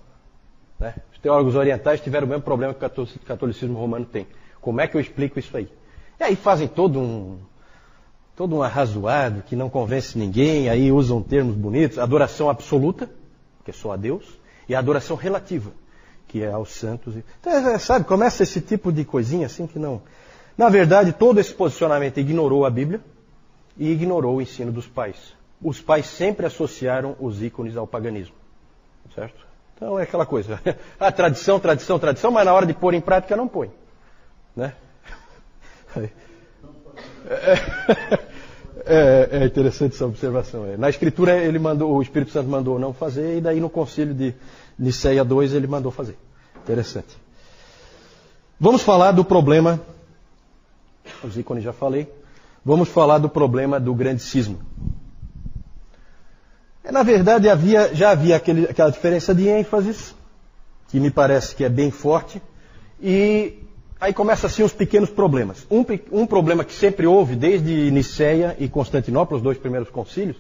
Né? 0.80 0.96
Os 1.16 1.20
teólogos 1.20 1.56
orientais 1.56 2.02
tiveram 2.02 2.28
o 2.28 2.30
mesmo 2.30 2.44
problema 2.44 2.74
que 2.74 2.86
o 2.86 3.08
catolicismo 3.26 3.80
romano 3.80 4.06
tem. 4.06 4.28
Como 4.60 4.82
é 4.82 4.88
que 4.88 4.98
eu 4.98 5.02
explico 5.02 5.40
isso 5.40 5.56
aí? 5.56 5.70
E 6.20 6.24
aí 6.24 6.36
fazem 6.36 6.68
todo 6.68 7.00
um 7.00 7.40
todo 8.36 8.54
um 8.54 8.62
arrazoado 8.62 9.42
que 9.44 9.56
não 9.56 9.70
convence 9.70 10.18
ninguém, 10.18 10.68
aí 10.68 10.92
usam 10.92 11.24
termos 11.24 11.56
bonitos, 11.56 11.98
adoração 11.98 12.50
absoluta, 12.50 13.10
que 13.64 13.72
é 13.72 13.74
só 13.74 13.94
a 13.94 13.96
Deus, 13.96 14.26
e 14.68 14.76
adoração 14.76 15.16
relativa, 15.16 15.72
que 16.28 16.44
é 16.44 16.52
aos 16.52 16.72
santos. 16.72 17.16
Então, 17.40 17.54
é, 17.54 17.80
sabe, 17.80 18.04
começa 18.04 18.44
esse 18.44 18.60
tipo 18.60 18.92
de 18.92 19.06
coisinha 19.06 19.46
assim 19.46 19.66
que 19.66 19.80
não. 19.80 20.02
Na 20.58 20.68
verdade, 20.68 21.14
todo 21.14 21.40
esse 21.40 21.54
posicionamento 21.54 22.20
ignorou 22.20 22.66
a 22.66 22.70
Bíblia 22.70 23.00
e 23.78 23.90
ignorou 23.90 24.36
o 24.36 24.42
ensino 24.42 24.70
dos 24.70 24.86
pais. 24.86 25.34
Os 25.62 25.80
pais 25.80 26.06
sempre 26.06 26.46
associaram 26.46 27.16
os 27.22 27.42
ícones 27.42 27.78
ao 27.78 27.88
paganismo. 27.88 28.36
Certo? 29.14 29.46
Então 29.76 30.00
é 30.00 30.04
aquela 30.04 30.26
coisa. 30.26 30.60
A 31.00 31.12
tradição, 31.12 31.60
tradição, 31.60 32.00
tradição, 32.00 32.32
mas 32.32 32.46
na 32.46 32.54
hora 32.54 32.66
de 32.66 32.74
pôr 32.74 32.94
em 32.94 33.02
prática 33.02 33.36
não 33.36 33.48
põe. 33.48 33.72
Né? 34.56 34.74
É, 38.88 39.30
é, 39.32 39.46
interessante 39.46 39.96
essa 39.96 40.06
observação. 40.06 40.64
É. 40.68 40.78
Na 40.78 40.90
escritura 40.90 41.36
ele 41.36 41.58
mandou, 41.58 41.96
o 41.96 42.02
Espírito 42.04 42.32
Santo 42.32 42.48
mandou 42.48 42.78
não 42.78 42.94
fazer, 42.94 43.38
e 43.38 43.42
daí 43.42 43.60
no 43.60 43.68
concílio 43.68 44.14
de 44.14 44.36
Niceia 44.78 45.26
2 45.26 45.56
ele 45.56 45.66
mandou 45.66 45.92
fazer. 45.92 46.16
Interessante. 46.58 47.18
Vamos 48.60 48.84
falar 48.84 49.12
do 49.12 49.26
problema. 49.26 49.82
Os 51.24 51.36
ícones 51.36 51.64
já 51.64 51.74
falei. 51.74 52.08
Vamos 52.64 52.88
falar 52.88 53.18
do 53.18 53.28
problema 53.28 53.80
do 53.80 53.94
grande 53.96 54.22
cisma. 54.22 54.58
É, 56.86 56.92
na 56.92 57.02
verdade, 57.02 57.50
havia, 57.50 57.94
já 57.96 58.12
havia 58.12 58.36
aquele, 58.36 58.66
aquela 58.66 58.92
diferença 58.92 59.34
de 59.34 59.48
ênfases, 59.48 60.14
que 60.88 61.00
me 61.00 61.10
parece 61.10 61.56
que 61.56 61.64
é 61.64 61.70
bem 61.70 61.90
forte, 61.90 62.40
e 63.02 63.54
aí 64.00 64.14
começam 64.14 64.48
assim 64.48 64.62
os 64.62 64.72
pequenos 64.72 65.10
problemas. 65.10 65.66
Um, 65.70 65.84
um 66.12 66.28
problema 66.28 66.64
que 66.64 66.74
sempre 66.74 67.08
houve, 67.08 67.36
desde 67.36 67.90
Niceia 67.90 68.56
e 68.60 68.70
Constantinopla, 68.70 69.38
os 69.38 69.44
dois 69.44 69.58
primeiros 69.58 69.90
concílios, 69.90 70.38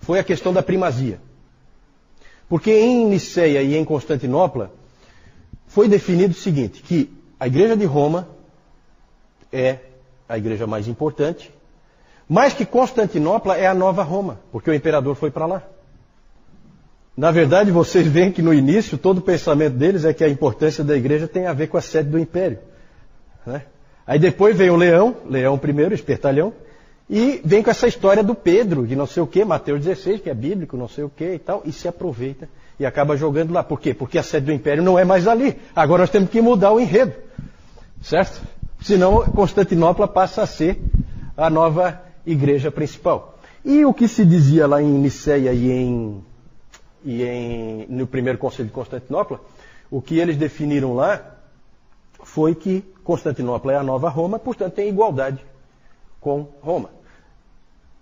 foi 0.00 0.20
a 0.20 0.24
questão 0.24 0.52
da 0.52 0.62
primazia. 0.62 1.18
Porque 2.48 2.70
em 2.70 3.04
Niceia 3.06 3.60
e 3.60 3.76
em 3.76 3.84
Constantinopla 3.84 4.70
foi 5.66 5.88
definido 5.88 6.32
o 6.32 6.36
seguinte, 6.36 6.80
que 6.80 7.12
a 7.40 7.48
igreja 7.48 7.76
de 7.76 7.84
Roma 7.84 8.28
é 9.52 9.80
a 10.28 10.38
igreja 10.38 10.66
mais 10.66 10.86
importante, 10.86 11.52
mas 12.28 12.54
que 12.54 12.64
Constantinopla 12.64 13.56
é 13.56 13.66
a 13.66 13.74
nova 13.74 14.04
Roma, 14.04 14.38
porque 14.52 14.70
o 14.70 14.74
imperador 14.74 15.16
foi 15.16 15.30
para 15.30 15.44
lá. 15.44 15.62
Na 17.18 17.32
verdade, 17.32 17.72
vocês 17.72 18.06
veem 18.06 18.30
que 18.30 18.40
no 18.40 18.54
início 18.54 18.96
todo 18.96 19.18
o 19.18 19.20
pensamento 19.20 19.74
deles 19.74 20.04
é 20.04 20.12
que 20.12 20.22
a 20.22 20.28
importância 20.28 20.84
da 20.84 20.96
igreja 20.96 21.26
tem 21.26 21.48
a 21.48 21.52
ver 21.52 21.66
com 21.66 21.76
a 21.76 21.80
sede 21.80 22.08
do 22.08 22.16
império. 22.16 22.60
Né? 23.44 23.62
Aí 24.06 24.20
depois 24.20 24.56
vem 24.56 24.70
o 24.70 24.76
leão, 24.76 25.16
leão 25.28 25.58
primeiro, 25.58 25.92
espertalhão, 25.92 26.52
e 27.10 27.40
vem 27.44 27.60
com 27.60 27.72
essa 27.72 27.88
história 27.88 28.22
do 28.22 28.36
Pedro, 28.36 28.86
de 28.86 28.94
não 28.94 29.04
sei 29.04 29.20
o 29.20 29.26
que, 29.26 29.44
Mateus 29.44 29.80
16, 29.80 30.20
que 30.20 30.30
é 30.30 30.34
bíblico, 30.34 30.76
não 30.76 30.86
sei 30.86 31.02
o 31.02 31.08
que 31.08 31.34
e 31.34 31.38
tal, 31.40 31.62
e 31.64 31.72
se 31.72 31.88
aproveita 31.88 32.48
e 32.78 32.86
acaba 32.86 33.16
jogando 33.16 33.52
lá. 33.52 33.64
Por 33.64 33.80
quê? 33.80 33.92
Porque 33.92 34.16
a 34.16 34.22
sede 34.22 34.46
do 34.46 34.52
império 34.52 34.84
não 34.84 34.96
é 34.96 35.04
mais 35.04 35.26
ali. 35.26 35.56
Agora 35.74 36.04
nós 36.04 36.10
temos 36.10 36.30
que 36.30 36.40
mudar 36.40 36.70
o 36.70 36.78
enredo. 36.78 37.14
Certo? 38.00 38.40
Senão 38.80 39.24
Constantinopla 39.24 40.06
passa 40.06 40.42
a 40.42 40.46
ser 40.46 40.80
a 41.36 41.50
nova 41.50 42.00
igreja 42.24 42.70
principal. 42.70 43.40
E 43.64 43.84
o 43.84 43.92
que 43.92 44.06
se 44.06 44.24
dizia 44.24 44.68
lá 44.68 44.80
em 44.80 44.86
Niceia 44.86 45.52
e 45.52 45.68
em 45.68 46.27
e 47.08 47.24
em, 47.24 47.86
no 47.88 48.06
primeiro 48.06 48.38
Conselho 48.38 48.68
de 48.68 48.74
Constantinopla, 48.74 49.40
o 49.90 50.02
que 50.02 50.18
eles 50.18 50.36
definiram 50.36 50.94
lá 50.94 51.38
foi 52.22 52.54
que 52.54 52.82
Constantinopla 53.02 53.72
é 53.72 53.76
a 53.76 53.82
nova 53.82 54.10
Roma, 54.10 54.38
portanto 54.38 54.74
tem 54.74 54.90
igualdade 54.90 55.42
com 56.20 56.46
Roma. 56.60 56.90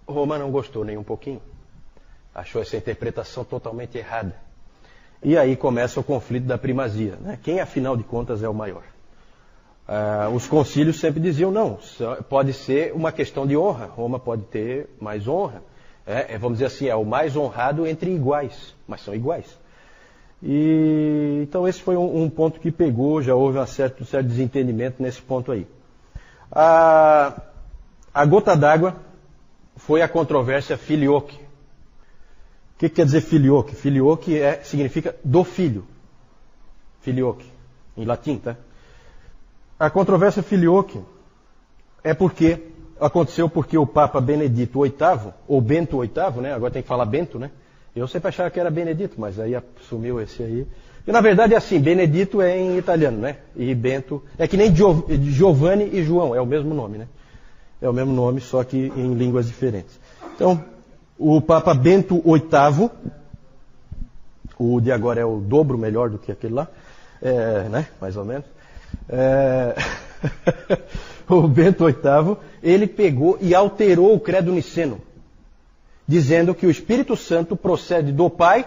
Roma 0.08 0.36
não 0.36 0.50
gostou 0.50 0.84
nem 0.84 0.98
um 0.98 1.04
pouquinho. 1.04 1.40
Achou 2.34 2.60
essa 2.60 2.76
interpretação 2.76 3.44
totalmente 3.44 3.96
errada. 3.96 4.34
E 5.22 5.38
aí 5.38 5.54
começa 5.54 6.00
o 6.00 6.04
conflito 6.04 6.46
da 6.46 6.58
primazia. 6.58 7.14
Né? 7.20 7.38
Quem, 7.40 7.60
afinal 7.60 7.96
de 7.96 8.02
contas, 8.02 8.42
é 8.42 8.48
o 8.48 8.54
maior? 8.54 8.82
Ah, 9.86 10.30
os 10.34 10.48
concílios 10.48 10.98
sempre 10.98 11.20
diziam: 11.20 11.52
não, 11.52 11.78
pode 12.28 12.52
ser 12.52 12.92
uma 12.92 13.12
questão 13.12 13.46
de 13.46 13.56
honra. 13.56 13.86
Roma 13.86 14.18
pode 14.18 14.42
ter 14.42 14.88
mais 15.00 15.28
honra. 15.28 15.62
É, 16.06 16.34
é, 16.34 16.38
vamos 16.38 16.58
dizer 16.58 16.66
assim, 16.66 16.86
é 16.86 16.94
o 16.94 17.04
mais 17.04 17.36
honrado 17.36 17.86
entre 17.86 18.14
iguais, 18.14 18.74
mas 18.86 19.00
são 19.00 19.14
iguais. 19.14 19.58
E, 20.42 21.40
então 21.42 21.66
esse 21.66 21.82
foi 21.82 21.96
um, 21.96 22.22
um 22.22 22.30
ponto 22.30 22.60
que 22.60 22.70
pegou, 22.70 23.20
já 23.20 23.34
houve 23.34 23.58
um 23.58 23.66
certo, 23.66 24.02
um 24.02 24.06
certo 24.06 24.28
desentendimento 24.28 25.02
nesse 25.02 25.20
ponto 25.20 25.50
aí. 25.50 25.66
A, 26.52 27.40
a 28.14 28.24
gota 28.24 28.56
d'água 28.56 28.96
foi 29.76 30.00
a 30.00 30.08
controvérsia 30.08 30.76
filioque. 30.76 31.34
O 31.34 32.78
que, 32.78 32.88
que, 32.88 32.96
quer 32.96 33.06
dizer 33.06 33.22
filioque? 33.22 33.74
Filioque 33.74 34.38
é, 34.38 34.62
significa 34.62 35.16
do 35.24 35.42
filho. 35.42 35.86
Filioque, 37.00 37.50
em 37.96 38.04
latim, 38.04 38.38
tá? 38.38 38.56
A 39.78 39.90
controvérsia 39.90 40.42
filioque 40.42 41.00
é 42.04 42.14
porque 42.14 42.62
aconteceu 43.00 43.48
porque 43.48 43.76
o 43.76 43.86
Papa 43.86 44.20
Benedito 44.20 44.82
VIII, 44.82 45.32
ou 45.46 45.60
Bento 45.60 46.00
VIII, 46.00 46.40
né? 46.40 46.54
Agora 46.54 46.72
tem 46.72 46.82
que 46.82 46.88
falar 46.88 47.04
Bento, 47.04 47.38
né? 47.38 47.50
Eu 47.94 48.06
sempre 48.06 48.28
achava 48.28 48.50
que 48.50 48.60
era 48.60 48.70
Benedito, 48.70 49.14
mas 49.18 49.38
aí 49.38 49.54
assumiu 49.54 50.20
esse 50.20 50.42
aí. 50.42 50.66
E 51.06 51.12
na 51.12 51.20
verdade 51.20 51.54
é 51.54 51.56
assim, 51.56 51.78
Benedito 51.78 52.42
é 52.42 52.58
em 52.58 52.76
italiano, 52.76 53.18
né? 53.18 53.36
E 53.54 53.74
Bento 53.74 54.22
é 54.36 54.46
que 54.46 54.56
nem 54.56 54.74
Giovanni 54.74 55.88
e 55.92 56.02
João, 56.02 56.34
é 56.34 56.40
o 56.40 56.46
mesmo 56.46 56.74
nome, 56.74 56.98
né? 56.98 57.08
É 57.80 57.88
o 57.88 57.92
mesmo 57.92 58.12
nome, 58.12 58.40
só 58.40 58.64
que 58.64 58.92
em 58.96 59.14
línguas 59.14 59.46
diferentes. 59.46 59.98
Então, 60.34 60.62
o 61.18 61.40
Papa 61.40 61.72
Bento 61.74 62.20
VIII, 62.20 62.90
o 64.58 64.80
de 64.80 64.90
agora 64.90 65.20
é 65.20 65.24
o 65.24 65.38
dobro 65.38 65.78
melhor 65.78 66.10
do 66.10 66.18
que 66.18 66.32
aquele 66.32 66.54
lá, 66.54 66.68
é, 67.22 67.68
né? 67.68 67.86
Mais 68.00 68.16
ou 68.16 68.24
menos. 68.24 68.44
É... 69.08 69.74
o 71.34 71.48
Bento 71.48 71.84
VIII, 71.84 72.36
ele 72.62 72.86
pegou 72.86 73.38
e 73.40 73.54
alterou 73.54 74.14
o 74.14 74.20
credo 74.20 74.52
niceno, 74.52 75.00
dizendo 76.06 76.54
que 76.54 76.66
o 76.66 76.70
Espírito 76.70 77.16
Santo 77.16 77.56
procede 77.56 78.12
do 78.12 78.30
Pai 78.30 78.66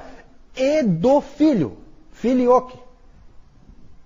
e 0.56 0.84
do 0.84 1.22
Filho, 1.22 1.78
filioque. 2.12 2.78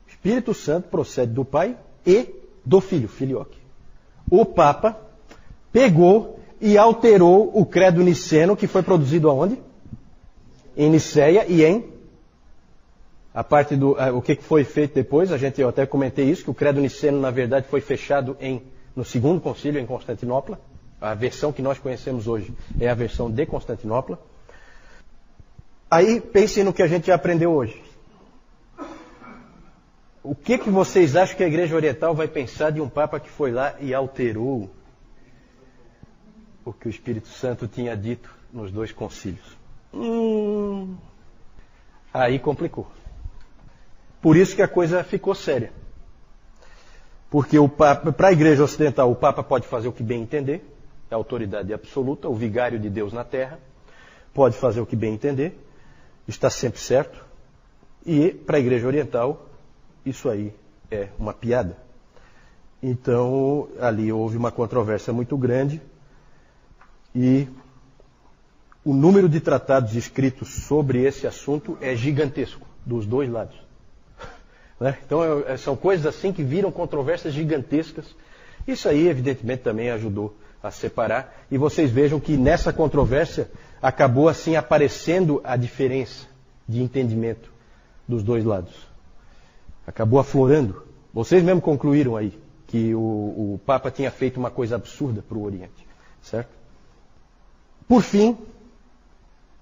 Espírito 0.07 0.53
Santo 0.53 0.87
procede 0.87 1.33
do 1.33 1.43
Pai 1.43 1.75
e 2.05 2.29
do 2.65 2.79
Filho, 2.79 3.07
filioque. 3.07 3.57
O 4.29 4.45
Papa 4.45 4.97
pegou 5.71 6.39
e 6.61 6.77
alterou 6.77 7.51
o 7.53 7.65
credo 7.65 8.01
niceno 8.01 8.55
que 8.55 8.67
foi 8.67 8.83
produzido 8.83 9.29
aonde? 9.29 9.57
Em 10.77 10.89
Niceia 10.89 11.45
e 11.47 11.63
em 11.63 11.92
a 13.33 13.43
parte 13.43 13.75
do 13.75 13.97
o 14.15 14.21
que 14.21 14.35
foi 14.35 14.63
feito 14.63 14.93
depois, 14.93 15.31
a 15.31 15.37
gente 15.37 15.59
eu 15.59 15.69
até 15.69 15.85
comentei 15.85 16.29
isso, 16.29 16.43
que 16.43 16.51
o 16.51 16.53
credo 16.53 16.79
niceno 16.79 17.19
na 17.19 17.31
verdade 17.31 17.67
foi 17.67 17.81
fechado 17.81 18.37
em 18.39 18.61
no 18.95 19.03
segundo 19.03 19.41
concílio 19.41 19.81
em 19.81 19.85
Constantinopla. 19.85 20.59
A 21.01 21.13
versão 21.13 21.51
que 21.51 21.61
nós 21.61 21.79
conhecemos 21.79 22.27
hoje 22.27 22.53
é 22.79 22.87
a 22.87 22.93
versão 22.93 23.29
de 23.29 23.45
Constantinopla. 23.45 24.19
Aí 25.89 26.21
pensem 26.21 26.63
no 26.63 26.71
que 26.71 26.81
a 26.81 26.87
gente 26.87 27.07
já 27.07 27.15
aprendeu 27.15 27.51
hoje. 27.51 27.81
O 30.23 30.33
que, 30.33 30.57
que 30.57 30.69
vocês 30.69 31.15
acham 31.17 31.35
que 31.35 31.43
a 31.43 31.47
Igreja 31.47 31.75
Oriental 31.75 32.15
vai 32.15 32.27
pensar 32.27 32.71
de 32.71 32.79
um 32.79 32.87
Papa 32.87 33.19
que 33.19 33.29
foi 33.29 33.51
lá 33.51 33.75
e 33.81 33.93
alterou 33.93 34.69
o 36.63 36.71
que 36.71 36.87
o 36.87 36.89
Espírito 36.89 37.27
Santo 37.27 37.67
tinha 37.67 37.97
dito 37.97 38.33
nos 38.53 38.71
dois 38.71 38.93
concílios? 38.93 39.57
Hum, 39.93 40.95
aí 42.13 42.39
complicou. 42.39 42.87
Por 44.23 44.37
isso 44.37 44.55
que 44.55 44.61
a 44.61 44.69
coisa 44.69 45.03
ficou 45.03 45.35
séria. 45.35 45.73
Porque 47.29 47.57
para 48.15 48.29
a 48.29 48.31
igreja 48.31 48.63
ocidental, 48.63 49.11
o 49.11 49.15
Papa 49.15 49.43
pode 49.43 49.67
fazer 49.67 49.89
o 49.89 49.91
que 49.91 50.01
bem 50.01 50.21
entender, 50.21 50.65
é 51.11 51.13
a 51.13 51.17
autoridade 51.17 51.73
absoluta, 51.73 52.29
o 52.29 52.33
vigário 52.33 52.79
de 52.79 52.89
Deus 52.89 53.11
na 53.11 53.25
terra, 53.25 53.59
pode 54.33 54.55
fazer 54.55 54.79
o 54.79 54.85
que 54.85 54.95
bem 54.95 55.13
entender, 55.13 55.59
está 56.25 56.49
sempre 56.49 56.79
certo. 56.79 57.21
E 58.05 58.29
para 58.29 58.55
a 58.55 58.59
igreja 58.61 58.87
oriental, 58.87 59.45
isso 60.05 60.29
aí 60.29 60.53
é 60.89 61.09
uma 61.19 61.33
piada. 61.33 61.75
Então, 62.81 63.67
ali 63.77 64.09
houve 64.09 64.37
uma 64.37 64.53
controvérsia 64.53 65.11
muito 65.11 65.37
grande 65.37 65.81
e 67.13 67.45
o 68.85 68.93
número 68.93 69.27
de 69.27 69.41
tratados 69.41 69.97
escritos 69.97 70.63
sobre 70.63 71.03
esse 71.03 71.27
assunto 71.27 71.77
é 71.81 71.93
gigantesco, 71.93 72.65
dos 72.85 73.05
dois 73.05 73.29
lados. 73.29 73.62
Né? 74.83 74.97
Então 75.05 75.23
é, 75.47 75.55
são 75.55 75.77
coisas 75.77 76.05
assim 76.05 76.33
que 76.33 76.43
viram 76.43 76.69
controvérsias 76.69 77.33
gigantescas. 77.33 78.05
Isso 78.67 78.89
aí, 78.89 79.07
evidentemente, 79.07 79.63
também 79.63 79.89
ajudou 79.89 80.35
a 80.61 80.69
separar. 80.71 81.33
E 81.49 81.57
vocês 81.57 81.89
vejam 81.89 82.19
que 82.19 82.35
nessa 82.35 82.73
controvérsia 82.73 83.49
acabou 83.81 84.27
assim 84.27 84.57
aparecendo 84.57 85.39
a 85.41 85.55
diferença 85.55 86.27
de 86.67 86.83
entendimento 86.83 87.49
dos 88.05 88.23
dois 88.23 88.43
lados. 88.43 88.73
Acabou 89.87 90.19
aflorando. 90.19 90.83
Vocês 91.13 91.41
mesmo 91.41 91.61
concluíram 91.61 92.17
aí 92.17 92.37
que 92.67 92.93
o, 92.93 92.99
o 92.99 93.61
Papa 93.65 93.89
tinha 93.89 94.11
feito 94.11 94.37
uma 94.37 94.51
coisa 94.51 94.75
absurda 94.75 95.21
para 95.21 95.37
o 95.37 95.45
Oriente, 95.45 95.87
certo? 96.21 96.49
Por 97.87 98.01
fim, 98.01 98.37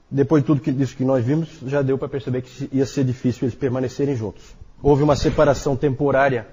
depois 0.10 0.42
de 0.42 0.48
tudo 0.48 0.62
que, 0.62 0.72
isso 0.72 0.98
que 0.98 1.06
nós 1.06 1.24
vimos, 1.24 1.60
já 1.68 1.84
deu 1.84 1.96
para 1.96 2.10
perceber 2.10 2.42
que 2.42 2.70
ia 2.72 2.88
ser 2.88 3.04
difícil 3.04 3.46
eles 3.46 3.54
permanecerem 3.54 4.16
juntos. 4.16 4.60
Houve 4.82 5.04
uma 5.04 5.16
separação 5.16 5.76
temporária 5.76 6.48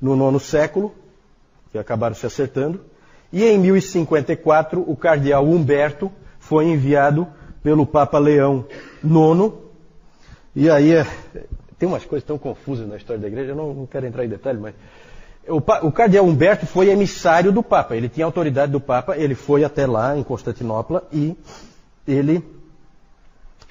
no 0.00 0.16
nono 0.16 0.40
século, 0.40 0.94
que 1.70 1.78
acabaram 1.78 2.14
se 2.14 2.24
acertando, 2.24 2.80
e 3.32 3.44
em 3.44 3.58
1054 3.58 4.80
o 4.80 4.96
cardeal 4.96 5.44
Humberto 5.44 6.10
foi 6.38 6.66
enviado 6.66 7.26
pelo 7.62 7.84
Papa 7.84 8.18
Leão 8.18 8.64
IX, 9.04 9.52
e 10.56 10.70
aí 10.70 10.92
é, 10.92 11.06
tem 11.78 11.88
umas 11.88 12.04
coisas 12.04 12.26
tão 12.26 12.38
confusas 12.38 12.88
na 12.88 12.96
história 12.96 13.20
da 13.20 13.28
igreja, 13.28 13.52
eu 13.52 13.56
não, 13.56 13.74
não 13.74 13.86
quero 13.86 14.06
entrar 14.06 14.24
em 14.24 14.28
detalhe, 14.28 14.58
mas 14.58 14.74
o, 15.46 15.56
o, 15.58 15.92
cardeal 15.92 16.24
Humberto 16.24 16.66
foi 16.66 16.88
emissário 16.88 17.52
do 17.52 17.62
Papa, 17.62 17.96
ele 17.96 18.08
tinha 18.08 18.24
autoridade 18.24 18.72
do 18.72 18.80
Papa, 18.80 19.16
ele 19.16 19.34
foi 19.34 19.64
até 19.64 19.86
lá 19.86 20.16
em 20.16 20.22
Constantinopla 20.22 21.06
e 21.12 21.36
ele 22.06 22.42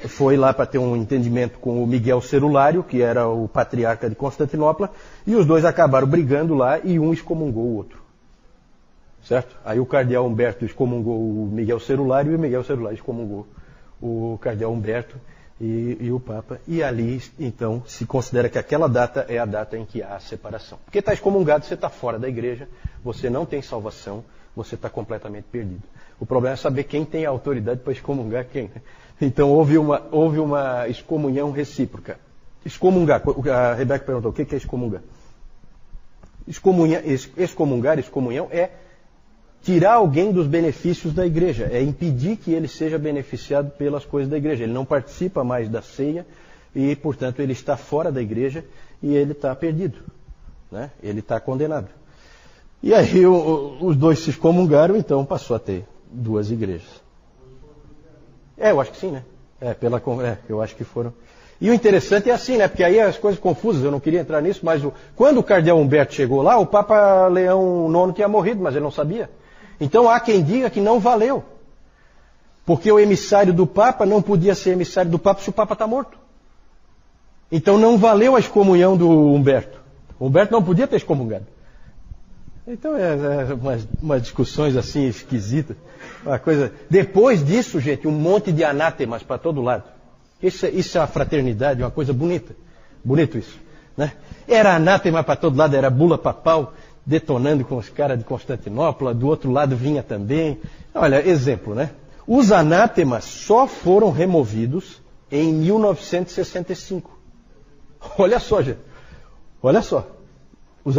foi 0.06 0.38
lá 0.38 0.54
para 0.54 0.66
ter 0.66 0.78
um 0.78 0.96
entendimento 0.96 1.58
com 1.58 1.84
o 1.84 1.88
Miguel 1.88 2.22
Cerulário, 2.22 2.84
que 2.84 3.02
era 3.02 3.28
o 3.28 3.48
patriarca 3.48 4.10
de 4.10 4.16
Constantinopla, 4.16 4.92
e 5.26 5.36
os 5.36 5.46
dois 5.46 5.66
acabaram 5.66 6.08
brigando 6.08 6.54
lá 6.54 6.80
e 6.80 7.00
um 7.00 7.12
excomungou 7.12 7.64
o 7.64 7.76
outro. 7.76 8.02
Certo? 9.24 9.58
Aí 9.66 9.80
o 9.80 9.86
cardeal 9.86 10.26
Humberto 10.26 10.64
excomungou 10.64 11.20
o 11.20 11.50
Miguel 11.52 11.80
Cerulário 11.80 12.32
e 12.32 12.36
o 12.36 12.40
Miguel 12.40 12.64
Cerulário 12.64 12.96
excomungou 12.96 13.48
o 14.02 14.38
cardeal 14.40 14.72
Humberto 14.72 15.18
e, 15.60 15.98
e, 16.00 16.12
o 16.12 16.20
Papa. 16.20 16.60
E 16.68 16.84
ali, 16.84 17.22
então, 17.40 17.84
se 17.88 18.06
considera 18.06 18.48
que 18.48 18.60
aquela 18.60 18.88
data 18.88 19.26
é 19.28 19.40
a 19.40 19.46
data 19.46 19.78
em 19.78 19.86
que 19.86 20.04
há 20.04 20.16
a 20.16 20.20
separação. 20.20 20.78
Porque 20.86 21.00
está 21.00 21.14
excomungado, 21.14 21.66
você 21.66 21.74
está 21.74 21.90
fora 21.90 22.20
da 22.20 22.30
igreja, 22.30 22.70
você 23.04 23.30
não 23.30 23.46
tem 23.46 23.62
salvação, 23.62 24.24
você 24.56 24.76
está 24.76 24.90
completamente 24.90 25.46
perdido. 25.52 25.84
O 26.20 26.26
problema 26.26 26.54
é 26.54 26.58
saber 26.58 26.84
quem 26.84 27.04
tem 27.04 27.26
a 27.26 27.30
autoridade 27.30 27.82
para 27.82 27.94
excomungar 27.94 28.46
quem. 28.46 28.64
Né? 28.74 28.82
Então 29.20 29.50
houve 29.50 29.78
uma, 29.78 30.04
houve 30.12 30.40
uma 30.40 30.88
excomunhão 30.88 31.52
recíproca. 31.52 32.20
Excomungar, 32.66 33.22
a 33.50 33.74
Rebeca 33.74 34.06
perguntou, 34.06 34.32
o 34.32 34.34
que 34.34 34.54
é 34.54 34.58
excomungar? 34.58 35.02
Excomunhar, 36.48 37.02
excomungar, 37.06 38.00
excomunhão 38.00 38.48
é 38.52 38.72
tirar 39.64 39.94
alguém 39.94 40.32
dos 40.32 40.48
benefícios 40.48 41.14
da 41.14 41.26
igreja, 41.26 41.70
é 41.72 41.82
impedir 41.82 42.38
que 42.38 42.52
ele 42.52 42.68
seja 42.68 42.98
beneficiado 42.98 43.72
pelas 43.72 44.06
coisas 44.06 44.30
da 44.30 44.38
igreja. 44.38 44.64
Ele 44.64 44.74
não 44.74 44.86
participa 44.86 45.44
mais 45.44 45.68
da 45.70 45.82
ceia 45.82 46.26
e, 46.76 46.96
portanto, 46.96 47.42
ele 47.42 47.54
está 47.54 47.76
fora 47.76 48.12
da 48.12 48.22
igreja 48.22 48.64
e 49.02 49.16
ele 49.16 49.32
está 49.32 49.56
perdido. 49.56 50.00
Né? 50.72 50.92
Ele 51.02 51.20
está 51.20 51.40
condenado. 51.40 51.88
E 52.84 52.94
aí 52.94 53.26
o, 53.26 53.78
os 53.82 53.96
dois 53.96 54.20
se 54.20 54.30
excomungaram, 54.30 54.96
então 54.96 55.26
passou 55.26 55.56
a 55.56 55.60
ter 55.60 55.86
duas 56.12 56.52
igrejas. 56.52 57.07
É, 58.58 58.72
eu 58.72 58.82
acho 58.82 58.92
que 58.92 58.98
sim, 58.98 59.12
né? 59.12 59.24
É, 59.60 59.74
pela, 59.74 60.02
é, 60.24 60.38
eu 60.50 60.62
acho 60.62 60.76
que 60.76 60.84
foram. 60.84 61.14
E 61.60 61.70
o 61.70 61.74
interessante 61.74 62.30
é 62.30 62.34
assim, 62.34 62.58
né? 62.58 62.68
Porque 62.68 62.84
aí 62.84 63.00
as 63.00 63.18
coisas 63.18 63.40
confusas, 63.40 63.84
eu 63.84 63.92
não 63.92 64.00
queria 64.00 64.20
entrar 64.20 64.42
nisso, 64.42 64.62
mas 64.64 64.84
o, 64.84 64.94
quando 65.16 65.40
o 65.40 65.44
cardeal 65.44 65.80
Humberto 65.80 66.14
chegou 66.14 66.42
lá, 66.42 66.58
o 66.58 66.66
Papa 66.66 67.28
Leão 67.28 67.88
IX 67.90 68.16
tinha 68.16 68.28
morrido, 68.28 68.62
mas 68.62 68.76
ele 68.76 68.84
não 68.84 68.92
sabia. 68.92 69.30
Então 69.80 70.10
há 70.10 70.20
quem 70.20 70.44
diga 70.44 70.70
que 70.70 70.80
não 70.80 71.00
valeu. 71.00 71.44
Porque 72.66 72.92
o 72.92 73.00
emissário 73.00 73.54
do 73.54 73.66
Papa 73.66 74.06
não 74.06 74.22
podia 74.22 74.54
ser 74.54 74.72
emissário 74.72 75.10
do 75.10 75.18
Papa 75.18 75.42
se 75.42 75.50
o 75.50 75.54
Papa 75.54 75.74
está 75.74 75.88
morto. 75.88 76.18
Então 77.52 77.78
não 77.78 77.98
valeu 77.98 78.36
a 78.36 78.40
excomunhão 78.40 78.98
do 78.98 79.10
Humberto. 79.10 79.80
O 80.20 80.28
Humberto 80.28 80.52
não 80.52 80.62
podia 80.62 80.88
ter 80.88 80.98
excomungado. 80.98 81.46
Então 82.68 82.98
é, 82.98 83.14
é 83.50 83.54
umas, 83.54 83.88
umas, 84.02 84.22
discussões 84.22 84.76
assim 84.76 85.08
esquisitas. 85.08 85.78
Uma 86.28 86.38
coisa. 86.38 86.74
Depois 86.90 87.42
disso, 87.42 87.80
gente, 87.80 88.06
um 88.06 88.12
monte 88.12 88.52
de 88.52 88.62
anátemas 88.62 89.24
para 89.24 89.38
todo 89.38 89.62
lado. 89.62 89.86
Isso, 90.44 90.66
é, 90.66 90.70
isso 90.70 90.98
é 90.98 91.02
uma 91.02 91.08
fraternidade, 91.08 91.82
uma 91.82 91.90
coisa 91.90 92.12
bonita. 92.12 92.54
Bonito 93.02 93.38
isso. 93.38 93.58
Né? 93.96 94.12
Era 94.46 94.76
anátema 94.76 95.24
para 95.24 95.38
todo 95.38 95.56
lado, 95.56 95.74
era 95.74 95.90
bula 95.90 96.18
papal 96.18 96.74
detonando 97.06 97.64
com 97.64 97.78
os 97.78 97.88
caras 97.88 98.20
de 98.20 98.26
Constantinopla, 98.26 99.14
do 99.14 99.26
outro 99.26 99.50
lado 99.50 99.78
vinha 99.78 100.04
também. 100.04 100.60
Olha, 100.94 101.26
exemplo, 101.26 101.74
né? 101.74 101.92
Os 102.28 102.52
anátemas 102.52 103.24
só 103.24 103.66
foram 103.66 104.12
removidos 104.12 105.02
em 105.32 105.54
1965. 105.54 107.18
Olha 108.20 108.38
só, 108.38 108.62
gente. 108.62 108.80
Olha 109.64 109.82
só. 109.82 110.06
Os, 110.84 110.98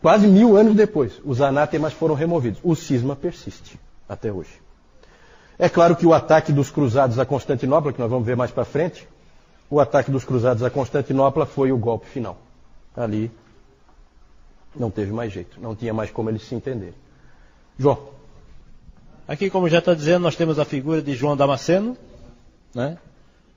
quase 0.00 0.26
mil 0.26 0.56
anos 0.56 0.74
depois, 0.74 1.20
os 1.22 1.42
anátemas 1.42 1.92
foram 1.92 2.14
removidos. 2.14 2.58
O 2.62 2.74
cisma 2.74 3.14
persiste 3.14 3.78
até 4.08 4.32
hoje. 4.32 4.61
É 5.62 5.68
claro 5.68 5.94
que 5.94 6.04
o 6.04 6.12
ataque 6.12 6.52
dos 6.52 6.72
cruzados 6.72 7.20
a 7.20 7.24
Constantinopla, 7.24 7.92
que 7.92 8.00
nós 8.00 8.10
vamos 8.10 8.26
ver 8.26 8.34
mais 8.34 8.50
para 8.50 8.64
frente, 8.64 9.06
o 9.70 9.78
ataque 9.78 10.10
dos 10.10 10.24
cruzados 10.24 10.60
a 10.64 10.70
Constantinopla 10.70 11.46
foi 11.46 11.70
o 11.70 11.78
golpe 11.78 12.08
final. 12.08 12.36
Ali 12.96 13.30
não 14.74 14.90
teve 14.90 15.12
mais 15.12 15.32
jeito, 15.32 15.60
não 15.60 15.76
tinha 15.76 15.94
mais 15.94 16.10
como 16.10 16.28
eles 16.28 16.42
se 16.42 16.56
entenderem. 16.56 16.96
João. 17.78 18.08
Aqui, 19.28 19.48
como 19.48 19.68
já 19.68 19.78
está 19.78 19.94
dizendo, 19.94 20.24
nós 20.24 20.34
temos 20.34 20.58
a 20.58 20.64
figura 20.64 21.00
de 21.00 21.14
João 21.14 21.36
Damasceno, 21.36 21.96
né? 22.74 22.98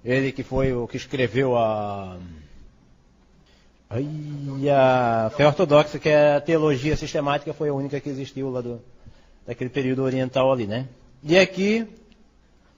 Ele 0.03 0.31
que 0.31 0.43
foi 0.43 0.73
o 0.73 0.87
que 0.87 0.97
escreveu 0.97 1.57
a 1.57 2.19
a 3.89 5.31
fé 5.31 5.47
ortodoxa, 5.47 5.97
que 5.97 6.09
é 6.09 6.35
a 6.35 6.41
teologia 6.41 6.95
sistemática, 6.95 7.51
foi 7.51 7.69
a 7.69 7.73
única 7.73 7.99
que 7.99 8.09
existiu 8.09 8.51
lá 8.51 8.61
do, 8.61 8.79
daquele 9.47 9.71
período 9.71 10.03
oriental 10.03 10.53
ali, 10.53 10.67
né? 10.67 10.87
E 11.23 11.37
aqui, 11.37 11.87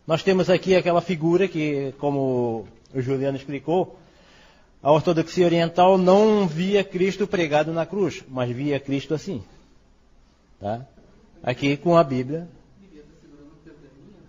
nós 0.06 0.24
temos 0.24 0.50
aqui 0.50 0.76
aquela 0.76 1.02
figura 1.02 1.48
que, 1.48 1.94
como 2.00 2.68
o 2.94 3.02
Juliano 3.02 3.38
explicou, 3.38 3.98
a 4.82 4.92
ortodoxia 4.92 5.46
oriental 5.46 5.98
não 5.98 6.48
via 6.48 6.84
Cristo 6.84 7.28
pregado 7.28 7.74
na 7.74 7.86
cruz, 7.86 8.24
mas 8.30 8.50
via 8.50 8.80
Cristo 8.80 9.14
assim. 9.14 9.44
Tá? 10.60 10.86
Aqui 11.44 11.76
com 11.76 11.98
a 11.98 12.04
Bíblia. 12.04 12.48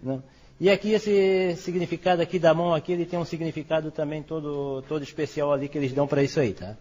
Não. 0.02 0.22
E 0.60 0.68
aqui 0.68 0.92
esse 0.92 1.54
significado 1.56 2.20
aqui 2.20 2.38
da 2.38 2.52
mão 2.52 2.74
aqui, 2.74 2.92
ele 2.92 3.06
tem 3.06 3.18
um 3.18 3.24
significado 3.24 3.92
também 3.92 4.22
todo, 4.22 4.82
todo 4.88 5.04
especial 5.04 5.52
ali 5.52 5.68
que 5.68 5.78
eles 5.78 5.92
dão 5.92 6.06
para 6.06 6.22
isso 6.22 6.40
aí, 6.40 6.52
tá? 6.52 6.76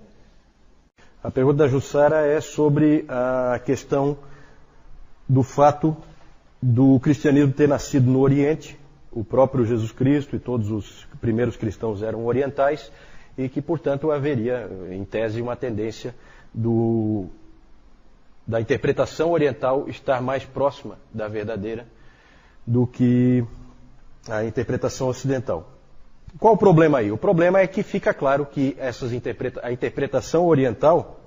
A 1.24 1.30
pergunta 1.30 1.58
da 1.58 1.68
Jussara 1.68 2.26
é 2.26 2.42
sobre 2.42 3.06
a 3.08 3.60
questão 3.64 4.18
do 5.30 5.44
fato 5.44 5.96
do 6.62 7.00
cristianismo 7.00 7.54
ter 7.54 7.68
nascido 7.68 8.10
no 8.10 8.20
Oriente, 8.20 8.78
o 9.12 9.24
próprio 9.24 9.66
Jesus 9.66 9.92
Cristo 9.92 10.36
e 10.36 10.40
todos 10.40 10.72
os 10.72 11.08
primeiros 11.22 11.56
cristãos 11.56 12.02
eram 12.02 12.26
orientais, 12.26 12.92
e 13.38 13.48
que, 13.48 13.62
portanto, 13.62 14.12
haveria, 14.12 14.70
em 14.92 15.04
tese, 15.06 15.42
uma 15.42 15.56
tendência 15.56 16.16
do, 16.54 17.28
da 18.46 18.60
interpretação 18.60 19.32
oriental 19.32 19.88
estar 19.88 20.22
mais 20.22 20.44
próxima 20.44 20.98
da 21.14 21.28
verdadeira 21.28 21.86
do 22.66 22.88
que 22.88 23.46
a 24.28 24.44
interpretação 24.44 25.08
ocidental. 25.08 25.72
Qual 26.40 26.54
o 26.54 26.58
problema 26.58 26.98
aí? 26.98 27.12
O 27.12 27.18
problema 27.18 27.60
é 27.60 27.68
que 27.68 27.84
fica 27.84 28.14
claro 28.14 28.46
que 28.46 28.76
essas 28.80 29.14
interpreta 29.14 29.62
a 29.64 29.72
interpretação 29.72 30.46
oriental 30.46 31.20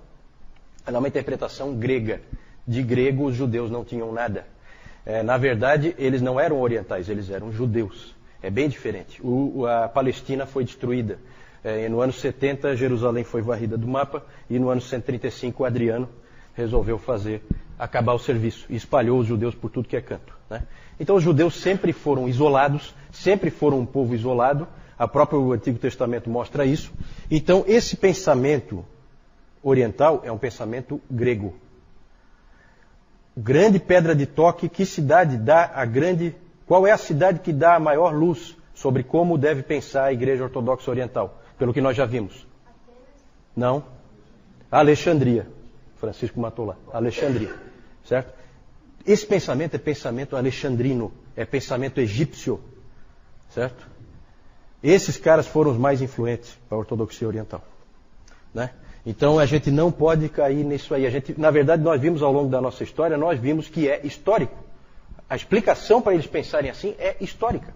é 0.87 0.97
uma 0.97 1.09
interpretação 1.09 1.75
grega. 1.75 2.21
De 2.67 2.83
grego, 2.83 3.25
os 3.25 3.35
judeus 3.35 3.71
não 3.71 3.85
tinham 3.85 4.13
nada. 4.13 4.47
É, 5.05 5.23
na 5.23 5.37
verdade, 5.37 5.95
eles 5.99 6.21
não 6.21 6.39
eram 6.39 6.61
orientais, 6.61 7.09
eles 7.09 7.31
eram 7.31 7.53
judeus. 7.53 8.15
É 8.43 8.51
bem 8.51 8.69
diferente. 8.69 9.21
O, 9.23 9.67
a 9.67 9.89
Palestina 9.89 10.47
foi 10.47 10.65
destruída. 10.65 11.19
É, 11.63 11.89
no 11.89 12.01
ano 12.01 12.13
70, 12.13 12.75
Jerusalém 12.75 13.25
foi 13.25 13.43
varrida 13.43 13.77
do 13.77 13.87
mapa 13.87 14.25
e 14.49 14.59
no 14.59 14.71
ano 14.71 14.81
135, 14.81 15.65
Adriano 15.65 16.09
resolveu 16.55 16.99
fazer 16.99 17.43
acabar 17.79 18.13
o 18.13 18.19
serviço 18.19 18.67
e 18.69 18.77
espalhou 18.77 19.19
os 19.19 19.27
judeus 19.27 19.55
por 19.55 19.71
tudo 19.71 19.89
que 19.89 19.97
é 19.97 20.01
canto. 20.01 20.35
Né? 20.49 20.63
Então 20.99 21.17
os 21.17 21.23
judeus 21.23 21.55
sempre 21.55 21.93
foram 21.93 22.29
isolados, 22.29 22.95
sempre 23.11 23.51
foram 23.51 23.79
um 23.81 23.87
povo 23.87 24.15
isolado. 24.15 24.67
A 24.99 25.09
próprio 25.09 25.53
Antigo 25.53 25.79
Testamento 25.79 26.29
mostra 26.29 26.67
isso. 26.67 26.93
Então 27.31 27.65
esse 27.67 27.97
pensamento 27.97 28.85
oriental 29.63 30.21
é 30.25 30.33
um 30.33 30.37
pensamento 30.37 31.01
grego. 31.11 31.57
Grande 33.37 33.79
pedra 33.79 34.15
de 34.15 34.27
toque, 34.27 34.69
que 34.69 34.85
cidade 34.85 35.37
dá 35.37 35.71
a 35.75 35.85
grande. 35.85 36.35
Qual 36.67 36.87
é 36.87 36.91
a 36.91 36.99
cidade 36.99 37.41
que 37.41 37.53
dá 37.53 37.77
a 37.77 37.81
maior 37.81 38.15
luz 38.15 38.57
sobre 38.75 39.03
como 39.03 39.39
deve 39.39 39.63
pensar 39.63 40.05
a 40.05 40.13
Igreja 40.13 40.45
Ortodoxa 40.45 40.91
Oriental? 40.91 41.41
Pelo 41.59 41.73
que 41.73 41.81
nós 41.81 41.97
já 41.97 42.07
vimos. 42.07 42.47
Não, 43.57 43.85
Alexandria. 44.71 45.47
Francisco 45.97 46.41
matou 46.41 46.65
lá. 46.65 46.77
Alexandria. 46.93 47.55
Certo? 48.05 48.33
Esse 49.07 49.27
pensamento 49.27 49.75
é 49.75 49.79
pensamento 49.79 50.37
alexandrino, 50.37 51.13
é 51.37 51.45
pensamento 51.45 52.01
egípcio. 52.01 52.61
Certo? 53.51 53.89
Esses 54.83 55.17
caras 55.17 55.47
foram 55.47 55.73
os 55.73 55.77
mais 55.77 56.01
influentes 56.01 56.59
para 56.69 56.77
a 56.77 56.79
ortodoxia 56.79 57.29
oriental. 57.29 57.63
Né? 58.55 58.71
Então 59.05 59.39
a 59.39 59.47
gente 59.47 59.71
não 59.71 59.91
pode 59.91 60.29
cair 60.29 60.65
nisso 60.65 60.95
aí. 60.95 61.07
A 61.07 61.11
gente, 61.11 61.39
na 61.39 61.51
verdade, 61.51 61.83
nós 61.83 62.01
vimos 62.01 62.23
ao 62.23 62.33
longo 62.33 62.51
da 62.51 62.61
nossa 62.61 62.85
história, 62.85 63.17
nós 63.17 63.39
vimos 63.39 63.69
que 63.69 63.89
é 63.89 64.01
histórico. 64.05 64.57
A 65.29 65.37
explicação 65.37 66.03
para 66.03 66.15
eles 66.15 66.27
pensarem 66.27 66.71
assim 66.71 66.95
é 66.99 67.17
histórica. 67.21 67.73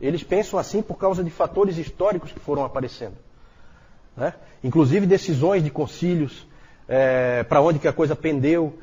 Eles 0.00 0.22
pensam 0.22 0.58
assim 0.58 0.80
por 0.80 0.96
causa 0.96 1.24
de 1.24 1.30
fatores 1.30 1.76
históricos 1.78 2.30
que 2.30 2.38
foram 2.38 2.64
aparecendo. 2.64 3.16
Né? 4.16 4.32
Inclusive 4.62 5.06
decisões 5.06 5.64
de 5.64 5.70
concílios, 5.70 6.46
é, 6.86 7.42
para 7.42 7.60
onde 7.60 7.78
que 7.78 7.88
a 7.88 7.92
coisa 7.92 8.14
pendeu. 8.14 8.78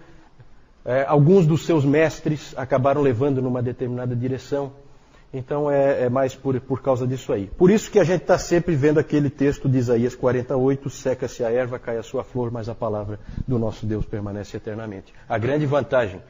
É, 0.83 1.03
alguns 1.07 1.47
dos 1.47 1.65
seus 1.65 1.83
mestres 1.83 2.53
acabaram 2.55 3.01
levando 3.01 3.41
numa 3.41 3.61
determinada 3.61 4.15
direção. 4.15 4.73
Então 5.37 5.69
é, 5.69 6.03
é 6.03 6.09
mais 6.09 6.33
por, 6.33 6.57
por 6.61 6.81
causa 6.81 7.05
disso 7.05 7.33
aí. 7.33 7.47
Por 7.57 7.69
isso 7.69 7.91
que 7.91 7.99
a 7.99 8.05
gente 8.05 8.21
está 8.21 8.37
sempre 8.37 8.73
vendo 8.73 8.99
aquele 8.99 9.29
texto 9.29 9.67
de 9.67 9.77
Isaías 9.77 10.15
48, 10.15 10.89
seca-se 10.89 11.43
a 11.43 11.51
erva, 11.51 11.77
cai 11.77 11.97
a 11.97 12.03
sua 12.03 12.23
flor, 12.23 12.49
mas 12.49 12.69
a 12.69 12.73
palavra 12.73 13.19
do 13.45 13.59
nosso 13.59 13.85
Deus 13.85 14.05
permanece 14.05 14.55
eternamente. 14.55 15.13
A 15.27 15.37
grande 15.37 15.65
vantagem 15.65 16.21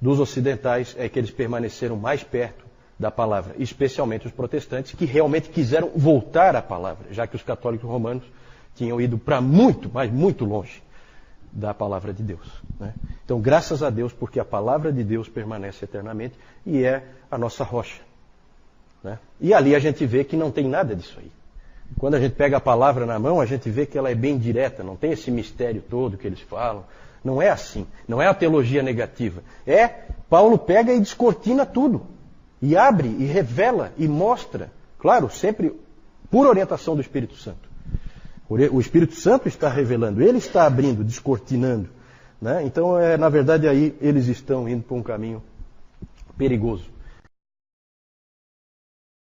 dos 0.00 0.18
ocidentais 0.18 0.96
é 0.98 1.06
que 1.06 1.18
eles 1.18 1.30
permaneceram 1.30 1.96
mais 1.96 2.22
perto 2.22 2.64
da 2.98 3.10
palavra, 3.10 3.54
especialmente 3.58 4.26
os 4.26 4.32
protestantes, 4.32 4.94
que 4.94 5.04
realmente 5.04 5.50
quiseram 5.50 5.90
voltar 5.94 6.56
à 6.56 6.62
palavra, 6.62 7.08
já 7.10 7.26
que 7.26 7.36
os 7.36 7.42
católicos 7.42 7.86
romanos 7.86 8.24
tinham 8.74 8.98
ido 8.98 9.18
para 9.18 9.38
muito, 9.38 9.90
mas 9.92 10.10
muito 10.10 10.46
longe 10.46 10.82
da 11.52 11.74
palavra 11.74 12.10
de 12.10 12.22
Deus. 12.22 12.62
Né? 12.80 12.94
Então, 13.22 13.38
graças 13.38 13.82
a 13.82 13.90
Deus, 13.90 14.14
porque 14.14 14.40
a 14.40 14.46
palavra 14.46 14.90
de 14.90 15.04
Deus 15.04 15.28
permanece 15.28 15.84
eternamente 15.84 16.38
e 16.64 16.84
é 16.84 17.04
a 17.30 17.36
nossa 17.36 17.62
rocha. 17.62 18.05
Né? 19.06 19.20
E 19.40 19.54
ali 19.54 19.72
a 19.72 19.78
gente 19.78 20.04
vê 20.04 20.24
que 20.24 20.36
não 20.36 20.50
tem 20.50 20.68
nada 20.68 20.96
disso 20.96 21.16
aí. 21.20 21.30
Quando 21.96 22.16
a 22.16 22.20
gente 22.20 22.34
pega 22.34 22.56
a 22.56 22.60
palavra 22.60 23.06
na 23.06 23.16
mão, 23.20 23.40
a 23.40 23.46
gente 23.46 23.70
vê 23.70 23.86
que 23.86 23.96
ela 23.96 24.10
é 24.10 24.16
bem 24.16 24.36
direta, 24.36 24.82
não 24.82 24.96
tem 24.96 25.12
esse 25.12 25.30
mistério 25.30 25.80
todo 25.88 26.18
que 26.18 26.26
eles 26.26 26.40
falam. 26.40 26.82
Não 27.22 27.40
é 27.40 27.48
assim. 27.48 27.86
Não 28.08 28.20
é 28.20 28.26
a 28.26 28.34
teologia 28.34 28.82
negativa. 28.82 29.44
É, 29.64 29.86
Paulo 30.28 30.58
pega 30.58 30.92
e 30.92 30.98
descortina 30.98 31.64
tudo. 31.64 32.02
E 32.60 32.76
abre, 32.76 33.06
e 33.06 33.26
revela, 33.26 33.92
e 33.96 34.08
mostra. 34.08 34.72
Claro, 34.98 35.30
sempre 35.30 35.72
por 36.28 36.44
orientação 36.44 36.96
do 36.96 37.00
Espírito 37.00 37.36
Santo. 37.36 37.68
O 38.48 38.80
Espírito 38.80 39.14
Santo 39.14 39.46
está 39.46 39.68
revelando, 39.68 40.20
ele 40.20 40.38
está 40.38 40.66
abrindo, 40.66 41.04
descortinando. 41.04 41.88
Né? 42.42 42.64
Então, 42.64 42.98
é, 42.98 43.16
na 43.16 43.28
verdade, 43.28 43.68
aí 43.68 43.94
eles 44.00 44.26
estão 44.26 44.68
indo 44.68 44.82
por 44.82 44.96
um 44.96 45.02
caminho 45.02 45.40
perigoso. 46.36 46.95